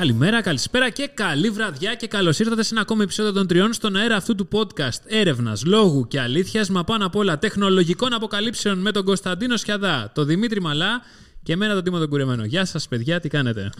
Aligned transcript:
Καλημέρα, 0.00 0.42
καλησπέρα 0.42 0.90
και 0.90 1.10
καλή 1.14 1.50
βραδιά 1.50 1.94
και 1.94 2.06
καλώς 2.06 2.38
ήρθατε 2.38 2.62
σε 2.62 2.68
ένα 2.72 2.80
ακόμα 2.80 3.02
επεισόδιο 3.02 3.32
των 3.32 3.46
τριών 3.46 3.72
στον 3.72 3.96
αέρα 3.96 4.16
αυτού 4.16 4.34
του 4.34 4.48
podcast 4.52 5.00
έρευνας, 5.06 5.64
λόγου 5.64 6.06
και 6.06 6.20
αλήθειας, 6.20 6.70
μα 6.70 6.84
πάνω 6.84 7.06
απ' 7.06 7.16
όλα 7.16 7.38
τεχνολογικών 7.38 8.12
αποκαλύψεων 8.12 8.78
με 8.78 8.90
τον 8.92 9.04
Κωνσταντίνο 9.04 9.56
Σιαδά, 9.56 10.10
τον 10.14 10.26
Δημήτρη 10.26 10.60
Μαλά 10.60 11.00
και 11.42 11.52
εμένα 11.52 11.74
τον 11.74 11.84
Τίμο 11.84 11.98
τον 11.98 12.08
Κουρεμένο. 12.08 12.44
Γεια 12.44 12.64
σας, 12.64 12.88
παιδιά, 12.88 13.20
τι 13.20 13.28
κάνετε; 13.28 13.70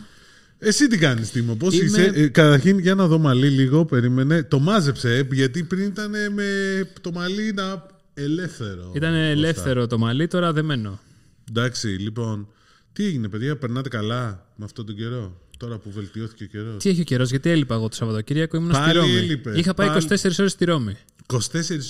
Εσύ 0.58 0.86
τι 0.86 0.98
κάνεις, 0.98 1.30
Τίμο, 1.30 1.54
πώς 1.54 1.74
Είμαι- 1.74 1.84
είσαι; 1.84 2.10
Ε, 2.14 2.28
καταρχήν, 2.28 2.78
για 2.78 2.94
να 2.94 3.06
δω 3.06 3.18
μαλλί 3.18 3.48
λίγο, 3.48 3.84
περίμενε. 3.84 4.42
Το 4.42 4.58
μάζεψε, 4.58 5.16
ε, 5.16 5.26
γιατί 5.32 5.62
πριν 5.64 5.84
ήταν 5.86 6.10
με 6.10 6.44
το 7.00 7.12
μαλλί 7.12 7.52
να 7.52 7.86
ελεύθερο. 8.14 8.92
Ήταν 8.94 9.10
Κώστα. 9.10 9.24
ελεύθερο 9.26 9.86
το 9.86 9.98
μαλλί, 9.98 10.26
τώρα 10.26 10.52
δεμένο. 10.52 11.00
Εντάξει, 11.48 11.86
λοιπόν. 11.88 12.48
Τι 12.92 13.04
έγινε, 13.04 13.28
παιδιά, 13.28 13.56
περνάτε 13.56 13.88
καλά 13.88 14.46
με 14.56 14.64
αυτόν 14.64 14.86
τον 14.86 14.94
καιρό; 14.96 15.40
Τώρα 15.60 15.78
που 15.78 15.90
βελτιώθηκε 15.90 16.44
ο 16.44 16.46
καιρός. 16.46 16.82
Τι 16.82 16.88
έχει 16.88 17.00
ο 17.00 17.04
καιρός, 17.04 17.30
γιατί 17.30 17.50
έλειπα 17.50 17.74
εγώ 17.74 17.88
το 17.88 17.94
Σαββατοκύριακο, 17.96 18.56
ήμουν 18.56 18.70
στη 18.74 18.80
Πάλι 18.80 18.98
Ρώμη. 18.98 19.16
έλειπες, 19.16 19.58
Είχα 19.58 19.74
πάει 19.74 19.86
πάλι. 19.88 20.06
24 20.08 20.38
ώρες 20.38 20.52
στη 20.52 20.64
Ρώμη. 20.64 20.96
24 21.26 21.38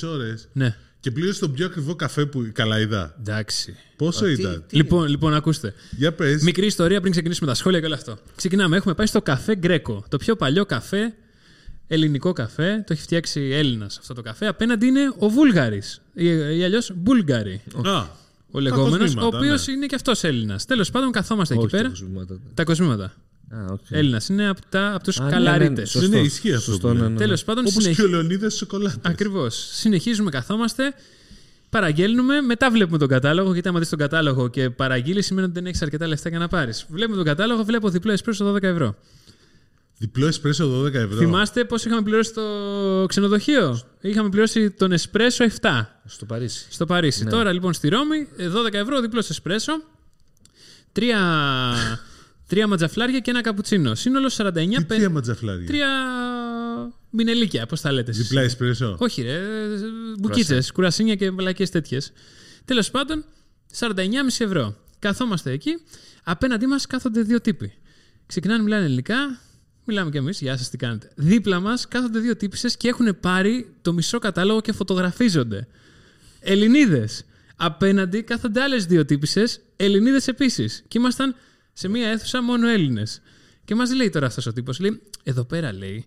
ώρες. 0.09 0.49
Ναι, 0.53 0.77
Και 1.01 1.11
πλήρωσε 1.11 1.41
τον 1.41 1.53
πιο 1.53 1.67
ακριβό 1.67 1.95
καφέ 1.95 2.27
που 2.27 2.49
καλά 2.53 2.81
είδα. 2.81 3.15
εντάξει. 3.21 3.77
Πόσο 3.97 4.27
ήταν; 4.27 4.65
Λοιπόν, 4.71 5.09
λοιπόν, 5.09 5.35
ακούστε. 5.35 5.75
Για 5.91 6.13
πες. 6.13 6.43
Μικρή 6.43 6.67
ιστορία 6.67 7.01
πριν 7.01 7.13
ξεκινήσουμε 7.13 7.49
τα 7.51 7.55
σχόλια 7.57 7.81
και 7.81 7.87
όλο 7.87 7.95
αυτό. 7.95 8.19
Ξεκινάμε. 8.37 8.77
Έχουμε 8.77 8.95
πάει 8.95 9.07
στο 9.07 9.23
καφέ 9.23 9.57
Γκρέκο. 9.57 10.05
Το 10.09 10.17
πιο 10.17 10.37
παλιό 10.37 10.65
καφέ, 10.67 11.15
ελληνικό 11.87 12.33
καφέ. 12.33 12.83
Το 12.87 12.93
έχει 12.93 13.03
φτιάξει 13.03 13.41
Έλληνας 13.41 13.99
αυτό 13.99 14.15
το 14.15 14.23
καφέ. 14.23 14.47
Απέναντι 14.47 14.87
είναι 14.87 15.13
ο 15.19 15.29
Βούλγαρης. 15.29 16.01
Ή, 16.15 16.25
ή 16.59 16.65
αλλιώς 16.65 16.93
Βούλγαρη. 16.97 17.63
Α, 17.87 18.05
Ο 18.51 18.61
λεγόμενος, 18.61 18.97
ο 18.97 18.99
κοσμήματα, 19.15 19.37
οποίος 19.37 19.67
ναι. 19.67 19.73
είναι 19.73 19.87
και 19.87 19.95
αυτός 19.95 20.25
Έλληνας. 20.25 20.65
Τέλος 20.65 20.91
πάντων, 20.91 21.11
καθόμαστε 21.13 21.55
εκεί 21.55 21.63
Όχι 21.65 21.77
πέρα. 21.77 21.93
τα 22.55 22.65
κοσμήματα. 22.65 23.13
Τα 23.51 23.57
κοσμήματα. 23.57 23.73
Α, 23.73 23.73
οκ. 23.73 23.81
Έλληνας 23.91 24.29
είναι 24.29 24.49
από, 24.49 24.61
τα, 24.69 24.95
από 24.95 25.05
τους 25.05 25.21
Α, 25.21 25.25
ναι, 25.25 25.31
Καλαρρύτες. 25.31 25.81
ναι, 25.81 25.85
σωστό. 25.87 26.09
Ναι, 26.09 26.17
ναι, 26.17 26.23
ισχύει 26.27 26.53
αυτό 26.53 26.71
Σωστό, 26.71 26.89
που 26.89 26.95
ναι, 26.95 27.01
λέει. 27.01 27.09
ναι. 27.09 27.17
Τέλος 27.17 27.45
πάντων, 27.45 27.65
Όπως 27.67 27.83
συνεχ... 27.83 27.97
και 27.97 28.03
ο 28.03 28.09
Λεωνίδας 28.09 28.51
σοκολάτα. 28.51 29.09
Ακριβώς. 29.11 29.69
Συνεχίζουμε, 29.73 30.31
καθόμαστε. 30.31 30.95
Παραγγέλνουμε, 31.71 32.41
μετά 32.41 32.71
βλέπουμε 32.71 32.99
τον 32.99 33.09
κατάλογο. 33.09 33.53
Γιατί 33.53 33.69
άμα 33.69 33.79
δεις 33.79 33.89
τον 33.89 33.99
κατάλογο 33.99 34.49
και 34.49 34.71
παραγγείλεις, 34.71 35.27
σημαίνει 35.27 35.47
ότι 35.47 35.55
δεν 35.55 35.67
έχεις 35.67 35.83
αρκετά 35.83 36.07
λεφτά 36.07 36.29
για 36.29 36.39
να 36.39 36.49
πάρεις. 36.49 36.87
Βλέπουμε 36.89 37.17
τον 37.17 37.25
κατάλογο, 37.25 37.65
βλέπω 37.65 37.89
διπλό 37.89 38.13
εσπρέσο 38.13 38.55
12 38.55 38.63
ευρώ. 38.63 38.95
Διπλό 39.99 40.27
εσπρέσο 40.27 40.83
12 40.85 40.95
ευρώ. 40.95 41.17
Θυμάστε 41.19 41.65
πώς 41.65 41.85
είχαμε 41.85 42.03
πληρώσει 42.03 42.33
το 42.35 42.43
ξενοδοχείο; 43.09 43.81
Είχαμε 44.01 44.29
πληρώσει 44.29 44.71
τον 44.71 44.93
εσπρέσο 44.93 45.45
7 45.61 45.87
Στο 46.05 46.25
Παρίσι. 46.27 46.67
στο 46.71 46.87
Παρίσι. 46.87 47.25
Ναι. 47.25 47.31
Τώρα 47.31 47.53
λοιπόν 47.53 47.73
στη 47.73 47.89
Ρώμη, 47.89 48.29
ε, 48.37 48.49
12 48.49 48.73
ευρώ 48.73 49.01
διπλό 49.01 49.23
εσπρέσο. 49.31 49.73
Τρία, 50.93 51.19
τρία 52.51 52.67
ματζαφλάρια 52.67 53.19
και 53.21 53.31
ένα 53.31 53.41
καπουτσίνο. 53.41 53.95
Σύνολο 53.95 54.29
49 54.29 54.53
Τι 54.79 54.85
πε- 54.85 54.97
τρία 54.97 55.11
ματζαφλάρια; 55.11 55.67
Τρία 55.67 55.89
μινελίκια, 57.11 57.67
πώς 57.67 57.81
τα 57.81 57.93
λέτε. 57.93 58.11
εσείς; 58.11 58.29
Διπλά 58.29 58.43
εσπρέσο. 58.43 58.97
Όχι, 58.99 59.23
ρε. 59.23 59.41
Μπουκίτσες, 60.19 60.73
κουρασίνια 60.73 61.15
και 61.15 61.31
βλακίε 61.31 61.67
τέτοιες. 61.69 62.13
Τέλος 62.65 62.91
πάντων, 62.91 63.25
49,5 63.73 64.45
ευρώ. 64.45 64.77
Καθόμαστε 64.99 65.51
εκεί. 65.51 65.71
Απέναντί 66.25 66.67
μας 66.67 66.87
κάθονται 66.87 67.23
δύο 67.23 67.41
τύποι. 67.41 67.73
Ξεκινάνε, 68.27 68.63
μιλάνε 68.63 68.85
ελληνικά. 68.85 69.41
Μιλάμε 69.85 70.11
κι 70.11 70.17
εμείς. 70.17 70.41
Γεια 70.41 70.57
σας, 70.57 70.71
τι 70.71 70.77
κάνετε. 70.77 71.11
Δίπλα 71.15 71.61
μας 71.61 71.89
κάθονται 71.89 72.19
δύο 72.19 72.37
τύπησες 72.37 72.77
και 72.77 72.89
έχουν 72.89 73.21
πάρει 73.21 73.75
το 73.83 73.93
μισό 73.93 74.19
κατάλογο 74.19 74.61
και 74.61 74.73
φωτογραφίζονται. 74.73 75.67
Ελληνίδες. 76.41 77.25
Απέναντι 77.57 78.23
κάθονται 78.23 78.61
άλλες 78.63 78.87
δύο 78.87 79.05
τύπησες, 79.05 79.61
Ελληνίδες 79.77 80.29
επίσης. 80.29 80.83
Και 80.89 80.99
ήμασταν 80.99 81.35
σε 81.81 81.89
μία 81.89 82.09
αίθουσα 82.09 82.43
μόνο 82.43 82.69
Έλληνες. 82.69 83.21
Και 83.65 83.75
μας 83.75 83.95
λέει 83.95 84.11
τώρα 84.11 84.27
αυτός 84.27 84.47
ο 84.47 84.53
τύπος, 84.53 84.81
λέει, 84.81 85.01
εδώ 85.23 85.45
πέρα 85.45 85.73
λέει, 85.73 86.07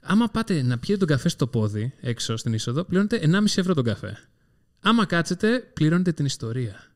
άμα 0.00 0.28
πάτε 0.28 0.62
να 0.62 0.78
πιείτε 0.78 0.98
τον 0.98 1.08
καφέ 1.08 1.28
στο 1.28 1.46
πόδι, 1.46 1.92
έξω 2.00 2.36
στην 2.36 2.52
είσοδο, 2.52 2.84
πληρώνετε 2.84 3.20
1,5 3.22 3.58
ευρώ 3.60 3.74
τον 3.74 3.84
καφέ. 3.84 4.18
Άμα 4.80 5.04
κάτσετε, 5.04 5.70
πληρώνετε 5.72 6.12
την 6.12 6.24
ιστορία. 6.24 6.92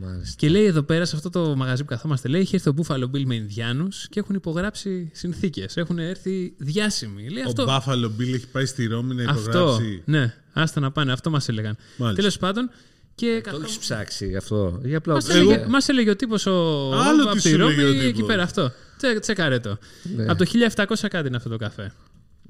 Μάλιστα. 0.00 0.34
Και 0.36 0.48
λέει 0.48 0.64
εδώ 0.64 0.82
πέρα, 0.82 1.04
σε 1.04 1.16
αυτό 1.16 1.30
το 1.30 1.56
μαγαζί 1.56 1.82
που 1.82 1.88
καθόμαστε, 1.88 2.28
λέει, 2.28 2.40
έχει 2.40 2.54
έρθει 2.54 2.68
ο 2.68 2.74
Buffalo 2.76 3.04
Bill 3.04 3.24
με 3.24 3.34
Ινδιάνους 3.34 4.08
και 4.08 4.20
έχουν 4.20 4.34
υπογράψει 4.34 5.10
συνθήκες. 5.14 5.76
Έχουν 5.76 5.98
έρθει 5.98 6.54
διάσημοι. 6.58 7.28
Λέει 7.28 7.42
Ο 7.42 7.46
αυτό. 7.46 7.64
Buffalo 7.64 8.08
Bill 8.08 8.34
έχει 8.34 8.48
πάει 8.48 8.66
στη 8.66 8.86
Ρώμη 8.86 9.14
να 9.14 9.30
Αυτό. 9.30 9.50
υπογράψει. 9.50 10.02
Ναι, 10.04 10.34
άστα 10.52 10.80
να 10.80 10.90
πάνε. 10.90 11.12
Αυτό 11.12 11.30
μας 11.30 11.48
έλεγαν. 11.48 11.76
Μάλιστα. 11.96 12.20
Τέλος 12.20 12.38
πάντων. 12.38 12.70
Και 13.18 13.42
Το 13.50 13.60
έχεις 13.64 13.78
ψάξει 13.78 14.34
αυτό. 14.36 14.80
Ή 14.84 14.94
απλά. 14.94 15.14
Μας 15.14 15.28
Εγώ- 15.28 15.50
έλεγε, 15.50 15.66
μας 15.68 15.88
έλεγε 15.88 16.10
ο 16.10 16.16
τύπος 16.16 16.46
Άλλο 16.46 17.22
από 17.22 17.32
τι 17.34 17.40
τη 17.40 17.48
σου 17.48 17.56
λέγε 17.58 17.62
ο 17.62 17.66
Ρώμη 17.86 17.92
τύπος. 17.92 18.04
εκεί 18.08 18.22
πέρα 18.22 18.42
αυτό. 18.42 18.72
Τσε, 18.96 19.18
τσέκαρέ 19.18 19.58
το. 19.58 19.78
Ναι. 20.16 20.24
Από 20.28 20.38
το 20.38 20.44
1700 20.44 21.08
κάτι 21.08 21.26
είναι 21.28 21.36
αυτό 21.36 21.48
το 21.48 21.56
καφέ. 21.56 21.92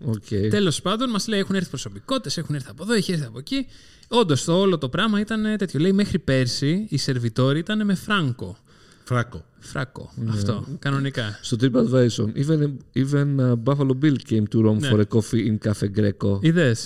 Οκ. 0.05 0.25
Τέλος 0.51 0.83
πάντων, 0.83 1.11
μας 1.11 1.29
λέει 1.29 1.39
έχουν 1.41 1.55
έρθει 1.55 1.69
προσωπικότητες, 1.69 2.37
έχουν 2.39 2.55
έρθει 2.55 2.69
από 2.71 2.83
εδώ, 2.83 2.93
έχει 2.93 3.13
έρθει 3.13 3.25
από 3.25 3.39
εκεί. 3.39 3.67
Όντως, 4.09 4.45
το 4.45 4.59
όλο 4.61 4.79
το 4.79 4.89
πράγμα 4.89 5.21
ήταν 5.21 5.57
τέτοιο. 5.59 5.81
Λέει 5.81 5.93
μέχρι 5.93 6.19
πέρσι 6.19 6.87
οι 6.89 6.97
σερβιτόροι 6.97 7.59
ήταν 7.59 7.85
με 7.85 7.95
φράγκο. 7.95 8.57
Φράκο. 9.05 9.45
Φράκο. 9.59 10.13
Ναι. 10.17 10.31
Αυτό. 10.31 10.67
Κανονικά. 10.79 11.39
Στο 11.43 11.57
TripAdvisor, 11.61 12.27
even, 12.47 12.71
even 13.05 13.37
uh, 13.41 13.53
Buffalo 13.65 13.91
Bill 14.03 14.17
came 14.31 14.43
to 14.55 14.67
Rome 14.67 14.79
Ναι. 14.79 14.91
for 14.93 14.99
a 15.01 15.17
coffee 15.17 15.47
in 15.51 15.69
Cafe 15.69 15.87
Greco. 16.01 16.39
Είδε. 16.41 16.77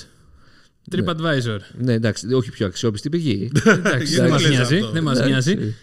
TripAdvisor. 0.90 1.58
Ναι, 1.78 1.92
εντάξει, 1.92 2.32
όχι 2.32 2.50
πιο 2.50 2.66
αξιόπιστη 2.66 3.08
πηγή. 3.08 3.50
Εντάξει, 3.64 4.14
δεν 4.16 4.26
Γιατί 4.26 4.30
μας 4.30 4.42
λες 4.42 4.50
νοιάζει. 4.50 4.74
αυτό. 4.76 4.90
Δεν 4.90 5.02
μας 5.02 5.18
Εντάξει. 5.20 5.54
νοιάζει. 5.54 5.74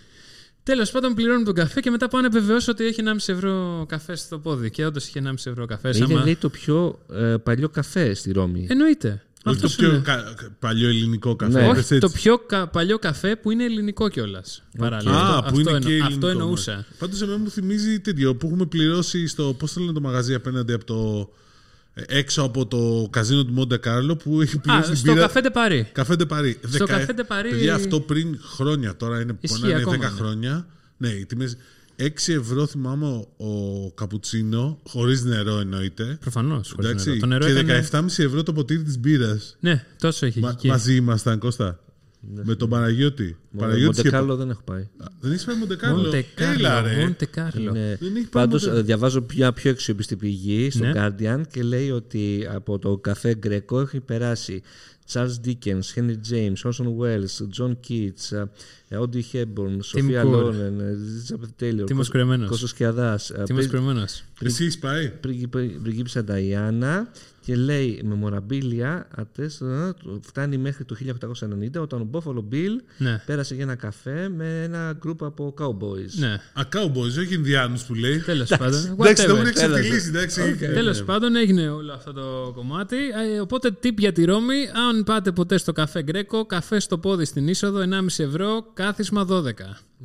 Τέλος 0.63 0.91
πάντων, 0.91 1.13
πληρώνουμε 1.13 1.45
τον 1.45 1.53
καφέ 1.53 1.79
και 1.79 1.89
μετά 1.89 2.07
πάω 2.07 2.21
να 2.21 2.27
επιβεβαιώσω 2.27 2.71
ότι 2.71 2.85
έχει 2.85 3.01
1,5 3.05 3.33
ευρώ 3.33 3.85
καφέ 3.89 4.15
στο 4.15 4.39
πόδι. 4.39 4.69
Και 4.71 4.85
όντως 4.85 5.07
είχε 5.07 5.19
1,5 5.25 5.33
ευρώ 5.51 5.65
καφέ. 5.65 5.89
Είναι 5.95 6.05
άμα- 6.13 6.23
λέει 6.23 6.35
το 6.35 6.49
πιο 6.49 6.99
ε, 7.13 7.35
παλιό 7.43 7.69
καφέ 7.69 8.13
στη 8.13 8.31
Ρώμη. 8.31 8.67
Εννοείται. 8.69 9.23
Όχι 9.45 9.55
Αυτό 9.55 9.61
το 9.61 9.67
σου 9.67 9.81
λέω. 9.81 9.89
πιο 9.91 10.01
κα- 10.01 10.33
παλιό 10.59 10.87
ελληνικό 10.89 11.35
καφέ. 11.35 11.51
Ναι. 11.51 11.59
Πες 11.59 11.69
Όχι, 11.69 11.79
έτσι. 11.79 11.97
το 11.99 12.09
πιο 12.09 12.37
κα- 12.37 12.67
παλιό 12.67 12.99
καφέ 12.99 13.35
που 13.35 13.51
είναι 13.51 13.63
ελληνικό 13.63 14.09
κιόλας. 14.09 14.63
Παράλληλα. 14.77 15.11
Α, 15.11 15.37
αυτό, 15.37 15.51
που 15.51 15.59
είναι 15.59 15.71
αυτό, 15.71 15.87
και 15.87 15.93
εννο- 15.93 16.05
ελληνικό. 16.07 16.27
αυτό 16.27 16.27
εννοούσα. 16.27 16.85
Πάντως, 16.97 17.21
εμένα 17.21 17.37
μου 17.37 17.49
θυμίζει 17.49 17.99
τέτοιο 17.99 18.35
που 18.35 18.45
έχουμε 18.47 18.66
πληρώσει 18.66 19.27
στο. 19.27 19.55
Πώς 19.59 19.73
το 19.73 19.79
λένε 19.79 19.91
το 19.91 20.01
μαγαζί 20.01 20.33
απέναντι 20.33 20.73
από 20.73 20.85
το. 20.85 21.29
Ε, 22.07 22.17
έξω 22.19 22.41
από 22.41 22.65
το 22.65 23.07
καζίνο 23.11 23.45
του 23.45 23.53
Μοντε 23.53 23.77
Κάρλο 23.77 24.15
που 24.15 24.41
έχει 24.41 24.55
Α, 24.55 24.59
πληρώσει 24.59 24.87
την 24.87 24.95
στο 24.95 25.11
πύρα. 25.13 25.25
καφέ 25.27 25.41
Παρί. 25.49 25.89
Καφέ 25.91 26.15
ντε 26.15 26.25
Παρί. 26.25 26.59
Στο 26.69 26.85
καφέ 26.85 27.13
ντε 27.13 27.23
Παρί- 27.23 27.51
Παιδιά, 27.51 27.75
αυτό 27.75 27.99
πριν 27.99 28.39
χρόνια 28.41 28.95
τώρα 28.95 29.21
είναι. 29.21 29.37
Ισχύει 29.39 29.59
Μπορεί 29.59 29.73
να 29.73 29.79
είναι 29.79 29.89
ακόμα, 29.91 30.07
10 30.07 30.11
ναι. 30.11 30.17
χρόνια. 30.17 30.65
Ναι, 30.97 31.07
οι 31.09 31.25
τιμές 31.25 31.57
6 32.01 32.03
ευρώ 32.27 32.65
θυμάμαι 32.67 33.05
ο, 33.05 33.25
ο 33.37 33.91
καπουτσίνο, 33.95 34.79
χωρίς 34.87 35.23
νερό 35.23 35.59
εννοείται. 35.59 36.17
Προφανώς. 36.21 36.75
Εντάξει, 36.79 37.17
Το 37.19 37.25
νερό 37.25 37.45
και 37.45 37.51
ήταν... 37.51 38.05
17,5 38.07 38.23
ευρώ 38.23 38.43
το 38.43 38.53
ποτήρι 38.53 38.83
της 38.83 38.99
μπύρας. 38.99 39.55
Ναι, 39.59 39.85
τόσο 39.99 40.25
έχει 40.25 40.39
Μα, 40.39 40.49
εκεί. 40.49 40.67
μαζί 40.67 40.95
ήμασταν, 40.95 41.39
Κώστα. 41.39 41.79
Με 42.44 42.56
τον 42.56 42.69
Παναγιώτη. 42.69 43.38
Παναγιώτης 43.57 44.02
και- 44.02 44.07
Μοντεκάλο 44.07 44.35
δεν 44.35 44.50
έχω 44.50 44.62
πάει. 44.66 44.81
Α, 44.81 45.06
Δεν 45.19 45.31
έχει 45.31 45.46
πάει 45.46 45.57
Μοντεκάρλο; 45.57 46.02
Μοντε 46.02 46.25
Έλα, 46.35 46.69
Κάρλο. 46.69 46.88
ρε. 46.90 47.02
Μοντε 47.06 47.25
Κάρλο. 47.25 47.69
Είναι... 47.69 47.97
Δεν 48.00 48.16
έχει 48.16 48.28
πάει 48.28 48.44
Πάντως 48.44 48.63
Μοντε- 48.66 48.80
ε, 48.80 48.84
διαβάζω 48.84 49.25
μια 49.35 49.53
πιο 49.53 49.72
αξιόπιστη 49.72 50.16
πηγή 50.16 50.69
στο 50.72 50.84
Ναι. 50.85 50.91
Guardian 50.96 51.41
και 51.52 51.63
λέει 51.63 51.90
ότι 51.91 52.47
από 52.53 52.79
το 52.79 52.97
καφέ 52.97 53.35
Γκρέκο 53.35 53.79
έχει 53.79 54.00
περάσει 54.00 54.62
Charles 55.13 55.35
Dickens, 55.46 55.79
Henry 55.96 56.16
James, 56.31 56.53
Orson 56.63 56.85
Welles, 57.00 57.47
John 57.59 57.72
Keats, 57.90 58.38
ε, 58.90 58.97
Audrey 59.00 59.22
Hepburn, 59.34 59.78
Sophia 59.94 60.24
Cool. 60.24 60.34
Loren, 60.34 60.79
ε, 60.79 60.96
Elizabeth 60.96 61.63
Taylor, 61.63 61.85
Τίμος 61.85 61.88
Κώσ- 61.96 62.09
Κρεμμένος. 62.12 62.50
Κώστας 62.50 62.74
Κιαδάς, 62.74 63.29
ε, 63.29 63.44
Τι 63.46 63.53
μα 63.53 63.59
πρι- 63.59 63.72
κρυμμένο. 63.72 64.03
Εσύ 64.41 64.63
έχεις 64.63 64.79
πάει; 64.79 65.09
πρίγκιπα- 65.09 65.79
πριγκίπισσα 65.84 66.24
Νταϊάννα 66.24 67.12
και 67.49 67.55
λέει 67.55 68.01
μεμοραμπίλια 68.03 69.07
ατές, 69.15 69.61
ε, 69.61 69.93
φτάνει 70.21 70.57
μέχρι 70.57 70.85
το 70.85 70.95
1890 70.95 71.79
όταν 71.81 72.01
ο 72.01 72.09
Buffalo 72.13 72.53
Bill 72.53 72.75
Ναι. 72.97 73.22
πέρασε 73.25 73.53
για 73.55 73.63
ένα 73.63 73.75
καφέ 73.75 74.29
με 74.35 74.61
ένα 74.63 74.97
γκρουπ 74.99 75.23
από 75.23 75.53
cowboys. 75.59 76.11
ναι. 76.19 76.34
Α, 76.53 76.61
cowboys, 76.75 77.19
όχι 77.19 77.34
Ινδιάνους 77.34 77.84
που 77.84 77.93
λέει. 77.93 78.19
Τέλος 78.19 78.49
πάντων. 78.57 78.85
Εντάξει, 78.99 79.25
το 79.25 79.31
έχουν 79.31 79.46
whatever. 79.46 79.47
εξεφτυλίσει, 79.49 80.07
εντάξει. 80.07 80.55
Τέλος 80.57 81.03
πάντων 81.03 81.35
έγινε 81.35 81.69
όλο 81.69 81.93
αυτό 81.93 82.13
το 82.13 82.51
κομμάτι. 82.55 82.96
Ε, 83.35 83.40
Οπότε 83.40 83.69
tip 83.84 83.97
για 83.97 84.11
τη 84.11 84.25
Ρώμη. 84.25 84.55
Αν 84.90 85.03
πάτε 85.03 85.31
ποτέ 85.31 85.57
στο 85.57 85.72
καφέ 85.72 86.03
Γκρέκο, 86.03 86.45
καφέ 86.45 86.79
στο 86.79 86.97
πόδι 86.97 87.25
στην 87.25 87.47
είσοδο 87.47 87.79
1,5 87.79 88.23
ευρώ, 88.23 88.66
κάθισμα 88.73 89.25
12. 89.29 89.52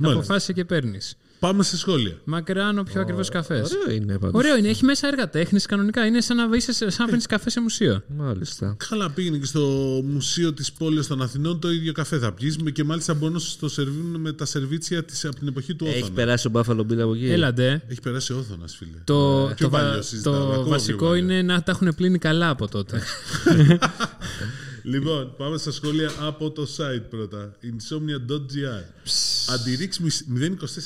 Αποφάσισε 0.02 0.52
και 0.52 0.64
παίρνεις. 0.64 1.17
Πάμε 1.44 1.62
σε 1.62 1.76
σχόλια. 1.76 2.17
Μακράν 2.25 2.79
ο 2.79 2.82
πιο 2.82 3.00
ακριβώς 3.00 3.29
καφές. 3.29 3.70
Ωραίο 3.73 3.94
είναι 3.96 4.19
πάντως. 4.19 4.35
Ωραίο 4.35 4.56
είναι, 4.56 4.69
έχει 4.69 4.85
μέσα 4.85 5.06
έργα 5.08 5.31
τέχνης 5.31 5.67
κανονικά. 5.67 6.06
Είναι 6.06 6.20
σαν 6.20 6.37
να, 6.37 6.56
είσαι, 6.56 6.73
σαν 6.73 6.91
να 6.99 7.05
παίρνεις 7.05 7.26
καφέ 7.26 7.50
σε 7.50 7.61
μουσείο. 7.61 8.02
Μάλιστα. 8.17 8.76
Καλά 8.88 9.11
πήγαινε 9.11 9.38
και 9.38 9.46
στο 9.46 9.61
μουσείο 10.05 10.52
της 10.52 10.73
πόλης 10.73 11.06
των 11.06 11.23
Αθηνών 11.23 11.61
το 11.61 11.70
ίδιο 11.70 11.93
καφέ 11.93 12.19
θα 12.19 12.32
πιεις 12.32 12.56
και 12.73 12.85
μάλιστα 12.85 13.14
μπορούν 13.14 13.35
να 13.35 13.41
σου 13.41 13.56
το 13.58 13.69
σερβίρουν 13.69 14.20
με 14.20 14.32
τα 14.32 14.44
σερβίτσια 14.44 15.05
της, 15.05 15.25
από 15.25 15.37
την 15.37 15.49
εποχή 15.49 15.75
του 15.75 15.85
Έχει 15.85 15.96
Όθωνα. 15.99 16.14
περάσει 16.14 16.46
ο 16.46 16.50
Buffalo 16.55 16.81
Bill 16.81 16.99
από 16.99 17.14
εκεί; 17.14 17.31
Έλαντε. 17.31 17.82
Έχει 17.88 18.00
περάσει 18.00 18.32
ο 18.32 18.37
Όθωνας 18.38 18.76
φίλε. 18.76 18.90
Το, 19.05 19.52
πιο 19.56 19.67
το, 19.67 19.70
βα- 19.76 19.81
παλιό 19.81 20.02
συζητάμε, 20.02 20.37
ακόμα 20.37 20.55
το 20.55 20.61
πιο 20.61 20.70
βασικό 20.70 21.06
παλιό. 21.06 21.14
είναι 21.23 21.43
να 21.43 21.62
τα 21.62 21.70
έχουν 21.73 21.94
πλύνει 21.97 22.19
καλά 22.19 22.49
από 22.49 22.69
τότε. 22.69 23.00
Λοιπόν, 24.87 25.35
πάμε 25.37 25.59
στα 25.59 25.71
σχόλια 25.71 26.11
από 26.19 26.51
το 26.51 26.67
site 26.77 27.03
πρώτα. 27.11 27.57
Insomnia.gr 27.63 28.83
Αντιρίξ 29.49 30.01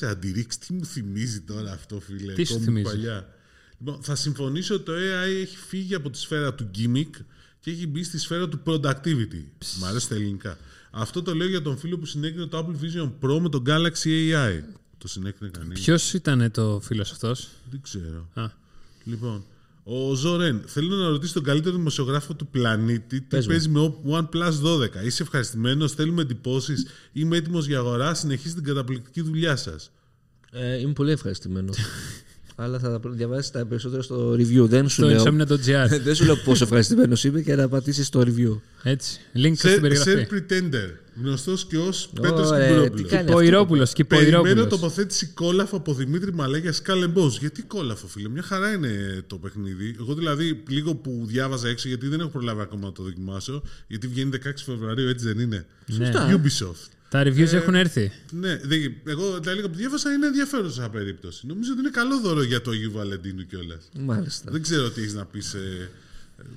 024. 0.03 0.07
Αντιρίξ, 0.07 0.59
τι 0.59 0.73
μου 0.73 0.85
θυμίζει 0.85 1.41
τώρα 1.41 1.73
αυτό, 1.73 2.01
φίλε. 2.01 2.33
Τι 2.33 2.45
σου 2.45 2.53
Κόμικ 2.53 2.65
θυμίζει; 2.67 2.85
Παλιά. 2.85 3.35
Λοιπόν, 3.79 4.03
θα 4.03 4.15
συμφωνήσω 4.15 4.75
ότι 4.75 4.85
το 4.85 4.93
AI 4.93 5.41
έχει 5.41 5.57
φύγει 5.57 5.95
από 5.95 6.11
τη 6.11 6.19
σφαίρα 6.19 6.55
του 6.55 6.71
gimmick 6.79 7.11
και 7.61 7.71
έχει 7.71 7.87
μπει 7.87 8.03
στη 8.03 8.19
σφαίρα 8.19 8.49
του 8.49 8.61
productivity. 8.65 9.45
Μ' 9.81 9.85
αρέσει 9.85 10.09
τα 10.09 10.15
ελληνικά. 10.15 10.59
Αυτό 10.91 11.23
το 11.23 11.35
λέω 11.35 11.49
για 11.49 11.63
τον 11.63 11.79
φίλο 11.79 11.99
που 11.99 12.07
συνέκρινε 12.07 12.47
το 12.47 12.59
Apple 12.59 12.85
Vision 12.85 13.13
Pro 13.21 13.39
με 13.41 13.49
το 13.49 13.63
Galaxy 13.67 14.33
AI. 14.33 14.63
Το 14.99 15.09
συνέκρινε 15.09 15.51
κανεί. 15.51 15.75
Ποιο 15.75 15.97
ήταν 16.15 16.51
το 16.51 16.81
φίλο 16.83 17.03
αυτό. 17.03 17.35
Δεν 17.71 17.81
ξέρω. 17.83 18.29
Α. 18.35 18.51
Λοιπόν, 19.05 19.45
ο 19.91 20.15
Ζορέν, 20.15 20.63
θέλω 20.67 20.97
να 20.97 21.09
ρωτήσει 21.09 21.33
τον 21.33 21.43
καλύτερο 21.43 21.77
δημοσιογράφο 21.77 22.35
του 22.35 22.47
πλανήτη 22.47 23.21
τι 23.21 23.21
Πες 23.21 23.47
μου. 23.47 23.53
παίζει 23.53 23.69
με 23.69 23.95
OnePlus 24.11 24.53
12. 25.03 25.05
Είσαι 25.05 25.23
ευχαριστημένος, 25.23 25.93
θέλουμε 25.93 26.23
εντυπώσεις, 26.23 26.87
είμαι 27.13 27.37
έτοιμος 27.37 27.67
για 27.67 27.79
αγορά, 27.79 28.15
συνεχίζει 28.15 28.55
την 28.55 28.65
καταπληκτική 28.65 29.21
δουλειά 29.21 29.57
σας. 29.57 29.91
Ε, 30.53 30.79
είμαι 30.79 30.93
πολύ 30.93 31.11
ευχαριστημένος. 31.11 31.77
Αλλά 32.61 32.79
θα 32.79 33.01
τα 33.01 33.11
διαβάσεις 33.11 33.51
τα 33.51 33.67
περισσότερα 33.67 34.03
στο 34.03 34.33
review. 34.33 34.69
Δεν 34.69 34.89
σου 34.89 34.95
Στο 34.95 35.07
λέω, 35.07 35.23
insomnia.gr. 35.23 36.01
δεν 36.05 36.15
σου 36.15 36.25
λέω 36.25 36.37
πόσο 36.37 36.65
ευχαριστημένος 36.65 37.25
είμαι 37.25 37.41
και 37.41 37.55
να 37.55 37.69
πατήσεις 37.69 38.07
στο 38.07 38.21
review. 38.21 38.59
Έτσι. 38.83 39.21
Link 39.35 39.53
στην 39.55 39.71
Self 39.71 39.79
περιγραφή. 39.81 40.27
Pretender, 40.31 40.91
γνωστός 41.23 41.67
και 41.67 41.77
ως 41.79 42.11
Πέτρος 42.21 42.51
Ωραία, 42.51 42.69
τι 42.69 43.03
Κυπουρόπουλο. 43.03 43.09
κάνει 43.09 43.31
Ποηρόπουλο. 43.31 43.87
Και 43.93 44.05
Περιμένω 44.05 44.43
Ποηρόπουλο. 44.43 44.67
τοποθέτηση 44.67 45.27
κόλαφο 45.27 45.77
από 45.77 45.95
Δημήτρη 45.95 46.33
Μαλέγια 46.35 46.73
Σκάλεμπό. 46.73 47.27
Γιατί 47.41 47.63
κόλαφο, 47.63 48.07
φίλε, 48.07 48.29
μια 48.29 48.43
χαρά 48.43 48.73
είναι 48.73 49.23
το 49.27 49.37
παιχνίδι. 49.37 49.97
Εγώ 50.01 50.15
δηλαδή 50.15 50.63
λίγο 50.69 50.95
που 50.95 51.23
διάβαζα 51.27 51.69
έξω, 51.69 51.89
γιατί 51.89 52.09
δεν 52.09 52.21
έχω 52.21 52.29
προλάβει 52.29 52.61
ακόμα 52.61 52.87
να 52.87 52.93
το 52.93 53.03
δοκιμάσω, 53.03 53.63
γιατί 53.87 54.07
βγαίνει 54.07 54.31
16 54.35 54.51
Φεβρουαρίου, 54.65 55.09
έτσι 55.09 55.27
δεν 55.27 55.39
είναι. 55.39 55.67
Ναι. 55.87 56.11
Ubisoft. 56.13 56.98
Τα 57.11 57.23
reviews 57.27 57.53
έχουν 57.53 57.75
έρθει. 57.75 58.13
Ναι, 58.33 58.57
δε- 58.57 58.77
εγώ 59.05 59.41
τα 59.41 59.53
λίγα 59.53 59.69
που 59.69 59.77
διάβασα 59.77 60.13
είναι 60.13 60.27
ενδιαφέρουσα 60.27 60.89
περίπτωση. 60.89 61.47
Νομίζω 61.47 61.71
ότι 61.73 61.81
είναι 61.81 61.91
καλό 61.91 62.21
δώρο 62.21 62.43
για 62.43 62.61
το 62.61 62.71
Αγίου 62.71 62.91
Βαλεντίνου 62.93 63.47
κιόλας. 63.47 63.89
Μάλιστα. 63.99 64.51
Δεν 64.51 64.63
ξέρω 64.63 64.91
τι 64.91 65.01
έχεις 65.01 65.15
να 65.15 65.25
πεις, 65.25 65.55
ε, 65.55 65.91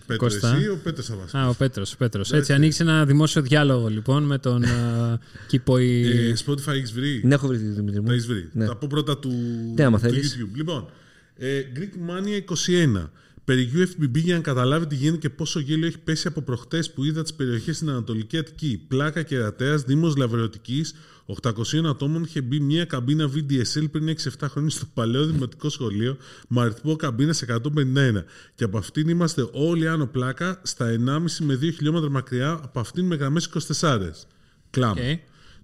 Πέτρο, 0.06 0.28
Κώστα. 0.28 0.56
εσύ, 0.56 0.68
ο 0.68 0.80
Πέτρος 0.84 1.06
θα 1.06 1.16
μας 1.16 1.34
Α, 1.36 1.48
ο 1.48 1.54
Πέτρος. 1.54 1.96
Πέτρος. 1.98 2.32
Έτσι, 2.32 2.54
ανοίξει 2.54 2.82
ένα 2.82 3.06
δημόσιο 3.06 3.42
διάλογο 3.42 3.88
λοιπόν 3.88 4.24
με 4.24 4.38
τον 4.38 4.64
uh, 4.66 5.18
Κιποϊ. 5.48 6.06
Ε, 6.08 6.34
Spotify 6.46 6.74
έχεις 6.74 6.92
βρει; 6.92 7.22
Ναι, 7.24 7.34
έχω 7.34 7.48
βρει 7.48 7.58
τη 7.58 7.64
Δημήτρη 7.66 8.00
μου. 8.00 8.06
Τα 8.08 8.14
έχεις 8.14 8.26
βρει. 8.28 8.50
Ναι. 8.54 8.66
Θα 8.66 8.76
πω 8.76 8.88
πρώτα 8.90 9.18
του, 9.18 9.32
Ναι, 9.76 9.84
άμα 9.84 9.98
του 10.00 10.04
θέλεις. 10.04 10.38
YouTube. 10.40 10.56
Λοιπόν, 10.56 10.90
ε, 11.38 11.62
Greek 11.76 12.10
Mania 12.10 12.36
21. 12.36 13.12
Περί 13.46 13.72
UFBB 13.74 14.16
για 14.16 14.36
να 14.36 14.42
καταλάβει 14.42 14.88
τι 14.88 14.96
γίνεται 14.96 15.18
και 15.18 15.30
πόσο 15.30 15.60
γέλιο 15.60 15.88
έχει 15.88 16.00
πέσει 16.00 16.28
από 16.28 16.42
προχτές 16.42 16.92
που 16.92 17.04
είδα 17.04 17.22
τις 17.22 17.34
περιοχές 17.34 17.76
στην 17.76 17.90
Ανατολική 17.90 18.38
Αττική. 18.38 18.86
Πλάκα 18.88 19.22
Κερατέας, 19.22 19.82
Δήμος 19.82 20.16
Λαβρεωτικής, 20.16 20.94
800 21.26 21.86
ατόμων 21.86 22.24
είχε 22.24 22.42
μπει 22.42 22.60
μια 22.60 22.86
καμπίνα 22.86 23.30
VDSL 23.36 23.92
πριν 23.92 24.08
6-7 24.08 24.48
χρόνια 24.48 24.70
στο 24.70 24.86
παλαιό 24.94 25.26
δημοτικό 25.26 25.70
σχολείο 25.70 26.18
με 26.48 26.62
αριθμό 26.62 26.96
καμπίνας 26.96 27.42
151. 27.42 28.26
Και 28.56 28.64
από 28.64 28.78
αυτήν 28.78 29.10
είμαστε 29.10 29.50
όλοι 29.52 29.88
άνω 29.88 30.06
πλάκα 30.08 30.62
στα 30.64 30.86
1,5 30.86 31.46
με 31.46 31.54
2 31.54 31.74
χιλιόμετρα 31.74 32.10
μακριά 32.10 32.52
από 32.52 32.80
αυτήν 32.80 33.06
με 33.06 33.16
γραμμές 33.16 33.50
24. 33.80 34.28
Κλάμα. 34.70 35.02
Οκ. 35.02 35.20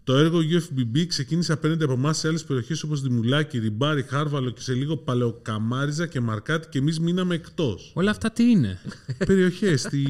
Το 0.08 0.16
έργο 0.16 0.40
UFBB 0.40 1.06
ξεκίνησε 1.08 1.54
απέναντι 1.54 1.84
από 1.84 1.94
εμάς 1.94 2.18
σε 2.18 2.28
άλλες 2.28 2.44
περιοχές 2.44 2.84
όπως 2.84 3.02
Δημουλάκη, 3.02 3.60
Ριμπάρι, 3.60 4.04
Χάρβαλο 4.04 4.50
και 4.50 4.62
σε 4.62 4.74
λίγο 4.74 4.98
Παλαιοκαμάριζα 4.98 6.08
και 6.08 6.20
Μαρκάτι 6.20 6.68
και 6.68 6.78
εμείς 6.78 7.00
μείναμε 7.00 7.36
εκτός. 7.36 7.92
Όλα 7.96 8.12
αυτά 8.12 8.32
τι 8.32 8.44
είναι; 8.44 8.80
περιοχές 9.26 9.82
στη, 9.82 10.06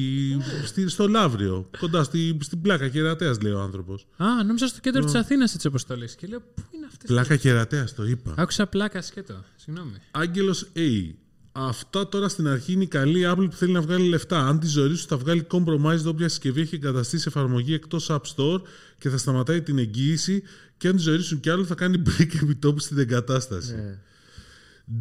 στη, 0.64 0.88
στο 0.88 1.08
Λαύριο, 1.08 1.70
κοντά 1.78 2.02
στη, 2.02 2.36
στην 2.40 2.60
πλάκα 2.60 2.88
Κερατέα, 2.88 3.34
λέει 3.42 3.52
ο 3.52 3.60
άνθρωπος. 3.60 4.06
Α, 4.16 4.44
νόμιζα 4.44 4.66
στο 4.66 4.80
κέντρο 4.80 5.04
της 5.04 5.14
Αθήνας 5.14 5.54
έτσι 5.54 5.66
όπω 5.66 5.76
το 5.86 5.96
λες. 5.96 6.14
Και 6.14 6.26
λέω, 6.26 6.40
πού 6.40 6.62
είναι 6.74 6.86
αυτές. 6.86 7.08
Πλάκα 7.08 7.36
Κερατέα, 7.36 7.88
το 7.96 8.04
είπα. 8.06 8.34
Άκουσα 8.36 8.66
πλάκα 8.66 9.02
σκέτο. 9.02 9.44
Συγγνώμη. 9.56 9.96
Άγγελος 10.10 10.68
A. 10.74 11.14
Αυτά 11.52 12.08
τώρα 12.08 12.28
στην 12.28 12.48
αρχή 12.48 12.72
είναι 12.72 12.82
η 12.82 12.86
καλή 12.86 13.22
Apple 13.26 13.46
που 13.50 13.56
θέλει 13.56 13.72
να 13.72 13.80
βγάλει 13.80 14.08
λεφτά. 14.08 14.46
Αν 14.46 14.58
τη 14.58 14.66
ζωή 14.66 14.94
σου 14.94 15.06
θα 15.06 15.16
βγάλει 15.16 15.46
compromise 15.50 16.04
όποια 16.06 16.28
συσκευή 16.28 16.60
έχει 16.60 16.74
εγκαταστήσει 16.74 17.24
εφαρμογή 17.28 17.74
εκτός 17.74 18.10
App 18.10 18.34
Store 18.36 18.60
και 18.98 19.08
θα 19.08 19.18
σταματάει 19.18 19.62
την 19.62 19.78
εγγύηση, 19.78 20.42
και 20.76 20.88
αν 20.88 20.96
τη 20.96 21.02
ζωή 21.02 21.18
σου 21.18 21.40
κι 21.40 21.50
άλλο 21.50 21.64
θα 21.64 21.74
κάνει 21.74 22.02
break 22.06 22.42
επιτόπου 22.42 22.78
στην 22.78 22.98
εγκατάσταση. 22.98 23.74
Ναι. 23.74 23.98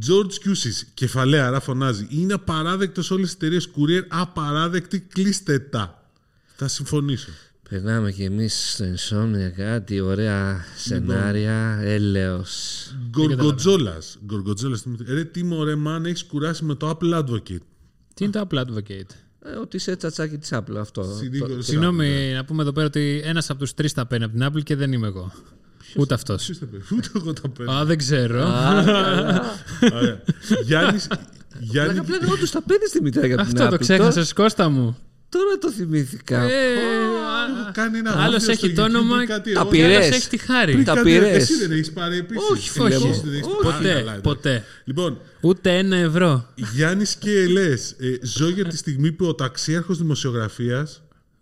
George 0.07 0.47
Cusis, 0.47 0.87
κεφαλαία, 0.93 1.47
άρα 1.47 1.59
φωνάζει. 1.59 2.07
Είναι 2.09 2.33
απαράδεκτος 2.33 3.11
όλες 3.11 3.25
τις 3.25 3.33
εταιρείες 3.33 3.69
courier. 3.75 4.05
Απαράδεκτη, 4.07 4.99
κλείστε 4.99 5.59
τα. 5.59 6.11
Θα 6.55 6.67
συμφωνήσω. 6.67 7.29
Περνάμε 7.69 8.11
κι 8.11 8.23
εμείς 8.23 8.73
στο 8.73 8.85
Insomnia 8.85 9.51
κάτι 9.55 9.99
ωραία 9.99 10.65
σενάρια. 10.77 11.79
Έλεος. 11.81 12.95
Γκοργοτζόλα. 13.09 13.97
Γκοργοτζόλα. 14.25 14.79
Ρε, 15.05 15.23
τι 15.23 15.43
μωρέ, 15.43 15.73
man, 15.87 16.05
έχεις 16.05 16.23
κουράσει 16.23 16.63
με 16.65 16.75
το 16.75 16.89
Apple 16.89 17.19
Advocate. 17.19 17.65
Τι 18.13 18.23
είναι 18.23 18.31
το 18.31 18.47
Apple 18.49 18.57
Advocate; 18.57 19.11
Ε, 19.45 19.49
ότι 19.49 19.75
είσαι 19.75 19.95
τσατσάκι 19.95 20.37
της 20.37 20.49
Apple 20.53 20.75
αυτό. 20.79 21.03
Συνήθως. 21.03 21.55
Το- 21.55 21.61
Συγγνώμη, 21.61 22.31
να 22.33 22.45
πούμε 22.45 22.61
εδώ 22.61 22.71
πέρα 22.71 22.85
ότι 22.85 23.21
ένας 23.23 23.49
από 23.49 23.59
τους 23.59 23.73
τρεις 23.73 23.93
τα 23.93 24.05
παίρνει 24.05 24.25
από 24.25 24.33
την 24.37 24.47
Apple 24.47 24.63
και 24.63 24.75
δεν 24.75 24.91
είμαι 24.93 25.07
εγώ. 25.07 25.31
Ούτε 25.95 26.13
αυτός. 26.13 26.43
Ποιος 26.45 26.59
τα 26.59 26.65
παίρνει; 26.65 26.85
Ούτε 26.93 27.09
εγώ 27.15 27.33
τα 27.33 27.49
παίρνω. 27.49 27.71
Α, 27.71 27.85
δεν 27.85 27.97
ξέρω. 27.97 28.39
Ωραία. 29.93 30.21
Γιάννης, 30.63 31.07
Γιάννη, 31.59 31.93
Πλάκα 31.93 32.07
πλάκα 32.07 32.33
όντως 32.33 32.51
τα 32.51 32.61
παίρνεις 32.61 32.91
Δημητρά 32.91 33.25
για 33.25 33.35
την 33.37 33.45
Αυτό 33.45 33.67
το 33.69 33.75
Apple. 33.75 33.79
ξέχασες, 33.79 34.33
Κώστα 34.33 34.69
μου. 34.69 34.97
Τώρα, 35.29 35.43
τώρα 35.45 35.57
το 35.59 35.71
θυμήθηκα. 35.71 36.41
Ε, 36.41 36.73
έχω 37.59 37.71
κάνει 37.73 37.97
ένα 37.97 38.11
Άλλος 38.23 38.39
βίντεο 38.45 38.51
έχει 38.51 38.65
στο 38.67 38.75
το 38.75 38.83
YouTube 38.83 38.85
όνομα 38.89 39.23
ή 39.23 39.25
κάτι, 39.25 39.53
Τα 39.53 39.59
εγώ- 39.59 39.69
πήρες. 39.69 39.95
Άλλος 39.95 40.07
έχει 40.17 40.27
τη 40.29 40.37
χάρη. 40.37 40.83
Τα 40.83 40.93
κάτι- 40.93 41.09
πήρες. 41.11 41.35
Εσύ 41.35 41.55
δεν 41.57 41.71
έχεις 41.71 41.91
πάρει 41.91 42.17
επίσης. 42.17 42.49
Όχι, 42.51 42.69
φίλε 42.69 42.97
μου. 42.99 43.21
Ποτέ, 43.61 44.19
ποτέ. 44.23 44.63
Λοιπόν, 44.83 45.17
Ούτε 45.41 45.77
ένα 45.77 45.95
ευρώ. 45.95 46.47
Γιάννης 46.73 47.15
και 47.15 47.31
Ελές, 47.31 47.95
ζω 48.21 48.49
για 48.49 48.65
τη 48.65 48.77
στιγμή 48.77 49.11
που 49.11 49.25
ο 49.25 49.35
ταξίαρχος 49.35 49.97
δημοσιογραφία. 49.97 50.87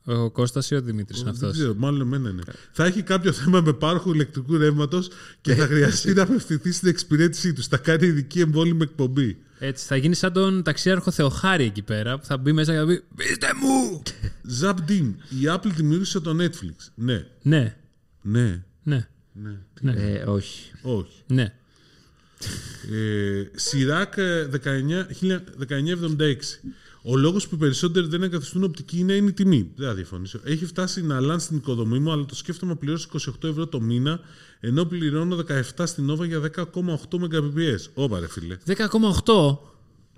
Ο 0.07 0.29
Κώστας 0.31 0.71
ή 0.71 0.75
ο 0.75 0.81
Δημήτρης 0.81 1.19
είναι 1.21 1.31
Δεν 1.31 1.39
αυτός. 1.39 1.57
ξέρω, 1.57 1.73
μάλλον 1.77 2.01
εμένα 2.01 2.29
είναι. 2.29 2.41
Θα 2.71 2.85
έχει 2.85 3.01
κάποιο 3.01 3.31
θέμα 3.31 3.61
με 3.61 3.73
πάροχο 3.73 4.13
ηλεκτρικού 4.13 4.57
ρεύματος 4.57 5.07
και 5.41 5.53
θα 5.55 5.65
χρειαστεί 5.71 6.13
να 6.13 6.21
απευθυνθεί 6.21 6.71
στην 6.71 6.89
εξυπηρέτησή 6.89 7.53
του. 7.53 7.63
Θα 7.69 7.77
κάνει 7.77 8.05
ειδική 8.07 8.39
εμβόλυμη 8.39 8.81
εκπομπή. 8.83 9.37
Έτσι, 9.59 9.85
θα 9.85 9.95
γίνει 9.95 10.15
σαν 10.15 10.33
τον 10.33 10.63
ταξιάρχο 10.63 11.11
Θεοχάρη 11.11 11.63
εκεί 11.63 11.81
πέρα 11.81 12.19
που 12.19 12.25
θα 12.25 12.37
μπει 12.37 12.51
μέσα 12.51 12.71
και 12.71 12.77
θα 12.77 12.85
πει 12.85 13.03
Πείστε 13.15 13.47
μου! 13.61 14.01
Ζαμπντίν, 14.41 15.15
η 15.29 15.43
Apple 15.47 15.71
δημιούργησε 15.75 16.19
το 16.19 16.35
Netflix. 16.43 16.75
Ναι, 16.95 17.25
Ναι, 17.41 18.63
ναι, 18.83 19.07
ναι, 19.33 19.57
ναι. 19.81 19.91
Ε, 19.91 20.23
όχι. 20.23 20.71
Όχι. 20.81 21.23
ναι. 21.27 21.53
Ε, 22.91 23.49
Σιράκ 23.55 24.17
ε, 24.17 24.47
19, 24.51 24.57
1976. 24.59 26.35
Ο 27.07 27.17
λόγος 27.17 27.47
που 27.47 27.55
οι 27.55 27.57
περισσότεροι 27.57 28.07
δεν 28.07 28.23
εγκαθιστούν 28.23 28.63
οπτική 28.63 28.99
είναι, 28.99 29.13
είναι 29.13 29.29
η 29.29 29.33
τιμή. 29.33 29.71
Δεν 29.75 29.87
θα 29.87 29.93
διαφωνήσω. 29.93 30.39
Έχει 30.43 30.65
φτάσει 30.65 31.01
να 31.03 31.19
λάνει 31.19 31.39
στην 31.41 31.57
οικοδομή 31.57 31.99
μου, 31.99 32.11
αλλά 32.11 32.25
το 32.25 32.35
σκέφτομαι 32.35 32.71
να 32.71 32.77
πληρώσω 32.77 33.09
28 33.41 33.43
ευρώ 33.49 33.67
το 33.67 33.81
μήνα, 33.81 34.19
ενώ 34.59 34.85
πληρώνω 34.85 35.35
17 35.75 35.85
στην 35.87 36.11
Nova 36.11 36.27
για 36.27 36.39
10,8 36.39 37.19
Mbps. 37.29 37.85
Όπα 37.93 38.19
ρε 38.19 38.27
φίλε. 38.27 38.57
10,8. 38.65 39.57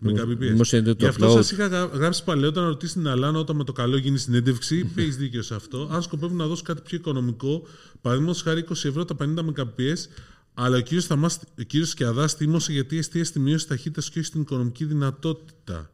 Mbps. 0.06 0.38
Δημοσιεύεται 0.38 0.92
το 0.94 0.98
Γι' 1.00 1.06
αυτό 1.10 1.28
upload. 1.28 1.34
σας 1.36 1.52
είχα 1.52 1.68
γρα- 1.68 1.86
γράψει 1.86 2.24
παλαιότερα 2.24 2.62
να 2.66 2.72
ρωτήσεις 2.72 2.94
την 2.96 3.08
Αλάνα 3.08 3.40
όταν 3.40 3.56
με 3.56 3.64
το 3.64 3.72
καλό 3.72 3.98
γίνει 3.98 4.18
συνέντευξη. 4.18 4.92
Έχει 4.96 5.10
δίκιο 5.10 5.42
σε 5.42 5.56
αυτό. 5.56 5.90
Αν 5.92 6.02
σκοπεύω 6.02 6.36
να 6.36 6.48
δώσω 6.48 6.64
κάτι 6.64 6.82
πιο 6.82 6.98
οικονομικό, 6.98 7.68
παραδείγματος 8.02 8.42
χάρη 8.42 8.60
20 8.60 8.88
ευρώ 8.88 9.06
τα 9.06 9.16
50 9.16 9.46
Mbps, 9.46 10.06
αλλά 10.54 10.78
ο 10.78 10.80
κύριος 10.80 11.06
Θαμάς, 11.06 11.40
ο 11.60 11.62
κύριος 11.62 11.90
Σκιαδάς 11.90 12.38
τίμωσε 12.38 12.72
γιατί 12.72 12.98
εστίασε 12.98 13.30
στη 13.30 13.40
μείωση 13.40 13.68
ταχύτητας 13.68 14.10
και 14.10 14.20
όχι 14.20 14.28
στην 14.28 14.42
οικονομική 14.42 14.86
δυνατότητα. 14.86 15.92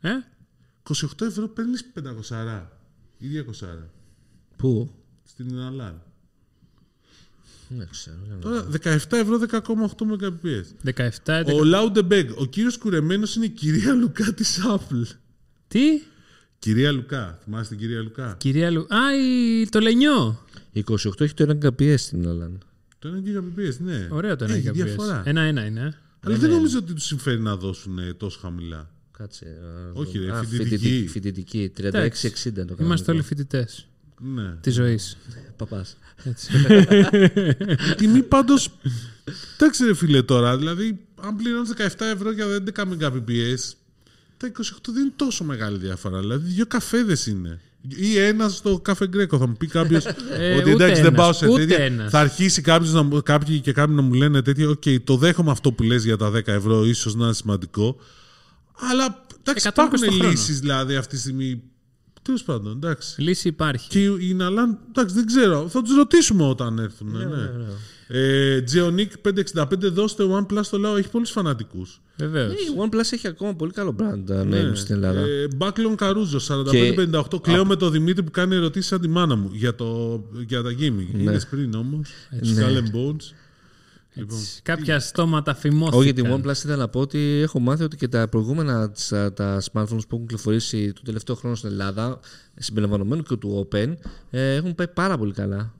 Ε; 0.00 0.08
28 0.82 1.26
ευρώ 1.26 1.48
παίρνεις 1.48 1.84
500 1.94 2.62
ή 3.18 3.26
200 3.28 3.88
Πού; 4.56 4.90
στην 5.24 5.58
Αλάνα. 5.58 6.02
Δεν 7.68 7.88
ξέρω. 7.90 8.16
για 8.24 8.34
να- 8.34 8.40
Τώρα 8.40 8.62
17 8.70 9.16
ευρώ 9.16 9.38
10,8 9.38 10.06
Mbps. 10.06 10.64
17, 10.82 11.42
Ο 11.54 11.64
Λάουντεμπέγκ, 11.64 12.30
ο 12.40 12.46
κύριος 12.46 12.78
κουρεμένος 12.78 13.36
είναι 13.36 13.44
η 13.44 13.48
κυρία 13.48 13.92
Λουκά 13.92 14.34
της 14.34 14.60
Apple. 14.66 15.02
Τι; 15.68 15.80
Κυρία 16.58 16.90
Λουκά, 16.92 17.38
θυμάστε 17.44 17.74
την 17.74 17.84
κυρία 17.86 18.02
Λουκά; 18.02 18.34
Κυρία 18.38 18.70
Λου... 18.70 18.80
Α, 18.80 18.98
η... 19.60 19.66
το 19.68 19.80
λενιό. 19.80 20.44
28 20.74 21.20
έχει 21.20 21.34
το 21.34 21.58
1 21.62 21.66
Mbps 21.66 21.94
στην 21.98 22.24
Ελλάδα. 22.24 22.58
Το 22.98 23.08
1 23.08 23.38
Gbps, 23.58 23.76
ναι. 23.78 24.08
Ωραίο 24.10 24.36
το 24.36 24.44
ένα 24.44 24.54
Έχει 24.54 24.68
Mbps. 24.68 24.72
διαφορά. 24.72 25.22
Ένα-ένα 25.26 25.64
είναι. 25.64 25.80
ε. 25.80 25.94
Αλλά 26.20 26.36
δεν 26.36 26.50
νομίζω 26.50 26.78
ότι 26.78 26.92
τους 26.94 27.04
συμφέρει 27.04 27.40
να 27.40 27.56
δώσουν 27.56 27.98
ε, 27.98 28.12
τόσο 28.14 28.38
χαμηλά. 28.42 28.90
Κάτσε. 29.18 29.44
α, 29.44 29.90
Όχι, 30.00 30.18
ρε, 30.18 30.30
α, 30.32 30.42
φοιτητική. 30.44 31.06
Φοιτητική. 31.10 31.72
36-60 31.76 31.82
Εντάξει. 31.86 32.48
είναι 32.48 32.64
το 32.64 32.76
Είμαστε 32.80 33.10
όλοι 33.10 33.20
κανονικό. 33.22 33.22
φοιτητές 33.26 33.86
Ναι. 34.34 34.54
της 34.60 34.74
ζωής. 34.74 35.16
Παπάς. 35.56 35.96
Η 37.90 37.94
τιμή 37.96 38.22
πάντως. 38.22 38.68
Εντάξει, 39.54 39.84
ρε 39.84 39.94
φίλε 39.94 40.22
τώρα. 40.22 40.56
Δηλαδή, 40.56 40.98
αν 41.20 41.36
πληρώνεις 41.36 41.70
17 41.76 42.04
ευρώ 42.14 42.30
για 42.30 42.46
11 42.46 42.82
Mbps, 42.84 43.72
τα 44.36 44.46
28 44.46 44.92
δεν 44.92 45.02
είναι 45.02 45.12
τόσο 45.16 45.44
μεγάλη 45.44 45.78
διαφορά. 45.78 46.18
Δηλαδή, 46.20 46.52
δύο 46.52 46.66
καφέδες 46.66 47.26
είναι. 47.26 47.60
Ή 47.96 48.18
ένας 48.18 48.56
στο 48.56 48.78
Caffè 48.80 49.08
Greco. 49.08 49.38
Θα 49.38 49.46
μου 49.48 49.56
πει 49.56 49.66
κάποιος 49.66 50.04
Ε, 50.38 50.54
ότι 50.54 50.70
ούτε 50.72 50.84
εντάξει 50.84 51.02
δεν 51.02 51.12
ένας, 51.14 51.20
πάω 51.20 51.32
σε 51.32 51.48
ούτε 51.48 51.66
τέτοια. 51.66 51.84
ένας. 51.84 52.10
Θα 52.10 52.18
αρχίσει 52.20 52.60
κάποιος 52.62 52.92
να, 52.92 53.02
μου- 53.02 53.22
κάποιοι 53.22 53.60
και 53.60 53.72
κάποιοι 53.72 53.94
να 53.96 54.02
μου 54.02 54.12
λένε 54.14 54.42
τέτοια. 54.42 54.68
Οκ, 54.68 54.82
το 55.04 55.16
δέχομαι 55.16 55.50
αυτό 55.50 55.72
που 55.72 55.82
λες 55.82 56.04
για 56.04 56.16
τα 56.16 56.30
10 56.30 56.52
ευρώ, 56.52 56.84
ίσως 56.84 57.14
να 57.14 57.24
είναι 57.24 57.34
σημαντικό. 57.34 57.96
Αλλά 58.90 59.24
εντάξει, 59.40 59.68
120 59.68 59.72
υπάρχουν 59.72 60.00
το 60.00 60.12
χρόνο. 60.12 60.28
λύσεις 60.30 60.60
δηλαδή 60.60 60.96
αυτή 60.96 61.14
τη 61.14 61.20
στιγμή. 61.20 61.62
Τέλος 62.22 62.42
πάντων, 62.42 62.72
εντάξει. 62.72 63.20
Λύση 63.22 63.48
υπάρχει. 63.48 63.88
Και 63.88 64.00
η 64.00 64.34
Ναλάν, 64.34 64.78
εντάξει, 64.88 65.14
δεν 65.14 65.26
ξέρω. 65.26 65.68
Θα 65.68 65.82
τους 65.82 65.96
ρωτήσουμε 65.96 66.44
όταν 66.48 66.78
έρθουν. 66.78 67.10
Ναι, 67.16 67.24
ναι. 67.24 67.50
Ε, 68.08 68.64
Geonic 68.72 69.06
565, 69.54 69.64
δώστε 69.90 70.24
OnePlus 70.24 70.66
το 70.70 70.78
λέω, 70.78 70.96
έχει 70.96 71.08
πολλούς 71.08 71.30
φανατικούς. 71.30 72.00
Βεβαίως. 72.16 72.52
Η 72.52 72.56
OnePlus 72.86 73.12
έχει 73.12 73.26
ακόμα 73.26 73.54
πολύ 73.54 73.72
καλό 73.72 73.96
brand 73.98 74.30
name 74.42 74.70
στην 74.72 74.94
Ελλάδα. 74.94 75.20
Ε, 75.20 75.48
Backlon 75.58 75.94
Καρούζο, 75.96 76.38
4558. 76.38 77.28
Και- 77.30 77.50
Κλαίω 77.50 77.64
με 77.64 77.76
το 77.76 77.90
Δημήτρη 77.90 78.22
που 78.22 78.30
κάνει 78.30 78.54
ερωτήσεις 78.54 78.88
σαν 78.88 79.00
τη 79.00 79.08
μάνα 79.08 79.36
μου 79.36 79.50
για, 79.52 79.74
το, 79.74 80.20
για 80.46 80.62
τα 80.62 80.70
gaming. 80.70 81.06
Ναι. 81.12 81.22
Είναι 81.22 81.40
πριν 81.50 81.74
όμως. 81.74 82.08
Skull 82.42 82.76
and 82.78 82.96
Bones. 82.96 83.24
Λοιπόν, 84.16 84.38
Κάποια 84.62 85.00
στόματα 85.00 85.54
φημώθηκαν. 85.54 85.98
Όχι, 85.98 86.12
για 86.12 86.22
την 86.22 86.32
OnePlus 86.34 86.56
ήθελα 86.56 86.76
να 86.76 86.88
πω 86.88 87.00
ότι 87.00 87.18
έχω 87.18 87.60
μάθει 87.60 87.82
ότι 87.82 87.96
και 87.96 88.08
τα 88.08 88.28
προηγούμενα 88.28 88.90
της, 88.90 89.12
α, 89.12 89.32
τα 89.32 89.62
smartphones 89.62 89.86
που 89.88 90.14
έχουν 90.14 90.20
κυκλοφορήσει 90.20 90.92
το 90.92 91.00
τελευταίο 91.04 91.34
χρόνο 91.34 91.54
στην 91.54 91.70
Ελλάδα, 91.70 92.20
συμπεριλαμβανομένου 92.56 93.22
και 93.22 93.36
του 93.36 93.68
Open, 93.72 93.94
ε, 94.30 94.54
έχουν 94.54 94.74
πάει 94.74 94.88
πάρα 94.88 95.18
πολύ 95.18 95.32
καλά. 95.32 95.74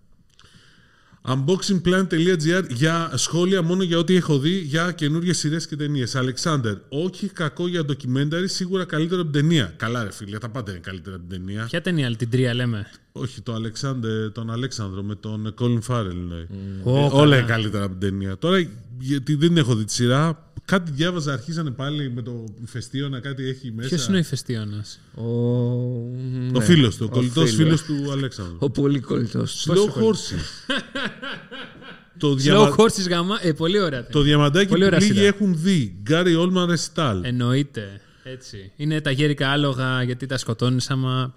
Unboxingplan.gr 1.28 2.64
για 2.68 3.10
σχόλια 3.14 3.62
μόνο 3.62 3.82
για 3.82 3.98
ό,τι 3.98 4.14
έχω 4.14 4.38
δει 4.38 4.58
για 4.58 4.92
καινούριε 4.92 5.32
σειρές 5.32 5.66
και 5.66 5.76
ταινίες. 5.76 6.14
Αλεξάνδρ, 6.14 6.74
όχι 6.88 7.28
κακό 7.28 7.68
για 7.68 7.82
documentary, 7.88 8.44
σίγουρα 8.44 8.84
καλύτερο 8.84 9.20
από 9.20 9.30
την 9.30 9.40
ταινία. 9.40 9.74
Καλά, 9.76 10.02
ρε 10.02 10.12
φίλε, 10.12 10.38
τα 10.38 10.48
πάντα 10.48 10.70
είναι 10.70 10.80
καλύτερα 10.80 11.16
από 11.16 11.24
την 11.28 11.38
ταινία. 11.38 11.64
Ποια 11.64 11.80
ταινία, 11.80 12.06
άλλη, 12.06 12.16
την 12.16 12.30
τρία 12.30 12.54
λέμε; 12.54 12.86
Όχι, 13.20 13.40
το 13.40 13.52
Αλεξάνδρ, 13.54 14.08
τον 14.32 14.50
Αλέξανδρο 14.50 15.02
με 15.02 15.14
τον 15.14 15.54
Colin 15.60 15.78
Farrell. 15.88 16.26
λέει. 16.28 16.46
Ω, 16.82 16.90
Ε, 16.98 17.08
καλά. 17.08 17.12
όλα 17.12 17.36
είναι 17.38 17.46
καλύτερα 17.46 17.84
από 17.84 17.96
την 17.96 18.00
ταινία. 18.10 18.38
Τώρα, 18.38 18.68
γιατί 18.98 19.34
δεν 19.34 19.56
έχω 19.56 19.74
δει 19.74 19.84
τη 19.84 19.92
σειρά, 19.92 20.50
κάτι 20.64 20.90
διάβαζα, 20.90 21.32
αρχίσανε 21.32 21.70
πάλι 21.70 22.10
με 22.10 22.22
το 22.22 22.44
ηφαιστείωνα, 22.64 23.20
κάτι 23.20 23.48
έχει 23.48 23.72
μέσα. 23.76 23.88
Ποιος 23.88 24.06
είναι 24.06 24.16
ο 24.16 24.20
ηφαιστίωνα. 24.20 24.84
Ο, 25.14 25.22
Ο 25.24 26.10
ναι, 26.52 26.64
φίλος 26.64 26.96
του, 26.96 27.06
ο 27.10 27.14
κολλητός 27.14 27.50
φίλος. 27.54 27.82
φίλος 27.82 27.82
του 28.04 28.12
Αλέξανδρου. 28.12 28.56
Ο 28.58 28.70
πολύ 28.70 29.00
κολλητός. 29.00 29.66
Slow 29.68 30.02
horses. 30.02 30.44
το, 32.18 32.30
Slow 32.32 32.36
διαμα... 32.36 32.74
horses 32.76 33.08
γαμά. 33.08 33.38
Ε, 33.42 33.52
πολύ 33.52 33.80
ωραία. 33.80 34.00
το 34.02 34.06
ταινία. 34.10 34.26
διαμαντάκι 34.26 34.68
Πολύ 34.68 34.80
που 34.80 34.86
ωραία 34.86 34.98
λίγοι 35.00 35.12
σειρά. 35.12 35.26
έχουν 35.26 35.56
δει. 35.60 35.96
Γκάρι 36.02 36.34
Όλμαν 36.34 36.68
Ρεσιτάλ. 36.68 37.24
Εννοείται. 37.24 38.00
Έτσι. 38.22 38.72
Είναι 38.76 39.00
τα 39.00 39.10
γέρικα 39.10 39.48
άλογα 39.48 40.02
γιατί 40.02 40.26
τα 40.26 40.38
σκοτώνεις 40.38 40.90
άμα 40.90 41.34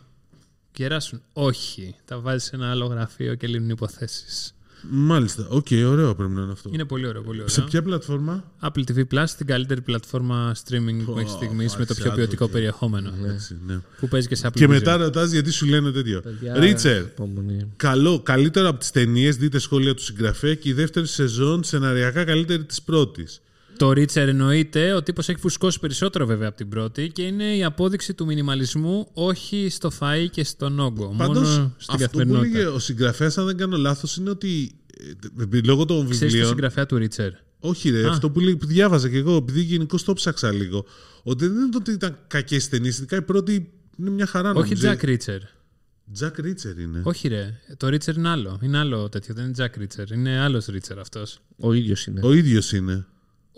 κεράσουν. 0.71 1.21
Όχι. 1.33 1.95
Τα 2.05 2.19
βάζεις 2.19 2.43
σε 2.43 2.55
ένα 2.55 2.69
άλλο 2.69 2.85
γραφείο 2.85 3.35
και 3.35 3.47
λύνουν 3.47 3.69
υποθέσεις. 3.69 4.53
Μάλιστα. 4.89 5.47
Οκ, 5.49 5.67
ωραίο 5.85 6.15
πρέπει 6.15 6.31
να 6.33 6.41
είναι 6.41 6.51
αυτό. 6.51 6.69
Είναι 6.73 6.85
πολύ 6.85 7.07
ωραίο. 7.07 7.21
Πολύ 7.21 7.43
Σε 7.45 7.59
ωραίο. 7.59 7.69
ποια 7.71 7.81
πλατφόρμα; 7.83 8.51
Apple 8.61 8.83
TV 8.91 9.03
Plus, 9.13 9.25
την 9.37 9.45
καλύτερη 9.45 9.81
πλατφόρμα 9.81 10.55
streaming 10.55 11.01
που 11.05 11.15
έχει 11.19 11.29
στιγμής 11.29 11.75
με 11.75 11.85
το 11.85 11.93
πιο 11.93 12.11
ποιοτικό 12.11 12.45
advocate. 12.45 12.51
περιεχόμενο. 12.51 13.11
Έτσι, 13.33 13.57
ναι. 13.67 13.79
Που 13.99 14.07
παίζει 14.07 14.27
και 14.27 14.35
σε 14.35 14.47
Apple 14.47 14.51
Και 14.55 14.65
Vision. 14.65 14.69
μετά 14.69 14.97
ρωτάς 14.97 15.31
γιατί 15.31 15.51
σου 15.51 15.65
λένε 15.65 15.91
τέτοιο. 15.91 16.21
Παιδιά, 16.21 16.59
Reacher, 16.59 17.01
υπομονή. 17.01 17.71
καλό, 17.75 18.19
καλύτερο 18.19 18.67
από 18.67 18.79
τις 18.79 18.91
ταινίες, 18.91 19.35
δείτε 19.37 19.59
σχόλια 19.59 19.93
του 19.93 20.03
συγγραφέα 20.03 20.55
και 20.55 20.69
η 20.69 20.73
δεύτερη 20.73 21.07
σεζόν 21.07 21.63
σεναριακά 21.63 22.23
καλύτερη 22.23 22.63
της 22.63 22.81
πρώτης. 22.81 23.41
Το 23.79 23.89
Reacher 23.89 24.15
εννοείται, 24.15 24.93
ο 24.93 25.03
τύπος 25.03 25.29
έχει 25.29 25.39
φουσκώσει 25.39 25.79
περισσότερο 25.79 26.25
βέβαια 26.25 26.47
από 26.47 26.57
την 26.57 26.69
πρώτη 26.69 27.09
και 27.09 27.21
είναι 27.21 27.55
η 27.55 27.63
απόδειξη 27.63 28.13
του 28.13 28.25
μινιμαλισμού 28.25 29.07
όχι 29.13 29.67
στο 29.69 29.91
φαΐ 29.99 30.27
και 30.31 30.43
στον 30.43 30.79
όγκο, 30.79 31.13
Πάντως, 31.17 31.49
μόνο 31.49 31.73
στην 31.77 31.93
αυτό 31.93 31.93
που 31.93 31.97
καθημερινότητα. 31.97 32.57
έλεγε 32.57 32.75
ο 32.75 32.79
συγγραφέας, 32.79 33.37
αν 33.37 33.45
δεν 33.45 33.57
κάνω 33.57 33.77
λάθος, 33.77 34.17
είναι 34.17 34.29
ότι 34.29 34.71
ε, 35.37 35.57
ε, 35.57 35.61
λόγω 35.63 35.85
των 35.85 35.97
Ξέρεις 35.97 36.19
το 36.19 36.25
βιβλίων. 36.25 36.47
συγγραφέα 36.47 36.85
του 36.85 36.97
Reacher. 36.97 37.29
Όχι, 37.59 37.89
ρε, 37.89 38.07
αυτό 38.07 38.29
που, 38.31 38.39
λέει, 38.39 38.55
που 38.55 38.65
διάβαζα 38.65 39.09
και 39.09 39.17
εγώ, 39.17 39.35
επειδή 39.35 39.61
γενικώ 39.61 39.97
το 40.05 40.13
ψάξα 40.13 40.51
λίγο. 40.51 40.85
Ότι 41.23 41.47
δεν 41.47 41.57
είναι 41.57 41.69
το 41.69 41.77
ότι 41.77 41.91
ήταν 41.91 42.17
κακέ 42.27 42.61
ταινίε. 42.69 42.89
Ειδικά 42.89 43.15
η 43.15 43.21
πρώτη 43.21 43.71
είναι 43.97 44.09
μια 44.09 44.25
χαρά 44.25 44.51
όχι 44.53 44.75
νομίζω. 44.75 44.97
Jack 45.01 45.05
Reacher. 45.05 45.39
Jack 46.19 46.45
Reacher 46.45 46.79
είναι. 46.79 47.01
Όχι 47.03 47.27
ρε, 47.27 47.59
το 47.77 47.87
Reacher 47.87 48.15
είναι 48.15 48.29
άλλο. 48.29 48.59
Είναι 48.61 48.77
άλλο 48.77 49.09
τέτοιο, 49.09 49.33
δεν 49.33 49.45
είναι 49.45 49.53
Jack 49.57 49.79
Reacher. 49.81 50.11
Είναι 50.13 50.39
άλλος 50.39 50.65
Reacher 50.71 50.97
αυτός. 50.99 51.39
Ο 51.59 51.73
ίδιος 51.73 52.05
είναι. 52.05 52.19
Ο 52.23 52.33
ίδιος 52.33 52.71
είναι. 52.71 53.05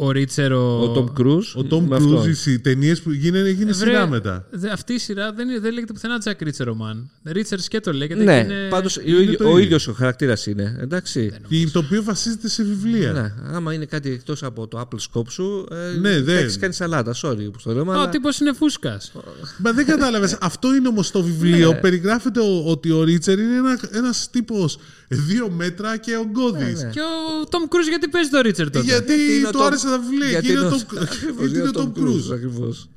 Ο 0.03 0.10
Reacher 0.10 0.50
ο... 0.51 0.84
Ο 0.84 0.93
Tom 0.96 1.22
Cruise. 1.22 1.63
Ο 1.63 1.65
Tom 1.72 1.81
με 1.88 1.96
αυτόν. 1.96 2.24
Cruise, 2.24 2.46
οι 2.48 2.60
ταινίες 2.60 3.01
που 3.01 3.12
γίνανε, 3.12 3.48
έγινε 3.50 3.70
Ε, 3.70 3.74
βρε, 3.74 3.89
σειρά 3.89 4.08
μετά. 4.08 4.46
δε- 4.51 4.70
Αυτή 4.70 4.93
η 4.93 4.98
σειρά 5.00 5.34
δεν, 5.34 5.50
είναι- 5.50 5.60
δεν 5.60 5.74
λέγεται 5.74 5.93
πουθενά 5.93 6.22
Jack 6.24 6.43
Reacher 6.43 6.67
ο 6.74 6.77
man. 6.81 7.29
Reacher 7.31 7.58
σκέτο 7.58 7.93
λέγεται. 7.93 8.24
Ναι, 8.24 8.39
και 8.46 8.46
είναι... 8.53 8.67
πάντως 8.70 8.98
ο, 8.98 9.01
είναι 9.05 9.17
ίδιο- 9.22 9.38
το 9.38 9.43
ο 9.43 9.48
ίδιο. 9.50 9.60
ίδιος 9.63 9.88
ο 9.88 9.93
χαρακτήρας 9.93 10.46
είναι. 10.46 10.77
Εντάξει. 10.81 11.31
Και 11.50 11.67
το 11.74 11.79
οποίο 11.79 12.03
βασίζεται 12.03 12.50
σε 12.50 12.63
βιβλία. 12.63 13.12
Ναι, 13.12 13.34
άμα 13.55 13.74
είναι 13.74 13.86
κάτι 13.86 14.10
εκτός 14.12 14.43
από 14.43 14.67
το 14.67 14.79
Apple 14.79 14.98
Scope 15.20 15.29
σου, 15.29 15.65
ε, 15.72 16.00
Ναι, 16.00 16.13
θα 16.13 16.22
δεν- 16.22 16.38
έχεις 16.38 16.58
κάνεις 16.58 16.75
σαλάτα, 16.75 17.13
sorry 17.24 17.38
που 17.51 17.60
το 17.63 17.74
λέμε, 17.74 17.91
Α, 17.91 17.96
ο 17.96 18.00
αλλά 18.01 18.10
τύπος 18.10 18.39
είναι 18.39 18.53
φούσκας. 18.53 19.12
Μα 19.58 19.72
δεν 19.72 19.86
κατάλαβες. 19.86 20.38
Αυτό 20.51 20.75
είναι 20.75 20.88
όμως 20.88 21.12
το 21.12 21.24
βιβλίο. 21.24 21.72
Ναι. 21.72 21.79
Περιγράφεται 21.79 22.39
ο- 22.39 22.63
ότι 22.65 22.91
ο 22.91 23.03
Ρίτσερ 23.03 23.39
είναι 23.39 23.55
ένα 23.55 23.79
ένας 23.91 24.27
τύπος 24.31 24.77
δύο 25.15 25.50
μέτρα 25.50 25.98
και 25.98 26.15
ογκώδη. 26.18 26.63
Ναι, 26.63 26.72
ναι. 26.72 26.89
Και 26.89 27.00
ο 27.00 27.48
Tom 27.50 27.74
Cruise 27.74 27.89
γιατί 27.89 28.08
παίζει 28.10 28.30
το 28.30 28.39
Reacher 28.39 28.53
τότε; 28.72 28.80
Γιατί 28.82 29.13
είναι 29.13 29.48
ο 29.48 29.51
του 29.51 29.60
Tom- 29.60 29.65
άρεσε 29.65 29.86
τα 29.88 30.00
βιβλία. 30.00 30.30
γιατί 30.36 30.46
Γιατί 30.51 30.65
είναι 30.65 30.68
είναι 30.68 30.75
ο 30.75 30.75
ο- 30.75 30.94
Tom- 30.94 31.01
Ακριβώς, 31.01 31.48
γιατί 31.51 31.70
είναι 31.70 31.80
ο 31.80 31.94
Tom 31.96 32.00
Cruise. 32.00 32.34
ακριβώς. 32.34 32.89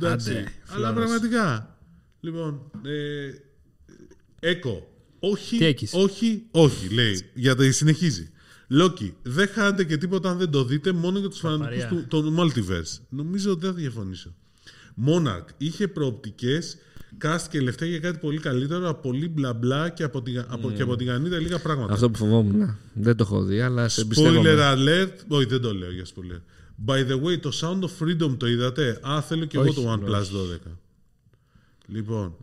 Εντάξει. 0.00 0.30
Άντε, 0.30 0.52
Αλλά 0.68 0.88
φλόρος. 0.92 0.94
πραγματικά. 1.10 1.76
Λοιπόν. 2.20 2.70
Ε, 2.84 4.48
Έκο. 4.48 4.88
Όχι, 5.20 5.56
Τι 5.58 5.64
έκεις; 5.64 5.90
όχι, 5.94 6.46
όχι, 6.50 6.88
λέει. 6.94 7.30
Για 7.34 7.54
το 7.56 7.72
συνεχίζει. 7.72 8.30
Λόκι, 8.68 9.14
δεν 9.22 9.48
χάνετε 9.48 9.84
και 9.84 9.96
τίποτα 9.96 10.30
αν 10.30 10.38
δεν 10.38 10.50
το 10.50 10.64
δείτε, 10.64 10.92
μόνο 10.92 11.18
για 11.18 11.28
τους 11.28 11.38
φανατικούς 11.38 11.82
Παπαριά. 11.82 12.06
του 12.08 12.22
των 12.22 12.36
Multiverse. 12.38 13.00
Νομίζω 13.08 13.50
ότι 13.50 13.60
δεν 13.60 13.70
θα 13.74 13.76
διαφωνήσω. 13.78 14.34
Monarch 15.06 15.44
είχε 15.58 15.88
προοπτικές, 15.88 16.76
cast 17.24 17.40
και 17.50 17.60
λεφτά 17.60 17.86
για 17.86 17.98
κάτι 17.98 18.18
πολύ 18.18 18.38
καλύτερο 18.38 18.88
από 18.88 19.08
πολύ 19.08 19.28
μπλα 19.28 19.52
μπλα 19.54 19.88
και 19.88 20.02
από, 20.02 20.22
τη, 20.22 20.38
από, 20.48 20.70
και 20.70 20.82
από 20.82 20.96
την 20.96 21.06
Γανίδα 21.06 21.38
λίγα 21.38 21.58
πράγματα. 21.58 21.92
Αυτό 21.92 22.10
που 22.10 22.18
φοβόμουν. 22.18 22.76
Δεν 22.92 23.16
το 23.16 23.24
έχω 23.26 23.42
δει, 23.42 23.60
αλλά 23.60 23.88
σε 23.88 24.00
Spoiler 24.00 24.04
εμπιστεύομαι. 24.04 24.74
alert. 24.74 25.18
Όχι, 25.28 25.46
δεν 25.46 25.60
το 25.60 25.74
λέω 25.74 25.90
για 25.92 26.04
spoiler. 26.04 26.40
By 26.86 27.10
the 27.10 27.22
way, 27.24 27.40
το 27.40 27.50
Sound 27.60 27.80
of 27.80 28.04
Freedom 28.04 28.36
το 28.38 28.46
είδατε; 28.46 29.00
Α, 29.02 29.22
θέλω 29.22 29.44
και 29.44 29.56
εγώ 29.56 29.66
Όχι, 29.66 29.74
το 29.74 29.92
OnePlus 29.92 30.66
12. 30.68 30.70
Λοιπόν. 31.86 32.34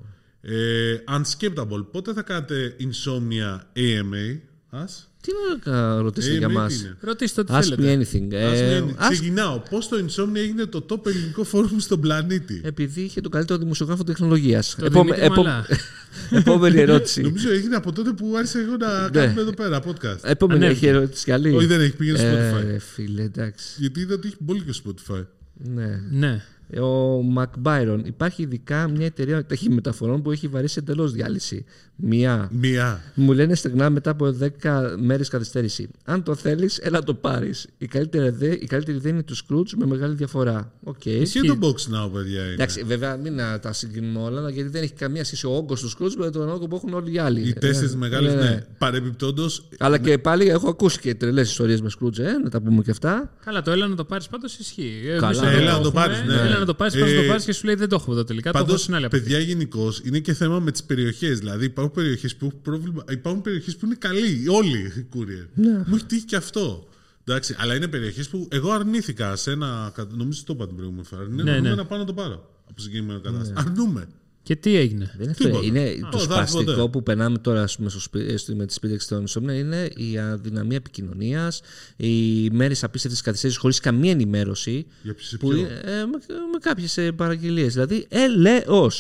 Ε, 0.42 0.96
unskippable. 1.08 1.86
Πότε 1.92 2.14
θα 2.14 2.22
κάνετε 2.22 2.76
Insomnia 2.80 3.60
AMA. 3.78 4.40
Ας. 4.74 5.06
Τι 5.22 5.32
να 5.70 6.02
ρωτήσετε 6.02 6.38
για 6.38 6.48
AMA 6.48 6.52
μας; 6.52 6.74
τι 6.74 6.80
είναι. 6.86 6.98
Ρωτήστε 7.02 7.42
ό,τι 7.42 7.54
Ask 7.56 7.62
θέλετε. 7.62 7.82
me 7.82 7.98
anything. 8.00 8.34
Ας 8.36 8.60
Ε, 8.60 8.68
μένει. 8.70 8.96
ask- 9.00 9.10
Ξεκινάω. 9.12 9.60
Πώς 9.70 9.88
το 9.88 9.98
Insomnia 10.06 10.36
έγινε 10.36 10.66
το 10.66 10.86
top 10.90 11.06
ελληνικό 11.08 11.44
φόρουμ 11.44 11.78
στον 11.80 12.00
πλανήτη; 12.02 12.62
Επειδή 12.64 13.02
είχε 13.02 13.22
τον 13.22 13.32
καλύτερο 13.32 13.60
δημοσιογράφο 13.60 14.04
τεχνολογίας. 14.04 14.76
Το 14.80 14.86
Επόμε- 14.86 15.04
Δημήτρη 15.16 15.26
επό- 15.26 15.36
Μαλά. 15.44 15.66
Επόμενη 16.42 16.80
ερώτηση. 16.80 17.22
Νομίζω 17.22 17.52
έγινε 17.52 17.76
από 17.76 17.92
τότε 17.92 18.12
που 18.12 18.34
άρχισα 18.38 18.60
εγώ 18.60 18.78
να 18.78 19.02
Ναι. 19.04 19.10
κάνουμε 19.10 19.42
εδώ 19.42 19.52
πέρα 19.54 19.82
podcast. 19.88 20.18
Επόμενη 20.24 20.66
Ανέβηκε. 20.66 20.88
έχει 20.88 20.96
ερώτηση 20.96 21.26
καλή. 21.26 21.56
Όχι, 21.56 21.66
δεν 21.66 21.82
έχει 21.82 21.96
πήγαινε 21.96 22.18
στο 22.18 22.28
Ε, 22.28 22.52
Spotify. 22.54 22.64
ρε 22.66 22.78
φίλε, 22.80 23.22
εντάξει. 23.24 23.66
Γιατί 23.78 24.00
είδα 24.00 24.14
ότι 24.14 24.28
έχει 24.28 24.38
πολύ 24.46 24.62
και 24.62 24.72
στο 24.72 24.94
Spotify. 25.10 25.26
Ναι. 25.54 26.02
Ναι. 26.12 26.44
Ο 26.80 27.22
Μακ 27.22 27.54
Μπάιρον. 27.60 28.04
Υπάρχει 28.06 28.42
ειδικά 28.42 28.90
μια 28.90 29.06
εταιρεία 29.06 29.46
ταχυμεταφορών 29.46 30.22
που 30.22 30.32
έχει 30.32 30.48
βαρέσει 30.48 30.76
εντελώς 30.80 31.12
διάλυση. 31.12 31.66
Μία. 31.96 32.50
Μία. 32.52 33.02
Μου 33.16 33.34
λένε 33.34 33.56
στεγνά 33.56 33.90
μετά 33.90 34.10
από 34.10 34.36
10 34.62 34.96
μέρες 35.00 35.28
καθυστέρηση. 35.30 35.90
Αν 36.06 36.24
το 36.24 36.36
θέλεις, 36.36 36.78
έλα 36.78 36.98
να 36.98 37.04
το 37.04 37.14
πάρεις. 37.14 37.68
Η 37.78 37.88
καλύτερη, 37.88 38.30
δε, 38.30 38.48
η 38.52 38.66
καλύτερη 38.66 38.98
ιδέα 38.98 39.12
είναι 39.12 39.24
τους 39.24 39.44
Scrooge 39.50 39.70
με 39.78 39.86
μεγάλη 39.86 40.16
διαφορά. 40.16 40.72
Οκ. 40.84 41.06
Εσύ 41.06 41.40
το 41.42 41.58
Box 41.62 41.68
Now, 41.68 42.12
παιδιά. 42.14 42.44
Είναι. 42.44 42.54
Εντάξει, 42.54 42.84
βέβαια 42.84 43.16
μην 43.16 43.34
να 43.34 43.60
τα 43.60 43.74
συγκρίνουμε 43.74 44.20
όλα, 44.20 44.50
γιατί 44.50 44.70
δεν 44.70 44.84
έχει 44.84 44.94
καμία 44.94 45.24
σχέση 45.24 45.46
ο 45.48 45.56
όγκος 45.56 45.82
του 45.82 45.90
Scrooge 45.90 46.16
με 46.18 46.30
τον 46.30 46.50
όγκο 46.50 46.68
που 46.68 46.76
έχουν 46.76 46.94
όλοι 46.94 47.14
οι 47.14 47.18
άλλοι. 47.18 47.48
Οι 47.48 47.54
τέσσερις 47.54 47.94
Ε, 47.94 47.98
μεγάλες, 47.98 48.34
ναι, 48.34 48.42
ναι. 48.42 48.50
ναι. 48.50 48.66
Παρεμπιπτόντως, 48.78 49.68
Αλλά 49.80 49.98
και 49.98 50.18
πάλι 50.18 50.48
έχω 50.50 50.70
ακούσει 50.70 51.00
και 51.00 51.16
τρελές 51.16 51.50
ιστορίες 51.50 51.82
με 51.82 51.90
Scrooge, 52.00 52.20
ε, 52.20 52.32
να 52.44 52.50
τα 52.50 52.62
πούμε 52.62 52.82
και 52.82 52.92
αυτά. 52.92 53.34
Καλά, 53.46 53.62
το 53.62 53.72
έλα 53.72 53.88
να 53.88 53.96
το 53.96 54.04
πάρεις 54.04 54.28
πάντως 54.28 54.58
ισχύει. 54.58 55.02
Ε, 55.06 55.18
Καλά. 55.18 55.26
εμείς 55.28 55.42
εδώ 55.42 55.50
Έλα 55.50 55.72
να 55.72 55.80
το 55.80 55.88
έχουμε, 55.88 55.92
πάρεις, 55.92 56.24
ναι. 56.24 56.61
Έλα 56.62 56.66
να 56.66 56.66
το 56.66 56.74
πάρεις, 56.74 56.96
Ε, 56.96 57.16
να 57.16 57.22
το 57.22 57.28
πάρεις 57.28 57.46
και 57.46 57.54
σου 57.54 57.66
λέει 57.66 57.76
δεν 57.76 57.90
το 57.90 57.96
έχω 57.96 58.12
εδώ 58.12 58.24
τελικά. 58.24 58.52
το 58.52 58.58
Πάντως, 58.58 58.74
έχω 58.74 58.82
στην 58.84 58.96
άλλη 58.96 59.08
παιδιά, 59.08 59.40
γενικώς 59.40 60.02
είναι 60.04 60.20
και 60.20 60.34
θέμα 60.34 60.60
με 60.60 60.72
τις 60.72 60.84
περιοχές. 60.84 61.40
Δηλαδή, 61.40 61.66
υπάρχουν 61.66 61.94
περιοχές 61.94 62.36
που 62.36 62.46
έχουν 62.46 62.62
πρόβλημα. 62.62 63.04
Υπάρχουν 63.10 63.42
περιοχές 63.42 63.76
που 63.76 63.86
είναι 63.86 63.96
καλοί, 63.96 64.46
όλοι 64.48 64.78
οι 64.78 65.08
courier. 65.16 65.48
Ναι. 65.54 65.84
Μου 65.86 65.96
έχει 65.96 66.06
τύχει 66.06 66.26
και 66.26 66.36
αυτό. 66.36 66.88
Εντάξει, 67.26 67.56
αλλά 67.60 67.76
είναι 67.76 67.88
περιοχές 67.88 68.30
που 68.30 68.48
εγώ 68.52 68.72
αρνήθηκα 68.72 69.36
σε 69.36 69.52
ένα. 69.52 69.94
Νομίζω 70.16 70.42
το 70.46 70.54
είπα 70.54 70.68
την 70.68 70.76
προηγούμενη 70.76 71.06
φορά. 71.06 71.24
Ναι, 71.30 71.44
Ναι, 71.44 71.52
αρνούμε 71.52 71.70
ναι. 71.70 71.76
να 71.76 71.86
πάω 71.86 72.00
να 72.00 72.06
το 72.06 72.14
πάρω 72.14 72.50
από 72.70 72.82
συγκεκριμένο 72.82 73.20
κατάστημα. 73.20 73.60
Αρνούμε. 73.60 74.08
Και 74.44 74.56
τι 74.56 74.76
έγινε; 74.76 75.06
Δεν 75.14 75.22
είναι 75.22 75.32
αυτό. 75.32 75.44
Τίποτα. 75.44 75.66
Είναι 75.66 75.80
Α, 76.06 76.10
το 76.12 76.18
θα 76.18 76.24
σπαστικό 76.24 76.60
έρθω 76.62 76.76
ποτέ. 76.76 76.92
που 76.92 77.04
περνάμε 77.04 77.38
τώρα 77.38 77.64
ας 77.64 77.76
πούμε, 77.76 77.90
στο 77.90 78.00
σπί- 78.00 78.38
στο- 78.38 78.56
με 78.56 78.66
τη 78.66 78.74
σπίταξη 78.74 79.08
των 79.08 79.24
Insomnia 79.28 79.54
είναι 79.54 79.90
η 79.96 80.18
αδυναμία 80.18 80.78
επικοινωνίας, 80.78 81.62
οι 81.98 82.50
μέρε 82.50 82.74
απίστευτης 82.82 83.22
καθυστέρησης 83.22 83.62
χωρίς 83.62 83.80
καμία 83.80 84.12
ενημέρωση. 84.12 84.86
Για 85.04 85.16
σε 85.18 85.38
Που, 85.38 85.48
ποιο; 85.48 85.58
είναι, 85.58 85.82
ε, 85.84 85.92
με, 86.06 86.18
με 86.52 86.58
κάποιες 86.62 87.00
παραγγελίες. 87.16 87.74
Δηλαδή, 87.74 88.06
ελεό. 88.10 88.92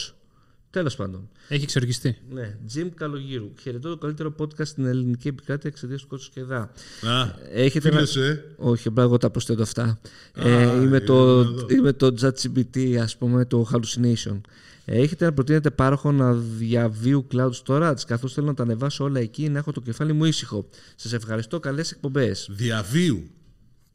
Τέλος 0.69 0.95
πάντων. 0.95 1.29
Έχει 1.53 1.63
εξοργιστεί. 1.63 2.17
Ναι, 2.29 2.57
Jim 2.75 2.87
Καλογύρου. 2.95 3.51
Χαιρετώ 3.61 3.89
το 3.89 3.97
καλύτερο 3.97 4.35
podcast 4.39 4.65
στην 4.65 4.85
ελληνική 4.85 5.27
επικράτεια 5.27 5.69
εξαιτίας 5.69 6.01
του 6.01 6.07
κότσου 6.07 6.31
και 6.33 6.39
εδά. 6.39 6.59
Α, 7.01 7.35
Έχετε 7.51 7.91
φίλος 7.91 8.09
σου, 8.09 8.21
ε. 8.21 8.43
Όχι, 8.57 8.87
απλά 8.87 9.03
εγώ 9.03 9.17
τα 9.17 9.29
προσθέτω 9.29 9.61
αυτά. 9.61 9.99
Α, 10.33 10.49
ε, 10.49 10.81
είμαι, 10.81 10.97
ε, 10.97 10.99
το, 10.99 11.43
να 11.43 11.49
δω. 11.49 11.65
είμαι 11.69 11.93
το 11.93 12.13
ChatGPT, 12.21 12.95
ας 13.01 13.17
πούμε, 13.17 13.45
το 13.45 13.69
Hallucination. 13.71 14.41
Ε, 14.85 15.01
έχετε 15.01 15.25
να 15.25 15.33
προτείνετε 15.33 15.71
πάροχο 15.71 16.11
να 16.11 16.33
διαβίου 16.33 17.27
cloud 17.31 17.51
storage, 17.65 17.99
καθώς 18.07 18.33
θέλω 18.33 18.47
να 18.47 18.53
τα 18.53 18.63
ανεβάσω 18.63 19.03
όλα 19.03 19.19
εκεί 19.19 19.49
να 19.49 19.57
έχω 19.57 19.71
το 19.71 19.81
κεφάλι 19.81 20.13
μου 20.13 20.25
ήσυχο. 20.25 20.69
Σας 20.95 21.13
ευχαριστώ, 21.13 21.59
καλές 21.59 21.91
εκπομπές. 21.91 22.47
Διαβίου. 22.51 23.29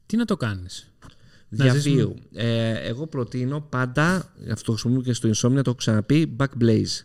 Τι 0.07 0.17
να 0.17 0.25
το 0.25 0.37
κάνεις; 0.37 0.93
Να 1.49 1.65
Διαβίου. 1.65 2.15
Ε, 2.33 2.73
εγώ 2.89 3.07
προτείνω 3.07 3.67
πάντα, 3.69 4.33
αυτό 4.51 4.65
το 4.65 4.73
χρησιμοποιούμε 4.73 5.03
και 5.03 5.13
στο 5.13 5.29
Insomnia, 5.29 5.63
το 5.63 5.71
έχω 5.71 5.75
ξαναπεί, 5.75 6.37
Backblaze. 6.39 7.03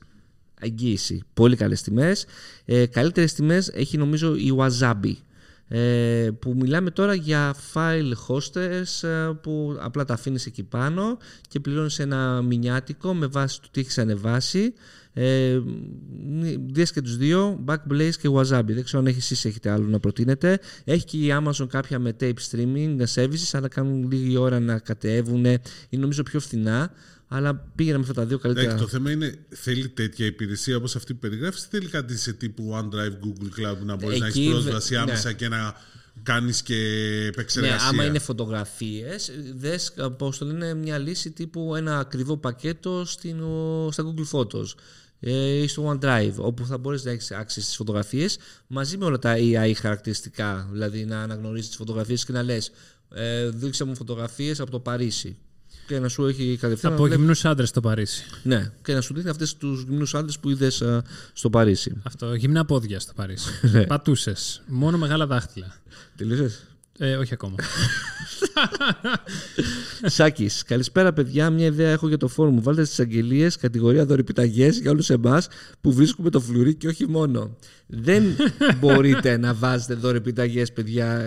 Εγγύηση. 0.61 1.23
Πολύ 1.33 1.55
καλές 1.55 1.81
τιμές. 1.81 2.25
Ε, 2.65 2.85
καλύτερες 2.85 3.33
τιμές 3.33 3.67
έχει 3.67 3.97
νομίζω 3.97 4.35
η 4.35 4.55
Wasabi. 4.57 5.13
Ε, 5.73 6.29
που 6.39 6.55
μιλάμε 6.59 6.91
τώρα 6.91 7.13
για 7.13 7.55
file 7.73 8.11
hosters 8.27 9.07
ε, 9.07 9.31
που 9.41 9.77
απλά 9.79 10.05
τα 10.05 10.13
αφήνεις 10.13 10.45
εκεί 10.45 10.63
πάνω 10.63 11.17
και 11.47 11.59
πληρώνεις 11.59 11.99
ένα 11.99 12.41
μηνιάτικο 12.41 13.13
με 13.13 13.27
βάση 13.27 13.61
το 13.61 13.67
τι 13.71 13.79
έχεις 13.79 13.97
ανεβάσει 13.97 14.73
ε, 15.13 15.59
δες 16.71 16.91
και 16.91 17.01
τους 17.01 17.17
δύο 17.17 17.63
Backblaze 17.67 18.15
και 18.21 18.29
Wasabi 18.33 18.65
δεν 18.65 18.83
ξέρω 18.83 18.99
αν 18.99 19.07
έχεις 19.07 19.31
εσείς 19.31 19.45
έχετε 19.45 19.69
άλλο 19.69 19.87
να 19.87 19.99
προτείνετε 19.99 20.59
έχει 20.83 21.05
και 21.05 21.17
η 21.17 21.27
Amazon 21.43 21.67
κάποια 21.69 21.99
με 21.99 22.15
tape 22.19 22.33
streaming 22.51 22.97
services 23.13 23.49
αλλά 23.51 23.67
κάνουν 23.67 24.11
λίγη 24.11 24.37
ώρα 24.37 24.59
να 24.59 24.79
κατέβουν 24.79 25.45
είναι 25.45 25.59
νομίζω 25.89 26.23
πιο 26.23 26.39
φθηνά 26.39 26.91
αλλά 27.33 27.55
πήγαινα 27.75 27.97
με 27.97 28.01
αυτά 28.03 28.13
τα 28.13 28.25
δύο 28.25 28.37
καλύτερα 28.39 28.65
Εντάξει, 28.67 28.83
το 28.83 28.89
θέμα 28.89 29.11
είναι, 29.11 29.35
θέλει 29.49 29.89
τέτοια 29.89 30.25
υπηρεσία 30.25 30.77
όπως 30.77 30.95
αυτή 30.95 31.13
που 31.13 31.19
περιγράφεις 31.19 31.63
ή 31.63 31.67
θέλει 31.69 31.87
κάτι 31.87 32.17
σε 32.17 32.33
τύπου 32.33 32.71
OneDrive, 32.75 33.25
Google 33.25 33.59
Cloud 33.71 33.75
που 33.79 33.85
να 33.85 33.95
μπορείς 33.95 34.19
να 34.19 34.27
Εκεί, 34.27 34.39
έχεις 34.39 34.51
πρόσβαση 34.51 34.93
ναι. 34.93 34.99
άμεσα 34.99 35.31
και 35.33 35.47
να 35.47 35.75
κάνεις 36.23 36.61
και 36.61 36.73
Ναι, 37.21 37.25
επεξεργασία. 37.27 37.87
άμα 37.87 38.03
είναι 38.05 38.19
φωτογραφίες, 38.19 39.31
δες 39.55 39.93
πώς 40.17 40.37
το 40.37 40.45
λένε 40.45 40.73
μια 40.73 40.97
λύση 40.97 41.31
τύπου 41.31 41.75
ένα 41.75 41.99
ακριβό 41.99 42.37
πακέτο 42.37 43.05
στην, 43.05 43.41
ο- 43.41 43.89
στα 43.91 44.03
Google 44.03 44.37
Photos 44.39 44.65
ε, 45.19 45.61
ή 45.61 45.67
στο 45.67 45.97
OneDrive, 45.99 46.33
όπου 46.35 46.65
θα 46.65 46.77
μπορείς 46.77 47.03
να 47.03 47.11
έχεις 47.11 47.31
access 47.31 47.45
στις 47.47 47.75
φωτογραφίες 47.75 48.37
μαζί 48.67 48.97
με 48.97 49.05
όλα 49.05 49.19
τα 49.19 49.35
AI 49.37 49.71
χαρακτηριστικά, 49.75 50.69
δηλαδή 50.71 51.05
να 51.05 51.21
αναγνωρίσεις 51.21 51.67
τις 51.67 51.77
φωτογραφίες 51.77 52.25
και 52.25 52.31
να 52.31 52.43
λες 52.43 52.71
ε, 53.13 53.49
δείξε 53.49 53.83
μου 53.83 53.95
φωτογραφίες 53.95 54.59
από 54.59 54.71
το 54.71 54.79
Παρίσι 54.79 55.37
και 55.91 55.99
να 55.99 56.07
σου 56.07 56.25
έχει 56.25 56.57
κατευθείαν 56.59 56.91
Από 56.93 57.01
να 57.01 57.07
βλέπει- 57.07 57.21
γυμνούς 57.21 57.45
άντρες 57.45 57.69
στο 57.69 57.81
Παρίσι. 57.81 58.23
ναι, 58.43 58.71
και 58.83 58.93
να 58.93 59.01
σου 59.01 59.13
δείχνει 59.13 59.29
αυτές 59.29 59.55
τους 59.57 59.81
γυμνούς 59.81 60.13
άντρες 60.15 60.39
που 60.39 60.49
είδες 60.49 60.81
ε, 60.81 61.01
στο 61.33 61.49
Παρίσι. 61.49 61.95
Αυτό. 62.03 62.33
Γυμνά 62.33 62.65
πόδια 62.65 62.99
στο 62.99 63.13
Παρίσι. 63.15 63.49
Ναι. 63.61 63.83
Πατούσες. 63.85 64.61
Μόνο 64.67 64.97
μεγάλα 64.97 65.25
δάχτυλα. 65.27 65.75
Τελείωσες; 66.17 66.63
Ε, 67.03 67.15
όχι 67.15 67.33
ακόμα. 67.33 67.55
Σάκης, 70.03 70.63
καλησπέρα 70.63 71.13
παιδιά. 71.13 71.49
Μια 71.49 71.65
ιδέα 71.65 71.91
έχω 71.91 72.07
για 72.07 72.17
το 72.17 72.27
φόρουμ 72.27 72.53
μου. 72.53 72.61
Βάλτε 72.61 72.83
στις 72.83 72.99
αγγελίες 72.99 73.57
κατηγορία 73.57 74.05
δωρεπιταγέ 74.05 74.67
για 74.67 74.91
όλους 74.91 75.09
εμάς 75.09 75.47
που 75.81 75.93
βρίσκουμε 75.93 76.29
το 76.29 76.39
φλουρί 76.39 76.75
και 76.75 76.87
όχι 76.87 77.07
μόνο. 77.07 77.57
Δεν 77.87 78.23
μπορείτε 78.79 79.37
να 79.37 79.53
βάζετε 79.53 79.93
δωρεπιταγέ, 79.93 80.63
παιδιά. 80.73 81.19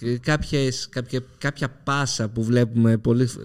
Ε, 0.00 0.18
Κάποιες, 0.20 0.88
κάποια, 0.88 1.20
κάποια 1.38 1.68
πάσα 1.68 2.28
που 2.28 2.44
βλέπουμε 2.44 3.00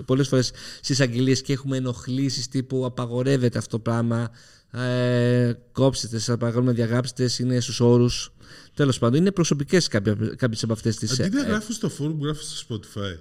πολλές 0.06 0.28
φορές 0.28 0.52
στις 0.82 1.00
αγγελίες 1.00 1.42
και 1.42 1.54
έχουμε 1.54 1.78
ενοχλήσεις 1.78 2.48
τύπου 2.48 2.86
απαγορεύεται 2.86 3.58
αυτό 3.58 3.78
το 3.78 3.80
πράγμα. 3.80 4.32
Ε, 4.72 5.54
κόψτε, 5.72 6.20
σας 6.20 6.38
παρακαλούμε, 6.38 6.72
διαγράψτε, 6.72 7.30
είναι 7.40 7.60
στους 7.60 7.80
όρους. 7.80 8.33
Τέλος 8.74 9.00
πάντων, 9.00 9.20
είναι 9.20 9.32
προσωπικές 9.32 9.88
κάποιες 10.36 10.64
από 10.64 10.74
αυτές 10.74 10.96
τις. 10.96 11.20
Αντί 11.20 11.36
να 11.36 11.44
γράφεις 11.44 11.76
στο 11.76 11.92
forum, 12.00 12.16
γράφεις 12.22 12.60
στο 12.60 12.76
Spotify. 12.76 13.20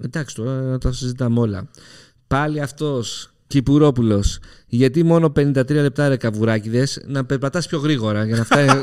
Εντάξει, 0.00 0.34
τώρα 0.34 0.78
τα 0.78 0.92
συζητάμε 0.92 1.40
όλα. 1.40 1.70
Πάλι 2.26 2.60
αυτός, 2.60 3.30
Κυπουρόπουλος. 3.48 4.38
Γιατί 4.66 5.04
μόνο 5.04 5.32
53 5.36 5.70
λεπτά 5.70 6.08
ρε 6.08 6.16
καβουράκιδες, 6.16 7.00
να 7.06 7.24
περπατάς 7.24 7.66
πιο 7.66 7.78
γρήγορα 7.78 8.24
για 8.24 8.36
να 8.36 8.44
φτάσει. 8.44 8.82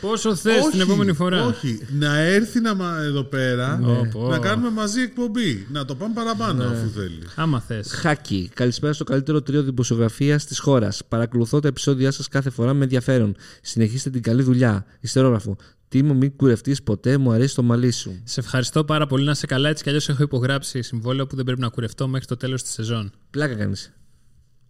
Πόσο 0.00 0.34
θες 0.34 0.54
την 0.54 0.62
Όχι, 0.80 0.80
επόμενη 0.80 1.12
φορά; 1.12 1.44
Όχι, 1.46 1.80
να 1.98 2.18
έρθει 2.18 2.60
να, 2.60 2.74
μα- 2.74 3.02
εδώ 3.02 3.22
πέρα 3.22 3.78
Ναι. 3.78 3.86
Πω, 3.86 4.08
πω. 4.12 4.28
να 4.28 4.38
κάνουμε 4.38 4.70
μαζί 4.70 5.00
εκπομπή. 5.00 5.66
Να 5.72 5.84
το 5.84 5.94
πάμε 5.94 6.14
παραπάνω 6.14 6.64
Ναι. 6.64 6.70
αφού 6.76 6.88
θέλει. 6.94 7.18
Άμα 7.34 7.60
θες. 7.60 7.92
Χάκι. 7.92 8.50
Καλησπέρα 8.54 8.92
στο 8.92 9.04
καλύτερο 9.04 9.42
τρίο 9.42 9.62
δημοσιογραφίας 9.62 10.44
της 10.44 10.58
χώρας. 10.58 11.02
Παρακολουθώ 11.08 11.60
τα 11.60 11.68
επεισόδια 11.68 12.10
σας 12.10 12.28
κάθε 12.28 12.50
φορά 12.50 12.74
με 12.74 12.82
ενδιαφέρον. 12.82 13.36
Συνεχίστε 13.62 14.10
την 14.10 14.22
καλή 14.22 14.42
δουλειά. 14.42 14.84
Ιστερόγραφο. 15.00 15.56
Τίμο, 15.90 16.14
μην 16.14 16.36
κουρευτείς 16.36 16.82
ποτέ, 16.82 17.18
μου 17.18 17.30
αρέσει 17.32 17.54
το 17.54 17.62
μαλλί 17.62 17.90
σου. 17.90 18.20
Σε 18.24 18.40
ευχαριστώ 18.40 18.84
πάρα 18.84 19.06
πολύ 19.06 19.24
να 19.24 19.34
σε 19.34 19.46
καλά. 19.46 19.68
Έτσι 19.68 19.82
κι 19.82 19.88
αλλιώς 19.88 20.08
έχω 20.08 20.22
υπογράψει 20.22 20.82
συμβόλαιο 20.82 21.26
που 21.26 21.36
δεν 21.36 21.44
πρέπει 21.44 21.60
να 21.60 21.68
κουρευτώ 21.68 22.08
μέχρι 22.08 22.26
το 22.26 22.36
τέλος 22.36 22.62
της 22.62 22.72
σεζόν. 22.72 23.12
Πλάκα 23.30 23.54
κάνεις. 23.54 23.92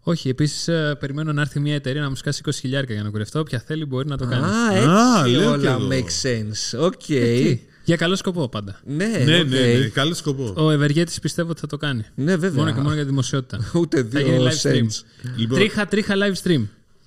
Όχι, 0.00 0.28
επίσης 0.28 0.68
περιμένω 0.98 1.32
να 1.32 1.40
έρθει 1.40 1.60
μια 1.60 1.74
εταιρεία 1.74 2.00
να 2.02 2.08
μου 2.08 2.14
σκάσει 2.16 2.42
20 2.46 2.50
χιλιάρια 2.54 2.94
για 2.94 3.02
να 3.04 3.10
κουρευτώ. 3.10 3.38
Όποια 3.40 3.60
θέλει 3.66 3.84
μπορεί 3.84 4.08
να 4.08 4.16
το 4.16 4.26
κάνει. 4.26 4.44
Α, 4.44 4.48
Α, 4.90 5.18
έτσι 5.24 5.30
λέω 5.36 5.58
κι 5.58 5.66
όλα 5.66 5.70
εγώ. 5.70 5.88
make 5.90 6.26
sense. 6.28 6.80
Οκ. 6.80 7.02
Τι, 7.06 7.60
Για 7.84 7.96
καλό 7.96 8.16
σκοπό 8.16 8.48
πάντα. 8.48 8.80
Ναι, 8.84 9.06
ναι, 9.06 9.38
οκ. 9.40 9.48
ναι, 9.48 9.60
ναι, 9.60 9.86
καλό 9.88 10.14
σκοπό. 10.14 10.52
Ο 10.56 10.70
Ευεργέτης 10.70 11.18
πιστεύω 11.20 11.50
ότι 11.50 11.60
θα 11.60 11.66
το 11.66 11.76
κάνει. 11.76 12.04
Ναι, 12.14 12.36
βέβαια. 12.36 12.58
Μόνο 12.64 12.74
και 12.74 12.80
μόνο 12.80 12.94
για 12.94 13.02
τη 13.02 13.08
δημοσιότητα. 13.08 13.70
Ούτε 13.74 14.04
θα 14.12 14.20
γίνει 14.20 14.36
δύο 14.36 14.46
live 14.48 14.62
stream. 14.70 14.82
cents. 14.84 15.02
Λοιπόν, 15.36 15.58
Τρίχα, 15.58 15.86
τρίχα 15.86 16.14
live 16.16 16.46
stream. 16.48 16.62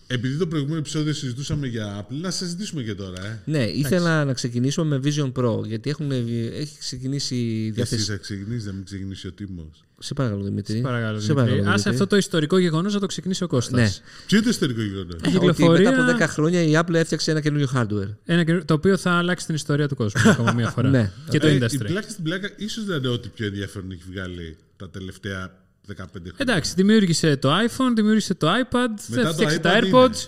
Επειδή 0.08 0.38
το 0.38 0.48
προηγούμενο 0.48 0.80
επεισόδιο 0.80 1.14
συζητούσαμε 1.14 1.68
για 1.68 2.00
Apple, 2.02 2.16
να 2.22 2.32
συζητήσουμε 2.32 2.82
και 2.84 2.94
τώρα. 2.96 3.26
Ε. 3.26 3.42
Ναι, 3.46 3.64
ήθελα 3.64 4.26
να 4.26 4.34
ξεκινήσουμε 4.34 4.98
με 4.98 5.12
Vision 5.12 5.32
Pro 5.32 5.66
γιατί 5.66 5.90
έχουν, 5.90 6.12
έχει 6.12 6.78
ξεκινήσει 6.80 7.36
η 7.36 7.62
Εσύ 7.62 7.72
διάθεση. 7.72 8.04
θα 8.12 8.16
ξεκινήσει, 8.18 8.66
να 8.68 8.74
μην 8.74 8.84
ξεκινήσει 8.86 9.28
ο 9.28 9.32
Τίμος. 9.32 9.84
Σε 10.00 10.14
παρακαλώ, 10.14 10.44
Δημήτρη. 10.44 10.82
Παρακαλώ, 10.82 11.20
Σε 11.20 11.28
παρακαλώ, 11.28 11.50
Δημήτρη. 11.56 11.74
Άσε 11.74 11.84
Δημήτρη. 11.84 11.90
αυτό 12.04 12.08
το 12.08 12.16
ιστορικό 12.18 12.58
γεγονός 12.58 12.94
να 12.94 13.00
το 13.00 13.06
ξεκινήσει 13.06 13.44
ο 13.44 13.48
Κώστας. 13.48 13.80
Ναι. 13.80 13.90
Ποιο 14.28 14.38
είναι 14.38 14.46
το 14.46 14.50
ιστορικό 14.52 14.82
γεγονός; 14.82 15.14
Η 15.14 15.16
Ότι 15.18 15.30
κυκλοφορία- 15.30 15.92
μετά 15.92 16.04
από 16.12 16.24
10 16.24 16.28
χρόνια 16.28 16.62
η 16.64 16.72
Apple 16.76 16.94
έφτιαξε 16.94 17.32
ένα 17.32 17.42
καινούριο 17.42 17.68
hardware. 17.76 18.16
Ένα 18.26 18.44
καινούριο- 18.44 18.66
το 18.66 18.74
οποίο 18.74 18.98
θα 18.98 19.12
αλλάξει 19.12 19.46
την 19.46 19.56
ιστορία 19.56 19.88
του 19.88 19.96
κόσμου 19.96 20.30
ακόμα 20.30 20.52
μία 20.54 20.70
φορά. 20.76 20.90
Ναι. 20.90 21.12
Και 21.30 21.40
το 21.40 21.48
Ε, 21.48 21.54
η 21.54 21.60
industry. 21.62 21.86
πλάκα 21.86 22.10
στην 22.10 22.24
πλάκα 22.24 22.50
ίσως 22.58 22.86
δεν 22.86 22.98
είναι 22.98 23.08
ό,τι 23.08 23.28
πιο 23.30 23.46
ενδιαφέρον 23.46 23.92
έχει 23.92 24.02
βγάλει 24.12 24.58
τα 24.78 24.90
τελευταία 24.90 25.62
15 25.92 25.96
χρόνια. 25.96 26.32
Εντάξει, 26.38 26.74
δημιούργησε 26.76 27.38
το 27.38 27.50
iPhone, 27.68 27.92
δημιούργησε 27.96 28.34
το 28.34 28.48
iPad, 28.48 28.88
Μετά 29.08 29.22
το 29.24 29.28
έφτιαξε 29.30 29.60
τα 29.60 29.80
iPad 29.80 29.84
AirPods. 29.94 30.28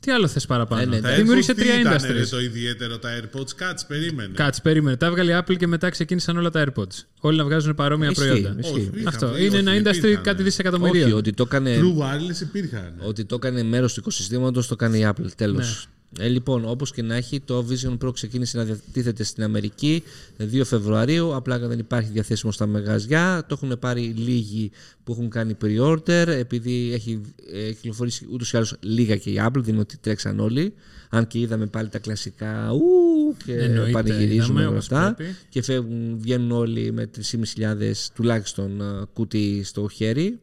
Τι 0.00 0.10
άλλο 0.10 0.28
θες 0.28 0.46
παραπάνω; 0.46 0.82
Ε, 0.82 0.84
ναι, 0.84 1.00
Τα 1.00 1.08
ναι. 1.10 1.16
Δημιούργησε 1.16 1.52
AirPods 1.52 1.56
τι 1.56 1.60
τρία 1.62 1.80
ήτανε, 1.80 1.96
industries. 1.96 2.12
ρε, 2.12 2.26
το 2.26 2.40
ιδιαίτερο, 2.40 2.98
τα 2.98 3.08
AirPods, 3.20 3.50
κάτσε, 3.56 3.84
περίμενε. 3.88 4.32
Κάτσε, 4.34 4.60
περίμενε. 4.60 4.96
Τα 4.96 5.06
έβγαλε 5.06 5.32
η 5.32 5.42
Apple 5.44 5.56
και 5.56 5.66
μετά 5.66 5.90
ξεκίνησαν 5.90 6.36
όλα 6.36 6.50
τα 6.50 6.64
AirPods. 6.66 7.04
Όλοι 7.20 7.36
να 7.36 7.44
βγάζουν 7.44 7.74
παρόμοια 7.74 8.10
Ισχύει, 8.10 8.26
προϊόντα. 8.26 8.54
ισχύει. 8.58 8.72
Όχι, 8.74 8.82
υπήρχαν, 8.84 9.06
Αυτό. 9.08 9.30
όχι, 9.30 9.44
Είναι 9.44 9.58
ένα 9.58 9.70
όχι, 9.72 9.80
industry 9.84 9.96
υπήρχαν. 9.96 10.22
κάτι 10.22 10.34
Όχι, 10.36 10.42
δισεκατομμυρίων. 10.42 11.12
ότι 11.12 11.32
το 11.32 11.42
έκανε, 11.46 11.78
True 11.80 12.02
wireless 12.02 12.40
υπήρχαν. 12.40 12.94
ότι 12.98 13.24
το 13.24 13.34
έκανε 13.34 13.62
μέρος 13.62 13.94
του 13.94 14.00
οικοσυστήματος, 14.00 14.66
το 14.66 14.76
κάνει 14.76 14.98
η 14.98 15.06
Apple. 15.08 15.26
Τέλος. 15.36 15.86
Ναι. 16.18 16.24
Ε, 16.24 16.28
λοιπόν, 16.28 16.64
όπως 16.66 16.92
και 16.92 17.02
να 17.02 17.14
έχει, 17.14 17.40
το 17.40 17.66
Vision 17.70 17.98
Pro 18.04 18.12
ξεκίνησε 18.14 18.56
να 18.56 18.64
διατίθεται 18.64 19.22
στην 19.24 19.42
Αμερική 19.42 20.02
2 20.38 20.60
Φεβρουαρίου. 20.64 21.34
Απλά 21.34 21.58
δεν 21.58 21.78
υπάρχει 21.78 22.10
διαθέσιμο 22.10 22.52
στα 22.52 22.66
μαγαζιά. 22.66 23.44
Το 23.48 23.58
έχουν 23.62 23.78
πάρει 23.78 24.00
λίγοι 24.00 24.70
που 25.04 25.12
έχουν 25.12 25.28
κάνει 25.30 25.56
pre-order. 25.64 26.26
Επειδή 26.26 26.90
έχει 26.92 27.20
ε, 27.52 27.72
κυκλοφορήσει 27.72 28.26
ούτως 28.32 28.52
ή 28.52 28.56
άλλως 28.56 28.76
λίγα 28.80 29.16
και 29.16 29.30
η 29.30 29.40
Apple, 29.46 29.60
δεν 29.60 29.72
είναι 29.72 29.80
ότι 29.80 29.96
τρέξαν 29.96 30.40
όλοι. 30.40 30.74
Αν 31.08 31.26
και 31.26 31.38
είδαμε 31.38 31.66
πάλι 31.66 31.88
τα 31.88 31.98
κλασικά 31.98 32.70
ου 32.72 33.36
και 33.44 33.54
Εννοείται, 33.54 33.90
πανηγυρίζουμε 33.90 34.36
είδαμε, 34.36 34.60
όλα 34.60 34.68
όπως 34.68 34.90
αυτά. 34.90 35.14
πρέπει. 35.14 35.36
Και 35.48 35.62
φεύγουν, 35.62 36.18
βγαίνουν 36.18 36.50
όλοι 36.50 36.92
με 36.92 37.10
3.500 37.56 37.92
τουλάχιστον 38.14 38.80
ε, 38.80 38.84
κουτί 39.12 39.62
στο 39.64 39.88
χέρι. 39.88 40.38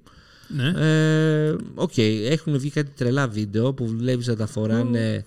Ναι. 0.48 0.74
Ε, 1.48 1.56
Οκ, 1.76 1.98
έχουν 2.30 2.60
βγει 2.60 2.70
κάτι 2.70 2.92
τρελά 2.96 3.28
βίντεο 3.28 3.74
που 3.74 3.88
βλέπεις 3.88 4.28
να 4.28 4.36
τα 4.36 4.48
φοράνε 4.48 5.26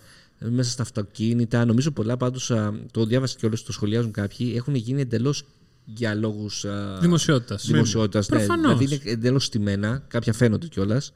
μέσα 0.48 0.70
στα 0.70 0.82
αυτοκίνητα. 0.82 1.64
Νομίζω 1.64 1.90
πολλά 1.90 2.16
πάντως, 2.16 2.50
α, 2.50 2.72
το 2.90 3.04
διάβασα 3.04 3.36
και 3.38 3.46
όλες 3.46 3.62
το 3.62 3.72
σχολιάζουν 3.72 4.10
κάποιοι, 4.12 4.52
έχουν 4.56 4.74
γίνει 4.74 5.00
εντελώς 5.00 5.42
για 5.84 6.14
λόγους 6.14 6.64
Δημοσιότητας. 7.00 7.66
δημοσιότητας. 7.66 8.28
Ναι, 8.28 8.36
Προφανώς. 8.36 8.78
δηλαδή 8.78 8.94
είναι 8.94 9.12
εντελώς 9.12 9.44
στημένα, 9.44 10.02
κάποια 10.08 10.32
φαίνονται 10.32 10.66
κιόλας. 10.66 11.12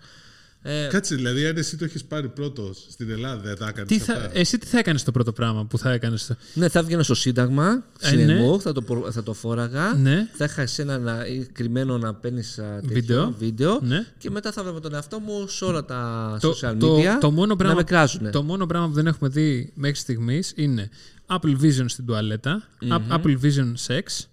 Ε, 0.66 0.86
Κάτσε, 0.90 1.14
δηλαδή, 1.14 1.46
αν 1.46 1.56
εσύ 1.56 1.76
το 1.76 1.84
έχεις 1.84 2.04
πάρει 2.04 2.28
πρώτος 2.28 2.86
στην 2.90 3.10
Ελλάδα, 3.10 3.40
δεν 3.42 3.56
τα 3.56 3.68
έκανες. 3.68 3.88
Τι 3.88 3.98
θα, 3.98 4.30
εσύ 4.32 4.58
τι 4.58 4.66
θα 4.66 4.78
έκανες 4.78 5.02
το 5.02 5.10
πρώτο 5.12 5.32
πράγμα 5.32 5.64
που 5.66 5.78
θα 5.78 5.92
έκανες. 5.92 6.32
ναι, 6.54 6.68
θα 6.68 6.78
έβγαινα 6.78 7.02
στο 7.02 7.14
Σύνταγμα, 7.14 7.84
Ε, 8.00 8.06
συνεμό, 8.06 8.52
ναι. 8.54 8.60
θα, 8.62 8.72
το, 8.72 8.82
προ- 8.82 9.10
θα 9.12 9.22
το 9.22 9.32
φόραγα. 9.32 9.94
Ναι. 9.94 10.28
Θα 10.32 10.44
είχα 10.44 10.62
εσένα 10.62 10.98
να, 10.98 11.26
ή 11.26 11.46
κρυμμένο 11.52 11.98
να 11.98 12.14
παίρνεις 12.14 12.60
Βίντεο. 12.82 13.34
βίντεο 13.38 13.78
Ναι. 13.82 14.06
και 14.18 14.30
μετά 14.30 14.52
θα 14.52 14.62
βλέπω 14.62 14.80
τον 14.80 14.94
εαυτό 14.94 15.18
μου 15.18 15.48
σε 15.48 15.64
όλα 15.64 15.84
τα 15.84 16.38
Το, 16.40 16.50
social 16.62 16.70
media 16.72 16.78
το, 16.78 17.18
το, 17.20 17.30
μόνο 17.30 17.46
να 17.46 17.56
πράγμα, 17.56 17.76
με 17.76 17.82
κράζουν. 17.84 18.30
το 18.30 18.42
μόνο 18.42 18.66
πράγμα 18.66 18.86
που 18.88 18.94
δεν 18.94 19.06
έχουμε 19.06 19.28
δει 19.28 19.72
μέχρι 19.74 19.96
στιγμής 19.96 20.52
είναι 20.56 20.88
Apple 21.26 21.60
Vision 21.62 21.84
στην 21.86 22.06
τουαλετα 22.06 22.62
Apple 23.10 23.36
Vision 23.42 23.72
Sex, 23.86 24.24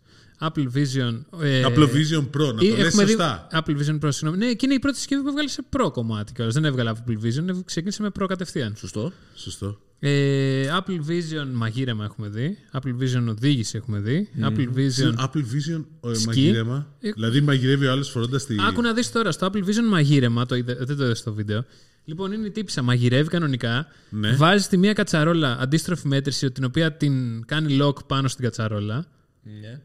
Apple 0.41 0.67
Vision. 0.75 1.21
Ε, 1.41 1.63
Apple 1.67 1.88
Vision 1.88 2.23
Pro, 2.38 2.54
να 2.56 2.62
ή 2.62 2.69
το 2.69 2.75
λες 2.75 2.86
έχουμε 2.86 3.04
δει- 3.04 3.12
σωστά. 3.12 3.47
Apple 3.51 3.71
Vision 3.77 3.99
Pro, 3.99 4.08
συγγνώμη. 4.10 4.38
Ναι, 4.45 4.54
και 4.54 4.65
είναι 4.65 4.73
η 4.73 4.80
πρώτη 4.80 4.97
συσκευή 4.97 5.21
που 5.21 5.27
έβγαλε 5.27 5.49
σε 5.49 5.63
Pro 5.77 5.89
κομμάτι 5.93 6.34
κιόλας. 6.34 6.54
Δεν 6.54 6.65
έβγαλε 6.65 6.91
Apple 6.95 7.12
Vision, 7.25 7.60
ξεκίνησε 7.65 8.01
με 8.01 8.10
Pro 8.19 8.25
κατευθείαν. 8.27 8.75
Σωστό. 8.75 9.12
Σωστό. 9.36 9.77
Ε, 10.04 10.67
Apple 10.80 10.99
Vision 11.10 11.47
μαγείρεμα 11.54 12.04
έχουμε 12.04 12.27
δει. 12.30 12.58
Apple 12.73 12.89
Vision 13.01 13.25
οδήγηση 13.30 13.77
έχουμε 13.77 13.99
δει. 13.99 14.30
Apple 14.41 14.67
Vision. 14.75 15.13
Apple 15.23 15.38
Vision 15.54 15.84
ε, 16.10 16.13
Σκι. 16.13 16.25
μαγειρέμα. 16.25 16.88
Ε, 16.99 17.12
Δηλαδή 17.12 17.41
μαγειρεύει 17.41 17.86
ο 17.86 17.91
άλλος 17.91 18.10
φορώντας 18.10 18.45
τη. 18.45 18.56
Άκου 18.69 18.82
να 18.82 18.93
δεις 18.93 19.12
τώρα 19.12 19.32
στο 19.32 19.47
Apple 19.54 19.60
Vision 19.60 19.88
μαγείρεμα, 19.89 20.45
το 20.45 20.56
είδε, 20.56 20.73
δεν 20.82 20.97
το 20.97 21.04
είδες 21.04 21.17
στο 21.19 21.34
βίντεο. 21.34 21.65
Λοιπόν, 22.06 22.32
είναι 22.32 22.47
η 22.47 22.51
τύπησα, 22.51 22.82
μαγειρεύει 22.82 23.30
κανονικά. 23.30 23.88
Ναι. 24.10 24.32
Βάζει 24.36 24.67
τη 24.67 24.77
μία 24.77 24.93
κατσαρόλα 24.93 25.58
αντίστροφη 25.60 26.08
μέτρηση, 26.08 26.51
την 26.51 26.63
οποία 26.63 26.91
την 26.93 27.45
κάνει 27.45 27.77
lock 27.82 28.06
πάνω 28.08 28.27
στην 28.27 28.43
κατσαρόλα. 28.43 29.06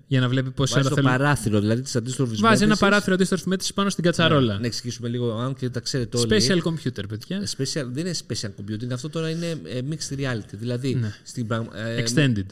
Για 0.07 0.21
να 0.21 0.29
βλέπει 0.29 0.51
πόση 0.51 0.73
Βάζει 0.75 0.87
ώρα 0.87 0.95
το 0.95 1.03
θέλει. 1.03 1.16
παράθυρο, 1.16 1.61
δηλαδή 1.61 1.83
της 1.83 1.97
αντίστροφης 1.97 2.40
Βάζει 2.40 2.62
ένα 2.64 2.77
παράθυρο 2.77 3.14
αντίστροφης 3.14 3.47
μέτρησης 3.47 3.75
πάνω 3.75 3.90
στην 3.90 4.05
κατσαρόλα. 4.05 4.59
Να 4.59 4.66
εξηγήσουμε 4.66 5.09
λίγο, 5.09 5.33
αν 5.38 5.55
και 5.55 5.69
τα 5.69 5.81
ξέρετε 5.81 6.16
όλοι. 6.19 6.29
Special 6.49 6.62
computer, 6.62 7.05
παιδιά. 7.09 7.40
Special, 7.57 7.85
δεν 7.92 8.07
είναι 8.07 8.14
special 8.29 8.49
computing, 8.49 8.90
αυτό 8.92 9.09
τώρα 9.09 9.31
είναι 9.31 9.47
ε, 9.64 9.81
mixed 9.90 10.19
reality. 10.19 10.51
Δηλαδή, 10.53 10.95
Ναι. 10.95 11.14
στην 11.23 11.47
πραγμα- 11.47 11.79
ε, 11.79 12.03
Extended. 12.05 12.45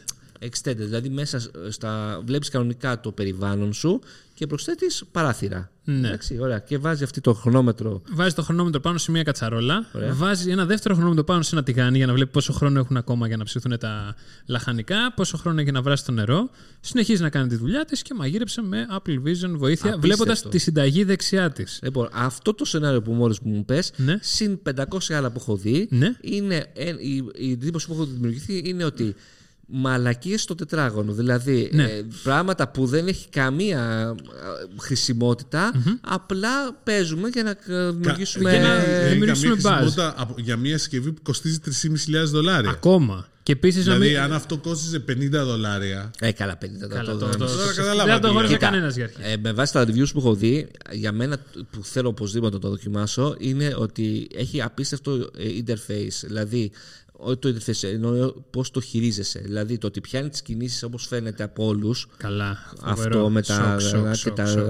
Extended, 0.50 0.76
δηλαδή 0.76 1.09
μέσα 1.09 1.40
στα, 1.68 2.22
βλέπεις 2.24 2.48
κανονικά 2.48 3.00
το 3.00 3.12
περιβάλλον 3.12 3.72
σου 3.72 4.00
και 4.35 4.46
προσθέτεις 4.46 5.02
παράθυρα. 5.12 5.70
Ναι. 5.85 6.07
Εντάξει, 6.09 6.38
ωραία. 6.40 6.59
Και 6.59 6.78
βάζει 6.78 7.04
αυτή 7.04 7.20
το 7.20 7.35
χρονόμετρο. 7.35 8.02
Βάζει 8.12 8.35
το 8.35 8.42
χρονόμετρο 8.42 8.80
πάνω 8.80 8.98
σε 8.98 9.11
μία 9.11 9.22
κατσαρόλα. 9.22 9.87
Ωραία. 9.92 10.12
Βάζει 10.14 10.50
ένα 10.50 10.64
δεύτερο 10.66 10.94
χρονόμετρο 10.94 11.24
πάνω 11.24 11.42
σε 11.42 11.54
ένα 11.54 11.64
τηγάνι 11.64 11.96
για 11.96 12.07
να 12.07 12.12
βλέπει 12.12 12.30
πόσο 12.30 12.52
χρόνο 12.52 12.78
έχουν 12.78 12.96
ακόμα 12.96 13.26
για 13.26 13.37
να 13.37 13.44
ψηθούν 13.44 13.78
τα 13.78 14.14
λαχανικά, 14.46 15.12
πόσο 15.16 15.37
χρόνο 15.37 15.61
έχει 15.61 15.70
να 15.70 15.83
βράσει 15.83 16.04
το 16.04 16.12
νερό. 16.12 16.50
Συνεχίζει 16.80 17.22
να 17.22 17.28
κάνει 17.30 17.48
τη 17.48 17.57
δουλειά 17.57 17.85
της 17.85 18.02
και 18.02 18.14
μαγείρεψε 18.14 18.62
με 18.62 18.87
Apple 18.90 18.96
Vision 18.96 19.50
βοήθεια, 19.57 19.94
Απίστευτο. 19.94 20.00
βλέποντας 20.00 20.42
τη 20.48 20.59
συνταγή 20.59 21.04
δεξιά 21.04 21.50
της. 21.50 21.78
Λοιπόν, 21.83 22.09
αυτό 22.12 22.54
το 22.54 22.64
σενάριο 22.64 23.02
που 23.02 23.12
μόλις 23.12 23.38
που 23.40 23.48
μου 23.48 23.64
πες, 23.64 23.92
Ναι. 23.96 24.18
συν 24.20 24.59
500 24.62 25.14
άλλα 25.14 25.30
που 25.30 25.38
έχω 25.40 25.57
δει, 25.57 25.88
Ναι. 25.90 26.14
είναι, 26.20 26.66
ε, 26.74 26.88
η, 26.98 27.24
η 27.35 27.50
εντύπωση 27.50 27.87
που 27.87 27.92
έχω 27.92 28.04
δημιουργηθεί 28.04 28.62
είναι 28.64 28.85
ότι 28.85 29.14
μαλακίες 29.66 30.42
στο 30.42 30.55
τετράγωνο. 30.55 31.12
Δηλαδή 31.12 31.70
Ναι. 31.72 31.83
ε, 31.85 32.05
πράγματα 32.22 32.68
που 32.68 32.87
δεν 32.87 33.07
έχει 33.07 33.29
καμία 33.29 34.14
ε, 34.18 34.81
χρησιμοτητα 34.81 35.72
απλά 36.00 36.72
παίζουμε 36.85 37.29
για 37.29 37.42
να 37.42 37.50
ε, 37.74 37.90
δημιουργήσουμε... 37.90 38.50
για 38.50 38.61
να 38.61 38.74
Έχει 38.74 39.09
δημιουργήσουμε 39.12 39.57
καμία 39.57 39.79
buzz. 39.79 39.81
χρησιμότητα 39.83 40.14
από- 40.22 40.35
για 40.38 40.57
μια 40.57 40.79
συσκευή 40.79 41.12
που 41.12 41.22
κοστίζει 41.22 41.59
3.500 41.64 42.24
δολάρια. 42.24 42.70
Ακόμα. 42.70 43.27
Και 43.42 43.53
επίσης 43.53 43.87
να 43.87 43.92
Δηλαδή, 43.92 44.11
μην. 44.12 44.20
αν 44.20 44.33
αυτό 44.33 44.57
κόστιζε 44.57 45.05
50 45.09 45.44
δολάρια. 45.44 46.11
Ε, 46.18 46.33
καλά, 46.33 46.59
50 46.59 46.88
Καλά, 46.88 47.05
το, 47.05 47.16
το, 47.18 47.27
το, 47.27 47.31
το, 47.31 47.37
Τώρα 47.37 47.53
το- 47.66 47.74
καταλάβατε 47.77 48.11
δεν 48.12 48.20
το 48.20 48.29
αγόρασε 48.29 48.53
λίγο. 48.53 48.61
κανένας 48.64 48.94
για 48.94 49.05
αρχή. 49.05 49.16
Ε, 49.22 49.37
με 49.42 49.53
βάση 49.53 49.72
τα 49.72 49.85
reviews 49.87 50.09
που 50.12 50.18
έχω 50.18 50.35
δει, 50.35 50.68
για 50.92 51.12
μένα 51.12 51.37
που 51.70 51.85
θέλω 51.85 52.09
οπωσδήποτε 52.09 52.55
να 52.55 52.61
το 52.61 52.68
δοκιμάσω, 52.68 53.35
είναι 53.38 53.74
ότι 53.79 54.29
έχει 54.35 54.62
απίστευτο 54.62 55.12
ε, 55.14 55.29
interface. 55.66 56.22
Δηλαδή, 56.27 56.70
όχι 57.04 57.04
το 57.18 57.48
interface, 57.48 57.83
εννοώ 57.88 58.33
πώς 58.50 58.70
το 58.70 58.81
χειρίζεσαι. 58.81 59.38
Δηλαδή, 59.38 59.79
το 59.79 59.87
ότι 59.87 60.00
πιάνει 60.00 60.29
τις 60.29 60.42
κινήσεις 60.42 60.83
όπως 60.83 61.07
φαίνεται 61.07 61.42
από 61.42 61.66
όλους. 61.66 62.09
Καλά. 62.16 62.59
Αυτό 62.83 63.03
φοβερό. 63.03 63.29
με 63.29 63.42
τα, 63.42 63.79
Σοκ, 63.79 63.90
σοκ, 63.90 64.07
και 64.11 64.14
σοκ, 64.14 64.35
τα 64.35 64.46
σοκ. 64.46 64.64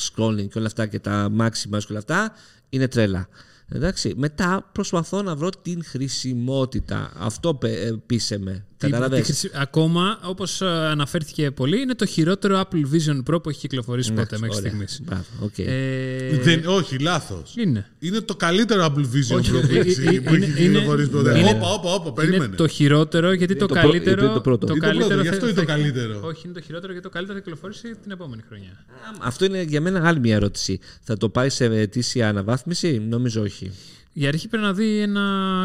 scrolling 0.00 0.48
και 0.48 0.58
όλα 0.58 0.66
αυτά 0.66 0.86
και 0.86 0.98
τα 0.98 1.30
maxima 1.40 1.78
και 1.78 1.86
όλα 1.90 1.98
αυτά 1.98 2.32
είναι 2.68 2.88
τρέλα. 2.88 3.28
Εντάξει. 3.68 4.12
Μετά 4.16 4.68
προσπαθώ 4.72 5.22
να 5.22 5.36
βρω 5.36 5.50
την 5.62 5.84
χρησιμότητα. 5.84 7.12
Αυτό 7.16 7.54
πε- 7.54 7.86
ε, 7.86 7.92
πείσε 8.06 8.38
με. 8.38 8.66
Τι- 8.78 8.86
Καταλαβες. 8.90 9.18
τι 9.18 9.24
χρησι- 9.24 9.50
Ακόμα, 9.56 10.18
όπως 10.22 10.62
αναφέρθηκε 10.62 11.50
πολύ, 11.50 11.80
είναι 11.80 11.94
το 11.94 12.06
χειρότερο 12.06 12.60
Apple 12.60 12.76
Vision 12.94 13.22
Pro 13.34 13.42
που 13.42 13.48
έχει 13.48 13.58
κυκλοφορήσει 13.58 14.08
ποτέ 14.12 14.22
Εντάξει, 14.22 14.40
μέχρι 14.40 14.56
ωραία. 14.56 14.68
στιγμής. 14.70 15.00
Μπράβο, 15.04 15.24
οκ. 15.40 15.58
Ε, 15.58 16.38
Δεν, 16.42 16.62
όχι, 16.66 16.98
λάθος. 16.98 17.54
είναι. 17.56 17.86
Είναι 17.98 18.20
το 18.20 18.34
καλύτερο 18.36 18.84
Apple 18.84 19.00
Vision 19.00 19.38
Όχι, 19.38 19.50
Pro 19.54 19.60
που 19.68 19.74
ε, 19.74 19.78
έχει- 19.78 20.00
ε, 20.16 20.20
που 20.20 20.34
είναι- 20.34 20.46
έχει 20.46 20.54
κυκλοφορήσει 20.62 21.08
είναι- 21.10 21.18
ποτέ. 21.22 21.38
είναι- 21.38 21.50
Όπα, 21.50 21.72
όπα, 21.72 21.92
όπα, 21.92 22.22
Είναι 22.22 22.30
περίμενε. 22.30 22.56
το 22.56 22.66
χειρότερο 22.68 23.32
γιατί 23.32 23.56
το, 23.56 23.66
το 23.66 23.74
πρω- 23.74 23.90
καλύτερο. 23.90 24.24
είναι 24.24 24.34
το 24.34 24.40
πρώτο. 24.40 24.66
Είναι 24.66 24.74
το 24.74 24.86
καλύτερο 24.86 25.06
πρώτο, 25.08 25.22
γι' 25.22 25.28
θα- 25.28 25.34
αυτό 25.34 25.46
είναι 25.48 25.54
θα 25.60 25.64
το 25.64 25.72
έχει- 25.72 25.80
καλύτερο. 25.82 26.20
Όχι, 26.24 26.42
είναι 26.44 26.54
το 26.54 26.60
χειρότερο 26.60 26.92
γιατί 26.92 27.06
το 27.08 27.12
καλύτερο 27.14 27.38
θα 27.38 27.44
κυκλοφορήσει 27.44 27.94
την 28.02 28.10
επόμενη 28.10 28.42
χρονιά. 28.48 28.84
Αυτό 29.20 29.44
είναι 29.44 29.62
για 29.62 29.80
μένα 29.80 30.08
άλλη 30.08 30.20
μια 30.20 30.34
ερώτηση. 30.34 30.78
Θα 31.02 31.16
το 31.16 31.28
πάει 31.28 31.48
σε 31.48 31.64
ετήσια 31.64 32.28
αναβάθμιση, 32.28 33.02
νομίζω 33.08 33.42
όχι. 33.42 33.70
Για 34.18 34.28
αρχή 34.28 34.48
πρέπει 34.48 34.64
να 34.64 34.72
δει 34.72 34.98
ένα 34.98 35.22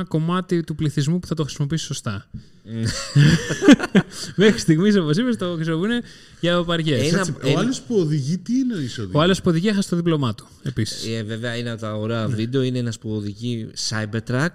κομμάτι 0.07 0.63
του 0.63 0.75
πληθυσμού 0.75 1.19
που 1.19 1.27
θα 1.27 1.35
το 1.35 1.43
χρησιμοποιήσει 1.43 1.85
σωστά. 1.85 2.27
Μέχρι 4.35 4.59
στιγμής, 4.59 4.97
όπως 4.97 5.17
είπες, 5.17 5.37
το 5.37 5.53
χρησιμοποιούν 5.55 6.01
για 6.39 6.55
αποπαριέ. 6.55 6.95
Ένα- 6.97 7.19
Έτσι, 7.19 7.33
Ο 7.55 7.59
άλλος 7.59 7.81
που 7.81 7.95
οδηγεί, 7.95 8.37
τι 8.37 8.53
είναι 8.57 8.75
ο 8.75 8.79
εισοδήμα. 8.79 9.19
Ο 9.19 9.23
άλλος 9.23 9.37
που 9.41 9.49
οδηγεί 9.49 9.67
έχασε 9.67 9.89
το 9.89 9.95
δίπλωμά 9.95 10.35
του 10.35 10.47
επίσης. 10.63 11.07
Ε, 11.17 11.23
βέβαια 11.23 11.55
είναι 11.55 11.69
από 11.71 11.81
τα 11.81 11.95
ωραία 11.95 12.27
βίντεο. 12.27 12.61
Είναι 12.61 12.79
ένας 12.79 12.99
που 12.99 13.09
οδηγεί 13.15 13.69
Cybertruck 13.89 14.49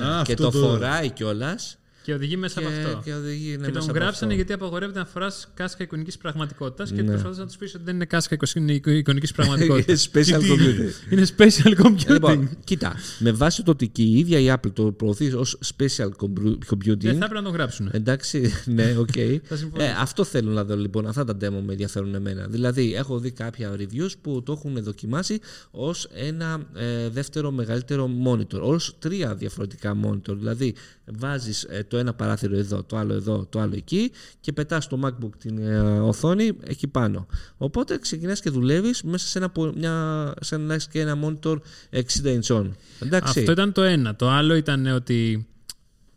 Α, 0.00 0.22
και 0.24 0.32
αυτό 0.32 0.34
το, 0.34 0.50
το- 0.50 0.58
φοράει 0.58 1.10
κιόλας. 1.10 1.78
Και 2.08 2.14
οδηγεί 2.14 2.36
μέσα 2.36 2.58
από 2.60 2.68
αυτό. 2.68 3.00
Και, 3.04 3.12
οδηγεί, 3.14 3.46
ναι, 3.48 3.52
Και 3.52 3.58
μέσα 3.58 3.70
τον 3.72 3.82
από 3.82 3.92
γράψανε 3.92 4.12
αυτό. 4.32 4.34
γιατί 4.34 4.52
απαγορεύεται 4.52 4.98
να 4.98 5.04
φοράς 5.04 5.48
κάσκα 5.54 5.82
εικονικής 5.84 6.18
πραγματικότητας 6.18 6.92
και 6.92 7.02
Ναι. 7.02 7.08
προσπαθούσε 7.10 7.40
να 7.40 7.46
τους 7.46 7.56
πεις 7.56 7.74
ότι 7.74 7.84
δεν 7.84 7.94
είναι 7.94 8.04
κάσκα 8.04 8.36
εικονική 8.74 9.34
πραγματικότητας. 9.34 10.06
Είναι 10.12 10.24
spatial 10.26 10.40
τι 10.42 10.48
computer. 10.50 11.12
είναι 11.12 11.26
spatial 11.36 11.86
computing. 11.86 12.10
Λοιπόν, 12.12 12.50
κοίτα, 12.64 12.94
με 13.18 13.32
βάση 13.32 13.62
το 13.62 13.70
ότι 13.70 13.88
και 13.88 14.02
η 14.02 14.18
ίδια 14.18 14.38
η 14.38 14.54
Apple 14.56 14.72
το 14.72 14.92
προωθεί 14.92 15.32
ως 15.32 15.58
spatial 15.76 16.08
compu- 16.08 16.42
δεν 16.42 16.58
computing. 16.70 17.02
θα 17.02 17.08
έπρεπε 17.10 17.34
να 17.34 17.42
το 17.42 17.50
γράψουν. 17.50 17.88
Εντάξει, 17.92 18.52
ναι, 18.76 18.94
οκ. 18.98 19.08
Θα 19.42 19.56
συμφωνήσω. 19.56 19.88
ε, 19.90 19.94
αυτό 19.98 20.24
θέλω 20.24 20.50
να 20.50 20.64
δω 20.64 20.76
λοιπόν. 20.76 21.06
Αυτά 21.06 21.24
τα 21.24 21.32
demo 21.36 21.60
με 21.64 21.72
ενδιαφέρουν 21.72 22.14
εμένα. 22.14 22.46
Δηλαδή, 22.46 22.94
έχω 22.94 23.18
δει 23.18 23.30
κάποια 23.30 23.76
reviews 23.78 24.10
που 24.20 24.42
το 24.42 24.52
έχουν 24.52 24.82
δοκιμάσει 24.82 25.38
ως 25.70 26.08
ένα 26.14 26.60
ε, 26.74 27.08
δεύτερο 27.08 27.50
μεγαλύτερο 27.50 28.10
monitor. 28.26 28.60
Ω 28.60 28.76
τρία 28.98 29.34
διαφορετικά 29.34 29.96
monitor. 30.04 30.34
Δηλαδή, 30.36 30.74
βάζεις 31.18 31.66
το 31.88 31.96
ένα 31.96 32.14
παράθυρο 32.14 32.56
εδώ, 32.56 32.82
το 32.82 32.96
άλλο 32.96 33.14
εδώ, 33.14 33.46
το 33.50 33.60
άλλο 33.60 33.74
εκεί 33.76 34.10
και 34.40 34.52
πετάς 34.52 34.86
το 34.86 35.00
MacBook 35.04 35.30
την 35.38 35.58
ε, 35.58 35.80
οθόνη 36.00 36.50
εκεί 36.66 36.86
πάνω. 36.88 37.26
Οπότε 37.56 37.98
ξεκινάς 37.98 38.40
και 38.40 38.50
δουλεύεις 38.50 39.02
μέσα 39.02 39.26
σε 39.26 39.38
ένα, 39.38 39.50
πο- 39.50 39.72
μια, 39.76 40.34
σαν 40.40 40.60
να 40.60 40.74
έχεις 40.74 40.88
και 40.88 41.00
ένα 41.00 41.18
monitor 41.24 41.56
60 41.92 42.40
inch. 42.40 42.70
Εντάξει. 43.00 43.38
Αυτό 43.38 43.52
ήταν 43.52 43.72
το 43.72 43.82
ένα. 43.82 44.16
Το 44.16 44.28
άλλο 44.28 44.54
ήταν 44.54 44.86
ότι 44.86 45.46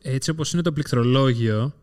έτσι 0.01 0.29
όπως 0.29 0.53
είναι 0.53 0.61
το 0.61 0.71
πληκτρολόγιο, 0.71 1.73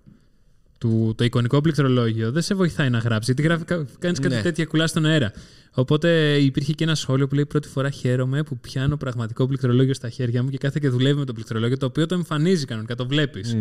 του, 0.79 1.15
το 1.17 1.25
εικονικό 1.25 1.61
πληκτρολόγιο, 1.61 2.33
δεν 2.33 2.43
σε 2.43 2.55
βοηθάει 2.55 2.91
να 2.91 2.99
γράψεις. 2.99 3.27
Γιατί 3.35 3.43
γράφει, 3.43 3.65
κα- 3.65 3.87
κάνεις 3.99 4.19
κάτι 4.19 4.35
Ναι. 4.35 4.43
τέτοια 4.43 4.65
κουλάς 4.65 4.91
στον 4.91 5.05
αέρα. 5.07 5.33
Οπότε 5.73 6.37
υπήρχε 6.37 6.73
και 6.73 6.85
ένα 6.85 6.95
σχόλιο 6.95 7.29
που 7.29 7.35
λέει 7.35 7.47
πρώτη 7.47 7.69
φορά 7.69 7.91
χαίρομαι 7.91 8.43
που 8.43 8.59
πιάνω 8.59 8.97
πραγματικό 8.97 9.47
πληκτρολόγιο 9.47 9.95
στα 9.95 10.09
χέρια 10.09 10.43
μου 10.43 10.49
και 10.51 10.59
κάθε 10.59 10.79
και 10.81 10.89
δουλεύει 10.89 11.19
με 11.19 11.25
το 11.25 11.33
πληκτρολόγιο, 11.33 11.77
το 11.77 11.87
οποίο 11.87 12.07
το 12.07 12.15
εμφανίζει 12.15 12.65
κανονικά, 12.65 12.95
το 12.95 13.07
βλέπεις. 13.07 13.57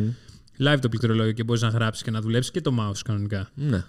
Live 0.60 0.78
το 0.82 0.90
πληκτρολόγιο 0.90 1.32
και 1.32 1.44
μπορείς 1.44 1.62
να 1.62 1.68
γράψεις 1.68 2.04
και 2.04 2.12
να 2.12 2.22
δουλέψεις 2.22 2.52
και 2.52 2.62
το 2.62 2.76
mouse 2.80 3.00
κανονικά. 3.06 3.50
Ναι. 3.56 3.84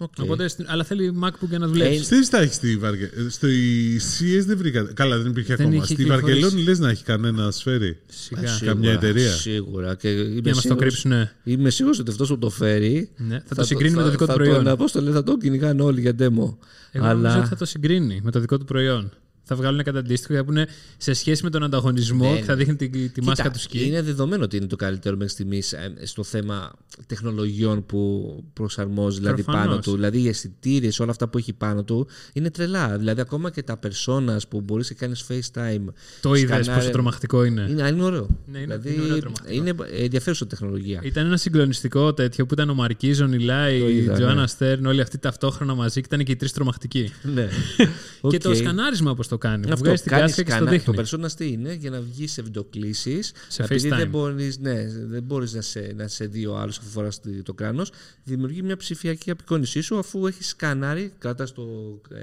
Οκ. 0.00 0.12
Οπότε, 0.18 0.48
στην- 0.48 0.64
αλλά 0.68 0.84
θέλει 0.84 1.18
MacBook 1.24 1.48
για 1.48 1.58
να 1.58 1.66
δουλέψει. 1.66 2.02
Στη 2.04 2.28
τα 2.28 2.38
έχει 2.38 2.54
στη 2.54 2.76
Βαρκελόνη. 2.76 3.30
Στο 3.30 3.48
CES 3.48 4.44
δεν 4.46 4.58
βρήκα. 4.58 4.82
Καλά, 4.94 5.18
δεν 5.18 5.30
υπήρχε 5.30 5.54
Δεν 5.54 5.66
ακόμα. 5.66 5.82
είχε 5.82 5.94
Στη 5.94 6.02
κυκλοφορήσει. 6.02 6.40
Βαρκελόνη 6.40 6.62
λες 6.68 6.78
να 6.78 6.90
έχει 6.90 7.04
κανένα 7.04 7.50
σφαίρι. 7.50 7.98
Σιγά. 8.06 8.42
Ε, 8.42 8.46
Σίγουρα, 8.46 8.72
καμιά 8.74 8.92
εταιρεία. 8.92 9.30
Σίγουρα. 9.30 9.94
Και 9.94 10.08
είμαι 10.10 10.22
Για 10.24 10.40
να 10.42 10.48
μας 10.48 10.54
το 10.54 10.60
σίγουρος- 10.60 10.78
κρύψουνε. 10.80 11.32
Είμαι 11.44 11.70
σίγουρος 11.70 11.98
ότι 11.98 12.10
αυτός 12.10 12.28
που 12.28 12.38
το 12.38 12.50
φέρει. 12.50 13.10
Ναι, 13.16 13.42
θα 13.46 13.54
το 13.54 13.64
συγκρίνει 13.64 13.94
με 13.94 14.02
το 14.02 14.10
δικό 14.10 14.24
του 14.24 14.30
θα 14.30 14.36
προϊόν. 14.36 14.64
Τον, 14.64 14.76
πώς 14.76 14.92
το 14.92 15.00
λέει, 15.00 15.12
θα 15.12 15.22
το 15.22 15.36
κυνηγάνε 15.36 15.82
όλοι 15.82 16.00
για 16.00 16.12
demo. 16.18 16.56
Εγώ 16.92 17.04
Αλλά 17.06 17.14
νομίζω 17.14 17.38
ότι 17.38 17.48
θα 17.48 17.56
το 17.56 17.64
συγκρίνει 17.64 18.20
με 18.22 18.30
το 18.30 18.40
δικό 18.40 18.58
του 18.58 18.64
προϊόν. 18.64 19.12
Θα 19.50 19.56
βγάλουν 19.56 19.82
κάτι 19.82 19.98
αντίστοιχο 19.98 20.32
για 20.32 20.42
να 20.42 20.46
πούνε 20.48 20.66
σε 20.96 21.12
σχέση 21.12 21.44
με 21.44 21.50
τον 21.50 21.62
ανταγωνισμό 21.62 22.30
Ναι, 22.32 22.38
και 22.38 22.44
θα 22.44 22.52
ναι. 22.54 22.58
δείχνει 22.58 22.76
τη, 22.76 22.88
τη 22.88 22.98
Κοίτα, 23.08 23.22
μάσκα 23.24 23.50
του 23.50 23.58
σκι. 23.58 23.86
Είναι 23.86 24.02
δεδομένο 24.02 24.44
ότι 24.44 24.56
είναι 24.56 24.66
το 24.66 24.76
καλύτερο 24.76 25.16
μέχρι 25.16 25.32
στιγμής 25.32 25.74
στο 26.02 26.24
θέμα 26.24 26.72
τεχνολογιών 27.06 27.86
που 27.86 28.32
προσαρμόζει 28.52 29.18
δηλαδή, 29.18 29.42
Προφανώς. 29.42 29.66
πάνω 29.68 29.80
του. 29.80 29.94
Δηλαδή 29.94 30.20
οι 30.22 30.28
αισθητήρε, 30.28 30.88
όλα 30.98 31.10
αυτά 31.10 31.28
που 31.28 31.38
έχει 31.38 31.52
πάνω 31.52 31.84
του 31.84 32.06
είναι 32.32 32.50
τρελά. 32.50 32.98
Δηλαδή 32.98 33.20
ακόμα 33.20 33.50
και 33.50 33.62
τα 33.62 33.78
personas 33.86 34.38
που 34.48 34.60
μπορεί 34.60 34.84
να 34.88 34.94
κάνεις 34.96 35.24
FaceTime. 35.28 35.84
Το 36.20 36.34
είδες 36.34 36.48
σκανάρε- 36.64 36.74
πόσο 36.74 36.90
τρομακτικό 36.90 37.44
είναι. 37.44 37.66
Είναι, 37.70 37.88
είναι 37.88 38.02
ωραίο. 38.02 38.28
Ναι, 38.46 38.58
είναι- 38.58 38.76
δηλαδή, 38.78 38.94
είναι 38.94 39.02
ωραίο 39.02 39.18
τρομακτικό. 39.20 39.52
είναι 39.54 39.74
ενδιαφέρουσα 40.04 40.46
τεχνολογία. 40.46 41.00
Ήταν 41.02 41.26
ένα 41.26 41.36
συγκλονιστικό 41.36 42.14
τέτοιο 42.14 42.46
που 42.46 42.54
ήταν 42.54 42.70
ο 42.70 42.74
Marques, 42.74 43.32
ο 43.32 43.38
Nilay, 43.38 43.80
Το 43.80 43.88
η 43.88 43.96
είδα, 43.96 44.12
Joanna 44.14 44.40
ναι. 44.40 44.46
Stern, 44.46 44.86
όλοι 44.86 45.00
αυτοί 45.00 45.18
ταυτόχρονα 45.18 45.74
μαζί 45.74 46.00
και 46.00 46.06
ήταν 46.12 46.24
και 46.24 46.32
οι 46.32 46.36
τρεις 46.36 46.52
τρομακτικοί. 46.52 47.12
ναι. 47.34 47.48
Και 48.28 48.38
το 48.38 48.48
Οκ. 48.50 48.56
σκανάρισμα 48.56 49.10
όπως 49.10 49.28
το 49.28 49.37
κάνει. 49.38 49.66
Που 49.66 49.72
Αυτό, 49.72 49.84
βγάζει 49.84 50.02
την 50.02 50.10
κάνεις 50.10 50.24
κάσκα 50.34 50.42
και 50.42 50.50
στο 50.50 50.56
σκανα- 50.60 50.70
δείχνει. 50.78 50.94
Το 50.94 51.02
persona 51.26 51.32
τι 51.36 51.48
είναι 51.52 51.72
για 51.74 51.90
να 51.90 52.00
βγει 52.00 52.26
σε 52.26 52.42
βιντεοκλήσεις. 52.42 53.32
Σε 53.48 53.62
επειδή 53.62 53.88
FaceTime. 53.92 53.96
δεν 53.96 54.08
μπορείς 54.08 54.58
ναι, 54.58 54.86
δεν 55.06 55.22
μπορείς 55.22 55.52
να, 55.52 55.60
σε, 55.60 55.92
να 55.96 56.08
σε 56.08 56.26
δει 56.26 56.46
ο 56.46 56.56
άλλος 56.58 56.78
αφού 56.78 56.88
φορά 56.88 57.08
το 57.42 57.54
κράνος, 57.54 57.90
δημιουργεί 58.24 58.62
μια 58.62 58.76
ψηφιακή 58.76 59.30
απεικόνισή 59.30 59.80
σου 59.80 59.98
αφού 59.98 60.26
έχεις 60.26 60.48
σκανάρει, 60.48 61.12
κρατάς 61.18 61.52
το, 61.52 61.62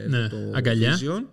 ε, 0.04 0.08
Ναι, 0.08 0.28
το 0.28 0.38
αγκαλιά. 0.54 0.98
vision, 1.00 1.24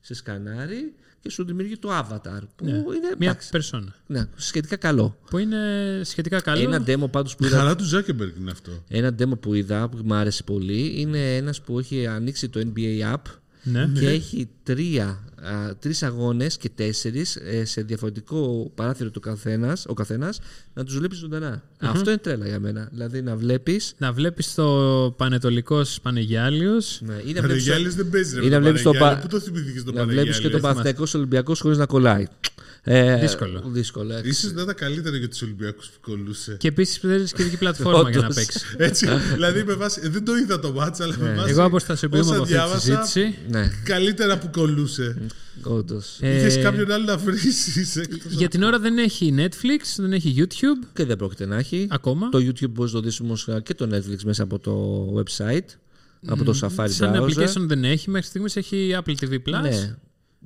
σε 0.00 0.14
σκανάρει, 0.14 0.94
και 1.20 1.30
σου 1.30 1.44
δημιουργεί 1.44 1.76
το 1.78 1.88
avatar. 1.98 2.40
Που 2.56 2.64
Ναι. 2.64 2.70
είναι 2.70 2.84
Μια 3.18 3.30
εντάξει, 3.30 3.50
περσόνα. 3.50 3.94
ναι, 4.06 4.26
σχετικά 4.36 4.76
καλό. 4.76 5.16
Που 5.30 5.38
είναι 5.38 5.58
σχετικά 6.04 6.40
καλό. 6.40 6.62
Ένα 6.62 6.84
demo 6.86 7.10
πάντως 7.10 7.36
που 7.36 7.44
είδα 7.44 7.56
Χαρά 7.58 7.76
του 7.76 7.84
Ζάκεμπεργκ 7.84 8.36
είναι 8.40 8.50
αυτό. 8.50 8.84
Ένα 8.88 9.14
demo 9.18 9.40
που 9.40 9.54
είδα 9.54 9.88
που 9.88 9.98
μου 10.04 10.14
άρεσε 10.14 10.42
πολύ 10.42 11.00
είναι 11.00 11.36
ένας 11.36 11.60
που 11.60 11.78
έχει 11.78 12.06
ανοίξει 12.06 12.48
το 12.48 12.60
NBA 12.74 13.14
app 13.14 13.22
Ναι. 13.62 13.90
και 14.00 14.08
έχει 14.08 14.48
τρία, 14.62 15.04
α, 15.42 15.76
τρεις 15.78 16.02
αγώνες 16.02 16.56
και 16.56 16.70
τέσσερις 16.74 17.36
ε, 17.36 17.64
σε 17.64 17.82
διαφορετικό 17.82 18.70
παράθυρο 18.74 19.10
του 19.10 19.20
καθένας, 19.20 19.84
ο 19.88 19.94
καθένας 19.94 20.40
να 20.74 20.84
τους 20.84 20.98
βλέπεις 20.98 21.18
ζωντανά. 21.18 21.62
Αυτό 21.78 22.10
είναι 22.10 22.18
τρέλα 22.18 22.46
για 22.46 22.58
μένα. 22.60 22.88
Δηλαδή 22.92 23.22
να 23.22 23.36
βλέπεις 23.36 23.94
Να 23.98 24.12
βλέπεις 24.12 24.54
το 24.54 25.14
Πανετολικός 25.16 26.00
Πανεγιάλιος. 26.02 27.00
ναι, 27.04 27.12
ή 27.12 27.16
να 27.16 27.22
βλέπεις, 27.22 27.40
Πανεγιάλης 27.40 27.94
δεν 27.94 28.10
παίζει 28.10 28.38
ρε 28.40 28.46
ή 28.46 28.48
να 28.48 28.56
με 28.56 28.62
βλέπεις 28.62 28.82
τον 28.82 28.92
το 28.92 28.98
Πανεγιάλη. 28.98 29.22
πα- 29.22 29.28
Πού 29.28 29.38
το 29.38 29.40
θυμηθήκες 29.40 29.84
τον 29.84 29.94
να 29.94 30.04
βλέπεις 30.06 30.24
και 30.24 30.30
το 30.30 30.38
Πανεγιάλη. 30.42 30.62
Παναθηναϊκός 30.62 31.14
Ολυμπιακός 31.14 31.60
χωρίς 31.60 31.78
να 31.78 31.86
κολλάει. 31.86 32.26
Ε, 32.84 33.16
Δύσκολο. 33.18 33.62
δύσκολο. 33.66 34.12
ε. 34.14 34.20
Ίσως 34.24 34.52
να 34.52 34.62
ήταν 34.62 34.74
καλύτερο 34.74 35.16
για 35.16 35.28
τους 35.28 35.42
Ολυμπιακούς 35.42 35.86
που 35.86 36.10
κολούσε. 36.10 36.56
Και 36.58 36.68
επίσης 36.68 37.00
παίζει 37.00 37.32
και 37.32 37.42
ειδική 37.42 37.56
πλατφόρμα 37.56 38.10
για 38.10 38.18
να 38.20 38.24
Όντως. 38.26 38.34
παίξει. 38.34 38.60
Έτσι, 38.88 39.06
δηλαδή 39.32 39.62
με 39.64 39.74
βάση, 39.74 40.08
δεν 40.08 40.24
το 40.24 40.36
είδα 40.36 40.58
το 40.60 40.72
μάτς, 40.72 41.00
αλλά 41.00 41.16
με 41.18 41.34
βάση 41.34 41.50
Εγώ 41.50 41.62
αποστασιοποιούμαι 41.64 42.24
όσα 42.24 42.34
από 42.34 42.42
αυτή 42.42 42.54
τη 42.54 42.58
διάβασα, 42.60 42.80
συζήτηση. 43.04 43.38
Ναι, 43.48 43.70
Καλύτερα 43.84 44.38
που 44.38 44.50
κολούσε. 44.50 45.16
όντως. 45.62 46.16
Ε, 46.20 46.36
Είχες 46.36 46.58
κάποιον 46.62 46.90
άλλο 46.92 47.04
να 47.04 47.16
βρήσεις 47.16 47.96
εκτός 48.04 48.32
για 48.32 48.48
την 48.48 48.62
ώρα 48.62 48.78
δεν 48.78 48.98
έχει 48.98 49.34
Netflix, 49.38 49.80
δεν 49.96 50.12
έχει 50.12 50.34
YouTube 50.38 50.86
Και 50.92 51.04
δεν 51.04 51.16
πρόκειται 51.16 51.46
να 51.46 51.56
έχει. 51.56 51.86
ακόμα. 51.90 52.28
Το 52.28 52.38
YouTube 52.38 52.70
μπορείς 52.70 52.92
να 52.92 53.00
το 53.00 53.04
δεις 53.06 53.20
όμως 53.20 53.48
και 53.62 53.74
το 53.74 53.88
Netflix 53.96 54.22
μέσα 54.24 54.42
από 54.42 54.58
το 54.58 55.04
website. 55.22 55.66
Από 56.26 56.44
το 56.44 56.58
Safari 56.60 56.90
Σαν 56.90 57.12
browser. 57.14 57.22
application 57.22 57.60
δεν 57.66 57.84
έχει. 57.84 58.10
Μέχρι 58.10 58.26
στιγμής 58.28 58.56
έχει 58.56 58.96
Apple 59.04 59.14
TV 59.24 59.32
Plus. 59.32 59.60
Ναι. 59.62 59.96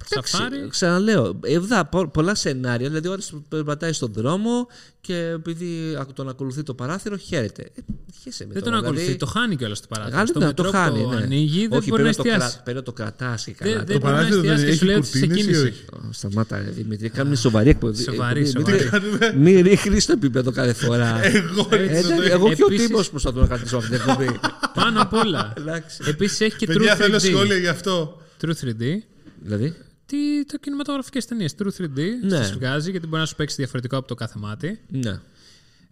Safari. 0.09 0.47
Εντάξει, 0.47 0.69
Ξαναλέω, 0.69 1.41
είδα 1.45 1.87
πο- 1.87 2.09
πολλά 2.09 2.35
σενάρια. 2.35 2.89
Δηλαδή, 2.89 3.09
ο 3.09 3.13
άλλος 3.13 3.33
περπατάει 3.49 3.93
στον 3.93 4.13
δρόμο 4.13 4.67
και 5.01 5.17
επειδή 5.17 5.95
α- 5.99 6.07
τον 6.15 6.29
ακολουθεί 6.29 6.63
το 6.63 6.75
παράθυρο, 6.75 7.17
χαίρεται. 7.17 7.63
Ε, 7.63 7.81
χαίρεσαι 8.23 8.47
με 8.47 8.53
Δεν 8.53 8.63
τον 8.63 8.73
τώρα, 8.73 8.77
ακολουθεί. 8.85 9.01
δηλαδή. 9.03 9.19
Το 9.19 9.27
χάνει 9.27 9.57
κιόλας 9.57 9.81
το 9.81 9.87
παράθυρο. 9.89 10.17
Γάλλο 10.17 10.29
Στο 10.29 10.39
ναι, 10.39 10.47
μετρό 10.47 10.65
το 10.65 10.71
που 10.71 10.77
χάνει. 10.77 11.07
Ναι. 11.07 11.17
ανοίγει 11.17 11.67
δεν 11.69 11.79
Όχι, 11.79 11.89
μπορεί 11.91 12.03
να 12.03 12.11
πρέπει 12.11 12.17
να 12.19 12.25
το 12.25 12.31
εστιάσει. 12.31 12.53
κρα- 12.55 12.63
πρέπει 12.63 12.79
να 12.79 12.85
το 12.85 12.93
κρατάς 12.93 13.45
και 13.45 13.55
Δεν- 13.59 13.73
καλά. 13.73 13.85
δεν 13.85 13.95
Το 13.95 14.01
μπορεί 14.01 14.13
να 14.13 14.19
παράθυρο 14.19 14.41
δεν 14.41 14.51
εστιάσει 14.51 14.65
και 14.65 14.77
σου 14.77 14.77
έχει 14.77 14.85
λέει 14.85 14.97
ότι 14.97 15.07
σε 15.07 15.19
κουρτίνες 15.27 15.43
ή 15.45 15.47
κίνηση. 15.47 15.63
όχι; 15.67 15.85
Ω, 15.93 16.13
Σταμάτα, 16.13 16.57
ρε, 16.59 16.71
Δημήτρη. 16.71 17.09
Κάνουμε 17.09 17.37
σοβαρή 17.37 17.69
εκπομπή. 17.69 18.03
Σοβαρή, 18.03 18.41
εκπομπή. 18.49 18.79
σοβαρή. 18.79 19.05
Μην- 19.37 19.55
Μην 19.55 19.63
ρίχνεις 19.65 20.07
το 20.07 20.13
επίπεδο 20.13 20.51
κάθε 20.51 20.73
φορά. 20.73 21.21
Εγώ 21.27 21.69
Ε, 21.71 21.77
έτσι 21.77 21.97
εντάξει, 21.97 22.15
το 22.17 22.23
Εγώ 22.23 22.53
και 22.53 22.63
ο 22.63 22.67
Επίσης- 22.67 22.87
Τίμος 22.87 23.11
προσπαθώ 23.11 23.41
να 23.41 23.47
κρατήσω 23.47 23.77
αυτή 23.77 23.91
την 23.91 23.99
εκπομπή. 24.01 24.39
Πάνω 24.81 25.03
απ' 25.03 25.13
όλα. 25.15 25.53
Εντάξει. 25.57 26.03
Επίσης 26.07 26.41
έχει 26.41 26.57
και 26.57 26.67
Παιδιά 26.67 26.95
True 26.95 26.99
θέλω 26.99 27.17
3D. 27.17 27.21
σχόλια 27.21 27.57
γι' 27.57 27.69
αυτό. 27.69 28.21
True 28.41 28.51
3D. 28.65 29.03
Δηλαδή; 29.43 29.75
Τι, 30.07 30.45
το 30.47 30.59
κινηματογραφικές 30.59 31.25
ταινίες. 31.27 31.55
True 31.59 31.83
3D. 31.83 31.88
Ναι. 32.23 32.37
Στις 32.37 32.53
βγάζει 32.53 32.90
γιατί 32.90 33.07
μπορεί 33.07 33.21
να 33.21 33.27
σου 33.27 33.35
παίξει 33.37 33.57
διαφορετικό 33.57 33.97
από 33.97 34.09
το 34.09 34.14
κάθε 34.14 34.38
μάτι. 34.38 34.81
Ναι. 34.88 35.21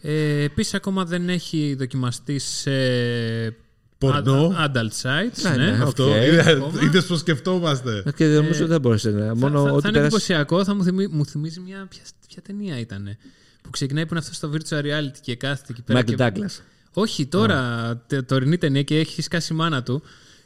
Ε, 0.01 0.43
Επίσης, 0.43 0.75
ακόμα 0.75 1.05
δεν 1.05 1.29
έχει 1.29 1.75
δοκιμαστεί 1.79 2.39
σε. 2.39 2.71
Πορνό. 3.99 4.55
ad- 4.59 4.65
Adult 4.77 4.91
sites. 5.03 5.43
Ναι, 5.43 5.51
ναι. 5.57 5.71
ναι. 5.71 5.83
Αυτό. 5.83 6.05
Οκ. 6.11 6.47
ακόμα. 6.47 6.83
Είδες 6.83 7.07
πώ 7.07 7.17
σκεφτόμαστε. 7.17 8.03
Ε, 8.07 8.13
Και 8.13 8.27
νομίζω 8.27 8.61
ότι 8.61 8.71
δεν 8.73 8.81
μπορούσε 8.81 9.11
να. 9.11 9.27
Θα, 9.27 9.35
Μόνο 9.37 9.63
θα, 9.63 9.69
θα 9.69 9.73
ό,τι 9.73 9.73
είναι 9.73 9.81
πέρασε. 9.81 9.99
εντυπωσιακό. 9.99 10.65
Θα 10.65 10.75
μου, 10.75 10.83
θυμί, 10.85 11.07
μου 11.09 11.27
θυμίζει 11.27 11.61
μια. 11.61 11.87
Ποια, 11.91 12.01
ποια 12.29 12.43
ταινία 12.43 12.79
ήταν. 12.79 13.17
Που 13.63 13.71
ξεκινάει 13.71 14.07
που 14.07 14.15
είναι 14.15 14.19
αυτό 14.29 14.35
στο 14.35 14.51
virtual 14.53 14.85
reality 14.85 15.19
και 15.21 15.37
κάθεται 15.37 15.67
εκεί 15.73 15.83
πέρα. 15.83 15.99
Μάικλ 15.99 16.11
και- 16.11 16.17
Douglas. 16.17 16.51
Όχι, 16.93 17.27
τώρα, 17.27 17.97
τε- 18.07 18.27
τωρινή 18.27 18.59
ταινία 18.59 18.83
και 18.83 18.99
έχει 18.99 19.23
σκάσει 19.23 19.53
η 19.53 19.57
μάνα 19.57 19.83
του. 19.83 20.03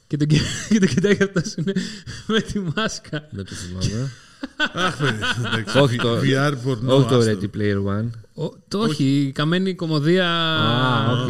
Και 0.08 0.16
τον, 0.16 0.26
κι- 0.26 0.40
και 0.68 0.78
τον 0.78 0.88
κοιτάει 0.88 1.16
αυτός 1.22 1.54
είναι 1.54 1.72
με 2.26 2.40
τη 2.40 2.58
μάσκα. 2.76 3.28
Δεν 3.30 3.44
το 3.44 3.52
θυμάμαι. 3.54 4.10
Αχ, 4.86 4.96
παιδιά, 4.96 5.36
εντάξει. 5.46 5.78
Όχι 5.78 5.96
το- 5.96 6.18
VR 6.20 6.54
πορνό. 6.64 6.94
Όχι 6.94 7.08
το 7.08 7.16
άστο. 7.16 7.38
Ready 7.40 7.56
Player 7.58 7.76
One. 7.76 8.10
Ο, 8.44 8.54
το 8.68 8.78
όχι, 8.78 9.04
η 9.04 9.32
καμένη 9.32 9.74
κωμωδία. 9.74 10.28
Α, 10.30 11.12
οκ. 11.22 11.28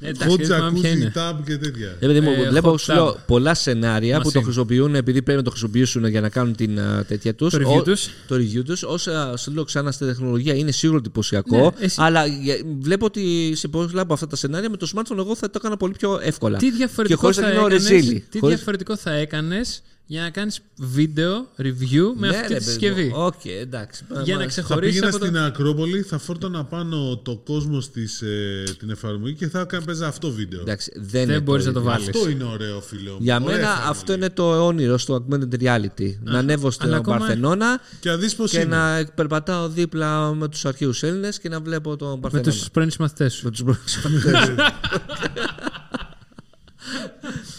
Ναι, 0.00 0.08
εντάξει, 0.08 0.36
δεν 0.36 0.46
θυμάμαι 0.46 0.80
ποια 0.80 0.90
Hot 0.90 0.94
είναι. 0.96 1.12
jacuzzi, 1.14 1.18
tub 1.32 1.34
και 1.46 1.56
τέτοια. 1.56 1.96
Ε, 2.00 2.06
παιδί 2.06 2.20
μου, 2.20 2.30
Ε, 2.30 2.48
βλέπω 2.48 2.70
hot 2.72 2.80
σου 2.80 2.92
λέω, 2.92 3.08
tub. 3.10 3.16
πολλά 3.26 3.54
σενάρια 3.54 4.12
που 4.16 4.18
το 4.22 4.24
Machine. 4.24 4.42
χρησιμοποιούν 4.42 4.94
επειδή 4.94 5.22
πρέπει 5.22 5.38
να 5.38 5.44
το 5.44 5.50
χρησιμοποιήσουν 5.50 6.06
για 6.06 6.20
να 6.20 6.28
κάνουν 6.28 6.54
την 6.56 6.80
α, 6.80 7.04
τέτοια 7.08 7.34
τους. 7.34 7.52
Το 7.52 7.58
review 7.58 7.78
Ο- 7.78 7.82
τους. 7.82 8.08
Το 8.28 8.34
review 8.36 8.62
τους. 8.64 8.82
Όσα 8.82 9.36
σου 9.36 9.52
λέω 9.52 9.64
ξανά 9.64 9.90
στη 9.92 10.04
τεχνολογία 10.06 10.54
είναι 10.54 10.70
σίγουρο 10.70 10.98
εντυπωσιακό. 10.98 11.56
Ναι, 11.56 11.84
εσύ- 11.84 12.00
Αλλά 12.02 12.26
για- 12.26 12.58
βλέπω 12.80 13.04
ότι 13.04 13.52
σε 13.54 13.68
πολλά 13.68 14.00
από 14.02 14.12
αυτά 14.12 14.26
τα 14.26 14.36
σενάρια 14.36 14.70
με 14.70 14.76
το 14.76 14.88
smartphone 14.94 15.18
εγώ 15.18 15.34
θα 15.36 15.46
το 15.50 15.58
έκανα 15.60 15.76
πολύ 15.76 15.92
πιο 15.98 16.18
εύκολα. 16.22 16.58
Τι 16.58 16.66
και 16.66 16.72
διαφορετικό, 16.76 17.20
χωρίς 17.20 17.36
θα 17.36 17.42
να 17.42 17.48
γίνω 17.48 17.60
έκανες, 17.66 17.88
ρεζίλη. 17.88 18.24
τι 18.30 18.38
Χωρίς- 18.38 18.56
διαφορετικό 18.56 18.96
θα 18.96 19.12
έκανες 19.12 19.82
για 20.10 20.22
να 20.22 20.30
κάνεις 20.30 20.60
βίντεο 20.78 21.48
review 21.58 22.12
με 22.16 22.28
Ναι, 22.28 22.36
αυτή 22.36 22.40
ρε, 22.52 22.58
τη 22.58 22.64
παιδί 22.64 22.64
συσκευή. 22.64 23.04
μου. 23.04 23.24
Οκ, 23.24 23.44
εντάξει. 23.44 24.04
Για 24.24 24.32
να 24.34 24.38
Μα- 24.38 24.38
Θα 24.44 24.46
ξεχωρίσεις 24.48 24.92
πήγαινα 24.94 25.08
από 25.08 25.18
το... 25.18 25.24
στην 25.24 25.38
Ακρόπολη, 25.38 26.02
θα 26.02 26.18
φόρτωνα 26.18 26.64
πάνω 26.64 27.16
το 27.16 27.36
κόσμος 27.46 27.90
της, 27.90 28.22
ε, 28.22 28.62
την 28.78 28.90
εφαρμογή 28.90 29.34
και 29.34 29.48
θα 29.48 29.60
έκανα 29.60 29.84
παίζα 29.84 30.06
αυτό 30.06 30.30
βίντεο. 30.30 30.60
Εντάξει, 30.60 30.92
δεν, 30.94 31.04
Δεν 31.10 31.22
είναι 31.28 31.40
μπορείς 31.40 31.64
το 31.64 31.70
να 31.70 31.74
το 31.74 31.80
ίδιο. 31.80 31.92
βάλεις. 31.92 32.08
Αυτό 32.08 32.28
είναι 32.30 32.44
ωραίο, 32.44 32.80
φίλε 32.80 33.10
μου. 33.10 33.16
Για 33.20 33.34
Ωραία 33.36 33.46
μένα 33.56 33.68
εφαρμογή. 33.68 33.90
αυτό 33.90 34.12
είναι 34.12 34.30
το 34.30 34.66
όνειρο 34.66 34.98
στο 34.98 35.26
augmented 35.30 35.62
reality. 35.62 36.14
να 36.22 36.38
ανέβω 36.38 36.70
στην 36.70 36.86
αλλά 36.86 36.96
ακόμα- 36.96 37.18
Παρθενώνα 37.18 37.80
Και 38.00 38.08
να 38.08 38.16
δεις 38.16 38.34
πώς 38.34 38.50
και 38.50 38.58
είναι. 38.58 38.76
να 38.76 39.04
περπατάω 39.14 39.68
δίπλα 39.68 40.34
με 40.34 40.48
τους 40.48 40.64
αρχαίους 40.64 41.02
Έλληνες 41.02 41.38
και 41.38 41.48
να 41.48 41.60
βλέπω 41.60 41.96
τον 41.96 42.10
με 42.10 42.18
Παρθενώνα. 42.20 42.50
τους 42.52 42.70
πρώην 42.70 42.90
μαθητές 42.98 43.32
σου. 43.34 43.44
Με 43.44 43.50
τους 43.50 43.62
πρώην 43.62 43.78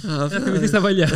Θα 0.01 0.29
θυμηθείς 0.29 0.71
τα 0.71 0.81
παλιά. 0.81 1.09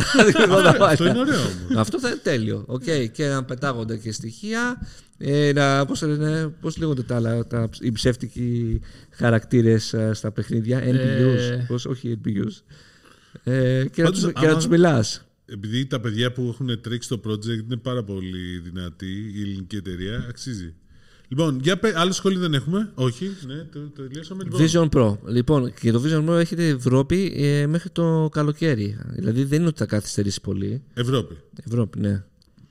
Αυτό 0.80 1.04
είναι 1.06 1.18
ωραίο 1.18 1.40
όμως. 1.40 1.76
Αυτό 1.76 2.00
θα 2.00 2.08
είναι 2.08 2.18
τέλειο. 2.22 2.64
Οκ, 2.66 2.82
Και 3.12 3.26
να 3.26 3.44
πετάγονται 3.44 3.96
και 3.96 4.12
στοιχεία. 4.12 4.86
Ε, 5.18 5.52
να, 5.54 5.84
πώς, 5.84 6.02
λένε, 6.02 6.48
πώς 6.60 6.76
λέγονται 6.76 7.02
τα 7.02 7.16
άλλα, 7.16 7.46
τα, 7.46 7.68
οι 7.80 7.92
ψεύτικοι 7.92 8.80
χαρακτήρες 9.10 9.92
ε, 9.92 10.10
στα 10.14 10.30
παιχνίδια. 10.30 10.80
NPUs. 10.80 11.38
Ε. 11.52 11.64
Πώς, 11.68 11.86
όχι 11.86 12.18
NPUs. 12.24 12.62
Ε, 13.44 13.84
και, 13.92 14.02
να 14.02 14.08
Πάντως, 14.08 14.20
τους, 14.22 14.32
και 14.32 14.40
να 14.40 14.46
άμα- 14.46 14.54
τους 14.56 14.66
μιλάς. 14.68 15.24
Επειδή 15.46 15.86
τα 15.86 16.00
παιδιά 16.00 16.32
που 16.32 16.48
έχουν 16.52 16.80
τρέξει 16.80 17.08
το 17.08 17.20
project 17.28 17.62
είναι 17.64 17.76
πάρα 17.76 18.02
πολύ 18.04 18.58
δυνατή, 18.58 19.32
η 19.34 19.40
ελληνική 19.40 19.76
εταιρεία, 19.76 20.26
αξίζει. 20.28 20.74
Λοιπόν, 21.28 21.58
για 21.62 21.78
πέ, 21.78 21.92
άλλο 21.96 22.12
σχόλιο 22.12 22.40
δεν 22.40 22.54
έχουμε. 22.54 22.90
Όχι, 22.94 23.30
ναι, 23.46 23.54
το, 23.54 23.78
το 23.94 24.02
τελειώσαμε. 24.02 24.44
Λοιπόν, 24.44 24.60
Vision 24.60 24.88
Pro. 24.98 25.16
Λοιπόν, 25.26 25.74
και 25.74 25.92
το 25.92 26.02
Vision 26.04 26.28
Pro 26.28 26.38
έχετε 26.38 26.66
Ευρώπη 26.66 27.32
ε, 27.36 27.66
μέχρι 27.66 27.90
το 27.90 28.28
καλοκαίρι. 28.32 28.98
Δηλαδή 29.08 29.44
δεν 29.44 29.58
είναι 29.58 29.68
ότι 29.68 29.78
θα 29.78 29.86
καθυστερήσει 29.86 30.40
πολύ. 30.40 30.82
Ευρώπη. 30.94 31.36
Ευρώπη, 31.66 32.00
ναι. 32.00 32.24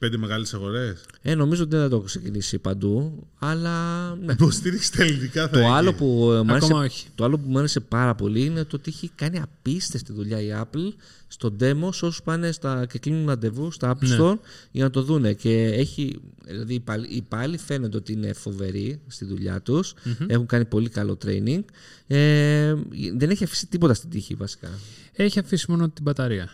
Πέντε 0.03 0.17
μεγάλες 0.17 0.53
αγορές; 0.53 1.03
Ε, 1.21 1.35
νομίζω 1.35 1.61
ότι 1.63 1.71
δεν 1.71 1.81
θα 1.81 1.89
το 1.89 1.95
έχω 1.95 2.05
ξεκινήσει 2.05 2.57
παντού, 2.59 3.27
αλλά 3.39 4.09
ναι. 4.15 4.31
Υποστήριξη 4.39 4.85
στα 4.85 5.03
ελληνικά 5.03 5.41
θα 5.41 5.49
Το 5.49 5.59
έχει. 5.59 5.67
άλλο, 5.69 5.93
που 5.93 6.29
ε, 6.31 6.41
μου 6.43 6.51
άρεσε, 6.51 6.65
Ακόμα 6.65 6.83
όχι. 6.83 7.07
το 7.15 7.23
άλλο 7.23 7.37
που 7.37 7.49
μου 7.49 7.57
άρεσε 7.57 7.79
πάρα 7.79 8.15
πολύ 8.15 8.45
είναι 8.45 8.63
το 8.63 8.75
ότι 8.75 8.89
έχει 8.89 9.11
κάνει 9.15 9.39
απίστευτη 9.39 10.13
δουλειά 10.13 10.41
η 10.41 10.49
Apple 10.61 10.93
στο 11.27 11.55
demo 11.59 11.89
σε 11.93 12.05
όσους 12.05 12.21
πάνε 12.23 12.51
στα, 12.51 12.85
και 12.85 12.99
κλείνουν 12.99 13.27
ραντεβού 13.27 13.71
στα 13.71 13.91
App 13.95 14.07
Ναι. 14.07 14.17
Store 14.19 14.37
για 14.71 14.83
να 14.83 14.89
το 14.89 15.01
δούνε. 15.01 15.33
Και 15.33 15.63
έχει, 15.63 16.19
δηλαδή 16.45 16.71
οι 16.71 16.75
υπάλληλοι- 16.75 17.11
οι 17.11 17.15
υπάλληλοι 17.15 17.57
φαίνεται 17.57 17.97
ότι 17.97 18.13
είναι 18.13 18.33
φοβεροί 18.33 18.99
στη 19.07 19.25
δουλειά 19.25 19.61
τους. 19.61 19.93
Έχουν 20.27 20.45
κάνει 20.45 20.65
πολύ 20.65 20.89
καλό 20.89 21.17
training. 21.25 21.63
Ε, 22.07 22.73
δεν 23.15 23.29
έχει 23.29 23.43
αφήσει 23.43 23.67
τίποτα 23.67 23.93
στην 23.93 24.09
τύχη 24.09 24.33
βασικά. 24.35 24.69
Έχει 25.13 25.39
αφήσει 25.39 25.65
μόνο 25.71 25.89
την 25.89 26.03
μπαταρία. 26.03 26.51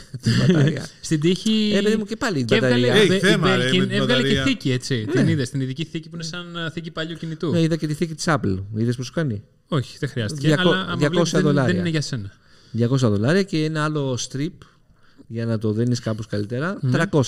Την 0.22 0.32
μπαταρία. 0.38 0.86
Στην 1.00 1.20
τύχη. 1.20 1.72
Ε, 1.74 1.80
παιδί 1.80 1.96
μου, 1.96 2.04
και 2.04 2.16
πάλι 2.16 2.38
η 2.38 2.44
και 2.44 2.54
έβγαλε, 2.54 2.86
μπαταρία. 2.86 3.02
Έχει 3.02 3.14
η 3.14 3.18
θέμα, 3.18 3.56
ρε, 3.56 3.68
Belkin 3.70 3.76
με 3.78 3.86
την 3.86 3.96
έβγαλε 3.96 4.22
και 4.22 4.28
μπαταρία. 4.28 4.42
θήκη, 4.42 4.70
έτσι. 4.70 5.06
Την 5.10 5.28
είδες. 5.28 5.50
Την 5.50 5.60
ειδική 5.60 5.84
θήκη 5.84 6.08
που 6.08 6.14
είναι 6.14 6.24
σαν 6.24 6.56
α, 6.56 6.70
θήκη 6.70 6.90
παλιού 6.90 7.16
κινητού. 7.16 7.50
Ναι, 7.50 7.60
είδα 7.60 7.76
και 7.76 7.86
τη 7.86 7.94
θήκη 7.94 8.14
της 8.14 8.24
Apple. 8.28 8.62
Είδες 8.76 8.96
που 8.96 9.02
σου 9.02 9.12
κάνει; 9.12 9.42
Όχι, 9.68 9.96
δεν 9.98 10.08
χρειάστηκε. 10.08 10.54
200 10.54 10.58
αλλά 10.58 10.80
άμα 10.80 11.06
200 11.06 11.10
βλέπεις, 11.10 11.30
δεν, 11.30 11.42
δολάρια. 11.42 11.70
δεν 11.72 11.76
είναι 11.80 11.88
για 11.88 12.00
σένα. 12.00 12.32
200 12.78 12.88
δολάρια 12.96 13.42
και 13.42 13.64
ένα 13.64 13.84
άλλο 13.84 14.18
strip 14.30 14.48
για 15.26 15.46
να 15.46 15.58
το 15.58 15.72
δένεις 15.72 16.00
κάπως 16.00 16.26
καλύτερα. 16.26 16.78
300. 16.92 17.22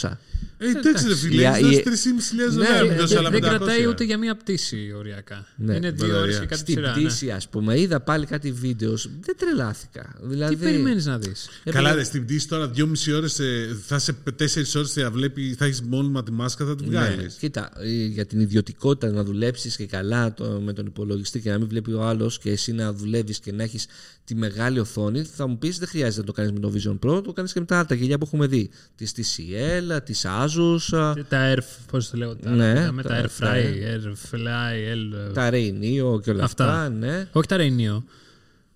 Ε, 0.66 0.78
εντάξει, 0.78 1.08
ρε 1.08 1.14
φίλε, 1.16 1.42
Η- 1.42 1.44
έχεις 1.44 1.58
η- 1.60 1.62
δώσει 1.64 1.82
3.500 1.82 2.48
δολάρια. 2.50 2.82
Ναι, 2.82 2.88
μην 2.88 2.96
δώσει 2.98 3.08
δεν 3.14 3.18
άλλα 3.18 3.30
δεν 3.30 3.40
500. 3.42 3.48
κρατάει 3.48 3.86
ούτε 3.86 4.04
για 4.04 4.18
μία 4.18 4.36
πτήση 4.36 4.92
οριακά. 4.96 5.46
Ναι, 5.56 5.74
είναι 5.74 5.90
δύο 5.90 6.06
μπαταρία. 6.06 6.22
ώρες 6.22 6.38
και 6.38 6.46
κάτι 6.46 6.60
Στην 6.60 6.74
σειρά. 6.74 6.96
ναι. 6.96 7.02
πτήση, 7.04 7.30
ας 7.30 7.48
πούμε, 7.48 7.80
είδα 7.80 8.00
πάλι 8.00 8.26
κάτι 8.26 8.52
βίντεος. 8.52 9.10
Δεν 9.20 9.36
τρελάθηκα. 9.38 10.14
Δηλαδή, 10.22 10.56
Τι 10.56 10.62
περιμένεις 10.64 11.06
να 11.06 11.18
δεις; 11.18 11.48
Ε, 11.64 11.70
Καλά, 11.70 11.88
παιδί- 11.88 11.98
ρε, 12.00 12.04
στην 12.04 12.24
πτήση 12.24 12.48
τώρα 12.48 12.68
2,5 12.68 13.12
ώρες 13.12 13.40
θα 13.86 13.98
σε 13.98 14.12
4 14.12 14.74
ώρες 14.76 14.92
θα 14.92 15.10
βλέπει, 15.10 15.54
θα 15.58 15.64
έχεις 15.64 15.82
μόνιμα 15.82 16.22
τη 16.22 16.32
μάσκα, 16.32 16.64
θα 16.64 16.74
την 16.74 16.86
βγάλεις. 16.86 17.16
Ναι, 17.16 17.26
κοίτα, 17.40 17.70
ε, 17.80 17.88
για 18.04 18.26
την 18.26 18.40
ιδιωτικότητα 18.40 19.12
να 19.12 19.24
δουλέψεις 19.24 19.76
και 19.76 19.86
καλά 19.86 20.34
το, 20.34 20.60
με 20.64 20.72
τον 20.72 20.86
υπολογιστή 20.86 21.40
και 21.40 21.50
να 21.50 21.58
μην 21.58 21.68
βλέπει 21.68 21.92
ο 21.92 22.02
άλλος 22.02 22.38
και 22.38 22.50
εσύ 22.50 22.72
να 22.72 22.92
δουλεύεις 22.92 23.38
και 23.38 23.52
να 23.52 23.62
έχεις 23.62 23.86
τη 24.24 24.34
μεγάλη 24.34 24.78
οθόνη, 24.78 25.22
θα 25.24 25.46
μου 25.46 25.58
πεις 25.58 25.78
δεν 25.78 25.88
χρειάζεται 25.88 26.20
να 26.20 26.26
το 26.26 26.32
κάνεις 26.32 26.52
με 26.52 26.58
το 26.60 26.72
Vision 26.74 26.98
Pro, 27.08 27.24
το 27.24 27.32
κάνεις 27.32 27.52
και 27.52 27.60
με 27.60 27.66
τα 27.66 27.74
άλλα 27.74 27.86
τα 27.86 27.94
γελιά 27.94 28.18
που 28.18 28.24
έχουμε 28.26 28.46
δει. 28.46 28.70
Τη 28.96 29.06
TCL, 29.16 29.98
τη 30.04 30.14
Asus, 30.22 30.53
α, 30.92 31.14
Τα 31.28 31.54
Air, 31.54 31.58
πώς 31.90 32.10
το 32.10 32.16
λέγω, 32.16 32.36
τα, 32.36 32.50
Ναι, 32.50 32.74
τα, 32.74 32.92
με 32.92 33.02
τα- 33.02 33.08
τα 33.08 33.28
τα- 33.38 33.52
Airfry, 33.54 33.64
Airfly, 33.96 34.94
L, 34.94 35.32
τα 35.34 35.50
Rainio 35.52 36.22
και 36.22 36.30
όλα 36.30 36.44
Αυτά. 36.44 36.64
αυτά. 36.64 36.88
ναι. 36.88 37.28
όχι 37.32 37.46
τα 37.48 37.56
Rainio. 37.60 38.02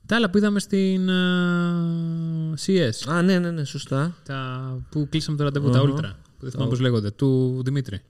Τα 0.07 0.17
άλλα 0.17 0.31
που 0.31 0.39
είδαμε 0.39 0.61
στην 0.61 1.11
α, 1.11 2.55
CS. 2.67 2.91
Α, 3.13 3.23
ναι, 3.23 3.39
ναι, 3.39 3.51
ναι, 3.51 3.65
σωστά. 3.65 4.17
Τα 4.25 4.79
που 4.91 5.07
κλείσαμε 5.11 5.37
το 5.37 5.45
ραντεβού, 5.45 5.71
τα 5.71 5.81
Ultra. 5.83 6.13
που 6.39 6.41
δεν 6.41 6.51
θυμάμαι 6.51 6.71
πώς 6.71 6.81
λέγονται, 6.81 7.11
του 7.11 7.61
Δημήτρη. 7.65 8.01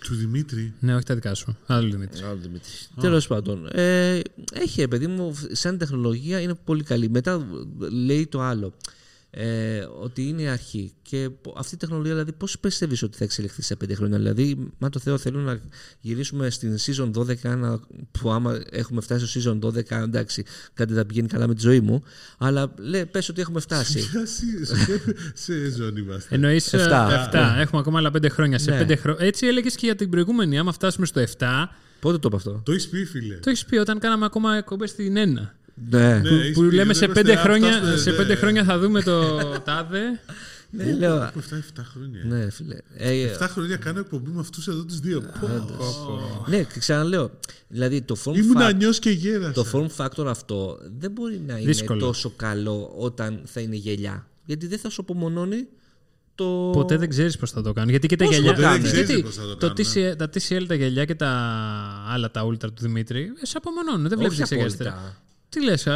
Του 0.00 0.14
Δημήτρη; 0.14 0.72
Ναι, 0.80 0.94
όχι 0.94 1.04
τα 1.04 1.14
δικά 1.14 1.34
σου. 1.34 1.56
Άλλο 1.66 1.88
Δημήτρη. 1.90 2.20
Τέλος 3.00 3.26
πάντων. 3.26 3.68
Ε, 3.72 4.20
έχει, 4.52 4.80
ε, 4.80 4.86
παιδί 4.86 5.06
μου, 5.06 5.34
σαν 5.52 5.78
τεχνολογία 5.78 6.40
είναι 6.40 6.54
πολύ 6.64 6.82
καλή. 6.82 7.08
Μετά 7.10 7.46
λέει 8.04 8.26
το 8.26 8.40
άλλο. 8.40 8.72
Ε, 9.30 9.86
ότι 10.00 10.28
είναι 10.28 10.42
η 10.42 10.48
αρχή. 10.48 10.92
Και 11.02 11.30
πο- 11.42 11.54
αυτή 11.58 11.74
η 11.74 11.78
τεχνολογία, 11.78 12.12
δηλαδή, 12.12 12.32
πώς 12.32 12.58
πιστεύεις 12.58 13.02
ότι 13.02 13.16
θα 13.16 13.24
εξελιχθεί 13.24 13.62
σε 13.62 13.76
πέντε 13.76 13.94
χρόνια; 13.94 14.16
Δηλαδή, 14.18 14.68
μα 14.78 14.88
το 14.88 14.98
Θεό 14.98 15.18
θέλουν 15.18 15.42
να 15.42 15.60
γυρίσουμε 16.00 16.50
στην 16.50 16.76
season 16.78 17.10
12, 17.12 17.56
να, 17.56 17.80
που 18.20 18.30
άμα 18.30 18.60
έχουμε 18.70 19.00
φτάσει 19.00 19.26
στο 19.40 19.58
season 19.62 19.66
12, 19.66 19.90
εντάξει, 19.90 20.44
κάτι 20.74 20.94
θα 20.94 21.04
πηγαίνει 21.06 21.28
καλά 21.28 21.46
με 21.46 21.54
τη 21.54 21.60
ζωή 21.60 21.80
μου. 21.80 22.02
Αλλά 22.38 22.74
λέει, 22.78 23.06
πες 23.06 23.28
ότι 23.28 23.40
έχουμε 23.40 23.60
φτάσει. 23.60 23.98
Ποια 24.10 24.26
σε- 24.34 24.64
σε- 24.64 25.00
Σε 25.34 25.70
ζώνη 25.70 26.00
είμαστε. 26.00 26.34
Εννοείς 26.34 26.72
Εφτά. 26.72 27.30
7. 27.32 27.60
Έχουμε 27.60 27.80
ακόμα 27.80 27.98
άλλα 27.98 28.10
5 28.10 28.28
χρόνια. 28.30 28.58
Σε 28.58 28.70
Ναι. 28.70 28.78
πέντε 28.78 28.96
χρο... 28.96 29.16
Έτσι 29.18 29.46
έλεγες 29.46 29.74
και 29.74 29.86
για 29.86 29.96
την 29.96 30.10
προηγούμενη. 30.10 30.58
Άμα 30.58 30.72
φτάσουμε 30.72 31.06
στο 31.06 31.20
7, 31.38 31.46
Πότε 32.00 32.18
το 32.18 32.28
είπα 32.28 32.36
αυτό; 32.36 32.60
Το 32.64 32.72
έχεις 32.72 32.88
πει, 32.88 33.04
φίλε. 33.04 33.34
το 33.34 33.50
έχεις 33.50 33.64
πει 33.64 33.76
όταν 33.76 33.98
κάναμε 33.98 34.24
ακόμα 34.24 34.56
εκπομπές 34.56 34.90
στην 34.90 35.14
1. 35.16 35.55
Ναι. 35.90 36.14
Ναι, 36.14 36.20
που 36.28 36.34
έχεις 36.34 36.52
που 36.54 36.60
πει, 36.60 36.74
λέμε 36.74 36.84
δεν 36.84 36.94
σε 36.94 37.04
είμαστε 37.04 37.22
5 37.22 37.30
αυτά 37.30 37.42
χρόνια, 37.42 37.72
στο- 37.86 37.96
σε 37.96 38.10
ναι. 38.10 38.16
πέντε 38.16 38.34
χρόνια 38.34 38.64
θα 38.64 38.78
δούμε 38.78 39.02
το 39.02 39.38
τάδε. 39.64 40.00
ναι, 40.70 40.92
λέω. 40.92 41.14
Έχουμε 41.22 41.42
φτάσει 41.42 41.62
7 41.78 41.80
χρόνια. 41.92 42.24
Ναι, 42.24 42.50
φίλε. 42.50 42.76
Ε, 42.96 43.30
7 43.38 43.46
χρόνια 43.48 43.76
κάνω 43.76 43.98
εκπομπή 43.98 44.30
με 44.30 44.40
αυτούς 44.40 44.68
εδώ 44.68 44.84
τους 44.84 44.98
δύο. 45.00 45.22
Πω. 45.40 45.48
ναι, 46.46 46.62
και 46.62 46.78
ξαναλέω. 46.78 47.30
Δηλαδή 47.68 48.02
το 48.02 48.16
form, 48.24 48.36
Ήμουν 48.36 48.56
fac- 48.56 48.62
ανιό 48.64 48.90
και 48.90 49.10
γέρασα. 49.10 49.52
το 49.52 49.66
form 49.72 49.88
factor 50.04 50.26
αυτό 50.26 50.78
δεν 50.98 51.10
μπορεί 51.10 51.40
να 51.46 51.56
είναι 51.56 51.66
Δύσκολο. 51.66 52.00
τόσο 52.00 52.32
καλό 52.36 52.92
όταν 52.98 53.40
θα 53.44 53.60
είναι 53.60 53.76
γελιά. 53.76 54.26
Γιατί 54.44 54.66
δεν 54.66 54.78
θα 54.78 54.90
σου 54.90 55.00
απομονώνει 55.00 55.66
το. 56.34 56.70
Ποτέ 56.72 56.96
δεν 56.96 57.08
ξέρεις 57.08 57.36
πώς 57.36 57.50
θα 57.50 57.62
το 57.62 57.72
κάνουν. 57.72 57.90
Γιατί 57.90 58.06
και 58.06 58.16
τα 58.16 58.24
Πώς 58.24 58.34
γυαλιά. 58.34 58.54
το 58.54 58.60
κάνουν. 58.62 58.80
Δεν 58.82 58.90
γιατί 58.90 59.04
ξέρεις 59.04 59.22
πώς 59.22 59.34
θα 59.34 59.42
το 59.42 59.56
το 59.56 59.66
κάνουν, 59.66 59.76
TCL, 59.76 60.16
τα 60.16 60.28
TCL, 60.34 60.64
τα 60.68 60.74
γυαλιά 60.74 61.04
και 61.04 61.14
τα 61.14 61.28
άλλα 62.08 62.30
τα 62.30 62.46
Ultra 62.46 62.58
του 62.58 62.72
Δημήτρη 62.80 63.32
ε, 63.42 63.46
σε 63.46 63.56
απομονώνουν. 63.56 64.08
Δεν 64.08 64.18
βλέπει 64.18 64.32
Όχι 64.32 64.36
δεξιά 64.38 64.56
και 64.56 64.62
απόλυτα. 64.62 64.84
αριστερά. 64.84 65.22
Τι 65.48 65.64
λες, 65.64 65.86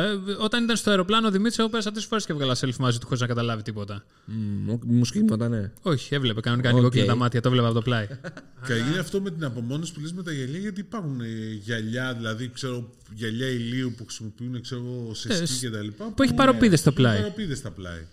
όταν 0.40 0.64
ήταν 0.64 0.76
στο 0.76 0.90
αεροπλάνο 0.90 1.26
ο 1.26 1.30
Δημήτρης, 1.30 1.58
εγώ 1.58 1.68
πέρασα 1.68 1.90
τρεις 1.92 2.04
φορές 2.04 2.26
και 2.26 2.32
έβγαλα 2.32 2.56
selfie 2.60 2.76
μαζί 2.78 2.98
του 2.98 3.06
χωρίς 3.06 3.20
να 3.20 3.26
καταλάβει 3.26 3.62
τίποτα. 3.62 4.04
Μμ, 4.24 4.74
Μου 4.82 5.04
σκύμματα, 5.04 5.48
ναι. 5.48 5.70
Όχι, 5.82 6.14
έβλεπε 6.14 6.40
κανονικά 6.40 6.70
Οκ. 6.70 6.76
ανοίγω 6.84 7.06
τα 7.06 7.14
μάτια, 7.14 7.40
το 7.40 7.50
βλέπα 7.50 7.66
από 7.66 7.74
το 7.74 7.82
πλάι. 7.82 8.06
Και 8.66 8.72
είναι 8.74 8.98
αυτό 8.98 9.20
με 9.20 9.30
την 9.30 9.44
απομόνωση 9.44 9.92
που 9.92 10.00
λες 10.00 10.12
με 10.12 10.22
τα 10.22 10.32
γυαλιά, 10.32 10.58
γιατί 10.58 10.80
υπάρχουν 10.80 11.20
ε, 11.20 11.26
γυαλιά, 11.62 12.14
δηλαδή 12.14 12.50
ξέρω, 12.54 12.90
γυαλιά 13.14 13.46
ηλίου 13.48 13.94
που 13.96 14.04
χρησιμοποιούν 14.04 14.60
ξέρω, 14.60 14.80
εγώ, 14.80 15.14
σε 15.14 15.28
Ε, 15.32 15.46
σκι 15.46 15.58
και 15.58 15.70
τα 15.70 15.82
λοιπά. 15.82 16.04
που 16.16 16.22
έχει 16.22 16.34
παρωπίδες 16.34 16.80
στο 16.80 16.92
πλάι. 16.92 17.16
Παρωπίδες 17.16 17.58
στα 17.58 17.70
πλάι. 17.70 18.06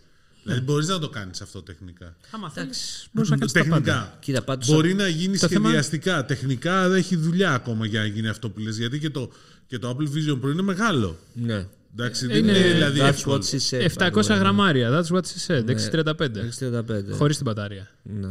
δηλαδή 0.44 0.62
μπορείς 0.62 0.88
να 0.88 1.00
το 1.00 1.10
κάνεις 1.10 1.42
αυτό 1.42 1.62
τεχνικά. 1.62 2.16
Άμα 2.32 2.50
θέλεις, 2.50 3.08
μπορείς 3.12 3.30
να 3.30 3.38
κάνεις 3.38 3.54
τα 3.54 3.60
πάντα. 3.60 3.76
Τεχνικά. 3.76 4.18
Κοίτα, 4.20 4.42
πάντως, 4.44 4.68
Μπορεί 4.68 4.94
να 4.94 5.08
γίνει 5.08 5.38
Το 5.38 5.48
θέμα- 5.48 5.64
σχεδιαστικά. 5.68 6.26
Τεχνικά 6.26 6.90
δεν 6.90 6.98
έχει 6.98 7.16
δουλειά 7.16 7.54
ακόμα 7.54 7.86
για 7.86 8.00
να 8.00 8.06
γίνει 8.06 8.28
αυτό 8.28 8.50
που 8.50 8.60
λες. 8.60 8.78
Γιατί 8.78 9.00
και 9.00 9.10
το, 9.10 9.32
και 9.68 9.80
το 9.80 9.90
Apple 9.98 10.04
Vision 10.04 10.40
Pro 10.46 10.52
είναι 10.52 10.62
μεγάλο. 10.62 11.18
Ναι. 11.34 11.66
Εντάξει, 12.00 12.28
δεν 12.28 12.38
Είναι- 12.38 12.58
είναι 12.58 12.74
δηλαδή 12.74 13.00
That's 13.02 13.08
εύκολο. 13.08 13.44
what 13.52 13.56
she 13.56 13.60
said. 13.70 14.10
700 14.12 14.38
γραμμάρια, 14.38 14.90
that's 14.92 15.16
what 15.16 15.22
she 15.22 15.48
said, 15.48 15.64
635. 15.70 16.38
635. 16.38 17.12
Χωρίς 17.12 17.36
την 17.36 17.46
μπαταρία. 17.46 17.88
Ναι. 18.04 18.28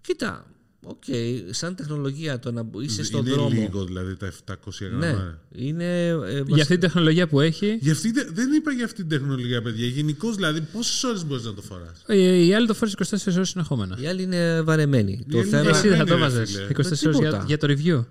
Κοίτα, 0.00 0.46
οκ, 0.84 1.02
σαν 1.50 1.74
τεχνολογία 1.74 2.38
το 2.38 2.52
να 2.52 2.66
είσαι 2.80 3.04
στον 3.04 3.20
είναι 3.26 3.30
δρόμο. 3.34 3.48
λίγο 3.48 3.84
δηλαδή 3.84 4.16
τα 4.16 4.26
700 4.26 4.84
Ναι, 4.84 4.86
γραμμάρια. 5.06 5.38
είναι. 5.54 6.06
ε, 6.06 6.16
βασι- 6.16 6.46
Για 6.46 6.62
αυτή 6.62 6.66
την 6.72 6.80
τεχνολογία 6.80 7.26
που 7.28 7.40
έχει, 7.40 7.78
Για 7.80 7.92
αυτή, 7.92 8.12
τε- 8.12 8.28
δεν 8.32 8.52
είπα 8.52 8.72
για 8.72 8.84
αυτή 8.84 9.00
την 9.00 9.08
τεχνολογία, 9.18 9.62
παιδιά. 9.62 9.86
Γενικώς 9.86 10.34
δηλαδή, 10.36 10.60
πόσες 10.60 11.04
ώρες 11.04 11.24
μπορείς 11.24 11.44
να 11.44 11.54
το 11.54 11.62
φοράς; 11.62 12.02
ε, 12.06 12.44
οι 12.44 12.54
άλλοι 12.54 12.66
το 12.66 12.74
φορεί 12.74 12.90
24 12.90 13.34
ώρες 13.36 13.48
συνεχόμενα. 13.48 13.98
Οι 14.00 14.06
άλλοι 14.06 14.22
είναι 14.22 14.60
βαρεμένοι. 14.62 15.24
Το 15.30 15.38
άλλοι 15.38 15.48
θέμα. 15.48 15.62
είναι 15.62 15.70
Εσύ 15.70 15.88
δεν 15.88 15.98
θα 15.98 16.04
το 16.04 16.14
ρε 16.14 16.20
βάζε 16.20 16.44
φίλε. 16.46 16.66
24 16.66 17.06
ώρες 17.06 17.18
για, 17.18 17.30
τίποτα. 17.30 17.44
για 17.46 17.58
το 17.58 17.66
review. 17.70 18.04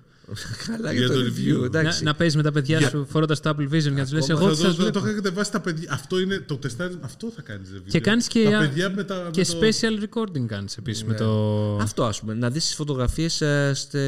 Καλά 0.68 0.92
Για 0.92 1.00
για 1.00 1.08
το 1.08 1.14
το 1.14 1.20
review. 1.20 1.60
review. 1.62 1.64
Εντάξει. 1.66 2.04
Να, 2.04 2.10
να 2.12 2.16
παίζεις 2.18 2.36
με 2.36 2.44
τα 2.44 2.52
παιδιά 2.52 2.90
σου 2.90 3.06
φορώντα 3.10 3.40
το 3.40 3.50
Apple 3.50 3.74
Vision 3.74 3.82
και 3.84 3.90
να 3.90 4.04
τους 4.04 4.12
λες: 4.12 4.30
Εγώ 4.30 4.40
Θα 4.48 4.52
τι 4.52 4.58
το, 4.58 4.62
σα 4.64 4.68
το, 4.68 4.76
το, 4.76 4.82
βλέπω. 4.82 5.00
είχα 5.00 5.14
κατεβάσει 5.14 5.52
τα 5.52 5.60
παιδιά. 5.62 5.90
Αυτό 5.94 6.20
είναι 6.20 6.40
το 6.40 6.58
τεστάρισμα. 6.58 7.02
Αυτό 7.04 7.32
θα 7.36 7.42
κάνεις. 7.42 7.70
Και 7.88 8.00
κάνεις 8.00 8.28
και, 8.28 8.50
τα 8.52 8.58
παιδιά 8.60 8.90
με 8.90 9.04
τα, 9.04 9.28
και 9.32 9.46
με 9.48 9.60
το... 9.60 9.60
special 9.68 10.04
recording 10.04 10.46
κάνεις 10.46 10.78
επίσης 10.78 11.04
με 11.04 11.14
το. 11.14 11.28
Αυτό 11.82 12.04
ας 12.04 12.20
πούμε. 12.20 12.34
Να 12.34 12.50
δεις 12.50 12.66
τις 12.66 12.76
φωτογραφίες 12.76 13.34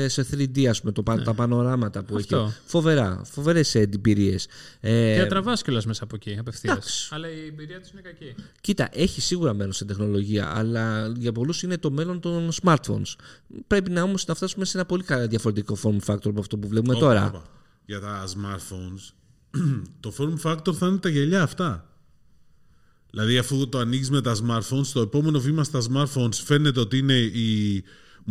σε 0.08 0.26
3D, 0.32 0.66
ας 0.66 0.80
πούμε, 0.80 0.92
το, 0.92 1.04
πα- 1.04 1.22
τα 1.22 1.34
πανοράματα 1.34 2.04
που 2.04 2.14
Ναι. 2.14 2.20
Αυτό. 2.20 2.38
έχει. 2.38 2.54
Φοβερά. 2.66 3.22
Φοβερές 3.32 3.76
εμπειρίες. 3.76 4.48
Ε, 4.80 5.14
Και 5.16 5.22
να 5.22 5.28
τραβάς 5.28 5.62
κιόλας 5.62 5.86
μέσα 5.86 6.04
από 6.04 6.16
εκεί 6.16 6.36
απευθείας. 6.40 6.74
εντάξει. 6.74 7.08
Αλλά 7.12 7.28
η 7.30 7.46
εμπειρία 7.48 7.80
τους 7.82 7.90
είναι 7.92 8.02
κακή. 8.02 8.36
Κοίτα, 8.62 8.90
έχει 8.92 9.22
σίγουρα 9.22 9.54
μέλλον 9.54 9.74
στην 9.74 9.88
τεχνολογία, 9.88 10.52
αλλά 10.56 11.08
για 11.18 11.32
πολλούς 11.32 11.64
είναι 11.64 11.78
το 11.78 11.92
μέλλον 11.92 12.20
των 12.20 12.50
smartphones. 12.64 13.16
Πρέπει 13.68 13.92
να 13.92 14.02
όμως 14.02 14.26
να 14.26 14.36
φτάσουμε 14.36 14.66
σε 14.66 14.78
ένα 14.78 14.86
πολύ 14.86 15.04
καλά 15.04 15.28
διαφορετικό 15.28 15.78
form 15.84 16.13
factor 16.14 16.28
από 16.30 16.40
αυτό 16.40 16.58
που 16.58 16.68
βλέπουμε 16.68 16.96
Όπα, 16.96 17.06
τώρα. 17.06 17.26
όπα. 17.28 17.44
Για 17.86 18.00
τα 18.00 18.24
smartphones, 18.28 19.14
το 20.00 20.14
form 20.18 20.52
factor 20.52 20.74
θα 20.74 20.88
είναι 20.88 20.98
τα 20.98 21.10
γυαλιά 21.10 21.42
αυτά. 21.42 21.88
Δηλαδή, 23.10 23.38
αφού 23.38 23.70
το 23.70 23.78
ανοίγεις 23.78 24.10
με 24.10 24.22
τα 24.22 24.36
smartphones, 24.36 24.86
το 24.94 25.02
επόμενο 25.02 25.40
βήμα 25.40 25.64
στα 25.64 25.82
smartphones 25.92 26.34
φαίνεται 26.46 26.80
ότι 26.80 26.98
είναι 26.98 27.18
οι 27.18 27.84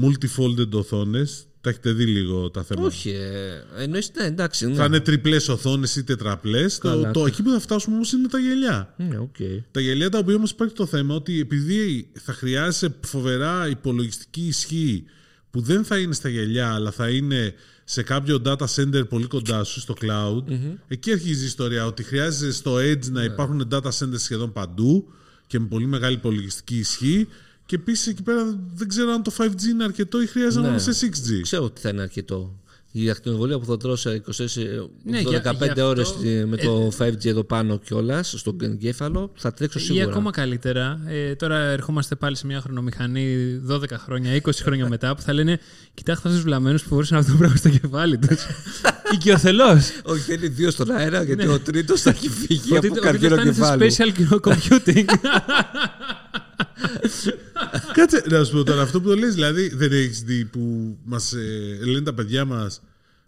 multi-folded 0.03 0.71
οθόνες. 0.73 1.47
Τα 1.61 1.71
έχετε 1.71 1.93
δει 1.93 2.05
λίγο 2.07 2.51
τα 2.51 2.63
θέματα; 2.63 2.87
Όχι, 2.87 3.11
ε, 3.11 3.65
εννοείς, 3.77 4.11
ναι, 4.15 4.25
εντάξει. 4.25 4.67
Ναι, 4.67 4.75
Θα 4.75 4.85
είναι 4.85 5.01
τριπλές 5.01 5.49
οθόνες 5.49 5.97
ή 5.97 6.05
τετραπλές. 6.05 6.79
Το, 6.79 6.89
Καλά. 6.89 7.11
το, 7.11 7.27
εκεί 7.27 7.43
που 7.43 7.51
θα 7.51 7.61
φτάσουμε 7.61 7.95
όμως 7.95 8.13
είναι 8.13 8.29
τα 8.29 8.39
γυαλιά. 8.39 8.95
ναι, 8.97 9.19
οκ. 9.19 9.37
Τα 9.71 9.81
γυαλιά 9.81 10.09
τα 10.11 10.19
οποία 10.19 10.35
όμως 10.35 10.51
υπάρχει 10.51 10.75
το 10.75 10.87
θέμα 10.87 11.15
ότι 11.15 11.41
επειδή 11.41 12.11
θα 12.19 12.33
χρειάζεσαι 12.33 12.95
φοβερά 13.07 13.69
υπολογιστική 13.69 14.47
ισχύ 14.47 15.05
που 15.53 15.61
δεν 15.61 15.85
θα 15.85 15.99
είναι 15.99 16.15
στα 16.15 16.29
γυαλιά 16.29 16.73
αλλά 16.75 16.91
θα 16.91 17.09
είναι 17.09 17.55
σε 17.85 18.03
κάποιο 18.03 18.43
data 18.45 18.67
center 18.77 19.09
πολύ 19.09 19.27
κοντά 19.27 19.65
σου 19.65 19.81
στο 19.81 19.95
cloud, 20.01 20.43
εκεί 20.89 21.13
αρχίζει 21.13 21.43
η 21.43 21.47
ιστορία 21.47 21.87
ότι 21.87 22.03
χρειάζεσαι 22.03 22.53
στο 22.53 22.77
edge 22.77 23.11
να 23.11 23.25
υπάρχουν 23.25 23.69
data 23.71 23.89
centers 23.99 24.19
σχεδόν 24.19 24.53
παντού 24.53 25.09
και 25.47 25.61
με 25.61 25.67
πολύ 25.67 25.87
μεγάλη 25.87 26.15
υπολογιστική 26.15 26.77
ισχύ 26.79 27.29
και 27.67 27.75
επίσης 27.77 28.07
εκεί 28.07 28.23
πέρα 28.23 28.59
δεν 28.75 28.89
ξέρω 28.89 29.11
αν 29.13 29.23
το 29.23 29.33
5G 29.39 29.63
είναι 29.71 29.85
αρκετό 29.85 30.23
ή 30.23 30.27
χρειάζεται 30.27 30.57
να 30.57 30.63
Ναι. 30.63 30.69
είμαστε 30.69 30.93
σε 30.93 31.07
6G. 31.07 31.41
Ξέρω 31.43 31.65
ότι 31.65 31.81
θα 31.81 31.89
είναι 31.89 32.03
αρκετό. 32.03 32.61
Η 32.95 33.11
ακτινοβολία 33.11 33.59
που 33.59 33.65
θα 33.65 33.77
τρώσει 33.77 34.09
24, 34.09 34.91
Ναι, 35.05 35.19
12, 35.23 35.29
για- 35.29 35.41
15 35.41 35.65
γι' 35.65 35.71
αυτό- 35.71 35.87
ώρες 35.87 36.15
με 36.47 36.57
το 36.57 36.91
5G 36.99 37.29
εδώ 37.29 37.45
πάνω 37.45 37.79
κιόλας 37.79 38.35
στον 38.37 38.57
εγκέφαλο 38.63 39.31
θα 39.35 39.53
τρέξω 39.53 39.79
Ή 39.79 39.83
σίγουρα. 39.83 40.05
ακόμα 40.05 40.31
καλύτερα, 40.31 41.01
ε, 41.07 41.35
τώρα 41.35 41.59
ερχόμαστε 41.59 42.15
πάλι 42.15 42.37
σε 42.37 42.47
μια 42.47 42.61
χρονομηχανή 42.61 43.57
12 43.67 43.99
χρόνια, 43.99 44.35
20 44.35 44.63
χρόνια 44.63 44.89
μετά 44.89 45.15
που 45.15 45.23
θα 45.23 45.33
λένε 45.33 45.59
Κοιτάξτε 45.95 46.13
αυτούς 46.29 46.33
τους 46.43 46.43
βλαμμένους 46.43 46.83
που 46.83 46.89
μπορούσαν 46.91 47.19
αυτό 47.19 47.33
το 47.33 47.39
πράγμα 47.39 47.57
στο 47.57 47.69
κεφάλι 47.69 48.19
τους. 48.19 48.47
Οικειοθελώς. 49.15 49.91
Όχι, 50.05 50.21
δεν 50.27 50.39
είναι 50.39 50.49
δύο 50.49 50.71
στον 50.71 50.91
αέρα 50.91 51.23
γιατί 51.23 51.47
ο 51.47 51.59
τρίτος 51.61 52.01
θα 52.01 52.11
έχει 52.11 52.29
φύγει 52.29 52.71
Ναι. 52.71 52.77
Ότι 52.77 52.87
από 52.87 52.97
ότι 52.97 53.07
καρκίνο 53.07 53.35
φτάνει 53.37 53.53
σε 53.53 53.61
κεφάλι. 53.61 54.15
special 54.31 54.39
computing. 54.41 55.05
Κάτσε 57.97 58.25
να 58.31 58.45
σου 58.45 58.53
πω 58.53 58.63
τώρα 58.63 58.83
αυτό 58.83 59.01
που 59.01 59.09
το 59.09 59.17
λες, 59.17 59.35
δηλαδή 59.35 59.69
δεν 59.75 59.93
έχεις 59.93 60.23
δει 60.23 60.45
που 60.45 60.97
μας 61.05 61.33
ε, 61.33 61.79
λένε 61.85 62.01
τα 62.01 62.15
παιδιά 62.15 62.45
μας 62.45 62.83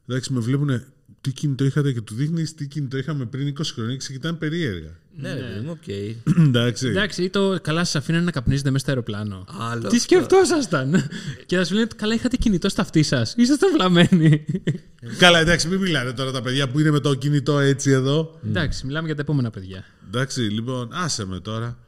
εντάξει 0.06 0.32
με 0.32 0.40
βλέπουν 0.40 0.82
τι 1.24 1.32
κινητό 1.32 1.64
είχατε 1.64 1.92
και 1.92 2.00
του 2.00 2.14
δείχνεις 2.14 2.54
τι 2.54 2.66
κινητό 2.66 2.96
είχαμε 2.96 3.24
πριν 3.24 3.54
20 3.58 3.60
χρόνια 3.74 3.96
και 3.96 4.02
σε 4.02 4.12
κοιτάνε 4.12 4.36
περίεργα. 4.36 4.90
Ναι, 5.16 5.34
ρε 5.34 5.40
παιδί 5.40 5.60
μου, 5.66 5.70
οκ. 5.70 5.88
εντάξει. 6.46 6.86
Εντάξει, 6.86 7.22
ή 7.22 7.30
το 7.30 7.58
καλά 7.62 7.84
σας 7.84 7.96
αφήνανε 7.96 8.24
να 8.24 8.30
καπνίζετε 8.30 8.70
μέσα 8.70 8.82
στο 8.82 8.90
αεροπλάνο. 8.90 9.44
Άλλος 9.58 9.90
Τι 9.90 9.96
αυτό. 9.96 9.98
σκεφτόσασταν; 9.98 11.08
και 11.46 11.56
θα 11.56 11.64
σου 11.64 11.74
λένε 11.74 11.86
καλά, 11.96 12.14
είχατε 12.14 12.36
κινητό 12.36 12.68
στα 12.68 12.82
αυτή 12.82 13.02
σας. 13.02 13.34
Ήσασταν 13.36 13.72
βλαμμένοι. 13.72 14.44
Καλά, 15.18 15.38
εντάξει, 15.38 15.68
μην 15.68 15.80
μιλάνε 15.80 16.12
τώρα 16.12 16.32
τα 16.32 16.42
παιδιά 16.42 16.68
που 16.68 16.80
είναι 16.80 16.90
με 16.90 17.00
το 17.00 17.14
κινητό 17.14 17.58
έτσι 17.58 17.90
εδώ. 17.90 18.40
Εντάξει, 18.46 18.86
μιλάμε 18.86 19.06
για 19.06 19.14
τα 19.14 19.22
επόμενα 19.22 19.50
παιδιά. 19.50 19.84
Εντάξει, 20.06 20.40
λοιπόν, 20.40 20.88
άσε 20.92 21.26
με 21.26 21.40
τώρα. 21.40 21.78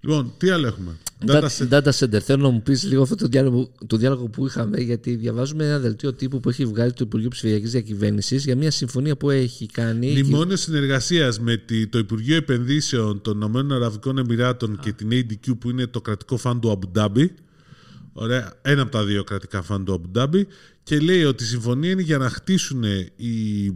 Λοιπόν, 0.00 0.32
τι 0.38 0.50
άλλο 0.50 0.66
έχουμε; 0.66 0.96
Data, 1.26 1.40
Data 1.40 1.48
center. 1.48 1.82
data 1.82 1.90
center. 1.92 2.18
Θέλω 2.20 2.42
να 2.42 2.48
μου 2.48 2.62
πεις 2.62 2.84
λίγο 2.84 3.02
αυτό 3.02 3.14
το 3.14 3.26
διάλογο, 3.26 3.70
το 3.86 3.96
διάλογο 3.96 4.28
που 4.28 4.46
είχαμε, 4.46 4.80
γιατί 4.80 5.14
διαβάζουμε 5.14 5.64
ένα 5.64 5.78
δελτίο 5.78 6.12
τύπου 6.12 6.40
που 6.40 6.48
έχει 6.48 6.64
βγάλει 6.64 6.92
το 6.92 7.04
Υπουργείο 7.06 7.28
Ψηφιακής 7.28 7.70
Διακυβέρνησης 7.70 8.44
για 8.44 8.56
μια 8.56 8.70
συμφωνία 8.70 9.16
που 9.16 9.30
έχει 9.30 9.66
κάνει. 9.66 10.10
Μνημόνιο 10.10 10.56
συνεργασίας 10.56 11.40
με 11.40 11.56
τη- 11.56 11.86
το 11.86 11.98
Υπουργείο 11.98 12.36
Επενδύσεων 12.36 13.20
των 13.20 13.34
Ηνωμένων 13.36 13.72
Αραβικών 13.72 14.18
Εμμυράτων 14.18 14.78
και 14.82 14.92
την 14.92 15.08
ADQ 15.12 15.58
που 15.58 15.70
είναι 15.70 15.86
το 15.86 16.00
κρατικό 16.00 16.36
φαν 16.36 16.60
του 16.60 16.70
Αμπου 16.70 16.88
Ντάμπι. 16.88 17.34
Ωραία, 18.12 18.52
ένα 18.62 18.82
από 18.82 18.90
τα 18.90 19.04
δύο 19.04 19.24
κρατικά 19.24 19.62
φαν 19.62 19.84
του 19.84 19.92
Αμπου 19.92 20.08
Ντάμπι. 20.08 20.46
Και 20.82 20.98
λέει 20.98 21.24
ότι 21.24 21.42
η 21.44 21.46
συμφωνία 21.46 21.90
είναι 21.90 22.02
για 22.02 22.18
να 22.18 22.28
χτίσουν 22.30 22.82
οι, 23.16 23.70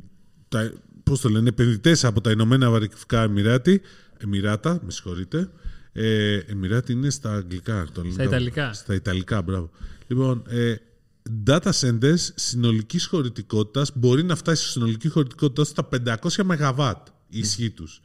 τα, 0.48 0.72
πώς 1.02 1.20
το 1.20 1.28
λένε, 1.28 1.48
επενδυτές 1.48 2.04
από 2.04 2.20
τα 2.20 2.30
Ηνωμένα 2.30 2.66
Αραβικά 2.66 3.22
Εμμυράτη, 3.22 3.80
Εμμυράτα, 4.18 4.80
με 4.84 4.90
συγχωρείτε. 4.90 5.48
Ε, 5.96 6.36
Εμμυράτη 6.36 6.92
είναι 6.92 7.10
στα 7.10 7.34
αγγλικά. 7.34 7.86
Το 7.92 8.00
λένε 8.02 8.12
Στα 8.14 8.22
τα- 8.22 8.28
Ιταλικά. 8.28 8.72
Στα 8.72 8.94
Ιταλικά, 8.94 9.42
μπράβο. 9.42 9.70
Λοιπόν, 10.06 10.42
ε, 10.48 10.74
data 11.46 11.70
centers 11.80 12.18
συνολικής 12.34 13.06
χωρητικότητας 13.06 13.90
μπορεί 13.94 14.22
να 14.24 14.36
φτάσει 14.36 14.62
στη 14.62 14.70
συνολική 14.70 15.08
χωρητικότητα 15.08 15.64
στα 15.64 15.84
500 15.84 16.42
ΜΒ 16.44 16.80
η 17.28 17.38
ισχύ 17.38 17.70
τους. 17.70 18.02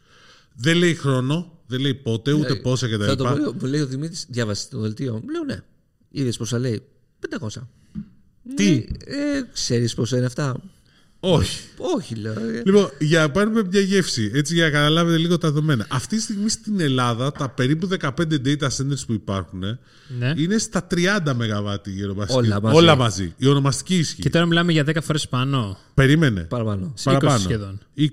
Δεν 0.55 0.77
λέει 0.77 0.95
χρόνο, 0.95 1.59
δεν 1.67 1.79
λέει 1.79 1.93
πότε, 1.93 2.31
ούτε 2.31 2.55
πόσα 2.55 2.87
Θα 2.87 3.15
το 3.15 3.23
κτλ. 3.23 3.43
πω, 3.43 3.53
μου 3.53 3.65
λέει 3.65 3.81
ο 3.81 3.85
Δημήτρης, 3.87 4.25
διάβασε 4.29 4.69
το 4.69 4.79
δελτίο. 4.79 5.13
Μου 5.13 5.29
λέω 5.29 5.43
ναι. 5.43 5.61
Είδες 6.11 6.37
πόσα 6.37 6.59
λέει. 6.59 6.81
500. 7.19 7.67
Τι; 8.55 8.69
Ναι, 8.69 8.75
ε, 9.05 9.41
Ξέρεις 9.53 9.93
πόσα 9.93 10.17
είναι 10.17 10.25
αυτά. 10.25 10.61
Όχι. 11.19 11.59
Όχι, 11.77 12.15
λέω. 12.15 12.31
ε. 12.33 12.61
Λοιπόν, 12.65 12.89
για 12.99 13.19
να 13.19 13.29
πάρουμε 13.31 13.63
μια 13.71 13.79
γεύση, 13.79 14.31
έτσι 14.33 14.53
για 14.53 14.63
να 14.63 14.69
καταλάβετε 14.69 15.17
λίγο 15.17 15.37
τα 15.37 15.47
δεδομένα. 15.47 15.85
Αυτή 15.89 16.15
τη 16.15 16.21
στιγμή 16.21 16.49
στην 16.49 16.79
Ελλάδα, 16.79 17.31
τα 17.31 17.49
περίπου 17.49 17.87
15 17.99 18.09
data 18.45 18.67
centers 18.67 19.05
που 19.07 19.13
υπάρχουν 19.13 19.63
ε, 19.63 19.79
Ναι. 20.19 20.33
είναι 20.37 20.57
στα 20.57 20.87
30 20.91 20.97
ΜΒ 21.35 21.97
η 21.97 22.03
ονομαστική. 22.03 22.37
Όλα 22.39 22.61
μαζί. 22.61 22.75
Όλα 22.75 22.95
μαζί. 22.95 23.33
Η 23.37 23.47
ονομαστική 23.47 23.97
ισχύ. 23.97 24.21
Και 24.21 24.29
τώρα 24.29 24.45
μιλάμε 24.45 24.71
για 24.71 24.83
10 24.87 24.97
φορές 25.01 25.27
πάνω. 25.27 25.77
Περίμενε. 25.93 26.41
Παραπάνω. 26.41 26.91
Σε 26.95 27.17
20 27.21 27.35
σχεδόν. 27.39 27.79
20 27.97 28.07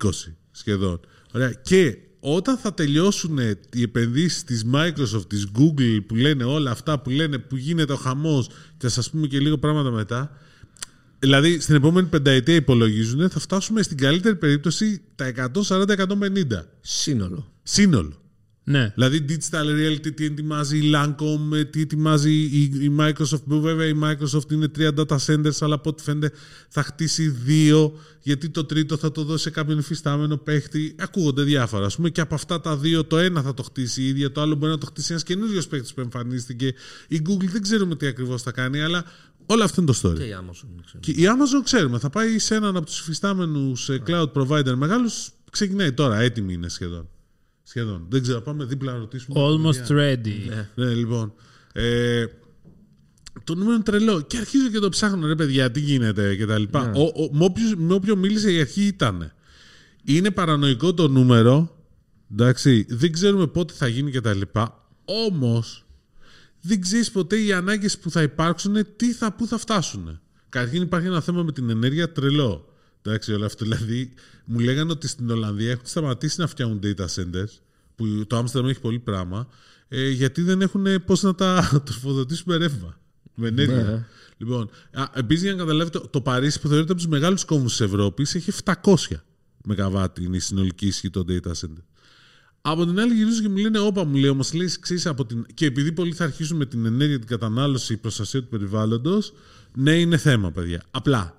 σχεδόν. 0.51 1.01
Ωραία. 1.33 1.53
Και 1.63 1.99
όταν 2.21 2.57
θα 2.57 2.75
τελειώσουν 2.75 3.39
οι 3.73 3.83
επενδύσεις 3.83 4.45
της 4.45 4.65
Microsoft, 4.75 5.29
της 5.29 5.47
Google 5.59 5.99
που 6.07 6.15
λένε 6.15 6.45
όλα 6.45 6.71
αυτά 6.71 6.99
που 7.01 7.11
λένε 7.11 7.39
που 7.39 7.57
γίνεται 7.57 7.93
ο 7.93 7.97
χαμός 7.97 8.47
και 8.49 8.87
θα 8.87 8.89
σας 8.89 9.11
πούμε 9.11 9.27
και 9.27 9.39
λίγο 9.39 9.59
πράγματα 9.59 9.91
μετά 9.91 10.37
δηλαδή 11.19 11.61
στην 11.61 11.75
επόμενη 11.75 12.07
πενταετία 12.07 12.55
υπολογίζουν 12.55 13.31
θα 13.31 13.41
φτάσουμε 13.41 13.83
στην 13.83 13.97
καλύτερη 13.97 14.37
περίπτωση 14.37 15.03
τα 15.14 15.33
140-150 15.69 16.64
Σύνολο. 16.81 17.53
σύνολο. 17.62 18.26
Ναι. 18.69 18.93
Δηλαδή 18.95 19.25
digital 19.29 19.64
reality 19.64 20.14
τι 20.14 20.25
ετοιμάζει 20.25 20.79
η 20.79 20.93
Lancome, 20.95 21.71
τι 21.71 21.81
ετοιμάζει 21.81 22.33
η, 22.33 22.62
η 22.62 22.97
Microsoft 23.01 23.43
που 23.49 23.61
βέβαια 23.61 23.87
η 23.87 23.93
Microsoft 24.03 24.53
είναι 24.53 24.69
τρία 24.69 24.93
data 24.97 25.17
centers 25.27 25.57
αλλά 25.61 25.75
από 25.75 25.91
ό,τι 25.91 26.03
φαίνεται 26.03 26.37
θα 26.69 26.83
χτίσει 26.83 27.29
δύο 27.29 27.99
γιατί 28.21 28.49
το 28.49 28.64
τρίτο 28.64 28.97
θα 28.97 29.12
το 29.12 29.25
δώσει 29.25 29.43
σε 29.43 29.51
κάποιον 29.51 29.79
υφιστάμενο 29.79 30.37
παίχτη. 30.37 30.95
Ακούγονται 30.99 31.43
διάφορα. 31.43 31.87
Ας 31.87 31.97
πούμε 31.97 32.11
και 32.11 32.21
από 32.21 32.35
αυτά 32.35 32.61
τα 32.61 32.77
δύο 32.77 33.05
το 33.05 33.19
ένα 33.19 33.43
θα 33.43 33.55
το 33.55 33.62
χτίσει 33.62 34.03
η 34.03 34.07
ίδια, 34.07 34.33
το 34.33 34.41
άλλο 34.41 34.55
μπορεί 34.55 34.73
να 34.73 34.79
το 34.79 34.87
χτίσει 34.87 35.07
ένας 35.11 35.23
καινούριο 35.23 35.62
παίχτης 35.69 35.95
που 35.95 36.01
εμφανίστηκε. 36.01 36.75
Η 37.09 37.23
Google 37.29 37.49
δεν 37.53 37.62
ξέρουμε 37.62 37.97
τι 37.97 38.07
ακριβώς 38.07 38.43
θα 38.43 38.53
κάνει 38.53 38.81
αλλά 38.81 39.05
όλο 39.47 39.64
αυτό 39.64 39.81
είναι 39.81 39.93
το 39.93 39.99
story. 40.03 40.17
Και 40.17 40.25
η 40.25 40.37
Amazon. 40.41 40.69
δεν 40.75 40.85
ξέρω. 40.85 41.01
Και 41.01 41.11
η 41.11 41.25
Amazon 41.25 41.64
ξέρουμε, 41.64 41.99
θα 41.99 42.11
πάει 42.11 42.39
σε 42.39 42.55
έναν 42.55 42.77
από 42.77 42.87
τους 42.87 43.01
υφιστάμενους 43.01 43.89
ε, 43.89 44.03
cloud 44.07 44.33
provider 44.33 44.75
μεγάλους, 44.75 45.31
ξεκινάει 45.51 45.93
τώρα, 45.93 46.19
έτοιμη 46.19 46.53
είναι 46.53 46.69
σχεδόν. 46.69 47.09
Σχεδόν. 47.69 48.07
Δεν 48.09 48.23
ξέρω, 48.23 48.41
πάμε 48.41 48.64
δίπλα 48.64 48.93
να 48.93 48.99
ρωτήσουμε. 48.99 49.41
Almost 49.41 49.91
ready. 49.91 50.64
Ναι, 50.75 50.95
λοιπόν. 50.95 51.33
Ε, 51.73 52.25
το 53.45 53.55
νούμερο 53.55 53.75
είναι 53.75 53.83
τρελό. 53.83 54.21
Και 54.21 54.37
αρχίζω 54.37 54.69
και 54.69 54.79
το 54.79 54.89
ψάχνω, 54.89 55.27
ρε 55.27 55.35
παιδιά, 55.35 55.71
τι 55.71 55.81
γίνεται 55.81 56.37
και 56.37 56.47
τα 56.47 56.59
λοιπά. 56.59 56.91
Ο, 56.95 57.03
ο, 57.03 57.29
με, 57.33 57.45
όποιους- 57.45 57.75
με 57.77 57.95
όποιο 57.95 58.17
μίλησε 58.17 58.53
η 58.53 58.61
αρχή 58.61 58.83
ήταν. 58.87 59.33
Είναι 60.05 60.31
παρανοϊκό 60.31 60.95
το 60.95 61.09
νούμερο. 61.09 61.77
Εντάξει, 62.33 62.87
δεν 62.89 63.12
ξέρουμε 63.12 63.47
πότε 63.47 63.73
θα 63.77 63.89
γίνει 63.89 64.11
και 64.11 64.21
τα 64.21 64.35
λοιπά. 64.35 64.89
Όμως, 65.05 65.87
δεν 66.61 66.81
ξέρεις 66.81 67.11
ποτέ 67.11 67.37
οι 67.43 67.53
ανάγκες 67.53 67.99
που 67.99 68.11
θα 68.11 68.23
υπάρξουν, 68.23 68.77
τι 68.97 69.12
θα, 69.12 69.33
πού 69.33 69.47
θα 69.47 69.59
φτάσουν. 69.59 70.21
Καταρχήν 70.49 70.83
υπάρχει 70.83 71.07
ένα 71.07 71.21
θέμα 71.21 71.43
με 71.43 71.53
την 71.53 71.71
ενέργεια 71.71 72.12
τρελό. 72.12 72.75
Εντάξει, 73.07 73.33
όλο 73.33 73.45
αυτό. 73.45 73.65
Δηλαδή, 73.65 74.13
μου 74.45 74.59
λέγανε 74.59 74.93
ότι 74.93 75.09
στην 75.09 75.31
Ολλανδία 75.31 75.71
έχουν 75.71 75.87
σταματήσει 75.87 76.41
να 76.41 76.47
φτιάχνουν 76.47 76.81
data 76.83 77.07
centers, 77.15 77.61
που 77.95 78.27
το 78.27 78.39
Amsterdam 78.39 78.65
έχει 78.65 78.81
πολύ 78.81 78.99
πράγμα, 78.99 79.49
ε, 79.89 80.09
γιατί 80.09 80.43
δεν 80.43 80.61
έχουν 80.61 80.87
πώς 81.05 81.23
να 81.23 81.35
τα 81.35 81.69
τροφοδοτήσουν 81.87 82.45
με 82.47 82.57
ρεύμα. 82.57 82.99
Με 83.35 83.49
ενέργεια. 83.49 83.83
Ναι. 83.83 84.07
Λοιπόν, 84.37 84.71
επίσης 85.15 85.43
για 85.43 85.53
να 85.53 85.59
καταλάβετε, 85.59 86.01
το 86.11 86.21
Παρίσι 86.21 86.61
που 86.61 86.69
θεωρείται 86.69 86.93
από 86.93 87.01
τους 87.01 87.11
μεγάλους 87.11 87.45
κόμβους 87.45 87.77
της 87.77 87.81
Ευρώπης 87.81 88.35
έχει 88.35 88.53
700 88.65 88.95
MW 89.66 90.05
είναι 90.21 90.37
η 90.37 90.41
συνολική 90.41 90.87
ισχύ 90.87 91.11
των 91.11 91.25
data 91.29 91.51
center. 91.61 91.83
Από 92.61 92.87
την 92.87 93.01
άλλη 93.01 93.15
γυρίζουν 93.15 93.43
και 93.43 93.49
μου 93.49 93.57
λένε, 93.57 93.79
όπα 93.79 94.05
μου 94.05 94.17
λέει, 94.17 94.31
όμως 94.31 94.53
λέει 94.53 94.71
εξής 94.77 95.07
από 95.07 95.27
την... 95.27 95.47
Και 95.55 95.67
επειδή 95.67 95.93
πολλοί 95.93 96.13
θα 96.13 96.25
αρχίσουν 96.25 96.57
με 96.57 96.67
την 96.67 96.87
ενέργεια, 96.87 97.19
την 97.19 97.27
κατανάλωση, 97.27 97.93
η 97.93 97.97
προστασία 97.97 98.41
του 98.41 98.49
περιβάλλοντος, 98.49 99.33
ναι, 99.75 99.93
είναι 99.93 100.17
θέμα, 100.17 100.51
παιδιά. 100.51 100.83
Απλά. 100.91 101.37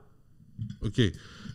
Οκ. 0.79 0.95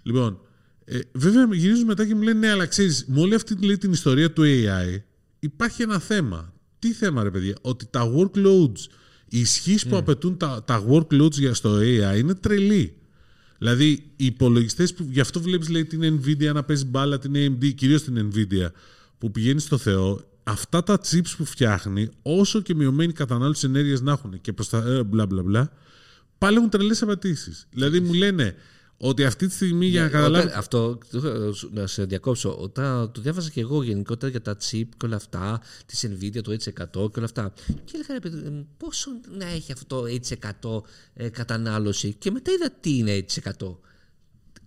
Λοιπόν, 0.02 0.40
ε, 0.84 0.98
βέβαια 1.12 1.48
γυρίζουν 1.50 1.86
μετά 1.86 2.06
και 2.06 2.14
μου 2.14 2.22
λένε, 2.22 2.38
ναι, 2.38 2.50
αλλά 2.50 2.66
ξέρεις, 2.66 3.04
με 3.06 3.20
όλη 3.20 3.34
αυτή 3.34 3.66
λέει, 3.66 3.78
την 3.78 3.92
ιστορία 3.92 4.32
του 4.32 4.42
AI, 4.44 5.00
υπάρχει 5.38 5.82
ένα 5.82 5.98
θέμα. 5.98 6.52
Τι 6.78 6.92
θέμα, 6.92 7.22
ρε 7.22 7.30
παιδιά, 7.30 7.56
ότι 7.60 7.86
τα 7.90 8.12
workloads, 8.16 8.86
η 9.28 9.40
ισχύς 9.40 9.86
που 9.86 9.96
απαιτούν 9.96 10.36
τα, 10.36 10.62
τα 10.64 10.84
workloads 10.88 11.32
για 11.32 11.54
στο 11.54 11.78
AI 11.78 12.18
είναι 12.18 12.34
τρελή. 12.34 12.96
Δηλαδή, 13.58 13.86
οι 14.16 14.24
υπολογιστές 14.24 14.94
που. 14.94 15.06
Γι' 15.10 15.20
αυτό 15.20 15.40
βλέπεις 15.40 15.68
λέει, 15.68 15.84
την 15.84 16.20
Nvidia 16.20 16.52
να 16.52 16.62
παίζει 16.62 16.84
μπάλα, 16.84 17.18
την 17.18 17.32
AMD, 17.34 17.74
κυρίως 17.74 18.02
την 18.02 18.30
Nvidia, 18.30 18.66
που 19.18 19.30
πηγαίνει 19.30 19.60
στο 19.60 19.78
Θεό. 19.78 20.20
Αυτά 20.42 20.82
τα 20.82 21.00
chips 21.10 21.34
που 21.36 21.44
φτιάχνει, 21.44 22.08
όσο 22.22 22.60
και 22.60 22.74
μειωμένη 22.74 23.12
κατανάλωση 23.12 23.66
ενέργειας 23.66 24.00
να 24.00 24.12
έχουν 24.12 24.40
και 24.40 24.52
προ 24.52 24.64
τα. 24.64 24.78
Ε, 24.78 25.02
μπλα 25.02 25.26
μπλα 25.26 25.42
μπλα, 25.42 25.72
πάλι 26.38 26.56
έχουν 26.56 26.70
τρελές 26.70 27.02
απαιτήσεις. 27.02 27.66
Δηλαδή, 27.70 28.00
μου 28.00 28.12
λένε 28.12 28.54
ότι 29.04 29.24
αυτή 29.24 29.46
τη 29.46 29.54
στιγμή 29.54 29.86
για 29.86 30.00
να 30.00 30.06
Ναι, 30.06 30.12
καταλάβει. 30.12 30.46
όταν- 30.46 30.58
αυτό, 30.58 30.98
να 31.72 31.86
σε 31.86 32.04
διακόψω, 32.04 32.56
όταν 32.58 33.12
το 33.12 33.20
διάβαζα 33.20 33.50
και 33.50 33.60
εγώ 33.60 33.82
γενικότερα 33.82 34.30
για 34.30 34.40
τα 34.42 34.56
chip 34.56 34.84
και 34.96 35.06
όλα 35.06 35.16
αυτά, 35.16 35.60
της 35.86 36.06
Nvidia, 36.08 36.42
το 36.42 36.52
H100 36.52 37.10
και 37.10 37.16
όλα 37.16 37.24
αυτά. 37.24 37.52
Και 37.84 37.92
έλεγα, 37.94 38.12
ρε 38.12 38.20
παιδί 38.20 38.50
μου, 38.50 38.68
πόσο 38.76 39.10
να 39.38 39.46
έχει 39.46 39.72
αυτό 39.72 39.84
το 39.86 40.04
H100 40.06 40.82
ε, 41.14 41.28
κατανάλωση. 41.28 42.14
Και 42.18 42.30
μετά 42.30 42.52
είδα 42.52 42.70
τι 42.80 42.96
είναι 42.96 43.24
H100. 43.34 43.76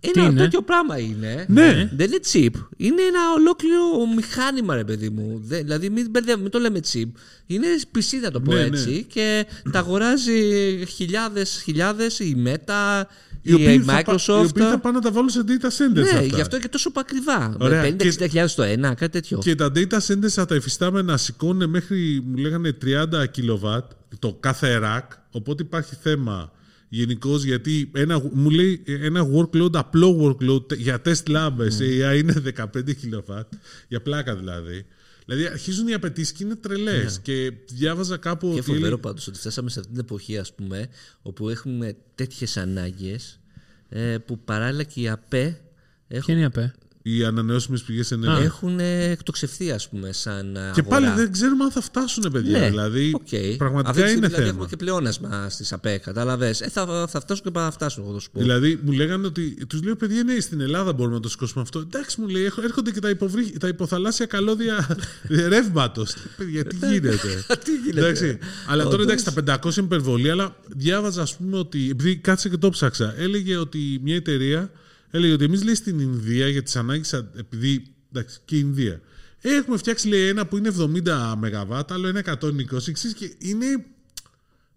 Ένα 0.00 0.24
είναι; 0.26 0.40
τέτοιο 0.40 0.62
πράγμα 0.62 0.98
είναι. 0.98 1.46
Ναι. 1.48 1.90
Δεν 1.96 2.06
είναι 2.06 2.20
chip. 2.32 2.50
Είναι 2.76 3.02
ένα 3.02 3.32
ολόκληρο 3.36 4.06
μηχάνημα, 4.16 4.74
ρε 4.74 4.84
παιδί 4.84 5.10
μου. 5.10 5.40
Δεν- 5.44 5.62
δηλαδή, 5.62 5.90
μην, 5.90 6.10
μπερδεύουμε, 6.10 6.42
μην 6.42 6.52
το 6.52 6.58
λέμε 6.58 6.80
chip. 6.92 7.08
Είναι 7.46 7.66
PC, 7.94 8.20
να 8.22 8.30
το 8.30 8.40
πω 8.40 8.52
Ναι, 8.54 8.60
έτσι. 8.60 8.90
ναι. 8.90 8.98
Και 8.98 9.46
τα 9.72 9.78
αγοράζει 9.78 10.40
χιλιάδες 10.86 11.60
χιλιάδες 11.64 12.18
η 12.18 12.42
Meta, 12.46 13.02
η, 13.46 13.50
Οι 13.50 13.54
οποίοι, 13.54 13.78
θα, 13.78 14.02
πα- 14.02 14.14
Microsoft. 14.14 14.44
οι 14.44 14.48
οποίοι 14.48 14.64
θα 14.64 14.78
πάνε 14.78 14.96
να 14.96 15.02
τα 15.02 15.10
βάλουν 15.12 15.28
σε 15.30 15.40
data 15.46 15.66
centers. 15.66 15.92
Ναι, 15.92 16.00
αυτά. 16.02 16.22
γι' 16.22 16.40
αυτό 16.40 16.58
και 16.58 16.68
τόσο 16.68 16.90
ακριβά. 16.94 17.56
Ωραία. 17.60 17.82
Με 17.82 17.90
Και- 17.90 18.12
50-60 18.44 18.54
το 18.56 18.62
ένα, 18.62 18.94
κάτι 18.94 19.12
τέτοιο. 19.12 19.38
Και 19.38 19.54
τα 19.54 19.72
data 19.74 19.96
centers 20.06 20.28
θα 20.28 20.46
τα 20.46 20.54
εφιστάμενα 20.54 21.16
σηκώνουν 21.16 21.70
μέχρι, 21.70 22.22
μου 22.26 22.36
λέγανε, 22.36 22.72
30 22.72 23.26
κιλοβάτ 23.30 23.90
το 24.18 24.36
κάθε 24.40 24.80
rack. 24.82 25.06
Οπότε 25.30 25.62
υπάρχει 25.62 25.94
θέμα 26.02 26.50
γενικώς 26.88 27.44
γιατί 27.44 27.90
ένα, 27.94 28.22
μου 28.32 28.50
λέει 28.50 28.82
ένα 28.86 29.26
workload, 29.34 29.74
απλό 29.74 30.36
workload 30.40 30.76
για 30.76 31.02
test 31.04 31.30
lab 31.30 31.52
σε 31.68 31.84
AI 31.84 32.18
είναι 32.18 32.42
15 32.58 32.94
κιλοβάτ. 33.00 33.52
Για 33.88 34.02
πλάκα 34.02 34.36
δηλαδή. 34.36 34.86
Δηλαδή 35.26 35.46
αρχίζουν 35.46 35.88
οι 35.88 35.92
απαιτήσεις 35.92 36.32
και 36.32 36.44
είναι 36.44 36.54
τρελές. 36.56 37.18
Και 37.22 37.52
διάβαζα 37.72 38.16
κάπου. 38.16 38.46
Και 38.46 38.52
ότι 38.52 38.62
φοβερό 38.62 38.86
έλεγε- 38.86 39.02
πάντως 39.02 39.26
ότι 39.26 39.38
φτάσαμε 39.38 39.70
σε 39.70 39.78
αυτή 39.80 39.92
την 39.92 40.00
εποχή, 40.00 40.38
ας 40.38 40.54
πούμε, 40.54 40.88
όπου 41.22 41.48
έχουμε 41.48 41.96
τέτοιες 42.14 42.56
ανάγκες 42.56 43.40
ε, 43.88 44.18
που 44.18 44.38
παράλληλα 44.38 44.82
και 44.82 45.00
οι 45.00 45.08
ΑΠΕ 45.08 45.60
έχουν, 46.08 46.24
Ποια 46.24 46.34
είναι 46.34 46.42
η 46.42 46.46
ΑΠΕ; 46.46 46.74
Οι 47.08 47.24
ανανεώσιμες 47.24 47.82
πηγές 47.82 48.10
ενέργειας. 48.10 48.44
έχουν 48.44 48.78
ε, 48.80 49.10
εκτοξευθεί, 49.10 49.70
ας 49.70 49.88
πούμε, 49.88 50.12
σαν 50.12 50.56
αγορά. 50.56 50.70
Και 50.74 50.82
πάλι 50.82 51.08
δεν 51.08 51.32
ξέρουμε 51.32 51.64
αν 51.64 51.70
θα 51.70 51.80
φτάσουν, 51.80 52.28
παιδιά. 52.32 52.58
Ναι, 52.58 52.68
δηλαδή, 52.68 53.10
οκ. 53.14 53.56
πραγματικά 53.56 53.90
Αυτή 53.90 54.02
τη 54.02 54.08
στιγμή, 54.08 54.16
είναι 54.16 54.26
δηλαδή, 54.26 54.34
θέμα. 54.34 54.48
Έχουμε 54.48 54.66
και 54.66 54.76
πλεόνασμα 54.76 55.48
στις 55.50 55.72
ΑΠΕ, 55.72 55.98
κατάλαβες. 55.98 56.60
Ε, 56.60 56.68
θα, 56.68 57.06
θα 57.08 57.20
φτάσουν 57.20 57.44
και 57.44 57.50
θα 57.58 57.70
φτάσουν, 57.70 58.02
εγώ 58.04 58.12
θα 58.12 58.20
σου 58.20 58.30
πω. 58.30 58.40
Δηλαδή 58.40 58.80
μου 58.82 58.92
λέγανε 58.92 59.26
ότι. 59.26 59.66
Τους 59.66 59.82
λέω, 59.82 59.96
παιδιά, 59.96 60.22
ναι, 60.22 60.40
στην 60.40 60.60
Ελλάδα 60.60 60.92
μπορούμε 60.92 61.14
να 61.14 61.20
το 61.20 61.28
σηκώσουμε 61.28 61.62
αυτό. 61.62 61.78
Εντάξει, 61.78 62.20
μου 62.20 62.28
λέει, 62.28 62.44
έχ- 62.44 62.58
έρχονται 62.62 62.90
και 62.90 63.00
τα, 63.00 63.08
υποβρύ, 63.10 63.50
τα 63.60 63.68
υποθαλάσσια 63.68 64.26
καλώδια 64.26 64.96
ρεύματος. 65.48 66.14
παιδιά, 66.36 66.64
τι 66.64 66.76
γίνεται; 66.76 67.18
Τι 67.64 67.70
γίνεται. 67.84 68.00
Εντάξει. 68.00 68.38
Αλλά 68.68 68.82
τώρα 68.82 68.94
Όντως. 69.02 69.06
εντάξει, 69.06 69.24
τα 69.44 69.58
500 69.64 69.76
είναι 69.76 69.86
υπερβολή, 69.86 70.30
αλλά 70.30 70.56
διάβαζα, 70.66 71.22
ας 71.22 71.36
πούμε, 71.36 71.58
ότι. 71.58 71.88
Επειδή 71.90 72.16
κάτσε 72.16 72.48
και 72.48 72.56
το 72.56 72.70
'ψαξα, 72.70 73.14
έλεγε 73.18 73.56
ότι 73.56 74.00
μια 74.02 74.14
εταιρεία 74.14 74.70
έλεγε 75.10 75.32
ότι 75.32 75.44
εμείς 75.44 75.64
λέει 75.64 75.74
στην 75.74 75.98
Ινδία 76.00 76.48
για 76.48 76.62
τις 76.62 76.76
ανάγκες. 76.76 77.12
Επειδή. 77.36 77.82
Εντάξει, 78.12 78.38
και 78.44 78.56
η 78.56 78.60
Ινδία. 78.64 79.00
Έχουμε 79.40 79.76
φτιάξει 79.76 80.08
λέει 80.08 80.28
ένα 80.28 80.46
που 80.46 80.56
είναι 80.56 80.70
70 80.78 81.34
ΜΒ, 81.36 81.72
άλλο 81.88 82.06
ένα 82.08 82.18
120. 82.18 82.92
Ξέρεις, 82.92 83.14
και 83.16 83.34
είναι. 83.38 83.66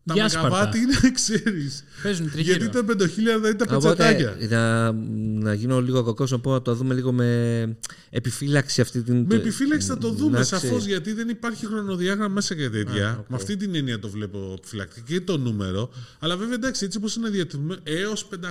Τα 0.06 0.14
Διάσπαρτα. 0.14 0.68
ΜΒ 0.68 0.76
είναι, 0.76 1.12
ξέρεις. 1.20 1.84
Παίζουν 2.04 2.32
τριγύρω. 2.32 2.58
Γιατί 2.58 2.74
τα 2.78 2.84
πεντοχίλιαρδα 2.84 3.48
είναι 3.50 3.58
τα 3.66 3.76
Οπότε, 3.76 4.06
πετσετάκια. 4.06 4.48
να, 4.58 4.92
να 5.42 5.54
γίνω 5.54 5.82
λίγο 5.82 6.04
κακό 6.04 6.26
να 6.30 6.40
πω 6.40 6.52
να 6.52 6.62
το 6.62 6.74
δούμε 6.76 6.94
λίγο 6.94 7.12
με 7.12 7.78
επιφύλαξη 8.10 8.82
αυτή 8.82 9.02
την. 9.02 9.26
Με 9.30 9.36
επιφύλαξη 9.36 9.88
θα 9.88 9.98
το 9.98 10.10
δούμε 10.12 10.30
Εντάξει. 10.36 10.50
σαφώς 10.50 10.86
γιατί 10.86 11.14
δεν 11.14 11.30
υπάρχει 11.30 11.66
χρονοδιάγραμμα 11.66 12.34
μέσα 12.34 12.56
και 12.56 12.70
τέτοια. 12.70 13.26
Με 13.28 13.36
αυτή 13.36 13.56
την 13.58 13.76
έννοια 13.76 14.00
το 14.00 14.10
βλέπω 14.10 14.54
επιφυλακτικά 14.58 15.06
και 15.08 15.22
το 15.22 15.38
νούμερο. 15.38 15.90
Αλλά 16.20 16.38
βέβαια 16.38 16.54
εντάξει, 16.54 16.86
έτσι 16.86 16.98
όπως 16.98 17.16
είναι 17.16 17.30
διατηρημένο 17.30 17.80
έως 17.84 18.28
500. 18.30 18.46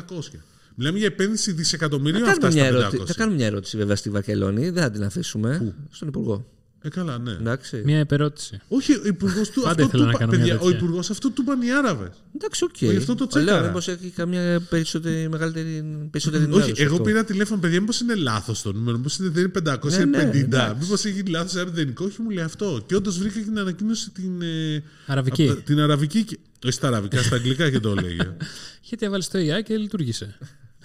Μιλάμε 0.81 0.99
για 0.99 1.07
επένδυση 1.07 1.53
δισεκατομμυρίων 1.53 2.25
Θα 2.25 2.31
αυτά 2.31 2.49
κάνουμε, 2.49 2.61
μια 2.61 2.71
στα 2.71 2.79
500. 2.79 2.83
ερώτηση, 2.93 3.13
θα 3.13 3.19
κάνουμε 3.19 3.37
μια 3.37 3.47
ερώτηση 3.47 3.77
βέβαια 3.77 3.97
στη 3.97 4.11
Βακελόνη, 4.11 4.71
δεν 4.71 4.83
θα 4.83 4.91
την 4.91 5.05
αφήσουμε. 5.05 5.75
Στον 5.91 6.09
Υπουργό. 6.09 6.47
Ε, 6.83 6.89
καλά, 6.89 7.19
ναι. 7.19 7.31
Εντάξει. 7.31 7.83
Μια 7.85 7.99
επερώτηση. 7.99 8.61
Όχι, 8.69 8.93
ο 8.93 9.01
υπουργός 9.07 9.51
του. 9.51 9.61
Πάντα 9.61 9.71
αυτό 9.71 9.83
ήθελα 9.83 10.03
του 10.03 10.05
να 10.05 10.09
είπα- 10.11 10.19
κάνω 10.19 10.31
μια 10.31 10.41
παιδιά, 10.41 10.55
ο 10.55 10.65
τέτοια. 10.65 10.77
υπουργός 10.79 11.11
αυτό 11.11 11.31
του 11.31 11.43
είπαν 11.43 11.63
οι 11.63 11.73
Άραβε. 11.73 12.11
Εντάξει, 12.37 12.65
οκ. 12.65 12.77
Γι' 12.79 12.97
αυτό 12.97 13.15
το 13.15 13.29
Λέω, 13.35 13.45
τσέκαρα. 13.45 13.67
μήπως 13.67 13.89
έχει 13.89 14.09
καμιά 14.11 14.61
περισσότερη, 14.69 15.29
μεγαλύτερη, 15.29 15.85
περισσότερη 16.11 16.43
Όχι, 16.43 16.53
ενημέρωση 16.53 16.83
εγώ 16.83 16.93
αυτό. 16.93 17.05
πήρα 17.05 17.25
τηλέφωνο, 17.25 17.61
παιδιά, 17.61 17.81
μήπως 17.81 18.01
είναι 18.01 18.15
λάθος 18.15 18.63
το 18.63 18.73
νούμερο. 18.73 18.97
Μήπως 18.97 19.17
είναι, 19.19 19.29
δεν 19.29 19.43
είναι 19.43 19.53
500, 19.53 19.99
Ναι, 19.99 20.05
ναι, 20.05 20.19
είναι 20.19 20.31
50. 20.31 20.57
εντάξει. 20.59 20.77
Μήπως 20.81 21.05
έχει 21.05 21.23
λάθος 21.27 21.55
αεροδενικό, 21.55 22.05
όχι, 22.05 22.23
μου 22.23 22.31
λέει 22.31 22.45
αυτό. 22.45 22.83
Και 22.87 22.97
όντως 22.97 23.19
βρήκα 23.19 23.39
και 23.39 23.45
την 23.45 23.59
ανακοίνωση 23.59 24.11
την. 24.11 24.43
ε, 24.43 24.83
Αραβική. 25.07 25.43
από 25.49 25.55
τα- 25.55 25.61
την 25.63 25.81
αραβική. 25.81 26.25
και- 26.25 26.39
Όχι 26.65 26.73
στα 26.73 26.87
αραβικά, 26.89 27.23
στα 27.23 27.37
αγγλικά 27.37 27.71
και 27.71 27.81
το 27.81 27.95
έλεγε. 27.99 28.37
Γιατί 28.89 29.07
έβαλες 29.07 29.29
το 29.29 29.39
AI 29.39 29.63
και 29.65 29.77
λειτουργήσε. 29.77 30.39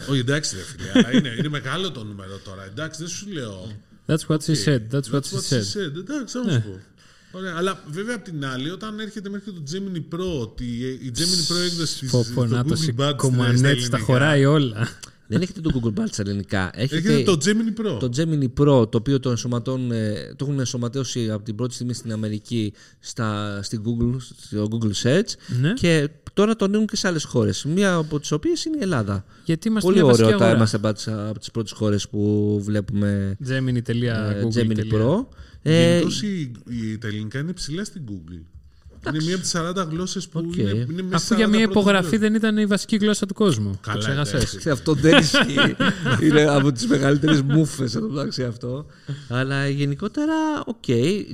Όχι, 0.10 0.20
εντάξει, 0.20 0.56
ρε 0.56 0.62
φίλε, 0.62 0.90
αλλά 0.94 1.18
είναι, 1.18 1.36
είναι 1.38 1.50
μεγάλο 1.50 1.92
το 1.92 2.04
νούμερο 2.04 2.38
τώρα. 2.44 2.64
Εντάξει, 2.66 3.00
δεν 3.00 3.10
σου 3.10 3.28
λέω. 3.32 3.72
That's 4.08 4.26
what 4.28 4.38
she 4.38 4.56
said. 4.66 4.82
That's 4.92 5.12
what 5.14 5.20
That's 5.22 5.50
she 5.50 5.62
said. 5.76 5.96
Εντάξει, 5.98 6.38
θα 6.38 6.50
σου 6.52 6.62
πω. 6.62 6.80
Ωραία, 7.38 7.54
αλλά 7.58 7.84
βέβαια 7.88 8.16
απ' 8.16 8.24
την 8.24 8.46
άλλη, 8.46 8.70
όταν 8.70 9.00
έρχεται 9.00 9.30
μέχρι 9.30 9.52
το 9.52 9.64
Gemini 9.72 10.16
Pro, 10.16 10.40
ότι 10.42 10.64
η 11.02 11.12
Gemini 11.18 11.52
Pro 11.54 11.66
έκδοση 11.66 12.00
της- 12.00 12.12
Πω 12.12 12.24
στο 12.24 12.34
πω, 12.34 12.46
να 12.46 12.64
το 12.66 12.76
Google 12.76 12.90
Buds 12.90 12.94
στα 12.94 13.14
κομμανέτσι, 13.14 13.62
τα 13.62 13.70
ελληνικά, 13.70 14.00
χωράει 14.00 14.46
όλα. 14.46 14.88
Δεν 15.28 15.42
έχετε 15.42 15.62
το 15.62 15.70
Google 15.74 16.00
Buds 16.00 16.08
στα 16.12 16.22
ελληνικά. 16.26 16.72
Έχετε 16.74 16.96
Έρχεται 17.12 17.24
το 17.24 17.38
Gemini 17.46 17.82
Pro. 17.96 18.00
το 18.00 18.10
Gemini 18.18 18.44
Pro, 18.62 18.92
το 18.92 18.98
οποίο 18.98 19.20
το, 19.20 19.30
ενσωματώνουν, 19.30 19.92
ε, 19.92 20.14
το 20.36 20.46
έχουν 20.46 20.60
ενσωματώσει 20.60 21.32
από 21.32 21.44
την 21.44 21.56
πρώτη 21.56 21.74
στιγμή 21.74 21.94
στην 21.94 22.12
Αμερική 22.12 22.74
στα, 23.00 23.60
στην 23.64 23.82
Google, 23.86 24.16
στο 24.20 24.68
Google 24.72 24.92
Search 25.04 25.28
Ναι. 25.62 25.74
και 25.74 26.10
τώρα 26.34 26.56
το 26.56 26.66
ανοίγουν 26.66 26.88
και 26.88 26.96
σε 26.96 27.08
άλλες 27.08 27.24
χώρες. 27.24 27.64
Μία 27.66 27.96
από 27.96 28.20
τις 28.20 28.32
οποίες 28.32 28.66
είναι 28.66 28.78
η 28.78 28.82
Ελλάδα. 28.82 29.26
Γιατί 29.46 29.68
είμαστε 29.68 29.90
Πολύ 29.90 30.00
μια 30.02 30.10
βασική 30.10 30.24
ωραίο 30.26 30.36
ότι 30.36 30.44
αγορά. 30.44 30.58
είμαστε 30.60 30.78
από 30.78 30.94
τις, 30.94 31.08
από 31.08 31.40
τις 31.40 31.52
πρώτες 31.52 31.72
χώρες 31.72 32.10
που 32.10 32.60
βλέπουμε 32.64 33.38
ε, 33.48 33.60
Gemini.google. 33.60 34.58
Gemini 34.58 34.94
Pro. 34.94 35.26
Ε, 35.62 35.90
Γενικώς 35.92 36.22
η, 36.22 36.52
η, 36.70 36.98
τα 36.98 37.08
ελληνικά 37.08 37.40
είναι 37.40 37.54
ψηλά 37.54 37.84
στην 37.84 38.02
Google. 38.10 38.42
Είναι 39.14 39.24
μία 39.24 39.34
από 39.36 39.44
τις 39.44 39.52
40 39.56 39.88
γλώσσες 39.90 40.28
που 40.28 40.44
Οκ. 40.48 40.56
είναι, 40.56 40.70
είναι 40.70 41.02
μέσα 41.02 41.16
Αφού 41.16 41.26
στις 41.26 41.38
για 41.38 41.46
40 41.48 41.50
μια 41.50 41.60
πρώτες 41.60 41.82
υπογραφή 41.82 42.02
γλώσσες. 42.02 42.20
δεν 42.20 42.34
ήταν 42.36 42.58
η 42.58 42.66
βασική 42.66 42.96
γλώσσα 42.96 43.26
του 43.26 43.34
κόσμου. 43.34 43.78
Καλά, 43.82 43.98
το 43.98 44.04
ξέχασες. 44.04 44.44
εντάξει. 44.50 44.70
αυτό 44.70 44.94
δεν 44.94 45.18
ισχύει. 45.18 45.76
είναι 46.28 46.42
από 46.44 46.72
τις 46.72 46.88
μεγαλύτερες 46.88 47.42
μούφες 47.42 47.96
εδώ 47.96 48.10
μεταξύ 48.10 48.44
αυτό. 48.44 48.86
Αλλά 49.30 49.68
γενικότερα, 49.68 50.34
οκ, 50.66 50.86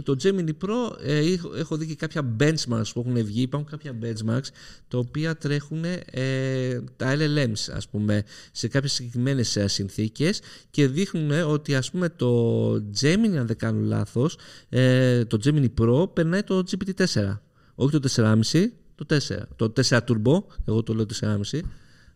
το 0.03 0.15
Gemini 0.23 0.49
Pro 0.65 0.95
ε, 1.03 1.17
έχω- 1.17 1.51
έχω 1.55 1.77
δει 1.77 1.85
και 1.87 1.95
κάποια 1.95 2.35
benchmarks 2.39 2.91
που 2.93 2.99
έχουν 3.07 3.23
βγει. 3.25 3.41
Υπάρχουν 3.41 3.69
κάποια 3.69 3.93
benchmarks 4.03 4.47
τα 4.87 4.97
οποία 4.97 5.35
τρέχουν 5.35 5.83
ε, 6.11 6.79
τα 6.97 7.15
LLMs 7.17 7.73
ας 7.75 7.87
πούμε 7.87 8.23
σε 8.51 8.67
κάποιες 8.67 8.91
συγκεκριμένες 8.93 9.55
ε, 9.55 9.67
συνθήκες 9.67 10.41
και 10.71 10.87
δείχνουν 10.87 11.31
ότι 11.31 11.75
ας 11.75 11.91
πούμε 11.91 12.09
το 12.09 12.71
Gemini 13.01 13.35
αν 13.39 13.47
δεν 13.47 13.57
κάνω 13.57 13.79
λάθος 13.83 14.37
ε, 14.69 15.25
το 15.25 15.37
Gemini 15.45 15.67
Pro 15.81 16.13
περνάει 16.13 16.43
το 16.43 16.63
GPT-4 16.71 17.37
όχι 17.81 17.99
το 17.99 18.09
4,5 18.15 18.65
το 18.95 19.05
4 19.09 19.37
το 19.55 19.73
4 19.89 19.97
Turbo 19.97 20.43
εγώ 20.65 20.83
το 20.83 20.93
λέω 20.93 21.05
4,5 21.21 21.59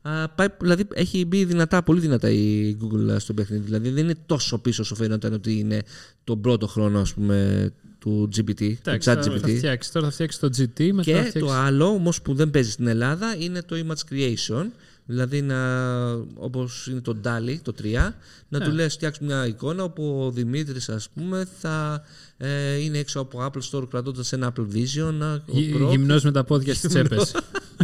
Α, 0.06 0.30
πάει, 0.30 0.48
δηλαδή 0.62 0.88
έχει 0.94 1.26
μπει 1.26 1.46
δυνατά, 1.46 1.84
πολύ 1.84 2.00
δυνατά 2.00 2.30
η 2.30 2.78
Google 2.82 3.16
στο 3.18 3.34
παιχνίδι. 3.34 3.64
Δηλαδή 3.64 3.90
δεν 3.90 4.04
είναι 4.04 4.16
τόσο 4.26 4.58
πίσω 4.58 4.82
όσο 4.82 4.96
φαίνονταν 4.96 5.34
ότι 5.34 5.60
είναι 5.60 5.82
τον 6.24 6.42
πρώτο 6.42 6.68
χρόνο 6.68 7.00
ας 7.00 7.14
πούμε, 7.14 7.70
του 8.00 8.30
GPT, 8.36 8.56
του 8.58 8.78
Εντάξει, 8.84 9.10
chat 9.12 9.20
τώρα 9.26 9.40
θα 9.40 9.48
GPT. 9.48 9.56
φτιάξεις. 9.58 9.92
Τώρα 9.92 10.06
θα 10.06 10.12
φτιάξεις 10.12 10.40
το 10.40 10.48
GT, 10.48 10.92
μετά 10.92 10.94
θα 10.96 11.02
Και 11.04 11.14
φτιάξει. 11.18 11.40
το 11.40 11.52
άλλο 11.52 11.86
όμως 11.86 12.22
που 12.22 12.34
δεν 12.34 12.50
παίζει 12.52 12.72
στην 12.72 12.88
Ελλάδα 12.88 13.36
είναι 13.40 13.62
το 13.62 13.76
image 13.88 14.14
creation. 14.14 14.66
Δηλαδή 15.06 15.42
να, 15.42 16.12
όπως 16.36 16.88
είναι 16.88 17.02
το 17.02 17.18
DALI, 17.24 17.58
το 17.62 17.74
3, 17.82 18.14
να 18.50 18.60
Ναι. 18.60 18.66
του 18.66 18.72
λες 18.72 18.94
φτιάξουμε 18.94 19.34
μια 19.34 19.48
εικόνα 19.48 19.84
όπου 19.84 20.22
ο 20.26 20.32
Δημήτρης 20.32 20.90
ας 20.90 21.10
πούμε 21.10 21.48
θα 21.60 22.04
ε, 22.48 22.76
είναι 22.84 22.98
έξω 22.98 23.20
από 23.20 23.46
Apple 23.52 23.62
Store 23.80 23.88
κρατώντας 23.90 24.34
ένα 24.34 24.54
Apple 24.54 24.62
Vision 24.76 25.14
να- 25.14 25.34
ο 25.34 25.40
Γυ- 25.46 25.76
Pro, 25.76 25.90
Γυμνός 25.90 26.24
με 26.24 26.32
τα 26.32 26.44
πόδια 26.44 26.74
στις 26.74 26.90
τσέπες. 26.90 27.36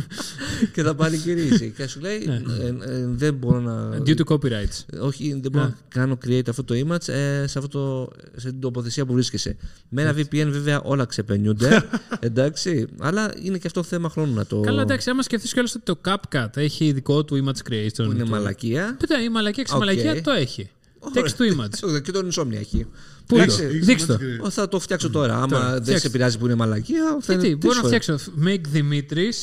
και 0.74 0.84
θα 0.84 0.96
πανηγυρίζει 0.96 1.70
και 1.78 1.88
σου 1.88 2.00
λέει 2.00 2.24
Ναι. 2.26 2.36
ε, 2.36 2.68
ε, 2.96 3.06
δεν 3.08 3.34
μπορώ 3.34 3.60
να 3.60 3.98
Due 4.06 4.16
to 4.18 4.24
copyrights. 4.34 5.00
όχι, 5.02 5.40
δεν 5.42 5.52
μπορώ 5.52 5.64
Α. 5.64 5.68
να 5.68 5.76
κάνω 5.88 6.18
create 6.26 6.50
αυτό 6.50 6.64
το 6.64 6.74
image 6.76 7.08
ε, 7.08 7.48
σε, 7.48 7.60
αυτό 7.60 7.68
το, 7.68 8.10
σε 8.36 8.50
την 8.50 8.60
τοποθεσία 8.60 9.06
που 9.06 9.14
βρίσκεσαι. 9.14 9.58
Με 9.90 10.02
ένα 10.02 10.12
VPN 10.16 10.48
βέβαια 10.50 10.82
όλα 10.82 11.06
ξεπενιούνται. 11.06 11.84
εντάξει, 12.20 12.88
αλλά 13.00 13.34
είναι 13.44 13.58
και 13.58 13.68
αυτό 13.68 13.84
θέμα 13.84 14.10
χρόνου 14.10 14.34
να 14.34 14.46
το. 14.46 14.60
Καλά, 14.60 14.82
εντάξει, 14.82 15.10
άμα 15.10 15.22
σκεφτείς 15.22 15.54
κιόλας 15.54 15.76
ότι 15.76 15.84
το 15.84 16.00
CapCut 16.06 16.58
έχει 16.58 16.92
δικό 16.92 17.24
του 17.26 17.44
image 17.46 17.72
creation. 17.72 17.92
που 17.96 18.12
είναι 18.12 18.24
του- 18.24 18.30
μαλακία. 18.30 18.96
Πείτε, 19.00 19.22
η 19.22 19.30
μαλακία 19.30 19.64
Οκ. 19.64 19.68
ξεμαλακία 19.70 20.22
το 20.22 20.32
έχει. 20.32 20.70
Text 21.14 21.36
to 21.38 21.54
image. 21.56 21.90
Ε, 21.96 22.00
Και 22.00 22.12
τον 22.12 22.30
Insomnia 22.34 22.54
έχει. 22.60 22.86
Πού 23.26 23.36
το, 23.36 23.42
Εντάξει, 23.42 23.64
Έχεις 23.64 23.86
δείξτε 23.86 24.14
το. 24.14 24.20
σημαντική- 24.20 24.46
Ω, 24.46 24.50
Θα 24.50 24.68
το 24.68 24.80
φτιάξω 24.80 25.10
τώρα. 25.10 25.36
Άμα 25.36 25.48
Τώρα, 25.48 25.72
δεν 25.72 25.82
φτιάξτε. 25.82 26.08
σε 26.08 26.10
πειράζει 26.10 26.38
που 26.38 26.46
είναι 26.46 26.56
μαλακία. 26.56 27.18
Θα 27.22 27.34
Γιατί, 27.34 27.48
είναι 27.48 27.56
μπορώ 27.56 27.82
να 27.82 27.90
τρεις 27.90 28.04
φτιάξω 28.04 28.32
Make 28.46 28.78
Dimitris 28.78 29.38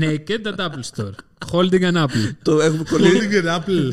naked 0.00 0.46
at 0.54 0.56
Apple 0.66 0.84
Store. 0.94 1.10
Holding 1.52 1.82
an 1.82 1.94
apple. 1.94 2.08
φορές. 2.08 2.34
Το 2.42 2.60
έχουμε 2.60 2.82
κολλήσει, 2.90 3.28
Holding 3.30 3.44
an 3.44 3.58
apple. 3.58 3.90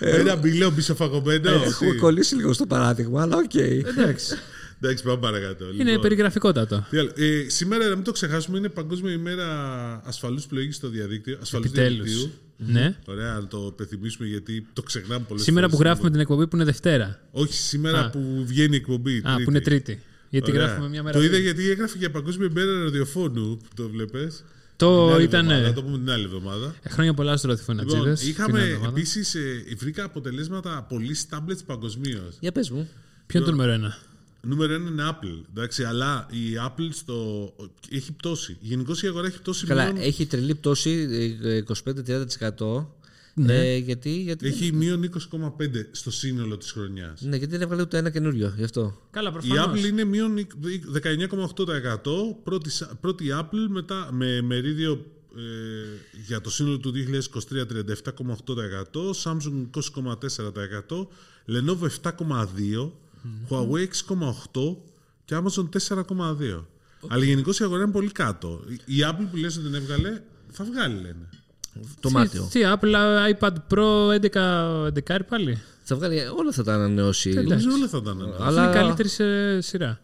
Ένα 0.00 0.36
μήλο 0.36 0.70
μισοφαγωμένο. 0.70 1.50
έχουμε 1.50 1.94
κολλήσει 1.94 2.34
λίγο 2.34 2.52
στο 2.52 2.66
παράδειγμα, 2.66 3.22
αλλά 3.22 3.36
οκ. 3.36 3.54
Εντάξει. 3.54 4.34
Εντάξει, 4.80 5.04
πάμε 5.04 5.18
παρακάτω. 5.20 5.64
Είναι 5.74 5.84
Λοιπόν, 5.84 6.00
περιγραφικότατο. 6.02 6.86
τι 6.90 6.98
άλλο; 6.98 7.10
Ε, 7.16 7.44
σήμερα, 7.48 7.88
να 7.88 7.94
μην 7.94 8.04
το 8.04 8.12
ξεχάσουμε, 8.12 8.58
είναι 8.58 8.68
Παγκόσμια 8.68 9.12
ημέρα 9.12 9.46
ασφαλούς 10.04 10.46
πλοήγησης 10.46 10.76
στο 10.78 10.88
διαδίκτυο. 10.88 11.38
Ασφαλούς 11.42 11.66
Επιτέλους. 11.66 12.04
διαδικτύου. 12.04 12.32
Ναι. 12.56 12.96
Ωραία, 13.06 13.32
να 13.32 13.46
το 13.46 13.68
υπενθυμίσουμε 13.72 14.28
γιατί 14.28 14.66
το 14.72 14.82
ξεχνάμε 14.82 15.24
πολλές 15.28 15.44
Σήμερα 15.44 15.68
που 15.68 15.76
γράφουμε 15.80 16.10
την 16.10 16.20
εκπομπή 16.20 16.46
που 16.46 16.56
είναι 16.56 16.64
Δευτέρα. 16.64 17.20
Όχι, 17.30 17.52
σήμερα 17.52 18.00
Α. 18.00 18.10
που 18.10 18.42
βγαίνει 18.46 18.74
η 18.74 18.76
εκπομπή. 18.78 19.22
Α, 19.24 19.34
που 19.44 19.50
είναι 19.50 19.60
Τρίτη. 19.60 20.00
Γιατί 20.30 20.50
Ωραία. 20.50 20.66
γράφουμε 20.66 20.88
μια 20.88 21.02
μέρα. 21.02 21.16
Το 21.18 21.22
είδα 21.24 21.32
πριν. 21.32 21.42
γιατί 21.44 21.70
έγραφε 21.70 21.98
για 21.98 22.10
Παγκόσμια 22.10 22.48
ημέρα 22.50 22.82
ραδιοφώνου. 22.82 23.56
που 23.56 23.68
Το 23.74 23.88
βλέπει. 23.88 24.30
Το 24.76 25.18
ήταν. 25.20 25.46
Θα 25.48 25.72
το 25.72 25.82
πούμε 25.82 25.98
την 25.98 26.10
άλλη 26.10 26.24
εβδομάδα. 26.24 26.74
Ε, 26.82 26.88
Χρόνια 26.88 27.14
πολλά 27.14 27.36
στου 27.36 27.48
Λοιπόν, 27.48 27.76
ραδιοφωνατζίδε. 27.76 28.30
είχαμε 28.30 28.78
επίσης, 28.88 29.36
βρήκα 29.78 30.04
αποτελέσματα 30.04 30.86
πολύ 30.88 31.16
tablets 31.30 31.58
παγκοσμίως. 31.66 32.36
Για 32.40 32.52
πες 32.52 32.70
μου. 32.70 32.88
Ποιο 33.26 33.38
είναι 33.38 33.48
το 33.48 33.54
νούμερο 33.54 33.72
ένα; 33.72 33.98
Νούμερο 34.44 34.72
ένα 34.74 34.90
είναι 34.90 35.02
Apple. 35.10 35.44
Εντάξει, 35.50 35.84
αλλά 35.84 36.26
η 36.30 36.54
Apple 36.68 36.88
στο... 36.90 37.50
έχει 37.90 38.12
πτώση. 38.12 38.56
Γενικώ 38.60 38.92
η 39.02 39.06
αγορά 39.06 39.26
έχει 39.26 39.38
πτώση. 39.40 39.66
Καλά, 39.66 39.84
μείον- 39.92 39.96
έχει 40.06 40.26
τρελή 40.26 40.54
πτώση 40.54 40.90
ε, 41.42 41.62
25-30%. 42.58 42.86
Ναι. 43.36 43.54
Ε, 43.72 43.76
γιατί, 43.76 44.20
γιατί, 44.20 44.46
Έχει 44.46 44.72
μείον 44.72 45.10
20,5 45.32 45.48
στο 45.90 46.10
σύνολο 46.10 46.56
της 46.56 46.72
χρονιάς. 46.72 47.20
ναι, 47.20 47.36
γιατί 47.36 47.52
δεν 47.52 47.60
έβγαλε 47.62 47.82
ούτε 47.82 47.98
ένα 47.98 48.10
καινούριο 48.10 48.52
γι' 48.56 48.64
αυτό. 48.64 49.00
Καλά, 49.10 49.28
Η 49.28 49.32
προφανώς. 49.32 49.80
Apple 49.80 49.86
είναι 49.88 50.04
μείον 50.04 50.36
19,8%. 51.02 52.36
Πρώτη, 52.44 52.70
πρώτη 53.00 53.24
Apple 53.40 53.66
μετά, 53.68 54.08
με 54.12 54.40
μερίδιο 54.42 55.06
ε, 55.36 55.40
για 56.26 56.40
το 56.40 56.50
σύνολο 56.50 56.78
του 56.78 56.92
2023 56.94 57.62
37,8%, 58.12 59.10
Samsung 59.22 59.66
20,4%, 59.70 61.06
Lenovo 61.48 61.88
7,2%, 62.02 62.90
Huawei 63.50 63.86
6,8% 64.08 64.76
και 65.24 65.36
Amazon 65.36 65.68
4,2%. 65.88 66.64
Αλλά 67.08 67.24
γενικώς 67.24 67.60
η 67.60 67.64
αγορά 67.64 67.82
είναι 67.82 67.92
πολύ 67.92 68.10
κάτω. 68.12 68.60
Η 68.84 68.94
Apple 69.10 69.26
που 69.30 69.36
λες 69.36 69.56
ότι 69.56 69.64
την 69.66 69.74
έβγαλε, 69.74 70.20
θα 70.50 70.64
βγάλει 70.64 70.94
λένε. 70.94 71.28
Το 72.00 72.08
Τι- 72.08 72.14
Μάτιο. 72.14 72.48
Τι, 72.50 72.60
Apple 72.64 72.94
iPad 73.38 73.52
Pro 73.74 74.08
11, 74.20 74.86
11 74.86 75.18
πάλι. 75.28 75.62
Θα 75.82 75.96
βγάλει, 75.96 76.18
όλα 76.36 76.52
θα 76.52 76.62
τα 76.64 76.74
ανανεώσει. 76.74 77.30
Νομίζω 77.32 77.70
όλα 77.72 77.88
θα 77.88 77.98
ήταν. 78.02 78.20
Αλλά- 78.22 78.36
Αλλά... 78.46 78.62
Είναι 78.64 78.72
καλύτερη 78.72 79.08
σε 79.08 79.60
σειρά. 79.60 80.00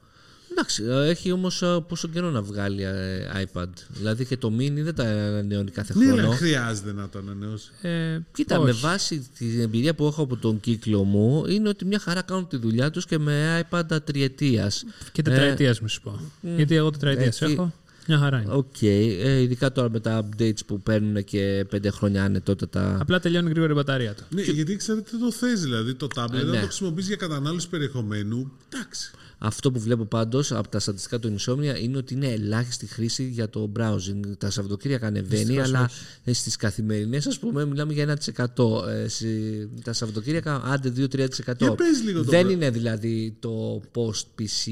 Εντάξει, 0.61 0.85
ε, 0.89 1.09
έχει 1.09 1.33
όμως 1.33 1.63
πόσο 1.89 2.09
καιρό 2.09 2.31
να 2.31 2.43
βγάλει 2.43 2.83
ε, 2.83 3.45
iPad. 3.53 3.67
Δηλαδή 3.89 4.25
και 4.25 4.37
το 4.37 4.53
mini 4.59 4.73
δεν 4.83 4.95
τα 4.95 5.05
ανανεώνει 5.05 5.71
κάθε 5.71 5.95
Ναι, 5.99 6.05
χρόνο. 6.07 6.23
αλλά 6.27 6.37
χρειάζεται 6.37 6.93
να 6.93 7.09
το 7.09 7.19
ανανεώσει. 7.19 7.71
Ε, 7.83 8.19
Κοίτα, 8.33 8.57
όχι. 8.59 8.65
με 8.67 8.73
βάση 8.73 9.29
την 9.39 9.61
εμπειρία 9.61 9.95
που 9.95 10.07
έχω 10.07 10.23
από 10.23 10.37
τον 10.37 10.61
κύκλο 10.61 11.05
μου, 11.05 11.45
είναι 11.49 11.69
ότι 11.69 11.85
μια 11.85 11.99
χαρά 11.99 12.23
κάνουν 12.23 12.49
τη 12.49 12.57
δουλειά 12.57 12.91
τους 12.91 13.07
και 13.07 13.19
με 13.19 13.67
iPad 13.71 13.83
τριετίας. 14.05 14.85
Και 15.13 15.23
τετραετίας, 15.23 15.81
μου 15.81 15.89
σου 15.89 16.01
πω. 16.01 16.21
Γιατί 16.57 16.75
εγώ 16.75 16.91
τετραετίας 16.91 17.43
Εκεί- 17.43 17.53
έχω. 17.53 17.73
Μια 18.07 18.19
χαρά 18.19 18.41
είναι. 18.41 18.53
Οκ, 18.55 18.83
ε, 18.83 19.41
ειδικά 19.41 19.73
τώρα 19.73 19.91
με 19.91 20.01
τα 20.01 20.29
updates 20.29 20.65
που 20.67 20.81
παίρνουν 20.81 21.25
και 21.25 21.67
πέντε 21.71 21.91
χρόνια 21.91 22.25
ανετότατα. 22.25 22.99
Απλά 23.01 23.21
τελειώνει 23.21 23.51
γρήγορα 23.51 23.73
η 23.73 23.75
μπαταρία 23.75 24.15
του. 24.15 24.23
Ναι, 24.31 24.43
γιατί 24.43 24.77
ξέρετε 24.77 25.11
το 25.21 25.33
θες 25.33 25.61
δηλαδή 25.63 25.95
το 25.95 26.07
tablet, 26.17 26.33
Ε, 26.35 26.39
αν 26.41 26.47
ναι. 26.49 26.59
το 26.61 26.65
χρησιμοποιείς 26.67 27.07
για 27.07 27.17
κατανάλωση 27.17 27.69
περιεχομένου, 27.69 28.53
εντάξει. 28.73 29.11
Αυτό 29.43 29.71
που 29.71 29.81
βλέπω 29.81 30.05
πάντως 30.05 30.53
από 30.53 30.69
τα 30.69 30.79
στατιστικά 30.81 31.19
του 31.19 31.35
Insomnia 31.39 31.81
είναι 31.83 31.97
ότι 31.97 32.15
είναι 32.15 32.27
ελάχιστη 32.29 32.87
χρήση 32.87 33.25
για 33.25 33.49
το 33.49 33.73
browsing. 33.79 34.21
Τα 34.39 34.51
Σαββατοκύριακα 34.51 35.07
ανεβαίνει, 35.07 35.45
Δυστυχώς 35.45 35.65
αλλά 35.67 35.91
ε, 36.25 36.33
στις 36.33 36.57
καθημερινές 36.57 37.27
ας 37.27 37.39
πούμε 37.39 37.65
μιλάμε 37.67 37.93
για 37.93 38.19
1%. 38.57 38.89
Ε, 38.89 39.09
σε- 39.09 39.69
τα 39.85 39.93
Σαββατοκύριακα 39.93 40.63
άντε 40.65 40.93
2-3%. 40.97 41.29
Για 41.59 41.75
πες 41.75 42.03
λίγο 42.05 42.25
το 42.25 42.31
Δεν 42.31 42.47
bra- 42.47 42.51
είναι 42.51 42.71
δηλαδή 42.71 43.37
το 43.41 43.83
post-PC 43.95 44.71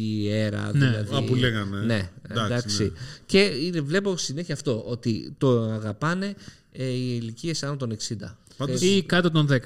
era. 0.48 0.72
Ναι. 0.72 0.86
Δηλαδή, 0.88 1.14
Α, 1.16 1.22
που 1.24 1.34
λέγανε. 1.34 1.78
Ναι, 1.84 2.10
Εντάξει, 2.30 2.44
εντάξει. 2.52 2.82
ναι. 2.82 2.90
Και 3.26 3.38
είναι, 3.38 3.80
βλέπω 3.80 4.16
συνέχεια 4.16 4.54
αυτό, 4.54 4.84
ότι 4.86 5.34
το 5.38 5.62
αγαπάνε 5.62 6.34
ε, 6.72 6.84
οι 6.84 7.18
ηλικίες 7.22 7.62
άνω 7.62 7.76
των 7.76 7.96
60. 8.08 8.36
Πάντως, 8.56 8.80
Ή 8.80 9.02
κάτω 9.06 9.30
των 9.30 9.48
10. 9.50 9.58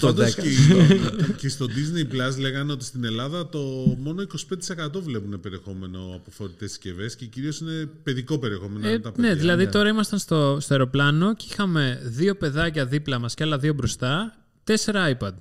Το 0.00 0.06
πάντως 0.06 0.34
10. 0.34 0.42
και, 0.42 1.32
και 1.36 1.48
στο 1.48 1.66
Disney 1.66 2.14
Plus 2.14 2.38
λέγανε 2.38 2.72
ότι 2.72 2.84
στην 2.84 3.04
Ελλάδα 3.04 3.48
το 3.48 3.58
μόνο 3.98 4.22
25% 4.22 5.00
βλέπουν 5.02 5.40
περιεχόμενο 5.40 5.98
από 6.14 6.30
φορητές 6.30 6.70
συσκευές 6.70 7.16
και 7.16 7.26
κυρίως 7.26 7.58
είναι 7.60 7.88
παιδικό 8.02 8.38
περιεχόμενο. 8.38 8.86
Ε, 8.86 8.90
είναι 8.90 8.98
τα 8.98 9.08
ναι, 9.08 9.14
παιδιά. 9.16 9.34
δηλαδή 9.34 9.68
τώρα 9.68 9.88
ήμασταν 9.88 10.18
στο, 10.18 10.58
στο 10.60 10.74
αεροπλάνο 10.74 11.34
και 11.34 11.44
είχαμε 11.50 12.00
δύο 12.04 12.34
παιδάκια 12.36 12.86
δίπλα 12.86 13.18
μας 13.18 13.34
και 13.34 13.42
άλλα 13.42 13.58
δύο 13.58 13.74
μπροστά, 13.74 14.36
τέσσερα 14.64 15.16
iPad. 15.18 15.32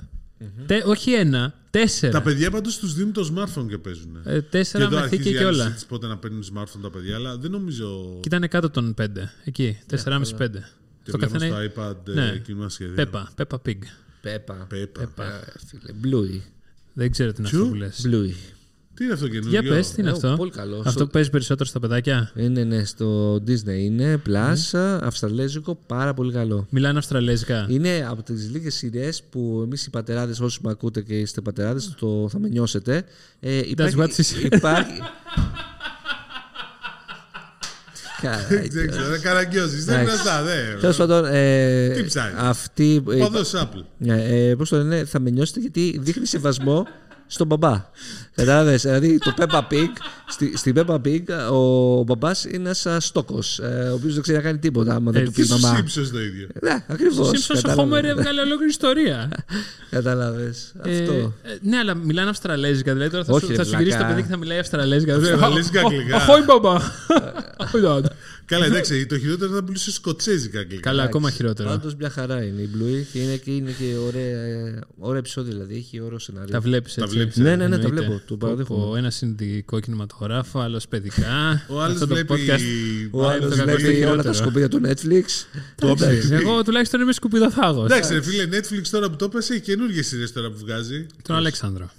Τε- 0.66 0.86
όχι 0.86 1.12
ένα, 1.14 1.54
τέσσερα. 1.70 2.12
Τα 2.14 2.22
παιδιά 2.22 2.52
πάντως 2.52 2.78
τους 2.78 2.94
δίνουν 2.94 3.14
το 3.14 3.34
smartphone 3.36 3.68
και 3.68 3.78
παίζουν. 3.78 4.20
Ε, 4.24 4.34
και 4.34 4.42
τέσσερα 4.42 4.84
εδώ 4.84 4.96
με 4.96 5.02
αρχίζει 5.02 5.22
θήκη 5.22 5.30
η 5.36 5.38
και 5.38 5.46
άλλη 5.46 5.48
όλα. 5.54 5.64
συζήτηση 5.64 5.86
πότε 5.88 6.08
να 6.08 6.18
παίρνουν 6.18 6.44
smartphone 6.54 6.80
τα 6.82 6.90
παιδιά, 6.90 7.16
αλλά 7.16 7.38
δεν 7.38 7.52
νομίζω. 7.52 8.18
Και 8.22 8.36
ήταν 8.36 8.48
κάτω 8.50 8.70
των 8.70 8.94
5. 9.02 9.06
Εκεί, 9.44 9.78
4,5-5. 9.90 9.94
Και 11.04 11.12
Το 11.12 11.18
βλέπω 11.18 11.34
καθένα. 11.34 11.46
στα 11.46 11.72
iPad 11.76 12.08
ε, 12.08 12.14
Ναι. 12.14 12.38
κοινά 12.46 12.70
σχέδια. 12.70 12.96
Πέπα, 12.96 13.32
Πέπα 13.36 13.62
Pig. 13.66 13.78
Πέπα. 14.22 14.68
Πέπα. 14.70 15.24
Ε, 15.26 15.52
φίλε, 15.68 15.94
Bluey. 16.04 16.42
Δεν 16.94 17.12
ξέρω 17.12 17.32
τι 17.32 17.38
είναι 17.42 17.50
Ποιο; 17.50 17.60
αυτό 17.60 17.70
που 17.72 17.76
λες. 17.78 18.06
Bluey. 18.08 18.34
Τι 18.94 19.04
είναι 19.06 19.14
αυτό 19.14 19.28
καινούργιο. 19.28 19.60
Για 19.62 19.70
πες, 19.70 19.92
τι 19.92 20.02
είναι 20.02 20.10
Ε, 20.10 20.14
αυτό. 20.14 20.34
πολύ 20.38 20.52
καλό. 20.52 20.78
Αυτό 20.78 20.90
Στο- 20.90 21.06
που 21.06 21.12
παίζει 21.12 21.30
περισσότερο 21.30 21.70
στα 21.70 21.80
παιδάκια. 21.80 22.32
Είναι, 22.36 22.64
ναι, 22.64 22.84
στο 22.84 23.36
Disney 23.36 23.78
είναι. 23.80 24.22
Plus, 24.30 24.78
αυστραλέζικο, 25.02 25.76
πάρα 25.86 26.14
πολύ 26.14 26.34
καλό. 26.34 26.68
Μιλάνε 26.70 26.98
Αυστραλέζικα. 26.98 27.66
Είναι 27.70 28.06
από 28.10 28.24
τις 28.24 28.50
λίγες 28.52 28.76
σειρές 28.76 29.24
που 29.24 29.62
εμείς 29.64 29.86
οι 29.86 29.90
πατεράδες, 29.90 30.40
όσοι 30.40 30.60
με 30.64 30.72
ακούτε 30.72 31.02
και 31.02 31.20
είστε 31.20 31.42
πατεράδες, 31.42 31.96
το 32.00 32.28
θα 32.32 32.40
με 32.40 32.48
νιώσετε. 32.48 33.04
Ε, 33.40 33.58
υπάρχει, 33.70 33.96
what 33.98 34.08
she 34.10 34.24
said. 34.24 34.54
υπάρχει... 34.56 34.92
Καλά, 38.22 38.46
Δεν 38.50 38.90
ξέρω, 38.90 39.08
δεν 39.08 39.22
καραγκιόζεις. 39.22 39.86
Δεν 39.86 39.94
είναι 40.02 40.04
Εντάξει. 40.12 40.28
αυτά, 40.30 40.44
δε. 40.44 40.80
Τέλος 40.80 40.98
πάντων, 40.98 41.26
ε, 41.26 41.90
Τι 41.90 42.04
ψάχνεις; 42.04 42.42
αυτή. 42.42 43.04
Ε, 43.12 43.16
Πόδος 43.18 43.54
Apple. 43.56 44.08
ε, 44.08 44.54
Πώς 44.58 44.70
το 44.70 44.78
λένε, 44.78 45.06
θα 45.06 45.20
με 45.20 45.30
νιώσετε 45.30 45.60
γιατί 45.60 46.00
δείχνει 46.02 46.26
σεβασμό 46.26 46.88
στον 47.32 47.48
μπαμπά. 47.48 47.86
Κατάλαβε. 48.36 48.76
Δηλαδή 48.76 49.18
το 49.18 49.34
Peppa 49.38 49.60
Pig, 49.72 49.88
στη, 50.28 50.58
στην 50.58 50.76
Peppa 50.78 50.96
Pig 51.06 51.24
ο 51.52 52.04
μπαμπά 52.04 52.32
είναι 52.54 52.72
ένα 52.86 53.00
στόκο, 53.00 53.40
ο 53.90 53.94
οποίο 53.94 54.12
δεν 54.14 54.22
ξέρει 54.22 54.38
να 54.38 54.44
κάνει 54.44 54.58
τίποτα 54.58 54.96
άμα 54.96 55.12
δεν 55.12 55.22
Ε, 55.22 55.26
του 55.26 55.32
Και 55.32 55.42
πει 55.42 55.48
στους 55.48 55.62
μαμά. 55.62 55.80
Simpsons 55.80 56.10
το 56.12 56.22
ίδιο. 56.22 56.48
Ναι, 56.62 56.84
ακριβώ. 56.88 57.24
Ο 57.24 57.30
Simpsons 57.32 57.78
ο 57.78 57.82
Homer 57.82 58.04
έβγαλε 58.04 58.42
ολόκληρη 58.42 58.70
ιστορία. 58.70 59.30
Κατάλαβε. 59.90 60.54
Ε, 60.84 61.00
Αυτό. 61.02 61.14
ε, 61.14 61.58
ναι, 61.62 61.78
αλλά 61.78 61.96
μιλάνε 61.96 62.30
Αυστραλέζικα. 62.30 62.94
Δηλαδή 62.94 63.12
τώρα 63.12 63.24
θα 63.24 63.34
Όχι, 63.34 63.46
σου, 63.46 63.52
ρε 63.52 63.58
θα 63.58 63.64
σου 63.64 63.76
γυρίσει 63.78 63.90
το 63.92 63.98
βλάκα. 63.98 64.14
παιδί 64.14 64.22
και 64.22 64.32
θα 64.34 64.38
μιλάει 64.38 64.60
Αυστραλέζικα. 64.60 65.16
Αυστραλέζικα 65.16 65.80
αγγλικά. 65.80 66.16
Αχόι 66.16 66.42
μπαμπά. 66.44 66.78
Αχόι 68.52 68.58
dad. 68.58 68.62
Καλά, 68.62 68.66
εντάξει, 68.66 69.06
το 69.06 69.20
χειρότερο 69.20 69.54
θα 69.54 69.62
μιλούσε 69.64 69.92
σκοτσέζικα 69.92 70.60
αγγλικά. 70.60 70.82
Καλά, 70.90 71.04
ακόμα 71.04 71.30
χειρότερο. 71.32 71.70
Πάντως 71.70 71.96
μια 71.96 72.10
χαρά 72.10 72.44
είναι 72.44 72.62
η 72.62 72.70
Bluey 72.76 73.04
και 73.12 73.20
είναι 73.22 73.36
και, 73.36 73.52
είναι 73.56 73.72
και 73.72 73.96
ωραία, 74.08 74.42
ε, 74.42 74.80
ωραία 74.98 75.20
επεισόδια, 75.20 75.52
δηλαδή 75.52 75.76
έχει 75.76 76.00
ωραίο 76.00 76.20
σενάριο. 76.20 76.52
Τα 76.52 76.60
βλέπεις 76.60 76.98
έτσι. 76.98 77.16
βλέπεις, 77.16 77.36
Ναι, 77.38 77.44
ναι, 77.44 77.56
ναι, 77.56 77.78
τα 77.78 77.86
Εννοείται. 77.86 78.06
βλέπω, 78.08 78.22
το 78.28 78.38
παραδέχομαι. 78.38 78.86
Ο 78.86 78.96
ένας 78.96 79.16
συνδικό 79.16 79.80
κινηματογράφο, 79.80 80.60
άλλος 80.60 80.88
παιδικά. 80.88 81.66
Ο 81.70 81.82
άλλος 81.82 81.94
Αυτό 82.02 82.08
το 82.08 82.14
βλέπει. 82.14 82.34
podcast. 82.34 83.10
Ο 83.12 83.28
άλλος 83.30 83.50
το 83.50 83.56
κακό 83.56 83.64
βλέπει 83.78 83.82
είναι 83.82 83.90
όλα 83.92 83.98
χειρότερο. 83.98 84.22
τα 84.24 84.34
σκουπίδια 84.34 84.70
του 84.70 84.82
Netflix. 84.86 85.26
Εντάξει, 85.76 86.30
Εγώ 86.34 86.64
τουλάχιστον 86.64 87.02
είμαι 87.02 87.14
σκουπιδοθάγος. 87.14 87.86
Εντάξει, 87.86 88.14
ρε 88.14 88.22
φίλε, 88.22 88.48
Netflix 88.52 88.88
τώρα 88.92 89.10
που 89.10 89.16
το 89.16 89.26
έπεσε 89.26 89.54
έχει 89.54 89.62
καινούργιες 89.62 90.08
σειρές 90.08 90.32
τώρα 90.32 90.50
που 90.52 90.58
βγάζει. 90.58 91.06
Τον 91.22 91.36
Αλέξανδρο. 91.36 91.92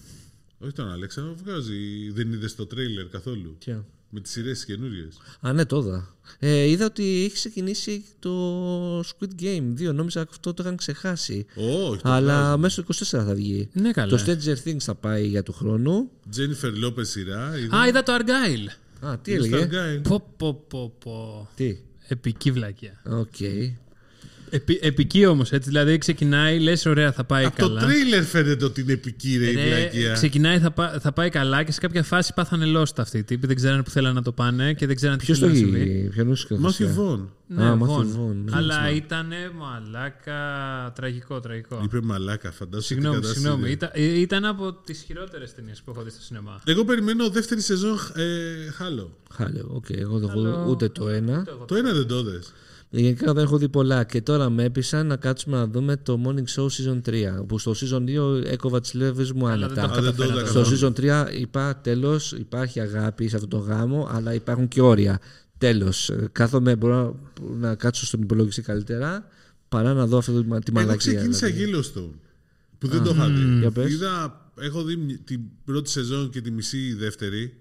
Όχι 0.59 0.73
τον 0.73 0.91
Αλέξανδρο, 0.91 1.35
βγάζει. 1.45 2.11
Δεν 2.15 2.33
είδες 2.33 2.55
το 2.55 2.67
τρέιλερ 2.67 3.07
καθόλου; 3.07 3.57
Ποια; 3.59 3.85
Με 4.13 4.21
τις 4.21 4.33
σειρές 4.33 4.61
τι 4.61 4.67
καινούριες. 4.67 5.17
Α, 5.41 5.53
ναι, 5.53 5.65
το 5.65 5.79
είδα. 5.79 6.15
Ε, 6.39 6.65
είδα 6.65 6.85
ότι 6.85 7.23
έχει 7.25 7.35
ξεκινήσει 7.35 8.05
το 8.19 9.01
Squid 9.01 9.43
Game 9.43 9.89
2. 9.89 9.93
Νόμιζα 9.95 10.21
αυτό 10.31 10.55
το 10.55 10.63
είχαν 10.63 10.77
ξεχάσει. 10.77 11.47
Όχι, 11.55 12.03
το 12.03 12.11
Αλλά 12.11 12.57
μέσα 12.57 12.83
στο 12.83 13.19
24 13.21 13.25
θα 13.27 13.35
βγει. 13.35 13.69
Ναι, 13.73 13.91
καλά. 13.91 14.17
Το 14.17 14.25
Stranger 14.27 14.69
Things 14.69 14.79
θα 14.81 14.95
πάει 14.95 15.27
για 15.27 15.43
του 15.43 15.53
χρόνου. 15.53 16.11
Τζένιφερ 16.31 16.77
Λόπε 16.77 17.05
σειρά. 17.05 17.59
είδα. 17.59 17.79
Α, 17.79 17.87
είδα 17.89 18.03
το 18.03 18.13
Argyle. 18.19 18.69
Α, 19.07 19.19
τι 19.19 19.33
Είδες 19.33 19.49
το 19.49 19.57
έλεγε; 19.57 19.99
Argyle; 19.99 20.03
Πω, 20.09 20.35
πω, 20.37 20.55
πω, 20.69 20.95
πω. 20.99 21.49
Τι; 21.55 21.79
Επική 22.09 22.51
βλακία. 22.51 23.03
Οκ. 23.07 23.37
Επι, 24.51 24.79
επική 24.83 25.27
όμως, 25.27 25.53
έτσι. 25.53 25.69
Δηλαδή 25.69 25.99
ξεκινάει, 25.99 26.59
λες, 26.59 26.87
ωραία, 26.87 27.13
θα 27.13 27.25
πάει 27.25 27.45
Από 27.45 27.57
το 27.59 27.67
καλά. 27.69 27.81
τρέιλερ 27.81 28.23
φαίνεται 28.23 28.65
ότι 28.65 28.81
είναι 28.81 28.93
επική 28.93 29.37
ρε 29.39 29.45
η 29.51 29.55
Ρε, 29.55 29.63
βλακεία. 29.67 30.13
ξεκινάει, 30.13 30.59
θα, 30.59 30.71
πά- 30.71 31.01
θα 31.01 31.13
πάει 31.13 31.29
καλά 31.31 31.63
και 31.63 31.73
σε 31.73 31.81
κάποια 31.81 32.03
φάση 32.03 32.35
πάθανε 32.35 32.79
lost 32.79 32.93
αυτοί 32.97 33.19
οι 33.19 33.23
τύποι. 33.23 33.47
Δεν 33.47 33.57
ξέρανε 33.57 33.83
που 33.83 33.91
θέλανε 33.91 34.15
να 34.15 34.23
το 34.23 34.33
πάνε 34.33 34.73
και 34.75 34.87
δεν 34.87 34.97
ξέρανε 34.97 35.19
τι 35.19 35.25
Ποιος 35.25 35.39
το 35.39 35.47
θέλανε 35.47 35.67
να 35.67 35.77
συμβεί. 35.77 35.91
έχει, 35.91 36.09
ποιον 36.09 36.11
έχει 36.11 36.29
Matthew 36.29 36.37
σκηνοθεσία. 36.37 36.89
Vaughn. 36.89 37.33
Ναι, 37.47 37.65
Α, 37.65 37.79
Vaughn. 37.81 37.85
Matthew 37.87 38.01
Vaughn, 38.03 38.35
ναι. 38.45 38.51
Αλλά 38.57 38.91
ήταν 38.91 39.33
μαλάκα 39.59 40.39
τραγικό, 40.95 41.41
τραγικό. 41.41 41.81
Είπε 41.85 42.01
μαλάκα, 42.03 42.51
φαντάζομαι. 42.51 42.83
Συγγνώμη, 42.83 43.25
συγγνώμη. 43.25 43.71
Ήταν, 43.71 43.91
ε, 43.93 44.03
ήταν 44.21 44.45
από 44.45 44.73
τις 44.73 45.03
χειρότερες 45.07 45.55
ταινίες 45.55 45.81
που 45.85 45.91
έχω 45.91 46.03
δει 46.03 46.11
στο 46.11 46.21
σινεμά. 46.23 46.61
Εγώ 46.65 46.85
περιμένω 46.85 47.29
δεύτερη 47.29 47.61
σεζόν 47.61 47.99
ε, 48.15 48.71
Χάλο. 48.71 49.17
Χάλιο, 49.35 49.69
οκ. 49.73 49.85
Εγώ 49.91 50.19
δεν 50.19 50.29
έχω 50.29 50.41
δει 50.43 50.71
ούτε 50.71 50.89
το 50.89 51.09
ένα. 51.09 51.47
Το 51.67 51.75
ένα 51.75 51.93
δεν 51.93 52.07
το 52.07 52.23
'δες. 52.23 52.53
Γενικά 52.93 53.33
δεν 53.33 53.45
έχω 53.45 53.57
δει 53.59 53.69
πολλά 53.69 54.05
και 54.05 54.23
τώρα 54.23 54.51
με 54.51 54.65
έπεισαν 54.65 55.07
να 55.07 55.17
κάτσουμε 55.17 55.57
να 55.57 55.67
δούμε 55.67 55.97
το 55.97 56.21
Morning 56.27 56.61
Show 56.61 56.67
Season 56.67 57.01
3. 57.09 57.47
Που 57.47 57.59
στο 57.59 57.73
Season 57.77 58.03
2 58.41 58.45
έκοβα 58.45 58.81
τις 58.81 58.95
φλέβες 58.95 59.27
μου 59.35 59.49
Αλλά 59.49 59.69
δεν 59.69 59.79
άνετα. 59.79 59.95
το 59.95 59.99
Α, 60.01 60.03
δεν 60.03 60.15
το 60.15 60.23
καταφέρατε. 60.23 60.41
είδα 60.41 60.47
Στο 60.51 60.61
καθόλου. 60.81 60.93
Season 60.97 61.27
3 61.35 61.39
είπα 61.41 61.77
τέλος, 61.83 62.33
υπάρχει 62.33 62.81
αγάπη 62.81 63.29
σε 63.29 63.35
αυτόν 63.37 63.51
τον 63.51 63.61
γάμο, 63.61 64.09
αλλά 64.11 64.35
υπάρχουν 64.35 64.69
και 64.69 64.81
όρια. 64.81 65.21
Τέλος. 65.59 66.11
Κάθομαι, 66.33 66.77
μπορώ 66.77 67.19
να, 67.51 67.69
να 67.69 67.75
κάτσω 67.75 68.07
στον 68.07 68.23
υπολογιστή 68.23 68.63
καλύτερα 68.63 69.27
παρά 69.69 69.93
να 69.95 70.07
δω 70.07 70.19
αυτή 70.19 70.33
τη, 70.33 70.39
τη 70.43 70.47
Εγώ 70.47 70.59
μαλακία. 70.71 70.97
ξεκίνησα 71.15 71.47
δηλαδή. 71.47 71.73
Yellowstone. 71.95 72.11
Που 72.79 72.89
δεν 72.89 73.03
το 73.03 73.11
είχα 73.11 73.29
δει. 73.29 73.59
Για 73.59 73.71
πες. 73.71 73.93
Είδα, 73.93 74.41
έχω 74.61 74.83
δει 74.83 74.97
μ- 74.97 75.25
την 75.25 75.41
πρώτη 75.65 75.91
σεζόν 75.91 76.31
και 76.31 76.41
τη 76.41 76.51
μισή 76.51 76.79
η 76.79 76.95
δεύτερη. 76.95 77.55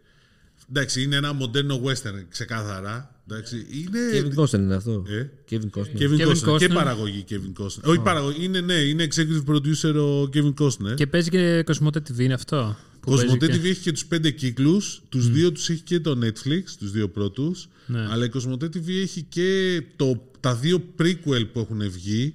Εντάξει, 0.69 1.03
είναι 1.03 1.15
ένα 1.15 1.33
μοντέρνο 1.33 1.81
western, 1.85 2.23
ξεκάθαρα. 2.29 3.18
Εντάξει, 3.31 3.65
είναι. 3.69 3.99
Kevin 4.13 4.39
Costner 4.43 4.53
είναι 4.59 4.75
αυτό. 4.75 5.03
Ε; 5.07 5.29
Kevin 5.51 5.69
Costner. 5.79 5.99
Kevin 6.01 6.19
Kevin 6.19 6.27
Costner. 6.31 6.57
Και 6.57 6.65
Costner. 6.65 6.73
παραγωγή 6.73 7.23
Kevin 7.29 7.63
Costner. 7.63 7.83
Όχι 7.83 7.99
παραγωγή, 7.99 8.43
είναι, 8.45 8.61
ναι, 8.61 8.73
είναι 8.73 9.07
executive 9.11 9.43
producer 9.53 9.95
ο 9.95 10.21
Kevin 10.33 10.53
Costner. 10.59 10.95
Και 10.95 11.07
παίζει 11.07 11.29
και 11.29 11.63
Κοσμοτέ 11.65 12.01
TV, 12.11 12.19
είναι 12.19 12.33
αυτό. 12.33 12.77
που 12.99 13.09
Κοσμοτέ 13.11 13.45
παίζει 13.47 13.59
TV 13.59 13.63
και- 13.63 13.69
έχει 13.69 13.81
και 13.81 13.91
τους 13.91 14.05
πέντε 14.05 14.31
κύκλους. 14.31 15.01
Τους 15.09 15.29
δύο 15.31 15.51
τους 15.51 15.69
έχει 15.69 15.81
και 15.81 15.99
το 15.99 16.19
Netflix, 16.23 16.63
τους 16.79 16.91
δύο 16.91 17.09
πρώτους. 17.09 17.67
Ναι. 17.85 18.07
Αλλά 18.11 18.25
η 18.25 18.29
Κοσμοτέ 18.29 18.65
TV 18.73 18.87
έχει 19.01 19.21
και 19.29 19.81
το, 19.95 20.23
τα 20.39 20.55
δύο 20.55 20.83
prequel 21.01 21.45
που 21.53 21.59
έχουν 21.59 21.89
βγει. 21.91 22.33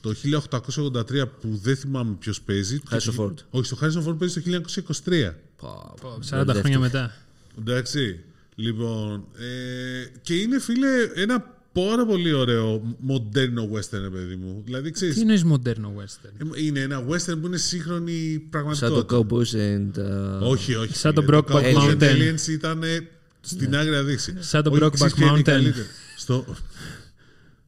Το 0.00 0.14
1883 0.14 1.28
που 1.40 1.58
δεν 1.62 1.76
θυμάμαι 1.76 2.16
ποιος 2.18 2.40
παίζει. 2.40 2.80
Harrison 2.90 3.14
Ford. 3.18 3.34
Όχι, 3.50 3.66
στο 3.66 3.76
Harrison 3.80 4.08
Ford 4.08 4.18
παίζει 4.18 4.40
το 4.40 4.62
1923. 5.04 5.34
Πω, 5.56 5.94
πω, 6.00 6.08
40 6.08 6.22
χρόνια 6.22 6.44
μπερδεύτηκα. 6.44 6.78
μετά. 6.78 7.14
Εντάξει. 7.58 8.20
Λοιπόν, 8.58 9.24
ε, 9.38 10.18
και 10.22 10.34
είναι 10.34 10.58
φίλε 10.60 10.88
ένα 11.14 11.54
πάρα 11.72 12.06
πολύ 12.06 12.32
ωραίο 12.32 12.96
μοντέρνο 12.98 13.70
western, 13.72 14.00
ρε 14.00 14.08
παιδί 14.10 14.36
μου. 14.36 14.62
Δηλαδή, 14.64 14.90
ξέρεις, 14.90 15.14
Τι 15.14 15.20
είναι 15.20 15.40
μοντέρνο 15.44 15.94
western; 15.98 16.30
ε, 16.56 16.62
είναι 16.64 16.80
ένα 16.80 17.06
western 17.08 17.38
που 17.40 17.46
είναι 17.46 17.56
σύγχρονη 17.56 18.48
Σαν 18.70 18.92
το 18.92 19.04
πραγματικότητα. 19.04 19.16
Cowboys 19.18 19.54
and... 19.54 19.98
uh, 20.44 20.48
Όχι, 20.50 20.74
όχι. 20.74 20.96
Σαν 20.96 21.14
το 21.14 21.22
φίλε. 21.22 21.36
Brokeback 21.38 21.62
Cowboys 21.62 21.90
and 21.90 21.98
Mountain. 21.98 22.34
Aliens 22.34 22.48
ήταν 22.48 22.82
στην 23.40 23.76
άκρη 23.76 23.94
αδείξη. 23.96 24.36
Σαν 24.38 24.62
το 24.62 24.70
Όχι, 24.70 24.80
Brokeback 24.84 24.92
ξέρεις 24.92 25.14
ποια 25.14 25.26
είναι 25.26 25.38
η 25.38 25.40
Mountain. 25.40 25.44
καλύτερη. 25.44 25.86
Στο... 26.16 26.44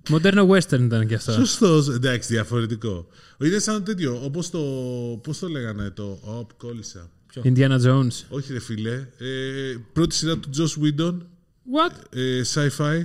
Μοντέρνο 0.08 0.48
western 0.50 0.80
ήταν 0.80 1.06
και 1.06 1.14
αυτό. 1.14 1.32
Σωστός, 1.32 1.88
εντάξει, 1.88 2.32
διαφορετικό. 2.32 3.06
Είναι 3.44 3.58
σαν 3.58 3.84
τέτοιο, 3.84 4.20
όπως 4.24 4.50
το. 4.50 4.58
Πώς 5.22 5.38
το 5.38 5.48
λέγανε 5.48 5.90
το. 5.90 6.18
Ωπ, 6.22 6.50
κόλλησα. 6.56 7.10
Indiana 7.34 7.80
Jones. 7.86 8.24
Όχι, 8.28 8.52
ρε 8.52 8.58
φίλε. 8.60 9.06
Ε, 9.18 9.76
πρώτη 9.92 10.14
σειρά 10.14 10.38
του 10.38 10.48
Joss 10.56 10.82
Whedon. 10.84 11.16
What? 11.72 12.16
Ε, 12.16 12.42
sci-fi. 12.54 13.04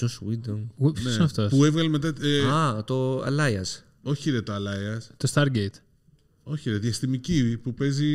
Josh 0.00 0.28
Whedon. 0.30 0.92
Ποιος 0.92 1.14
είναι 1.14 1.24
αυτός; 1.24 1.52
Ναι. 1.52 1.58
Που 1.58 1.64
έβγαλε 1.64 1.88
μετά. 1.88 2.12
Ε, 2.20 2.40
Α, 2.50 2.84
το 2.84 3.24
Elias. 3.24 3.80
όχι, 4.02 4.30
ρε 4.30 4.42
το 4.42 4.52
Alliance. 4.54 5.06
Το 5.16 5.28
Stargate. 5.34 5.80
Όχι, 6.44 6.70
ρε, 6.70 6.76
διαστημική 6.78 7.58
που 7.62 7.74
παίζει. 7.74 8.12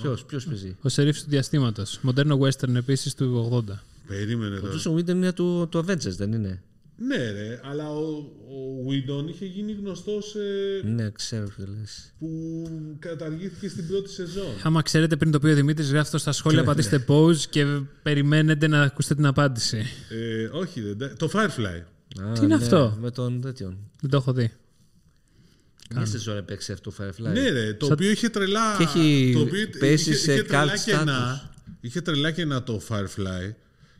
Ποιος, 0.00 0.24
ποιος 0.24 0.44
παίζει; 0.44 0.76
Ο 0.82 0.88
σερίφ 0.88 1.18
του 1.22 1.28
διαστήματος. 1.28 1.98
Μοντέρνο 2.02 2.38
western 2.40 2.74
επίσης 2.74 3.14
του 3.14 3.64
80. 3.68 3.82
Περίμενε 4.06 4.56
Ο 4.56 4.60
τώρα. 4.60 4.74
Josh 4.74 4.90
Whedon 4.94 5.08
είναι 5.08 5.32
του, 5.32 5.66
του 5.70 5.78
Avengers, 5.78 6.16
δεν 6.16 6.32
είναι; 6.32 6.62
Ναι, 6.96 7.30
ρε, 7.30 7.60
αλλά 7.64 7.90
ο, 7.90 8.00
ο 8.48 8.86
Whedon 8.88 9.28
είχε 9.28 9.44
γίνει 9.46 9.72
γνωστός 9.72 10.34
ε, 10.34 10.86
Ναι, 10.86 11.10
ξέρω 11.10 11.46
ποιο 11.56 11.64
λες. 11.80 12.12
που 12.18 12.68
καταργήθηκε 12.98 13.68
στην 13.68 13.86
πρώτη 13.88 14.10
σεζόν. 14.10 14.52
Άμα 14.62 14.82
ξέρετε 14.82 15.16
πριν 15.16 15.30
το 15.30 15.38
πει 15.38 15.48
ο 15.48 15.54
Δημήτρης, 15.54 15.90
γράφτε 15.90 16.10
το 16.10 16.18
στα 16.18 16.32
σχόλια, 16.32 16.64
πατήστε 16.64 17.04
pause 17.08 17.36
και 17.50 17.64
περιμένετε 18.02 18.66
να 18.66 18.82
ακούσετε 18.82 19.14
την 19.14 19.26
απάντηση. 19.26 19.84
Ε, 20.10 20.44
όχι, 20.52 20.80
ρε, 20.80 20.94
ντα- 20.94 21.16
το 21.16 21.30
Firefly. 21.32 21.80
Α, 22.22 22.32
Τι 22.32 22.38
είναι 22.38 22.46
ναι, 22.46 22.54
αυτό; 22.54 22.96
Με 23.00 23.10
τον 23.10 23.40
τέτοιον. 23.40 23.78
Δεν 24.00 24.10
το 24.10 24.16
έχω 24.16 24.32
δει. 24.32 24.52
Μια 25.94 26.06
σεζόν 26.06 26.36
έπαιξε 26.36 26.72
αυτό 26.72 26.90
το 26.90 26.96
Firefly. 27.04 27.32
Ναι, 27.32 27.48
ρε, 27.48 27.72
το 27.74 27.84
Σαν- 27.84 27.94
οποίο 27.94 28.10
είχε 28.10 28.28
τρελά. 28.28 28.76
Και 28.76 28.82
έχει 28.82 29.30
το 29.34 29.40
οποίο 29.40 29.68
πέσει 29.78 30.10
είχε- 30.10 30.18
σε 30.18 30.32
είχε 30.32 30.42
τρελά 30.42 30.72
καλτ 30.74 30.78
κενά. 30.84 31.50
Είχε 31.80 32.00
τρελά 32.00 32.30
κενά 32.30 32.62
το 32.62 32.80
Firefly. 32.88 33.52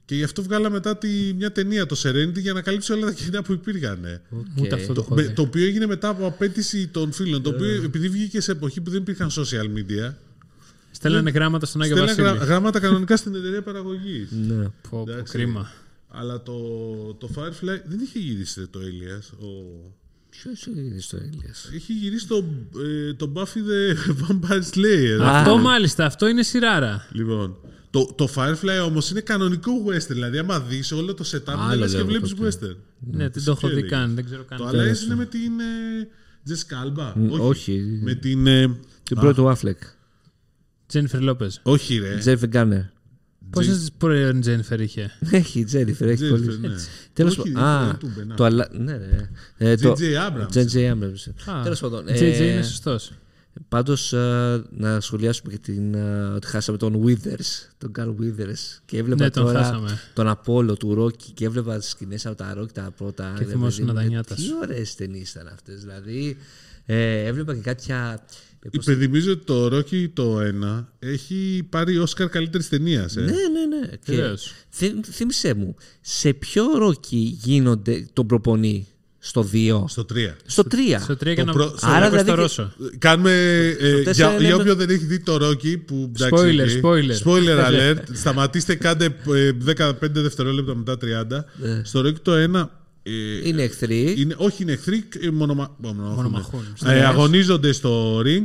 Και 0.06 0.14
γι' 0.14 0.22
αυτό 0.22 0.42
βγάλα 0.42 0.70
μετά 0.70 0.96
τη, 0.96 1.08
μια 1.36 1.52
ταινία, 1.52 1.86
το 1.86 1.96
Serenity, 2.02 2.38
για 2.38 2.52
να 2.52 2.62
καλύψει 2.62 2.92
όλα 2.92 3.06
τα 3.06 3.12
κενά 3.12 3.42
που 3.42 3.52
υπήρχαν. 3.52 4.20
Οκ. 4.30 4.44
Ούτε 4.60 4.74
αυτό 4.74 4.92
το 4.92 5.00
έχω 5.04 5.14
Με- 5.14 5.22
δει. 5.22 5.32
το 5.32 5.42
οποίο 5.42 5.64
έγινε 5.64 5.86
μετά 5.86 6.08
από 6.08 6.26
απαίτηση 6.26 6.86
των 6.86 7.12
φίλων. 7.12 7.42
Το 7.42 7.48
οποίο 7.50 7.70
Ε. 7.70 7.84
επειδή 7.84 8.08
βγήκε 8.08 8.40
σε 8.40 8.52
εποχή 8.52 8.80
που 8.80 8.90
δεν 8.90 9.00
υπήρχαν 9.00 9.30
social 9.30 9.78
media. 9.78 10.12
Στέλνανε 10.90 11.30
γράμματα 11.30 11.66
στον 11.66 11.82
Άγιο 11.82 11.96
Στέλνανε 11.96 12.22
Βασίλη. 12.22 12.36
γρα- 12.38 12.46
γράμματα 12.46 12.80
κανονικά 12.80 13.16
στην 13.16 13.34
εταιρεία 13.34 13.62
παραγωγής. 13.62 14.28
Ναι. 14.30 14.62
Πω, 14.64 14.70
πω, 14.90 15.04
Εντάξει. 15.12 15.32
κρίμα. 15.32 15.70
Αλλά 16.08 16.42
το, 16.42 16.52
το 17.18 17.28
Firefly 17.36 17.80
δεν 17.86 17.98
είχε 18.02 18.18
γυρίσει 18.18 18.66
το 18.66 18.78
Elias. 18.82 19.38
Ο... 19.38 19.46
Ποιος 20.30 20.66
είναι 20.66 21.00
στο 21.00 21.16
Έλληας. 21.16 21.70
Έχει 21.74 21.92
γυρίσει 21.92 22.26
το, 22.26 22.44
ε, 23.08 23.14
το 23.14 23.32
Buffy 23.34 23.40
the 23.58 23.96
Vampire 24.22 24.62
Slayer. 24.74 25.20
Α. 25.22 25.38
Αυτό 25.38 25.58
μάλιστα, 25.58 26.04
αυτό 26.06 26.26
είναι 26.28 26.42
σειράρα. 26.42 27.06
Λοιπόν, 27.12 27.56
το, 27.94 28.12
το 28.16 28.28
Firefly 28.34 28.84
όμως 28.86 29.10
είναι 29.10 29.20
κανονικό 29.20 29.72
western. 29.88 30.06
Δηλαδή, 30.08 30.38
άμα 30.38 30.60
δεις 30.60 30.92
όλο 30.92 31.14
το 31.14 31.24
setup, 31.32 31.42
Άλλο 31.46 31.68
δεν 31.68 31.78
λες 31.78 31.92
και 31.92 32.00
level 32.00 32.04
βλέπει 32.06 32.28
τότε. 32.28 32.48
western. 32.48 32.76
Ναι, 33.12 33.28
δεν 33.28 33.44
το 33.44 33.50
έχω 33.50 33.66
δει 33.68 33.72
έλεγες. 33.72 33.90
καν, 33.90 34.14
δεν 34.14 34.24
ξέρω 34.24 34.44
καν. 34.44 34.58
Το 34.58 34.64
τι 34.64 34.70
Alliance 34.70 34.80
είναι. 34.80 34.98
είναι 35.04 35.14
με 35.14 35.24
την. 35.26 35.60
Ε, 35.60 36.08
Jessica 36.48 36.86
Alba. 36.86 37.12
Μ, 37.14 37.40
όχι. 37.40 38.00
Με 38.02 38.14
την. 38.14 38.46
Ε, 38.46 38.76
Την 39.02 39.18
α, 39.18 39.20
πρώτη 39.20 39.34
του 39.34 39.54
Affleck. 39.56 39.86
Τζένιφερ 40.86 41.20
Λόπε. 41.22 41.48
όχι, 41.62 41.98
ρε. 41.98 42.16
Τζέφερ 42.18 42.48
Γκάνερ. 42.48 42.80
Πόσες 43.50 43.90
πρώην 43.98 44.40
Τζένιφερ 44.40 44.80
είχε; 44.80 45.10
Έχει 45.30 45.58
η 45.60 45.64
Τζένιφερ, 45.64 46.08
έχει 46.08 46.22
Jennifer, 46.26 46.30
πολύ. 46.30 46.58
ναι. 46.58 46.74
Τέλος 47.12 47.38
Όχι, 47.38 47.50
πάντων. 47.50 47.68
Α, 47.68 47.86
δεν 47.86 47.98
του 47.98 48.12
μπαινά. 48.16 48.34
το 48.34 48.44
αλα... 48.44 48.68
Ναι, 48.72 48.96
ρε. 48.96 49.30
Ε, 49.56 49.76
το- 49.76 49.96
J.J. 49.98 50.02
Abrams. 50.02 50.52
J.J. 50.54 50.92
Abrams. 50.92 51.52
Α, 51.54 51.62
Τέλος 51.62 51.80
πάντων. 51.80 52.04
JJ 52.08 52.20
ε, 52.20 52.52
είναι 52.52 52.62
σωστός. 52.62 53.10
Πάντως 53.68 54.12
να 54.70 55.00
σχολιάσουμε 55.00 55.52
και 55.52 55.58
την, 55.58 55.94
ε, 55.94 56.22
ότι 56.34 56.46
χάσαμε 56.46 56.78
τον 56.78 57.02
Withers, 57.06 57.68
τον 57.78 57.92
Carl 57.98 58.14
Withers. 58.22 58.80
Και 58.84 58.98
έβλεπα 58.98 59.22
Ναι, 59.24 59.30
τον 59.30 59.44
τώρα 59.44 59.58
χάσαμε. 59.64 59.98
τον 60.14 60.28
Απόλο 60.28 60.76
του 60.76 60.94
Ρόκι 60.94 61.30
και 61.32 61.44
έβλεπα 61.44 61.78
τι 61.78 61.86
σκηνές 61.86 62.26
από 62.26 62.36
τα 62.36 62.54
Ρόκι 62.54 62.72
τα 62.72 62.92
πρώτα. 62.96 63.32
Και 63.38 63.44
ρε 63.44 63.50
θυμόσουν 63.50 63.84
παιδί 63.86 63.96
μου, 63.98 64.02
τα 64.02 64.08
νιάτα 64.08 64.34
Τι 64.34 64.42
σου. 64.42 64.54
ωραίες 64.62 64.94
ταινίες 64.94 65.30
ήταν 65.30 65.46
αυτές. 65.52 65.80
Δηλαδή 65.80 66.36
ε, 66.86 67.24
έβλεπα 67.24 67.54
και 67.54 67.60
κάποια. 67.60 68.24
ε, 68.62 68.68
πώς- 68.68 68.86
Υπενθυμίζω 68.86 69.32
ότι 69.32 69.44
το 69.44 69.66
Rocky 69.76 70.08
το 70.12 70.40
1 70.40 70.88
έχει 70.98 71.66
πάρει 71.70 71.98
Όσκαρ 71.98 72.28
καλύτερης 72.28 72.68
ταινίας. 72.68 73.16
Ε. 73.16 73.20
Ναι, 73.20 73.26
ναι, 73.26 73.76
ναι. 73.80 73.86
Και 74.04 74.14
Βεβαίως. 74.16 74.52
θύ- 74.68 75.04
θύμισέ 75.10 75.54
μου, 75.54 75.74
σε 76.00 76.32
ποιο 76.32 76.64
Ρόκι 76.78 77.38
γίνονται 77.42 78.06
τον 78.12 78.26
προπονεί, 78.26 78.86
στο 79.26 79.48
2, 79.52 79.84
Στο 79.88 80.04
3. 80.14 80.34
στο 80.46 80.62
3. 80.70 81.00
Στο 81.00 81.14
3 81.16 81.34
για 81.34 81.36
Το 81.36 81.44
να 81.44 81.52
προ- 81.52 81.74
στο- 81.78 81.86
Άρα 81.86 81.96
Άρα 81.96 82.08
δηλαδή 82.10 82.26
στο 82.28 82.34
και- 82.34 82.40
Ρώσο. 82.40 82.72
Κάνουμε. 82.98 83.30
ε, 83.80 84.02
τέσσερα 84.02 84.28
για, 84.28 84.36
είναι 84.38 84.46
για 84.46 84.56
με- 84.56 84.60
όποιον 84.62 84.76
δεν 84.76 84.90
έχει 84.90 85.04
δει 85.04 85.20
το 85.20 85.34
Rocky. 85.48 85.80
Που, 85.86 86.10
εντάξει, 86.14 86.28
Spoiler, 86.32 86.66
οκ. 86.84 86.92
spoiler. 86.94 87.28
Spoiler 87.28 87.64
alert. 87.68 88.02
Σταματήστε, 88.12 88.74
κάντε 88.74 89.04
ε, 89.34 89.52
15 89.76 89.92
δευτερόλεπτα 90.00 90.74
μετά 90.76 90.96
30. 91.00 91.44
Στο 91.82 92.00
Rocky 92.00 92.20
το 92.22 92.32
1. 92.32 92.70
ε, 93.02 93.48
Είναι 93.48 93.62
εχθροί. 93.62 94.14
είναι, 94.18 94.34
όχι, 94.38 94.62
είναι 94.62 94.72
εχθροί. 94.72 95.04
ε, 95.20 95.30
μονομα, 95.30 95.74
μονομαχούν. 95.78 96.14
Μονομαχούν. 96.14 96.64
Ε, 96.86 97.04
αγωνίζονται 97.04 97.72
στο 97.72 98.22
ring. 98.26 98.44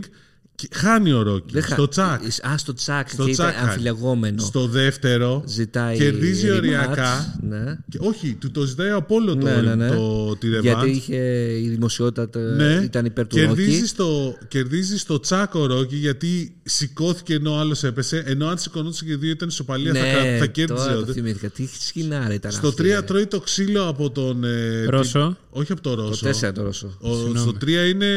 Και 0.60 0.68
χάνει 0.72 1.12
ο 1.12 1.22
Rocky. 1.34 1.52
Δεν 1.52 1.62
χα- 1.64 1.74
Στο 1.76 1.88
τσακ. 1.88 2.22
Α, 2.48 2.58
στο 2.58 2.74
τσακ. 2.74 3.10
Στο 3.10 3.26
και 3.26 3.32
τσακ. 3.32 3.54
ήταν 3.54 3.68
αμφιλεγόμενο. 3.68 4.42
Στο 4.42 4.68
δεύτερο. 4.68 5.44
Ζητάει 5.48 5.98
Κερδίζει 5.98 6.48
rematch, 6.52 6.56
οριακά. 6.58 7.40
Ναι. 7.50 7.78
Και, 7.90 7.98
όχι, 8.02 8.34
του 8.40 8.52
το 8.52 8.64
ζητάει 8.66 8.92
ο 8.92 8.96
Απόλλω 8.98 9.36
το, 9.38 9.46
Ναι, 9.46 9.62
ναι, 9.62 9.76
ναι. 9.76 9.90
το, 9.90 10.36
τη 10.40 10.48
revanche. 10.58 10.62
Γιατί 10.62 10.90
είχε 10.90 11.16
η 11.64 11.68
δημοσιότητα 11.70 12.30
τε- 12.30 12.56
Ναι. 12.56 12.82
ήταν 12.84 13.06
υπέρ 13.06 13.28
του 13.28 13.36
κερδίζει 13.36 13.72
Ρόκι. 13.76 13.86
στο, 13.88 14.38
κερδίζει 14.48 14.98
στο 14.98 15.20
τσάκο 15.20 15.66
Ρόκι 15.66 15.96
γιατί 15.96 16.56
σηκώθηκε 16.64 17.34
ενώ 17.34 17.52
ο 17.54 17.58
άλλος 17.58 17.84
έπεσε. 17.84 18.24
Ενώ 18.26 18.48
αν 18.48 18.58
σηκωνόταν 18.58 19.00
και 19.08 19.12
οι 19.12 19.16
δύο 19.16 19.30
ήταν 19.32 19.48
ισοπαλία 19.48 19.94
θα, 19.94 20.00
κα- 20.00 20.24
Ναι, 20.24 20.38
θα 20.38 20.46
κέρδιζε. 20.46 20.80
τώρα 20.84 20.96
ο 20.96 21.00
το 21.00 21.06
δε- 21.06 21.14
θυμήθηκα. 21.14 21.50
Τι 21.50 21.68
σκηνάρα 21.80 22.34
ήταν 22.34 22.52
Στο 22.52 22.68
αυτή, 22.68 22.82
3 22.82 22.86
ρε. 22.86 23.02
τρώει 23.02 23.26
το 23.26 23.40
ξύλο 23.40 23.88
από 23.88 24.10
τον. 24.10 24.44
Ε, 24.44 24.86
Ρώσο. 24.86 25.38
Τι- 25.54 25.60
όχι 25.60 25.72
από 25.72 25.82
τον 25.82 25.96
Το 25.96 26.02
Ρώσο. 26.08 26.48
4 26.48 26.52
το 26.54 26.64
Ρώσο. 26.64 26.98
Ο, 27.00 27.14
Συγγνώμη. 27.16 27.38
στο 27.38 27.54
3 27.62 27.90
είναι. 27.90 28.10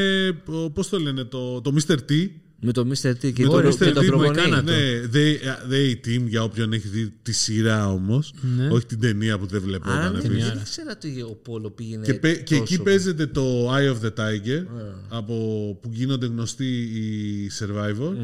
Πώς 0.73 0.89
το 0.89 0.99
λένε, 0.99 1.25
το, 1.25 1.61
το 1.61 1.75
Mr. 1.87 1.95
T. 2.11 2.29
Με 2.65 2.73
το 2.73 2.87
Mr. 2.89 3.11
T 3.11 3.33
και 3.33 3.43
Με 3.43 3.49
τον 3.49 3.63
το 3.63 3.77
και 3.77 3.91
Mr. 3.91 3.93
τον 3.95 4.05
T 4.05 4.07
προπονεί. 4.07 4.29
Μοϊκάνα. 4.29 4.63
Ναι, 4.63 5.01
they, 5.13 5.37
they 5.73 6.07
Team 6.07 6.23
για 6.27 6.43
όποιον 6.43 6.73
έχει 6.73 6.89
δει 6.89 7.13
τη 7.23 7.33
σειρά 7.33 7.89
όμως. 7.89 8.33
Ναι. 8.57 8.69
Όχι 8.69 8.87
την 8.87 9.01
ταινία 9.01 9.39
που 9.39 9.47
δεν 9.47 9.57
Άρα 9.61 9.67
βλεπόταν. 9.67 10.13
δεν 10.21 10.31
επίσης. 10.31 10.49
δεν 10.49 10.59
ήξερα 10.59 10.91
ότι 10.91 11.21
ο 11.23 11.39
Πόλο 11.43 11.71
πήγαινε. 11.71 12.05
Και, 12.05 12.15
πε- 12.15 12.43
και 12.43 12.55
εκεί 12.55 12.67
τόσο. 12.77 12.83
παίζεται 12.83 13.27
το 13.27 13.75
Eye 13.75 13.93
of 13.95 14.07
the 14.07 14.11
Tiger 14.21 14.65
από 15.09 15.35
που 15.83 15.89
γίνονται 15.93 16.27
γνωστοί 16.27 16.67
οι 16.83 17.51
Survivor. 17.59 18.17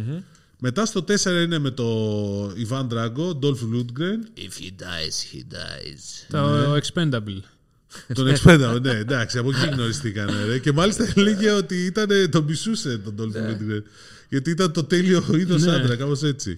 Μετά 0.61 0.87
στο 0.87 1.05
4 1.09 1.43
είναι 1.45 1.59
με 1.59 1.71
το 1.71 1.87
Ivan 2.47 2.87
Drago, 2.89 3.39
Dolph 3.43 3.63
Lundgren, 3.75 4.21
If 4.37 4.55
he 4.61 4.71
dies, 4.83 5.17
he 5.33 5.41
dies. 5.55 6.27
Το 6.31 6.75
Expendable. 6.77 7.41
Τον 8.15 8.35
Expendable. 8.35 8.81
ναι, 8.83 8.91
εντάξει, 8.91 9.39
από 9.39 9.49
εκεί 9.51 9.67
γνωριστήκανε. 9.73 10.45
Ρε. 10.45 10.59
Και 10.59 10.73
μάλιστα 10.73 11.13
έλεγε 11.17 11.51
ότι 11.51 11.85
ήταν, 11.85 12.09
τον 12.31 12.45
μισούσε 12.45 12.99
τον 12.99 13.15
Dolph 13.19 13.37
Lundgren. 13.37 13.83
Γιατί 14.29 14.51
ήταν 14.51 14.73
το 14.73 14.85
τέλειο 14.85 15.25
είδος 15.33 15.63
Ναι. 15.63 15.73
άντρα, 15.73 15.97
κάπως 15.97 16.23
έτσι. 16.23 16.51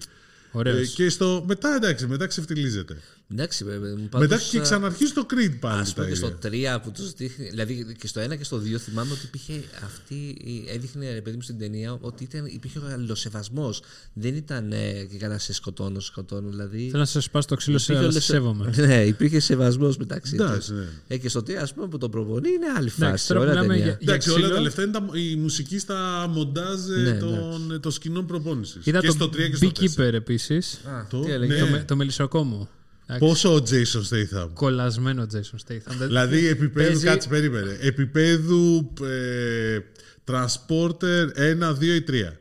Ε, 0.53 0.57
Ωραίος. 0.57 0.89
και 0.89 1.09
στο, 1.09 1.43
μετά 1.47 1.75
εντάξει, 1.75 2.07
μετά 2.07 2.27
ξεφτιλίζεται. 2.27 2.97
Εντάξει, 3.31 3.63
βέβαια. 3.63 3.89
μου 3.95 3.97
μετά 4.01 4.17
πάντως, 4.17 4.49
και 4.49 4.57
α, 4.57 4.61
ξαναρχίζει 4.61 5.13
το 5.13 5.25
Creed 5.33 5.55
πάλι. 5.59 5.79
Ας 5.81 5.87
τα 5.87 5.93
πούμε 5.95 6.07
και 6.07 6.15
στο 6.15 6.27
ίδια. 6.27 6.79
3 6.79 6.81
που 6.83 6.91
τους 6.91 7.13
δείχνει. 7.13 7.49
Δηλαδή 7.49 7.95
και 7.99 8.07
στο 8.07 8.21
1 8.21 8.37
και 8.37 8.43
στο 8.43 8.57
2 8.57 8.77
θυμάμαι 8.77 9.11
ότι 9.11 9.21
υπήρχε 9.25 9.63
αυτή. 9.85 10.15
η- 10.43 10.65
Έδειχνε 10.75 11.13
ρε 11.13 11.21
παιδί 11.21 11.35
μου 11.35 11.41
στην 11.41 11.57
ταινία 11.59 11.97
ότι 12.01 12.23
ήταν, 12.23 12.45
υπήρχε 12.45 12.79
ο 12.79 12.81
αλληλοσεβασμός. 12.93 13.81
Δεν 14.13 14.35
ήταν 14.35 14.71
ε, 14.71 14.91
και 15.11 15.17
καλά 15.17 15.39
σε 15.39 15.53
σκοτώνω, 15.53 15.99
σε 15.99 16.07
σκοτώνω. 16.07 16.49
Δηλαδή. 16.49 16.87
Θέλω 16.89 16.99
να 16.99 17.05
σας 17.05 17.23
σπάσω 17.23 17.47
το 17.47 17.55
ξύλο 17.55 17.77
σε 17.77 17.93
υπήρχε 17.93 18.09
αλλά 18.09 18.19
σε 18.21 18.33
ολοσε- 18.33 18.55
σέβομαι. 18.55 18.73
Ναι, 18.87 19.05
υπήρχε 19.05 19.39
σεβασμός 19.39 19.97
μεταξύ 19.97 20.35
τους. 20.35 20.45
Εντάξει, 20.45 20.73
ναι. 20.73 20.85
Ε, 21.07 21.17
και 21.17 21.29
στο 21.29 21.39
3 21.39 21.51
ας 21.53 21.73
πούμε 21.73 21.87
που 21.87 21.97
τον 21.97 22.11
προπονεί 22.11 22.49
είναι 22.49 22.65
άλλη 22.77 22.91
Εντάξει, 22.97 23.11
φάση. 23.11 23.27
τώρα 23.27 23.39
Ωραία 23.39 23.53
μιλάμε 23.53 23.73
ταινία. 23.73 23.85
για- 23.91 23.97
Εντάξει, 24.01 24.29
όλα 24.29 24.39
ξύλο. 24.39 24.55
τα 24.55 24.61
λεφτά 24.61 24.81
είναι 24.83 24.91
τα, 24.91 25.05
η 25.13 25.35
μουσική 25.35 25.79
στα 25.79 26.27
μοντάζ 26.29 26.89
ε, 26.89 26.95
Ναι, 27.01 27.11
των, 27.17 27.79
των 27.81 27.91
σκηνών 27.91 28.25
προπόνησης. 28.25 28.85
Είδα 28.85 28.99
και 28.99 29.07
το 29.07 29.13
στο 29.13 29.25
3 29.25 29.49
και 29.49 29.55
στο 29.55 29.67
4. 29.67 29.71
Beekeeper 29.83 30.13
επίσης. 30.13 30.73
Α, 30.85 31.05
Το- 31.09 31.19
τι 31.19 31.31
έλεγε. 31.31 31.53
ναι. 31.53 31.59
Το, 31.59 31.65
με- 31.67 31.83
το 31.87 31.95
μελισσοκόμο. 31.95 32.69
Εντάξει, 33.15 33.27
Πόσο 33.27 33.55
ο 33.55 33.63
Jason 33.69 34.01
Statham; 34.09 34.49
Κολλασμένο 34.53 35.27
Jason 35.33 35.71
Statham. 35.73 35.93
δηλαδή 36.07 36.47
επίπεδου, 36.47 36.87
Παίζει- 36.89 37.05
κάτσε 37.05 37.27
περίμενε, 37.29 37.77
επίπεδου 37.81 38.93
ε, 39.03 39.77
Transporter 40.25 41.27
1, 41.35 41.73
2 41.79 41.95
ή 41.95 42.01
3. 42.01 42.37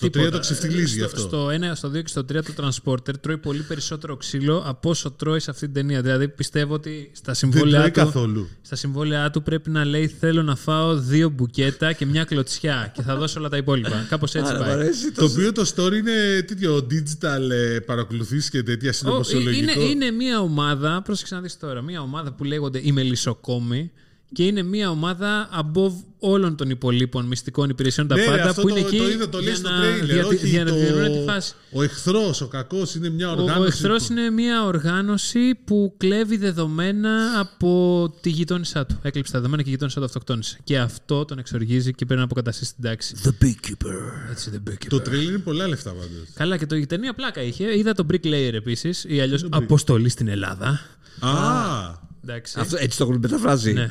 Στο 0.00 0.08
3 0.08 0.12
Τίποτα. 0.12 0.30
το 0.30 0.38
ξεφτιλίζει 0.38 0.92
γι' 0.92 0.96
Στο- 0.96 1.04
αυτό. 1.04 1.18
Στο 1.18 1.48
1, 1.50 1.74
στο 1.74 1.88
2 1.88 1.92
και 2.02 2.08
στο 2.08 2.24
3 2.24 2.42
το 2.42 2.52
Transporter 2.56 3.14
τρώει 3.20 3.38
πολύ 3.38 3.62
περισσότερο 3.62 4.16
ξύλο 4.16 4.62
από 4.66 4.90
όσο 4.90 5.10
τρώει 5.10 5.40
σε 5.40 5.50
αυτή 5.50 5.64
την 5.64 5.74
ταινία. 5.74 6.02
Δηλαδή 6.02 6.28
πιστεύω 6.28 6.74
ότι 6.74 7.10
στα 7.12 7.22
Δεν 7.26 7.34
συμβόλαια 7.34 7.78
τρώει 7.80 7.90
του, 7.90 7.98
καθόλου. 8.00 8.48
στα 8.62 8.76
συμβόλαιά 8.76 9.30
του 9.30 9.42
πρέπει 9.42 9.70
να 9.70 9.84
λέει 9.84 10.06
θέλω 10.08 10.42
να 10.42 10.56
φάω 10.56 10.96
δύο 10.98 11.28
μπουκέτα 11.28 11.92
και 11.92 12.06
μια 12.06 12.24
κλωτσιά 12.24 12.92
και 12.94 13.02
θα 13.02 13.16
δώσω 13.16 13.38
όλα 13.40 13.48
τα 13.48 13.56
υπόλοιπα. 13.56 14.06
Κάπως 14.10 14.34
έτσι 14.34 14.50
Άρα, 14.50 14.58
μ' 14.60 14.62
πάει. 14.62 14.72
αρέσει 14.72 15.12
Το 15.12 15.24
οποίο 15.24 15.52
το 15.52 15.72
story 15.76 15.92
είναι 15.92 16.42
τέτοιο 16.46 16.86
digital 16.90 17.50
ε, 17.50 17.78
παρακολουθήσει 17.78 18.50
και 18.50 18.62
τέτοια 18.62 18.90
Ω, 18.90 18.92
συνωμοσιολογικό; 18.92 19.80
είναι, 19.80 19.84
είναι 19.90 20.10
μια 20.10 20.40
ομάδα, 20.40 21.02
πρόσεξε 21.02 21.34
να 21.34 21.40
δεις 21.40 21.56
τώρα, 21.58 21.82
μια 21.82 22.00
ομάδα 22.00 22.32
που 22.32 22.44
λέγονται 22.44 22.80
οι 22.84 22.92
Μελισσοκόμοι 22.92 23.90
και 24.32 24.46
είναι 24.46 24.62
μια 24.62 24.90
ομάδα 24.90 25.48
above 25.62 25.92
όλων 26.22 26.56
των 26.56 26.70
υπολείπων 26.70 27.26
μυστικών 27.26 27.70
υπηρεσιών 27.70 28.06
τα 28.08 28.14
Ναι, 28.14 28.24
ρε, 28.24 28.30
πάντα 28.30 28.48
αυτό 28.48 28.62
που 28.62 28.68
είναι 28.68 28.80
το, 28.80 28.86
εκεί 28.86 28.96
το 28.98 29.08
είδα, 29.08 29.28
το 29.28 29.38
λέει 29.38 29.46
για 29.46 29.56
στο 29.56 29.70
να, 29.70 29.80
τρέιλερ. 29.80 30.04
για, 30.14 30.26
όχι, 30.26 30.48
για 30.48 30.64
να 30.64 30.70
το- 30.70 30.76
διορθώνουν 30.76 31.12
τη 31.18 31.24
φάση. 31.32 31.52
Ο 31.72 31.82
εχθρός, 31.82 32.40
ο 32.40 32.46
κακός 32.46 32.94
είναι 32.94 33.08
μια 33.08 33.28
Ο, 33.28 33.32
οργάνωση. 33.32 33.60
ο 33.60 33.64
εχθρός 33.64 34.06
που- 34.06 34.12
είναι 34.12 34.30
μια 34.30 34.64
οργάνωση 34.64 35.54
που 35.64 35.94
κλέβει 35.96 36.36
δεδομένα 36.36 37.40
από 37.40 38.12
τη 38.20 38.30
γειτόνισά 38.30 38.86
του. 38.86 38.98
Έκλειψε 39.02 39.32
τα 39.32 39.38
δεδομένα 39.38 39.62
και 39.62 39.68
η 39.68 39.72
γειτόνισά 39.72 39.98
του 39.98 40.04
αυτοκτόνησε. 40.04 40.58
Και 40.64 40.78
αυτό 40.78 41.24
τον 41.24 41.38
εξοργίζει 41.38 41.90
και 41.94 42.04
πρέπει 42.04 42.18
να 42.20 42.26
αποκαταστήσει 42.26 42.74
την 42.74 42.84
τάξη. 42.84 43.14
The 43.24 43.44
Beekeeper. 43.44 44.30
Έτσι, 44.30 44.50
the 44.54 44.70
beekeeper. 44.70 44.86
Το 44.88 45.00
τρέιλερ 45.00 45.28
είναι 45.28 45.38
πολλά 45.38 45.68
λεφτά 45.68 45.90
πάντως. 45.90 46.28
Καλά, 46.34 46.56
και 46.56 46.66
το, 46.66 46.76
η 46.76 46.86
ταινία 46.86 47.14
πλάκα 47.14 47.42
είχε. 47.42 47.78
Είδα 47.78 47.92
το 47.92 48.06
Bricklayer 48.12 48.52
επίσης, 48.52 49.04
ή 49.08 49.20
αλλιώς 49.20 49.44
Αποστολή 49.50 50.08
στην 50.08 50.28
Ελλάδα. 50.28 50.80
Α, 51.20 51.98
Εντάξει. 52.24 52.60
Αυτό, 52.60 52.76
έτσι 52.80 52.98
το 52.98 53.04
έχουν 53.04 53.18
μεταφράσει. 53.22 53.72
Ναι. 53.72 53.90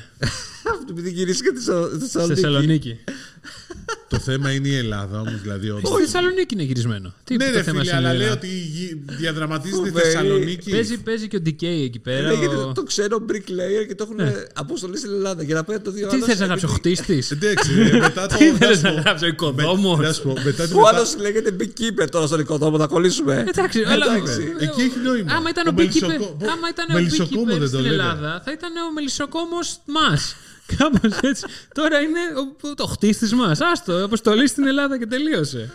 Αυτό 0.71 0.85
επειδή 0.91 1.09
γυρίστηκε 1.11 1.49
στη 1.49 1.65
Θεσσαλονίκη. 1.99 2.07
Στη 2.07 2.27
Θεσσαλονίκη. 2.33 2.99
Το 4.07 4.19
θέμα 4.19 4.51
είναι 4.51 4.67
η 4.67 4.75
Ελλάδα 4.75 5.19
όμως. 5.19 5.41
Δηλαδή, 5.41 5.69
όντως. 5.69 5.91
Στη 5.93 6.01
Θεσσαλονίκη 6.01 6.53
είναι 6.53 6.63
γυρισμένο. 6.63 7.13
Τι 7.23 7.35
Ναι, 7.35 7.45
το 7.45 7.51
ρε 7.51 7.63
θέμα 7.63 7.79
φίλε, 7.79 7.91
αλλά 7.95 8.09
σήμερα. 8.09 8.17
λέει 8.23 8.27
ότι 8.37 8.47
γι- 8.47 9.01
διαδραματίζεται 9.05 9.79
στη 9.81 9.87
Φοβερή. 9.89 10.05
Θεσσαλονίκη. 10.11 10.69
Παίζει, 10.71 10.97
παίζει 11.01 11.27
και 11.27 11.35
ο 11.35 11.39
DK 11.45 11.63
εκεί 11.63 11.99
πέρα. 11.99 12.27
Λέγεται 12.31 12.55
ο- 12.55 12.71
το 12.75 12.83
ξένο 12.83 13.25
bricklayer 13.29 13.87
και 13.87 13.95
το 13.95 14.07
έχουν 14.11 14.33
αποστολή 14.53 14.97
στην 14.97 15.11
Ελλάδα. 15.11 15.43
Για 15.43 15.55
να 15.55 15.63
πάει 15.63 15.79
το 15.79 15.91
δύο 15.91 16.07
Τι 16.07 16.19
θες 16.21 16.39
να 16.39 16.45
γράψει, 16.45 16.65
ο 16.65 16.67
χτίστης; 16.67 17.31
Εντάξει, 17.31 17.73
ρε, 17.73 17.97
μετά 17.97 18.25
το. 18.27 18.37
Τι 18.37 18.51
να 18.51 18.57
θέλεις 18.57 18.77
σου 18.77 18.83
να 18.83 18.91
πω, 18.93 18.99
γράψει, 19.01 19.23
ο 19.25 19.27
με- 19.27 19.33
οικοδόμος; 19.33 19.99
να 19.99 20.13
σου 20.13 20.21
πω, 20.21 20.33
μετά 20.43 20.67
τη 20.67 20.73
Ο 20.73 20.75
μετα- 20.77 20.89
άλλος 20.89 21.17
λέγεται 21.17 21.55
beekeeper 21.59 22.07
τώρα 22.11 22.27
στον 22.27 22.39
οικοδόμο, 22.39 22.77
θα 22.77 22.87
κολλήσουμε. 22.87 23.45
Εντάξει, 23.47 23.83
αλλά. 23.87 24.15
Εντάξει. 24.15 24.53
Εκεί 24.59 24.81
έχει 24.81 24.99
νόημα. 25.03 25.33
Άμα 25.33 25.49
ήταν 25.49 25.67
Ο 25.67 25.69
ο 25.69 25.73
beekeeper, 25.73 25.83
μελισσοκό- 25.83 26.35
άμα 26.53 26.67
ήταν 26.69 26.85
ο 26.89 26.93
μελισσοκόμος 26.93 27.45
beekeeper 27.55 27.59
δεν 27.59 27.59
το 27.59 27.67
στην 27.67 27.79
λένε. 27.79 27.93
Ελλάδα, 27.93 28.41
θα 28.45 28.51
ήταν 28.51 28.71
ο 28.89 28.93
μελισσοκόμος 28.93 29.77
μας. 29.85 30.35
Κάπως 30.77 31.17
έτσι. 31.21 31.45
Τώρα 31.73 31.99
είναι 31.99 32.19
ο, 32.69 32.73
το 32.75 32.85
χτίστη 32.85 33.35
μα. 33.35 33.55
Άστο, 33.71 34.03
αποστολή 34.03 34.47
στην 34.47 34.67
Ελλάδα 34.67 34.97
και 34.99 35.05
τελείωσε. 35.05 35.71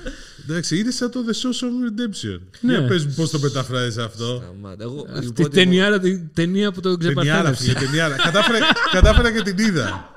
Εντάξει, 0.48 0.78
είναι 0.78 0.90
σαν 0.90 1.10
το 1.10 1.20
The 1.26 1.30
Social 1.32 1.64
Redemption. 1.88 2.38
Ναι. 2.60 2.72
Για 2.72 2.84
πες 2.86 3.04
μου 3.06 3.12
πώς 3.16 3.30
το 3.30 3.38
μεταφράζεις 3.38 3.96
αυτό. 3.98 4.42
Σταμάτα. 4.44 4.82
Εγώ, 4.82 5.06
Αυτή 5.12 5.24
λοιπόν, 5.26 5.46
η 5.46 5.48
ταινιάρα, 5.48 6.00
την 6.00 6.20
ταινία 6.34 6.72
που 6.72 6.80
το 6.80 6.96
Ταινιάρα, 6.96 7.20
ξεπαρθένεψε. 7.22 7.62
φίλε, 7.64 7.78
ταινιάρα. 7.78 8.16
Κατάφερα, 8.16 8.58
κατάφερα 8.92 9.32
και 9.32 9.42
την 9.52 9.66
είδα. 9.66 10.12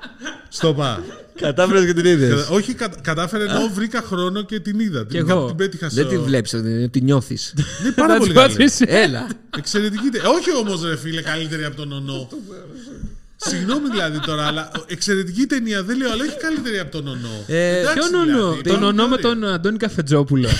Στο 0.48 0.74
πα. 0.74 1.02
Κατάφερες 1.40 1.84
και 1.84 1.92
την 1.92 2.04
είδες. 2.04 2.28
Κατα- 2.30 2.48
Όχι, 2.54 2.74
κα, 2.74 2.88
κατάφερα 3.02 3.44
ενώ 3.44 3.70
βρήκα 3.74 4.02
χρόνο 4.02 4.42
και 4.42 4.60
την 4.60 4.78
είδα. 4.80 5.00
Κι 5.00 5.06
την, 5.18 5.30
εγώ. 5.30 5.46
την 5.46 5.56
πέτυχα 5.56 5.88
Δεν 5.88 6.04
στο- 6.06 6.14
τη 6.16 6.18
βλέπεις, 6.22 6.54
τη 6.90 7.00
νιώθεις. 7.00 7.54
Είναι 7.82 7.92
πάρα 7.92 8.12
Να 8.12 8.18
πολύ 8.18 8.32
της 8.32 8.40
καλή. 8.42 8.52
πατήσει. 8.54 8.84
Έλα. 8.88 9.26
Εξαιρετική. 9.58 10.08
τε- 10.08 10.24
Όχι 10.24 10.56
όμως, 10.56 10.84
ρε 10.84 10.96
φίλε, 10.96 11.22
καλύτερη 11.22 11.64
από 11.64 11.76
τον 11.76 11.92
Ονό. 11.92 12.28
Συγγνώμη 13.40 13.88
δηλαδή 13.90 14.20
τώρα, 14.20 14.46
αλλά 14.46 14.70
εξαιρετική 14.86 15.46
ταινία 15.46 15.82
δεν 15.82 15.96
λέω, 15.96 16.10
αλλά 16.10 16.24
όχι 16.24 16.36
καλύτερη 16.36 16.78
από 16.78 16.90
τον 16.90 17.06
Ονό. 17.08 17.44
Ε, 17.46 17.78
Εντάξει, 17.78 17.98
Ποιον 17.98 18.14
ονό, 18.14 18.50
δηλαδή, 18.50 18.62
τον 18.70 18.78
Tom 18.80 18.82
ονό 18.86 19.08
με 19.08 19.16
Curry. 19.16 19.20
τον 19.20 19.44
Αντώνη 19.44 19.76
Καφετζόπουλο. 19.76 20.48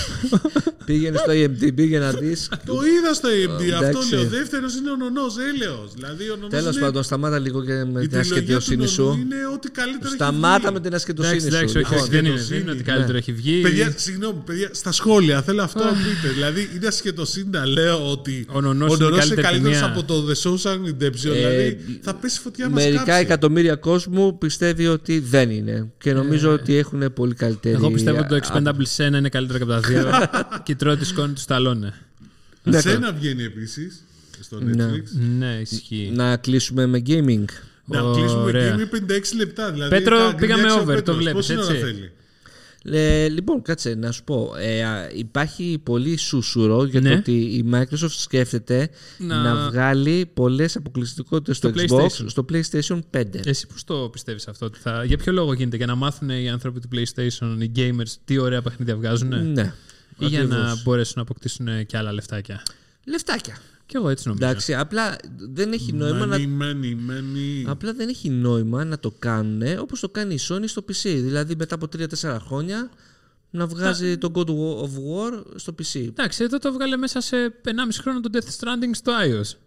Πήγαινε 0.85 1.17
στο 1.17 1.31
IMDb 1.31 1.77
για 1.87 1.99
να 1.99 2.11
δεις. 2.11 2.49
Το 2.65 2.73
είδα 2.97 3.13
στο 3.13 3.29
AMD, 3.29 3.69
αυτό 3.71 3.85
εντάξει. 3.85 4.13
λέω. 4.15 4.23
Δεύτερος 4.27 4.75
είναι 4.75 4.89
ο 4.91 4.95
Νονό, 4.95 5.25
έλεος. 5.53 5.91
Δηλαδή 5.95 6.23
ο 6.29 6.35
Νονός 6.35 6.49
Τέλος 6.49 6.75
είναι- 6.75 6.85
πάντων, 6.85 7.03
σταμάτα 7.03 7.39
λίγο 7.39 7.63
και 7.63 7.71
με 7.73 7.79
η 7.79 7.83
την 7.83 7.91
τριλογία 7.91 8.19
του 8.19 8.19
ασχετιοσύνη 8.19 8.75
Νονού 8.77 8.89
σου. 8.89 9.19
Είναι 9.21 9.35
ό,τι 9.53 9.69
καλύτερο 9.69 10.05
έχει 10.07 10.13
Σταμάτα 10.15 10.59
βγει. 10.63 10.73
με 10.73 10.79
την 10.79 10.93
ασχετοσύνη 10.93 11.35
Εντάξει, 11.37 11.55
εντάξει, 11.55 11.73
σου. 11.73 11.79
όχι, 11.79 11.89
Λοιπόν, 11.89 11.99
όχι, 12.03 12.09
δεν 12.15 12.19
είναι, 12.25 12.29
σχετοσύνη. 12.29 12.57
δεν 12.57 12.67
είναι 12.67 12.71
ότι 12.71 12.83
καλύτερο 12.91 13.17
έχει 13.17 13.31
βγει. 13.31 13.61
Παιδιά, 13.61 13.93
συγγνώμη, 13.95 14.41
παιδιά, 14.45 14.69
στα 14.71 14.91
σχόλια 14.91 15.41
θέλω 15.41 15.61
αυτό 15.63 15.83
να 15.83 15.91
πείτε. 15.91 16.27
δηλαδή, 16.33 16.69
είναι 16.75 16.87
ασχετοσύνη 16.87 17.47
να 17.51 17.65
λέω 17.65 18.11
ότι 18.11 18.45
Ο 18.51 18.61
Νονός 18.61 18.95
είναι 18.95 19.05
είναι 19.05 19.15
καλύτερη 19.17 19.41
καλύτερος 19.41 19.77
ταινία. 19.79 19.93
από 19.95 20.03
το 20.03 20.15
The 20.29 20.35
Shawshank 20.43 20.81
Redemption. 20.89 21.31
δηλαδή, 21.39 21.99
θα 22.01 22.13
πέσει 22.15 22.39
φωτιά 22.39 22.68
μας 22.69 22.83
Μερικά 22.83 23.13
εκατομμύρια 23.13 23.75
κόσμου 23.75 24.37
πιστεύει 24.37 24.87
ότι 24.87 25.19
δεν 25.19 25.49
είναι. 25.49 25.91
Και 25.97 26.13
νομίζω 26.13 26.51
ότι 26.51 26.75
έχουν 26.75 27.13
πολύ 27.13 27.33
καλύτερη. 27.33 27.75
Εγώ 27.75 27.91
πιστεύω 27.91 28.19
ότι 28.19 28.27
το 28.27 28.35
α- 28.35 28.39
Expendables 28.43 29.03
1 29.05 29.17
είναι 29.17 29.29
καλύτερο 29.29 29.57
και 29.57 29.63
από 29.63 29.73
τα 29.73 29.79
δύο. 29.79 30.09
και 30.65 30.75
τρώει 30.75 30.95
τη 30.97 31.05
σκόνη 31.05 31.33
του 31.33 31.39
Σταλόνε. 31.41 31.93
Ναι, 32.63 32.79
Σένα 32.79 33.11
βγαίνει 33.13 33.43
επίσης 33.43 34.03
στο 34.41 34.59
Ναι. 34.63 34.85
Netflix. 34.85 35.03
Ναι, 35.37 35.57
ισχύει. 35.61 36.11
Να 36.15 36.37
κλείσουμε 36.37 36.85
με 36.85 37.01
gaming. 37.07 37.45
Να 37.85 37.99
κλείσουμε 38.13 38.41
Ωραία. 38.43 38.75
game 38.75 39.11
56 39.11 39.35
λεπτά. 39.37 39.71
Δηλαδή, 39.71 39.89
Πέτρο, 39.89 40.17
τα 40.17 40.35
πήγαμε 40.35 40.61
γκρινιάξει 40.61 40.77
ο 40.77 40.81
over, 40.81 40.95
το 40.95 40.95
Πέτρος. 41.01 41.17
βλέπεις, 41.17 41.47
Πόση 41.47 41.57
ώρα 41.59 41.73
έτσι; 41.73 42.11
Θέλει. 42.83 42.97
Ε, 42.97 43.27
λοιπόν, 43.29 43.61
κάτσε 43.61 43.93
να 43.95 44.11
σου 44.11 44.23
πω. 44.23 44.53
Ε, 44.57 44.83
α, 44.83 45.09
υπάρχει 45.13 45.79
πολύ 45.83 46.17
σούσουρο 46.17 46.83
για 46.85 46.99
Ναι. 47.01 47.09
το 47.09 47.15
ότι 47.17 47.31
η 47.31 47.65
Microsoft 47.73 48.09
σκέφτεται 48.09 48.89
Να- 49.17 49.41
να, 49.41 49.69
βγάλει 49.69 50.25
πολλές 50.33 50.75
αποκλειστικότητες 50.75 51.57
στο, 51.57 51.69
Στο 51.75 51.81
Xbox 51.97 52.01
PlayStation. 52.01 52.25
στο 52.27 52.45
PlayStation 52.51 52.99
5. 53.17 53.47
Εσύ 53.47 53.67
πώς 53.67 53.83
το 53.83 54.09
πιστεύεις 54.11 54.47
αυτό, 54.47 54.65
ότι 54.65 54.79
θα... 54.79 55.03
Για 55.03 55.17
ποιο 55.17 55.31
λόγο 55.31 55.53
γίνεται, 55.53 55.77
Για 55.77 55.85
να 55.85 55.95
μάθουν 55.95 56.29
οι 56.29 56.49
άνθρωποι 56.49 56.79
του 56.79 56.87
PlayStation, 56.95 57.55
οι 57.59 57.71
gamers, 57.75 58.11
τι 58.25 58.37
ωραία 58.37 58.61
παιχνίδια 58.61 58.95
βγάζουν, 58.95 59.51
Ναι. 59.51 59.73
ή 60.17 60.25
για 60.25 60.43
να 60.43 60.55
ακριβώς. 60.55 60.83
μπορέσουν 60.83 61.13
να 61.15 61.21
αποκτήσουν 61.21 61.85
και 61.85 61.97
άλλα 61.97 62.11
λεφτάκια; 62.13 62.63
Λεφτάκια. 63.05 63.57
Και 63.91 63.97
εγώ 63.97 64.09
έτσι 64.09 64.27
νομίζω. 64.27 64.45
Εντάξει, 64.45 64.73
απλά 64.75 65.15
δεν 65.37 65.71
έχει 65.71 65.93
νόημα 65.93 66.25
να 66.25 66.37
Money, 66.37 66.61
money, 66.61 66.93
money. 67.11 67.63
Απλά 67.65 67.93
δεν 67.93 68.09
έχει 68.09 68.29
νόημα 68.29 68.83
να 68.85 68.99
το 68.99 69.13
κάνουν 69.19 69.61
όπως 69.79 69.99
το 69.99 70.09
κάνει 70.09 70.33
η 70.33 70.39
Sony 70.49 70.63
στο 70.65 70.81
PC. 70.87 70.93
Δηλαδή 71.03 71.55
μετά 71.57 71.75
από 71.75 71.87
3-4 71.97 72.37
χρόνια 72.45 72.89
να 73.49 73.67
βγάζει 73.67 74.17
το 74.17 74.31
God 74.35 74.47
of 74.83 74.89
War 74.89 75.43
στο 75.55 75.75
PC. 75.81 75.99
Εντάξει, 76.07 76.43
εδώ 76.43 76.57
το 76.57 76.73
βγάλε 76.73 76.97
μέσα 76.97 77.21
σε 77.21 77.35
1,5 77.65 77.71
χρόνο 78.01 78.19
το 78.19 78.29
Death 78.33 78.37
Stranding 78.59 78.89
στο 78.91 79.11
iOS. 79.25 79.57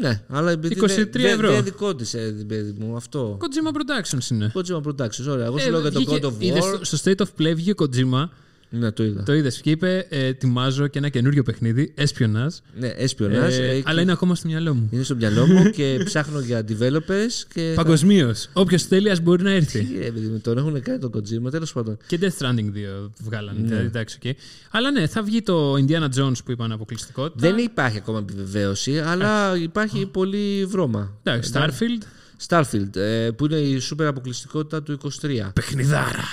Ναι, 0.00 0.22
αλλά 0.28 0.50
επειδή 0.50 0.74
23 0.74 0.86
δεν- 0.86 1.08
δεν- 1.12 1.24
ευρώ. 1.24 1.50
δεν 1.50 1.64
δικό 1.64 1.94
της, 1.94 2.14
ε, 2.14 2.44
παιδί 2.48 2.74
μου, 2.78 2.96
αυτό. 2.96 3.38
Kojima 3.40 3.76
Productions 3.76 4.30
είναι. 4.30 4.52
Kojima 4.54 4.80
Productions, 4.82 5.26
ωραία. 5.28 5.44
Εγώ 5.46 5.58
σου 5.58 5.66
Ε, 5.66 5.70
λέω 5.70 5.80
για 5.80 5.92
το 5.92 5.98
βγήκε- 6.00 6.24
God 6.24 6.28
of 6.28 6.32
είδες 6.38 6.64
War. 6.64 6.80
στο, 6.84 6.96
στο 6.96 7.10
State 7.10 7.20
of 7.26 7.42
Play 7.42 7.54
βγήκε 7.54 7.82
ο 7.82 7.86
Kojima, 7.92 8.28
Ναι, 8.70 8.90
το 8.90 9.04
είδα. 9.04 9.22
το 9.22 9.34
είδες 9.34 9.60
και 9.60 9.70
είπε: 9.70 10.06
ε, 10.08 10.24
Ετοιμάζω 10.26 10.86
και 10.86 10.98
ένα 10.98 11.08
καινούριο 11.08 11.42
παιχνίδι, 11.42 11.94
Espionage. 11.98 12.56
Ναι, 12.78 12.92
espionage. 12.98 13.50
Ε, 13.50 13.76
ε, 13.76 13.82
αλλά 13.84 14.00
είναι 14.00 14.12
ακόμα 14.12 14.34
στο 14.34 14.48
μυαλό 14.48 14.74
μου. 14.74 14.88
είναι 14.92 15.02
στο 15.02 15.14
μυαλό 15.14 15.46
μου 15.46 15.70
και 15.70 15.98
ψάχνω 16.04 16.40
για 16.40 16.64
developers 16.68 17.32
και. 17.54 17.72
θα- 17.74 17.82
Παγκοσμίως. 17.82 18.48
Όποιος 18.52 18.82
θέλει, 18.82 19.10
ας 19.10 19.20
μπορεί 19.20 19.42
να 19.42 19.50
έρθει. 19.50 19.84
Τι, 19.84 19.98
ρε, 19.98 20.10
παιδί 20.10 20.26
μου, 20.26 20.40
τον 20.40 20.58
έχουν 20.58 20.82
κάνει 20.82 20.98
τον 20.98 21.10
Kojima, 21.14 21.50
τέλος 21.50 21.72
πάντων. 21.72 21.96
Και 22.06 22.18
Death 22.20 22.42
Stranding 22.44 22.70
2 22.74 23.10
βγάλανε. 23.22 23.58
δηλαδή, 23.62 23.86
εντάξει, 23.86 24.18
οκ. 24.26 24.36
Αλλά 24.70 24.90
ναι, 24.90 25.06
θα 25.06 25.22
βγει 25.22 25.42
το 25.42 25.72
Indiana 25.74 26.08
Jones 26.18 26.44
που 26.44 26.50
είπαν 26.52 26.72
αποκλειστικότητα. 26.72 27.48
Δεν 27.48 27.58
υπάρχει 27.64 27.96
ακόμα 27.96 28.18
επιβεβαίωση, 28.18 28.98
αλλά 28.98 29.56
υπάρχει 29.56 30.06
πολύ 30.06 30.64
βρώμα. 30.64 31.16
Εντάξει, 31.22 31.50
Starfield. 31.54 32.02
Starfield, 32.48 32.96
ε, 32.96 33.30
που 33.36 33.44
είναι 33.44 33.56
η 33.56 33.78
σούπερ 33.78 34.06
αποκλειστικότητα 34.06 34.82
του 34.82 34.92
23. 34.92 35.50
Παιχνιδάρα. 35.54 36.24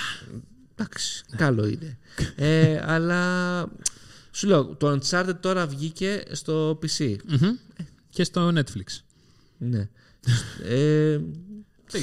Εντάξει, 0.78 1.24
καλό 1.36 1.66
είναι. 1.66 1.98
ε, 2.36 2.80
αλλά 2.86 3.22
σου 4.30 4.46
λέω, 4.46 4.64
το 4.64 4.98
Uncharted 5.00 5.34
τώρα 5.40 5.66
βγήκε 5.66 6.22
στο 6.32 6.78
PC. 6.82 7.16
Μμμ. 7.26 7.50
Και 8.10 8.24
στο 8.24 8.52
Netflix. 8.54 9.00
Ναι. 9.58 9.88
ε, 10.64 11.20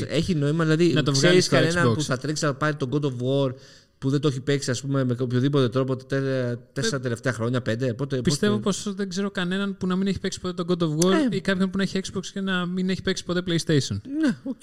έχει 0.08 0.36
νόημα, 0.36 0.64
δηλαδή 0.64 0.94
Να 0.94 1.04
το 1.04 1.12
ξέρεις 1.12 1.48
βγάλεις 1.50 1.72
στο 1.72 1.74
κανέναν 1.76 1.92
Xbox. 1.92 1.96
που 1.96 2.02
θα 2.02 2.18
τρέξει 2.18 2.46
να 2.46 2.54
πάρει 2.54 2.76
τον 2.76 2.90
God 2.94 3.02
of 3.06 3.12
War 3.22 3.54
που 3.98 4.10
δεν 4.10 4.20
το 4.22 4.28
έχει 4.28 4.40
παίξει 4.42 4.72
ας 4.72 4.82
πούμε, 4.82 5.04
με 5.04 5.16
οποιοδήποτε 5.20 5.70
τρόπο 5.70 5.96
τα 5.96 6.06
τε- 6.06 6.58
τέσσερα 6.74 7.00
τελευταία 7.00 7.34
χρόνια, 7.34 7.62
πέντε. 7.62 7.94
Πότε, 7.94 8.22
Πιστεύω 8.22 8.54
πότε... 8.54 8.64
πως 8.64 8.94
δεν 8.96 9.10
ξέρω 9.10 9.32
κανέναν 9.32 9.78
που 9.78 9.88
να 9.88 9.96
μην 9.96 10.08
έχει 10.08 10.20
παίξει 10.20 10.40
ποτέ 10.40 10.64
τον 10.64 10.78
God 10.80 10.84
of 10.84 11.06
War 11.06 11.12
Ε. 11.32 11.36
ή 11.36 11.42
κάποιον 11.42 11.70
που 11.70 11.78
να 11.78 11.84
έχει 11.84 12.00
Xbox 12.12 12.26
και 12.34 12.42
να 12.42 12.66
μην 12.66 12.90
έχει 12.90 13.02
παίξει 13.02 13.24
ποτέ 13.24 13.42
PlayStation. 13.48 13.98
Ναι, 14.22 14.38
οκ. 14.44 14.62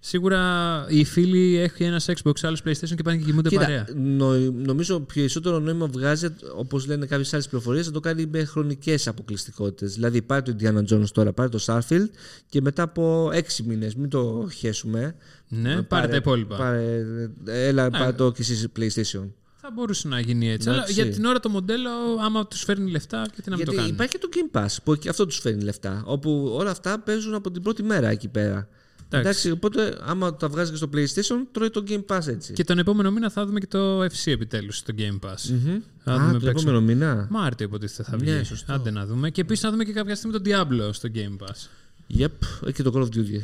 Σίγουρα 0.00 0.84
οι 0.88 1.04
φίλοι 1.04 1.56
έχουν 1.56 1.86
ένα 1.86 2.00
Xbox, 2.06 2.32
άλλο 2.42 2.56
PlayStation 2.64 2.94
και 2.96 3.02
πάνε 3.02 3.16
και 3.18 3.24
κοιμούνται 3.24 3.48
Κοίτα, 3.48 3.60
παρέα. 3.60 3.86
νο- 3.94 4.50
νομίζω 4.52 5.00
περισσότερο 5.00 5.58
νόημα 5.58 5.86
βγάζει, 5.86 6.26
όπως 6.56 6.86
λένε 6.86 7.06
κάποιες 7.06 7.32
άλλες 7.32 7.48
πληροφορίες, 7.48 7.86
να 7.86 7.92
το 7.92 8.00
κάνει 8.00 8.26
με 8.26 8.44
χρονικές 8.44 9.06
αποκλειστικότητες. 9.08 9.94
Δηλαδή, 9.94 10.22
πάρει 10.22 10.42
το 10.42 10.56
Indiana 10.60 10.92
Jones 10.94 11.08
τώρα, 11.12 11.32
πάρει 11.32 11.50
το 11.50 11.58
Starfield 11.66 12.06
και 12.48 12.60
μετά 12.60 12.82
από 12.82 13.30
έξι 13.32 13.62
μήνες, 13.62 13.94
μην 13.94 14.08
το 14.10 14.48
χέσουμε. 14.54 15.14
Ναι, 15.48 15.82
πάρε, 15.82 16.06
τα 16.08 16.16
υπόλοιπα. 16.16 16.56
Πάρε, 16.56 17.04
έλα, 17.44 17.90
πάρε 17.90 18.12
το 18.12 18.32
και 18.32 18.42
εσεί 18.42 18.72
PlayStation. 18.78 19.26
Θα 19.60 19.70
μπορούσε 19.74 20.08
να 20.08 20.20
γίνει 20.20 20.50
έτσι. 20.50 20.68
Αλλά 20.68 20.76
Εντάξει. 20.78 21.02
για 21.02 21.12
την 21.12 21.24
ώρα 21.24 21.40
το 21.40 21.48
μοντέλο, 21.48 21.90
άμα 22.24 22.46
τους 22.46 22.62
φέρνει 22.62 22.90
λεφτά, 22.90 23.26
γιατί 23.34 23.50
να 23.50 23.56
μην 23.56 23.64
Γιατί 23.64 23.70
το 23.70 23.76
κάνουν. 23.76 23.92
υπάρχει 23.94 24.12
και 24.12 24.18
το 24.18 24.28
Game 24.32 24.58
Pass 24.60 24.76
που 24.84 24.94
και 24.96 25.08
αυτό 25.08 25.26
τους 25.26 25.38
φέρνει 25.38 25.62
λεφτά. 25.62 26.02
Όπου 26.06 26.50
όλα 26.58 26.70
αυτά 26.70 27.00
παίζουν 27.00 27.34
από 27.34 27.50
την 27.50 27.62
πρώτη 27.62 27.82
μέρα 27.82 28.08
εκεί 28.08 28.28
πέρα. 28.28 28.68
Εντάξει, 29.10 29.50
οπότε 29.50 29.98
άμα 30.04 30.34
τα 30.34 30.48
βγάζει 30.48 30.70
και 30.70 30.76
στο 30.76 30.88
PlayStation, 30.94 31.36
τρώει 31.52 31.70
το 31.70 31.84
Game 31.88 32.04
Pass 32.06 32.26
έτσι. 32.26 32.52
Και 32.52 32.64
τον 32.64 32.78
επόμενο 32.78 33.10
μήνα 33.10 33.30
θα 33.30 33.46
δούμε 33.46 33.60
και 33.60 33.66
το 33.66 34.04
FC 34.04 34.22
επιτέλους 34.24 34.76
στο 34.76 34.94
Game 34.98 35.18
Pass. 35.28 35.50
Μμμ. 35.50 35.78
Θα 36.04 36.12
Α, 36.12 36.18
δούμε 36.18 36.30
τον 36.32 36.40
παίξω. 36.40 36.48
επόμενο 36.50 36.80
μήνα. 36.80 37.26
Μάρτιο 37.30 37.66
υποτίθεται 37.66 38.10
θα 38.10 38.16
βγει. 38.16 38.30
Ναι, 38.30 38.42
σωστό. 38.42 38.72
Άντε 38.72 38.90
να 38.90 39.06
δούμε. 39.06 39.30
Και 39.30 39.40
επίσης 39.40 39.64
να 39.64 39.70
δούμε 39.70 39.84
και 39.84 39.92
κάποια 39.92 40.14
στιγμή 40.14 40.40
τον 40.40 40.42
Diablo 40.46 40.88
στο 40.92 41.08
Game 41.14 41.44
Pass. 41.46 41.68
Yep, 42.18 42.28
έχει 42.64 42.72
και 42.72 42.82
το 42.82 42.92
Call 42.94 43.00
of 43.02 43.16
Duty. 43.18 43.40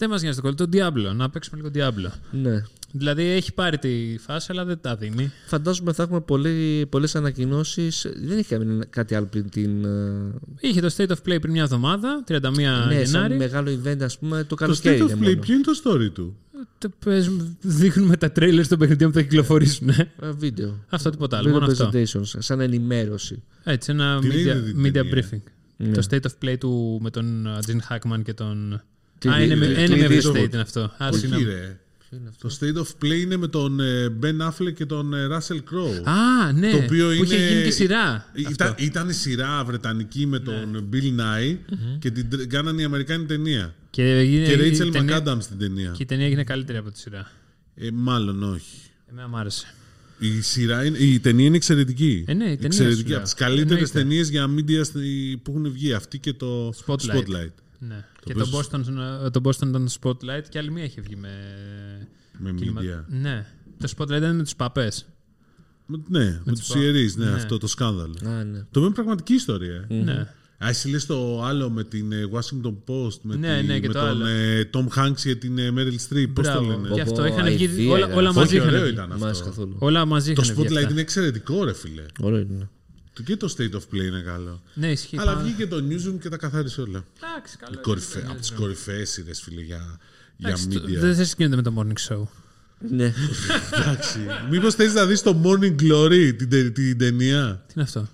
Δεν 0.00 0.10
μας 0.10 0.22
νοιάζει 0.22 0.36
το 0.36 0.42
κολλή, 0.42 0.54
τον 0.54 0.70
Diablo. 0.72 1.14
Να 1.16 1.30
παίξουμε 1.30 1.60
λίγο 1.62 1.70
Diablo. 1.74 2.10
Ναι. 2.30 2.62
Δηλαδή 2.92 3.22
έχει 3.22 3.54
πάρει 3.54 3.78
τη 3.78 4.16
φάση, 4.18 4.46
αλλά 4.50 4.64
δεν 4.64 4.80
τα 4.80 4.96
δίνει. 4.96 5.32
Φαντάζομαι 5.46 5.92
θα 5.92 6.02
έχουμε 6.02 6.20
πολλέ, 6.20 6.50
πολλές 6.88 7.14
ανακοινώσεις. 7.16 8.06
Δεν 8.16 8.38
έχει 8.38 8.48
κάνει 8.48 8.86
κάτι 8.90 9.14
άλλο 9.14 9.26
πριν 9.26 9.48
την... 9.50 9.84
ε, 9.84 10.32
Είχε 10.60 10.80
το 10.80 10.94
State 10.96 11.06
of 11.08 11.12
Play 11.28 11.38
πριν 11.40 11.50
μια 11.50 11.62
εβδομάδα, 11.62 12.24
31 12.28 12.40
ναι, 12.40 12.40
σαν 12.50 13.04
Γενάρη. 13.04 13.36
μεγάλο 13.36 13.80
event 13.84 14.00
ας 14.02 14.18
πούμε 14.18 14.38
το 14.38 14.44
Το 14.48 14.54
καλοκαίρι 14.54 14.96
State 14.96 15.00
είναι 15.00 15.12
of 15.14 15.16
Play, 15.18 15.22
μόνο. 15.28 15.38
ποιο 15.40 15.54
είναι 15.54 15.62
το 15.62 15.72
story 15.84 16.10
του; 16.12 16.36
Το 16.78 16.90
παίζουμε- 17.04 17.56
δείχνουμε 17.60 18.16
τα 18.16 18.32
trailers 18.36 18.66
των 18.68 18.78
παιχνιδιών 18.78 19.10
που 19.10 19.16
θα 19.16 19.22
κυκλοφορήσουν. 19.22 19.88
Ε, 19.88 20.06
Βίντεο. 20.36 20.84
αυτό 20.88 21.10
τίποτα 21.10 21.36
άλλο. 21.36 21.48
Video 21.48 21.52
Μόνο 21.52 21.66
αυτό. 21.66 21.90
presentations, 21.92 22.22
σαν 22.38 22.60
ενημέρωση. 22.60 23.42
Έτσι, 23.64 23.90
ένα 23.90 24.18
Την 24.20 24.30
media, 24.30 24.34
είδε 24.34 24.52
την 24.62 24.80
media 24.84 24.92
ταινία. 24.92 25.12
briefing. 25.30 25.42
Ναι. 25.76 25.92
Το 25.92 26.06
State 26.10 26.20
of 26.20 26.44
Play 26.48 26.58
του 26.58 26.98
με 27.02 27.10
τον 27.10 27.46
uh, 27.46 27.70
Gene 27.70 27.96
Hackman 27.96 28.22
και 28.24 28.34
τον. 28.34 28.82
Τι- 29.18 29.28
Α, 29.28 29.40
είναι 29.42 29.54
τι- 29.54 29.60
με 29.60 29.66
τι- 29.66 29.74
Enemy 29.74 30.04
of 30.04 30.08
τι- 30.08 30.16
the 30.16 30.20
τι- 30.32 30.40
State 30.40 30.52
είναι 30.52 30.60
αυτό. 30.62 30.80
Α, 30.80 31.08
Όχι, 31.10 31.18
συγγνώμη. 31.18 31.44
ρε. 31.44 31.78
Το 32.40 32.56
State 32.60 32.76
of 32.76 33.04
Play 33.04 33.20
είναι 33.20 33.36
με 33.36 33.48
τον 33.48 33.80
ε, 33.80 34.08
Ben 34.22 34.48
Affleck 34.48 34.72
και 34.74 34.86
τον 34.86 35.14
ε, 35.14 35.26
Russell 35.26 35.56
Crowe. 35.56 36.02
Α, 36.04 36.52
ναι. 36.52 36.70
Το 36.70 36.76
οποίο 36.76 37.06
που 37.06 37.24
είχε 37.24 37.36
είναι- 37.36 37.48
γίνει 37.48 37.62
και 37.64 37.70
σειρά. 37.70 38.26
Ήταν, 38.34 38.74
ήταν 38.78 39.08
η 39.08 39.12
σειρά 39.12 39.64
βρετανική 39.64 40.26
με 40.26 40.38
τον 40.38 40.88
Bill 40.92 41.20
Nye 41.20 41.56
και 41.98 42.10
την 42.10 42.30
τρ- 42.30 42.46
κάνανε 42.46 42.80
η 42.80 42.84
Αμερικάνη 42.84 43.24
ταινία. 43.24 43.74
Και, 43.90 44.02
έγινε, 44.18 44.44
Και 44.46 44.52
η 44.52 44.70
Rachel 44.78 44.92
ταινία- 44.92 45.22
McAdams 45.24 45.38
στην 45.42 45.58
ταινία. 45.58 45.90
Και 45.96 46.02
η 46.02 46.06
ταινία 46.06 46.26
έγινε 46.26 46.44
καλύτερη 46.44 46.78
από 46.78 46.90
τη 46.90 46.98
σειρά. 46.98 47.30
Ε, 47.74 47.88
μάλλον 47.92 48.42
όχι. 48.42 48.76
Εμένα 49.10 49.28
μου 49.28 49.36
άρεσε. 49.36 49.66
Η, 50.18 50.40
σειρά 50.40 50.84
είναι, 50.84 50.98
η 50.98 51.18
ταινία 51.20 51.46
είναι 51.46 51.56
εξαιρετική. 51.56 52.24
Ε, 52.26 52.32
ναι, 52.34 52.44
η 52.44 52.46
ταινία 52.46 52.66
εξαιρετική. 52.66 53.00
σου 53.00 53.06
λέω. 53.08 53.16
Από 53.16 53.24
τις 53.24 53.34
καλύτερες 53.34 53.70
Εννοείται. 53.94 53.98
ταινίες 53.98 54.28
για 54.28 54.46
media 54.56 54.84
στη- 54.84 55.40
που 55.42 55.50
έχουν 55.50 55.72
βγει. 55.72 55.92
Αυτή 55.92 56.18
και 56.18 56.32
το 56.32 56.72
Spotlight. 56.86 57.14
Spotlight. 57.14 57.52
Ναι. 57.78 58.04
και 58.24 58.32
οποίο 58.32 58.46
το 58.46 58.58
Boston, 58.58 59.30
το 59.30 59.40
Boston 59.44 59.66
ήταν 59.68 59.86
το 59.86 59.92
Spotlight 60.00 60.42
και 60.48 60.58
άλλη 60.58 60.70
μία 60.70 60.84
είχε 60.84 61.00
βγει 61.00 61.16
με. 61.16 61.28
Με 62.38 62.52
κινημα- 62.52 62.80
media. 62.82 63.04
Ναι. 63.08 63.46
Το 63.78 63.92
Spotlight 63.96 64.16
ήταν 64.16 64.36
με 64.36 64.42
τους 64.42 64.56
παπές. 64.56 65.06
Με- 65.86 66.00
ναι, 66.08 66.24
με, 66.44 66.52
τους 66.52 66.60
τους 66.60 66.68
πα- 66.74 66.78
ιερείς, 66.80 67.16
ναι, 67.16 67.24
ναι. 67.24 67.30
αυτό 67.32 67.58
το 67.58 67.66
σκάνδαλο. 67.66 68.14
Α, 68.24 68.44
ναι. 68.44 68.58
Το 68.58 68.64
οποίο 68.68 68.82
είναι 68.84 68.94
πραγματική 68.94 69.34
ιστορία. 69.34 69.86
ε. 69.88 69.94
Ναι. 69.94 70.26
Α, 70.64 70.68
εσύ 70.68 70.88
λες 70.88 71.06
το 71.06 71.42
άλλο 71.44 71.70
με 71.70 71.84
την 71.84 72.12
ε, 72.12 72.28
Washington 72.32 72.74
Post, 72.86 73.18
με, 73.22 73.36
Ναι, 73.36 73.60
τη- 73.60 73.66
ναι, 73.66 73.78
και 73.80 73.86
με 73.86 73.92
το 73.92 73.98
τον 74.00 74.08
άλλο. 74.08 74.26
ε, 74.26 74.70
Tom 74.72 74.86
Hanks 74.98 75.20
και 75.22 75.34
την 75.34 75.58
ε, 75.58 75.70
Meryl 75.76 75.76
Streep. 76.08 76.26
Πώς 76.34 76.46
το 76.46 76.52
Μπράβο. 76.52 76.66
λένε; 76.70 76.88
Και 76.94 77.00
αυτό 77.00 77.14
Πω, 77.20 77.24
είχαν 77.26 77.44
πω, 77.44 77.50
βγει. 77.52 77.66
αηδία 77.66 77.90
Όλα, 77.92 78.06
ήταν. 78.06 78.18
όλα 78.18 78.28
Όχι, 78.28 78.38
μαζί 78.38 78.56
είχαν 78.56 78.68
ωραίο 78.68 78.82
βγει. 78.82 78.90
ήταν 78.92 79.08
Μ' 79.08 79.12
άρεσε 79.24 79.28
αυτό. 79.40 79.44
καθόλου. 79.44 79.76
Όλα 79.78 80.04
μαζί 80.04 80.32
Το 80.32 80.42
είχαν 80.44 80.54
βγει. 80.54 80.64
Spotlight 80.68 80.76
αυτά. 80.76 80.90
είναι 80.90 81.00
εξαιρετικό, 81.00 81.64
ρε 81.64 81.72
φίλε. 81.74 82.02
Ωραίο 82.20 82.38
είναι. 82.38 82.68
Το- 83.18 83.24
Και 83.24 83.36
το 83.36 83.54
State 83.58 83.74
of 83.74 83.94
Play 83.94 84.04
είναι 84.06 84.20
καλό. 84.24 84.62
Ναι, 84.74 84.90
ισχύει. 84.90 85.18
Αλλά 85.18 85.32
πάρα- 85.32 85.44
βγήκε 85.44 85.66
το 85.66 85.76
Newsroom 85.76 86.18
και 86.20 86.28
τα 86.28 86.36
καθάρισε 86.36 86.80
όλα. 86.80 87.04
Εντάξει, 87.22 87.56
καλό. 87.56 87.72
είναι. 87.72 87.82
Κορυφαί, 87.82 88.22
από 88.28 88.40
τις 88.40 88.50
κορυφαίες 88.50 89.10
σειρές, 89.10 89.40
φίλε, 89.40 89.60
για, 89.60 89.98
για 90.36 90.48
Εντάξει, 90.48 90.68
το- 90.68 90.82
media. 90.84 90.98
Δεν 90.98 91.14
δεν 91.14 91.26
συγκρίνεται 91.26 91.56
με 91.56 91.62
το 91.62 91.74
morning 91.78 92.12
show. 92.14 92.22
Ναι. 92.90 93.12
Εντάξει. 93.78 94.18
Μήπως 94.50 94.74
θες 94.74 94.92
να 94.94 95.06
δεις 95.06 95.22
το 95.22 95.40
Morning 95.44 95.74
Glory, 95.82 96.32
την, 96.36 96.48
τε- 96.48 96.72
την 96.74 96.98
ταινία; 96.98 97.62
Τι 97.66 97.72
είναι 97.76 97.84
αυτό; 97.84 98.08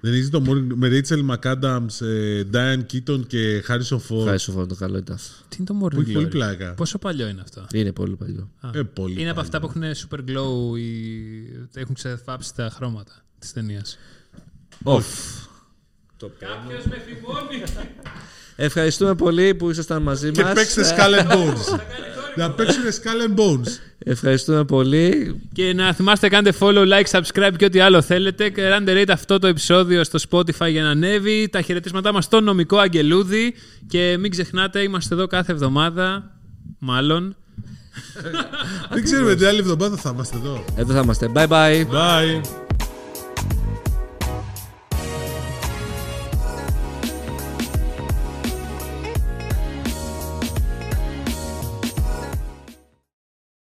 Δεν 0.00 0.12
έχει 0.12 0.28
το 0.28 0.42
Morning 0.46 0.66
με 0.74 0.88
Rachel 0.92 1.26
McAdams, 1.30 2.06
ε, 2.06 2.42
Diane 2.52 2.80
Keaton 2.92 3.26
και 3.26 3.64
Harrison 3.68 3.96
Ford. 4.08 4.18
Ευχαριστώ 4.18 4.52
πολύ, 4.52 4.66
το 4.66 4.74
καλό 4.74 4.98
ήταν 4.98 5.14
αυτό. 5.14 5.34
Τι 5.48 5.56
είναι 5.58 5.66
το 5.66 5.74
Που 5.74 5.86
Morning 5.86 6.00
έχει 6.02 6.12
πολύ 6.12 6.26
Glory? 6.26 6.30
πλάκα. 6.30 6.74
Πόσο 6.74 6.98
παλιό 6.98 7.28
είναι 7.28 7.40
αυτό; 7.40 7.66
Είναι 7.72 7.92
πολύ 7.92 8.16
παλιό. 8.16 8.50
Α. 8.60 8.70
Ε, 8.74 8.82
πολύ 8.82 9.20
είναι 9.20 9.30
από 9.30 9.40
παλιό. 9.40 9.40
αυτά 9.40 9.60
που 9.60 9.66
έχουν 9.66 9.82
super 10.08 10.18
glow 10.30 10.78
ή 10.78 10.90
έχουν 11.74 11.94
ξεφάψει 11.94 12.54
τα 12.54 12.70
χρώματα 12.74 13.12
της 13.38 13.52
ταινίας. 13.52 13.98
Off. 14.84 15.02
Κάποιος 16.38 16.84
με 16.84 17.02
θυμώνει. 17.06 17.62
Ευχαριστούμε 18.56 19.14
πολύ 19.14 19.54
που 19.54 19.70
ήσασταν 19.70 20.02
μαζί 20.02 20.30
Και 20.30 20.42
μας. 20.42 20.52
παίξτε 20.52 20.82
Skull 20.82 21.20
and 21.20 21.32
Bones. 21.32 21.78
Να 22.36 22.50
παίξουν 22.50 22.82
Skull 22.82 23.28
and 23.28 23.40
Bones. 23.40 23.68
Ευχαριστούμε 23.98 24.64
πολύ. 24.64 25.40
Και 25.52 25.72
να 25.72 25.92
θυμάστε 25.92 26.28
κάντε 26.28 26.52
follow, 26.60 26.88
like, 26.88 27.20
subscribe 27.20 27.52
και 27.56 27.64
ό,τι 27.64 27.80
άλλο 27.80 28.02
θέλετε. 28.02 28.48
Και 28.48 28.62
κάντε 28.62 29.02
rate 29.02 29.10
αυτό 29.10 29.38
το 29.38 29.46
επεισόδιο 29.46 30.04
στο 30.04 30.18
Spotify 30.30 30.70
για 30.70 30.82
να 30.82 30.90
ανέβει. 30.90 31.48
Τα 31.48 31.60
χαιρετίσματά 31.60 32.12
μας 32.12 32.24
στο 32.24 32.40
νομικό 32.40 32.78
αγγελούδι. 32.78 33.54
Και 33.88 34.16
μην 34.18 34.30
ξεχνάτε, 34.30 34.80
είμαστε 34.82 35.14
εδώ 35.14 35.26
κάθε 35.26 35.52
εβδομάδα. 35.52 36.30
Μάλλον. 36.78 37.36
Δεν 38.90 39.04
ξέρουμε 39.04 39.34
την 39.34 39.46
άλλη 39.46 39.58
εβδομάδα 39.58 39.96
θα 39.96 40.10
είμαστε 40.14 40.36
εδώ. 40.36 40.64
Εδώ 40.76 40.92
θα 40.92 41.00
είμαστε. 41.00 41.30
Bye 41.34 41.46
bye. 41.48 41.84
Bye. 41.86 42.68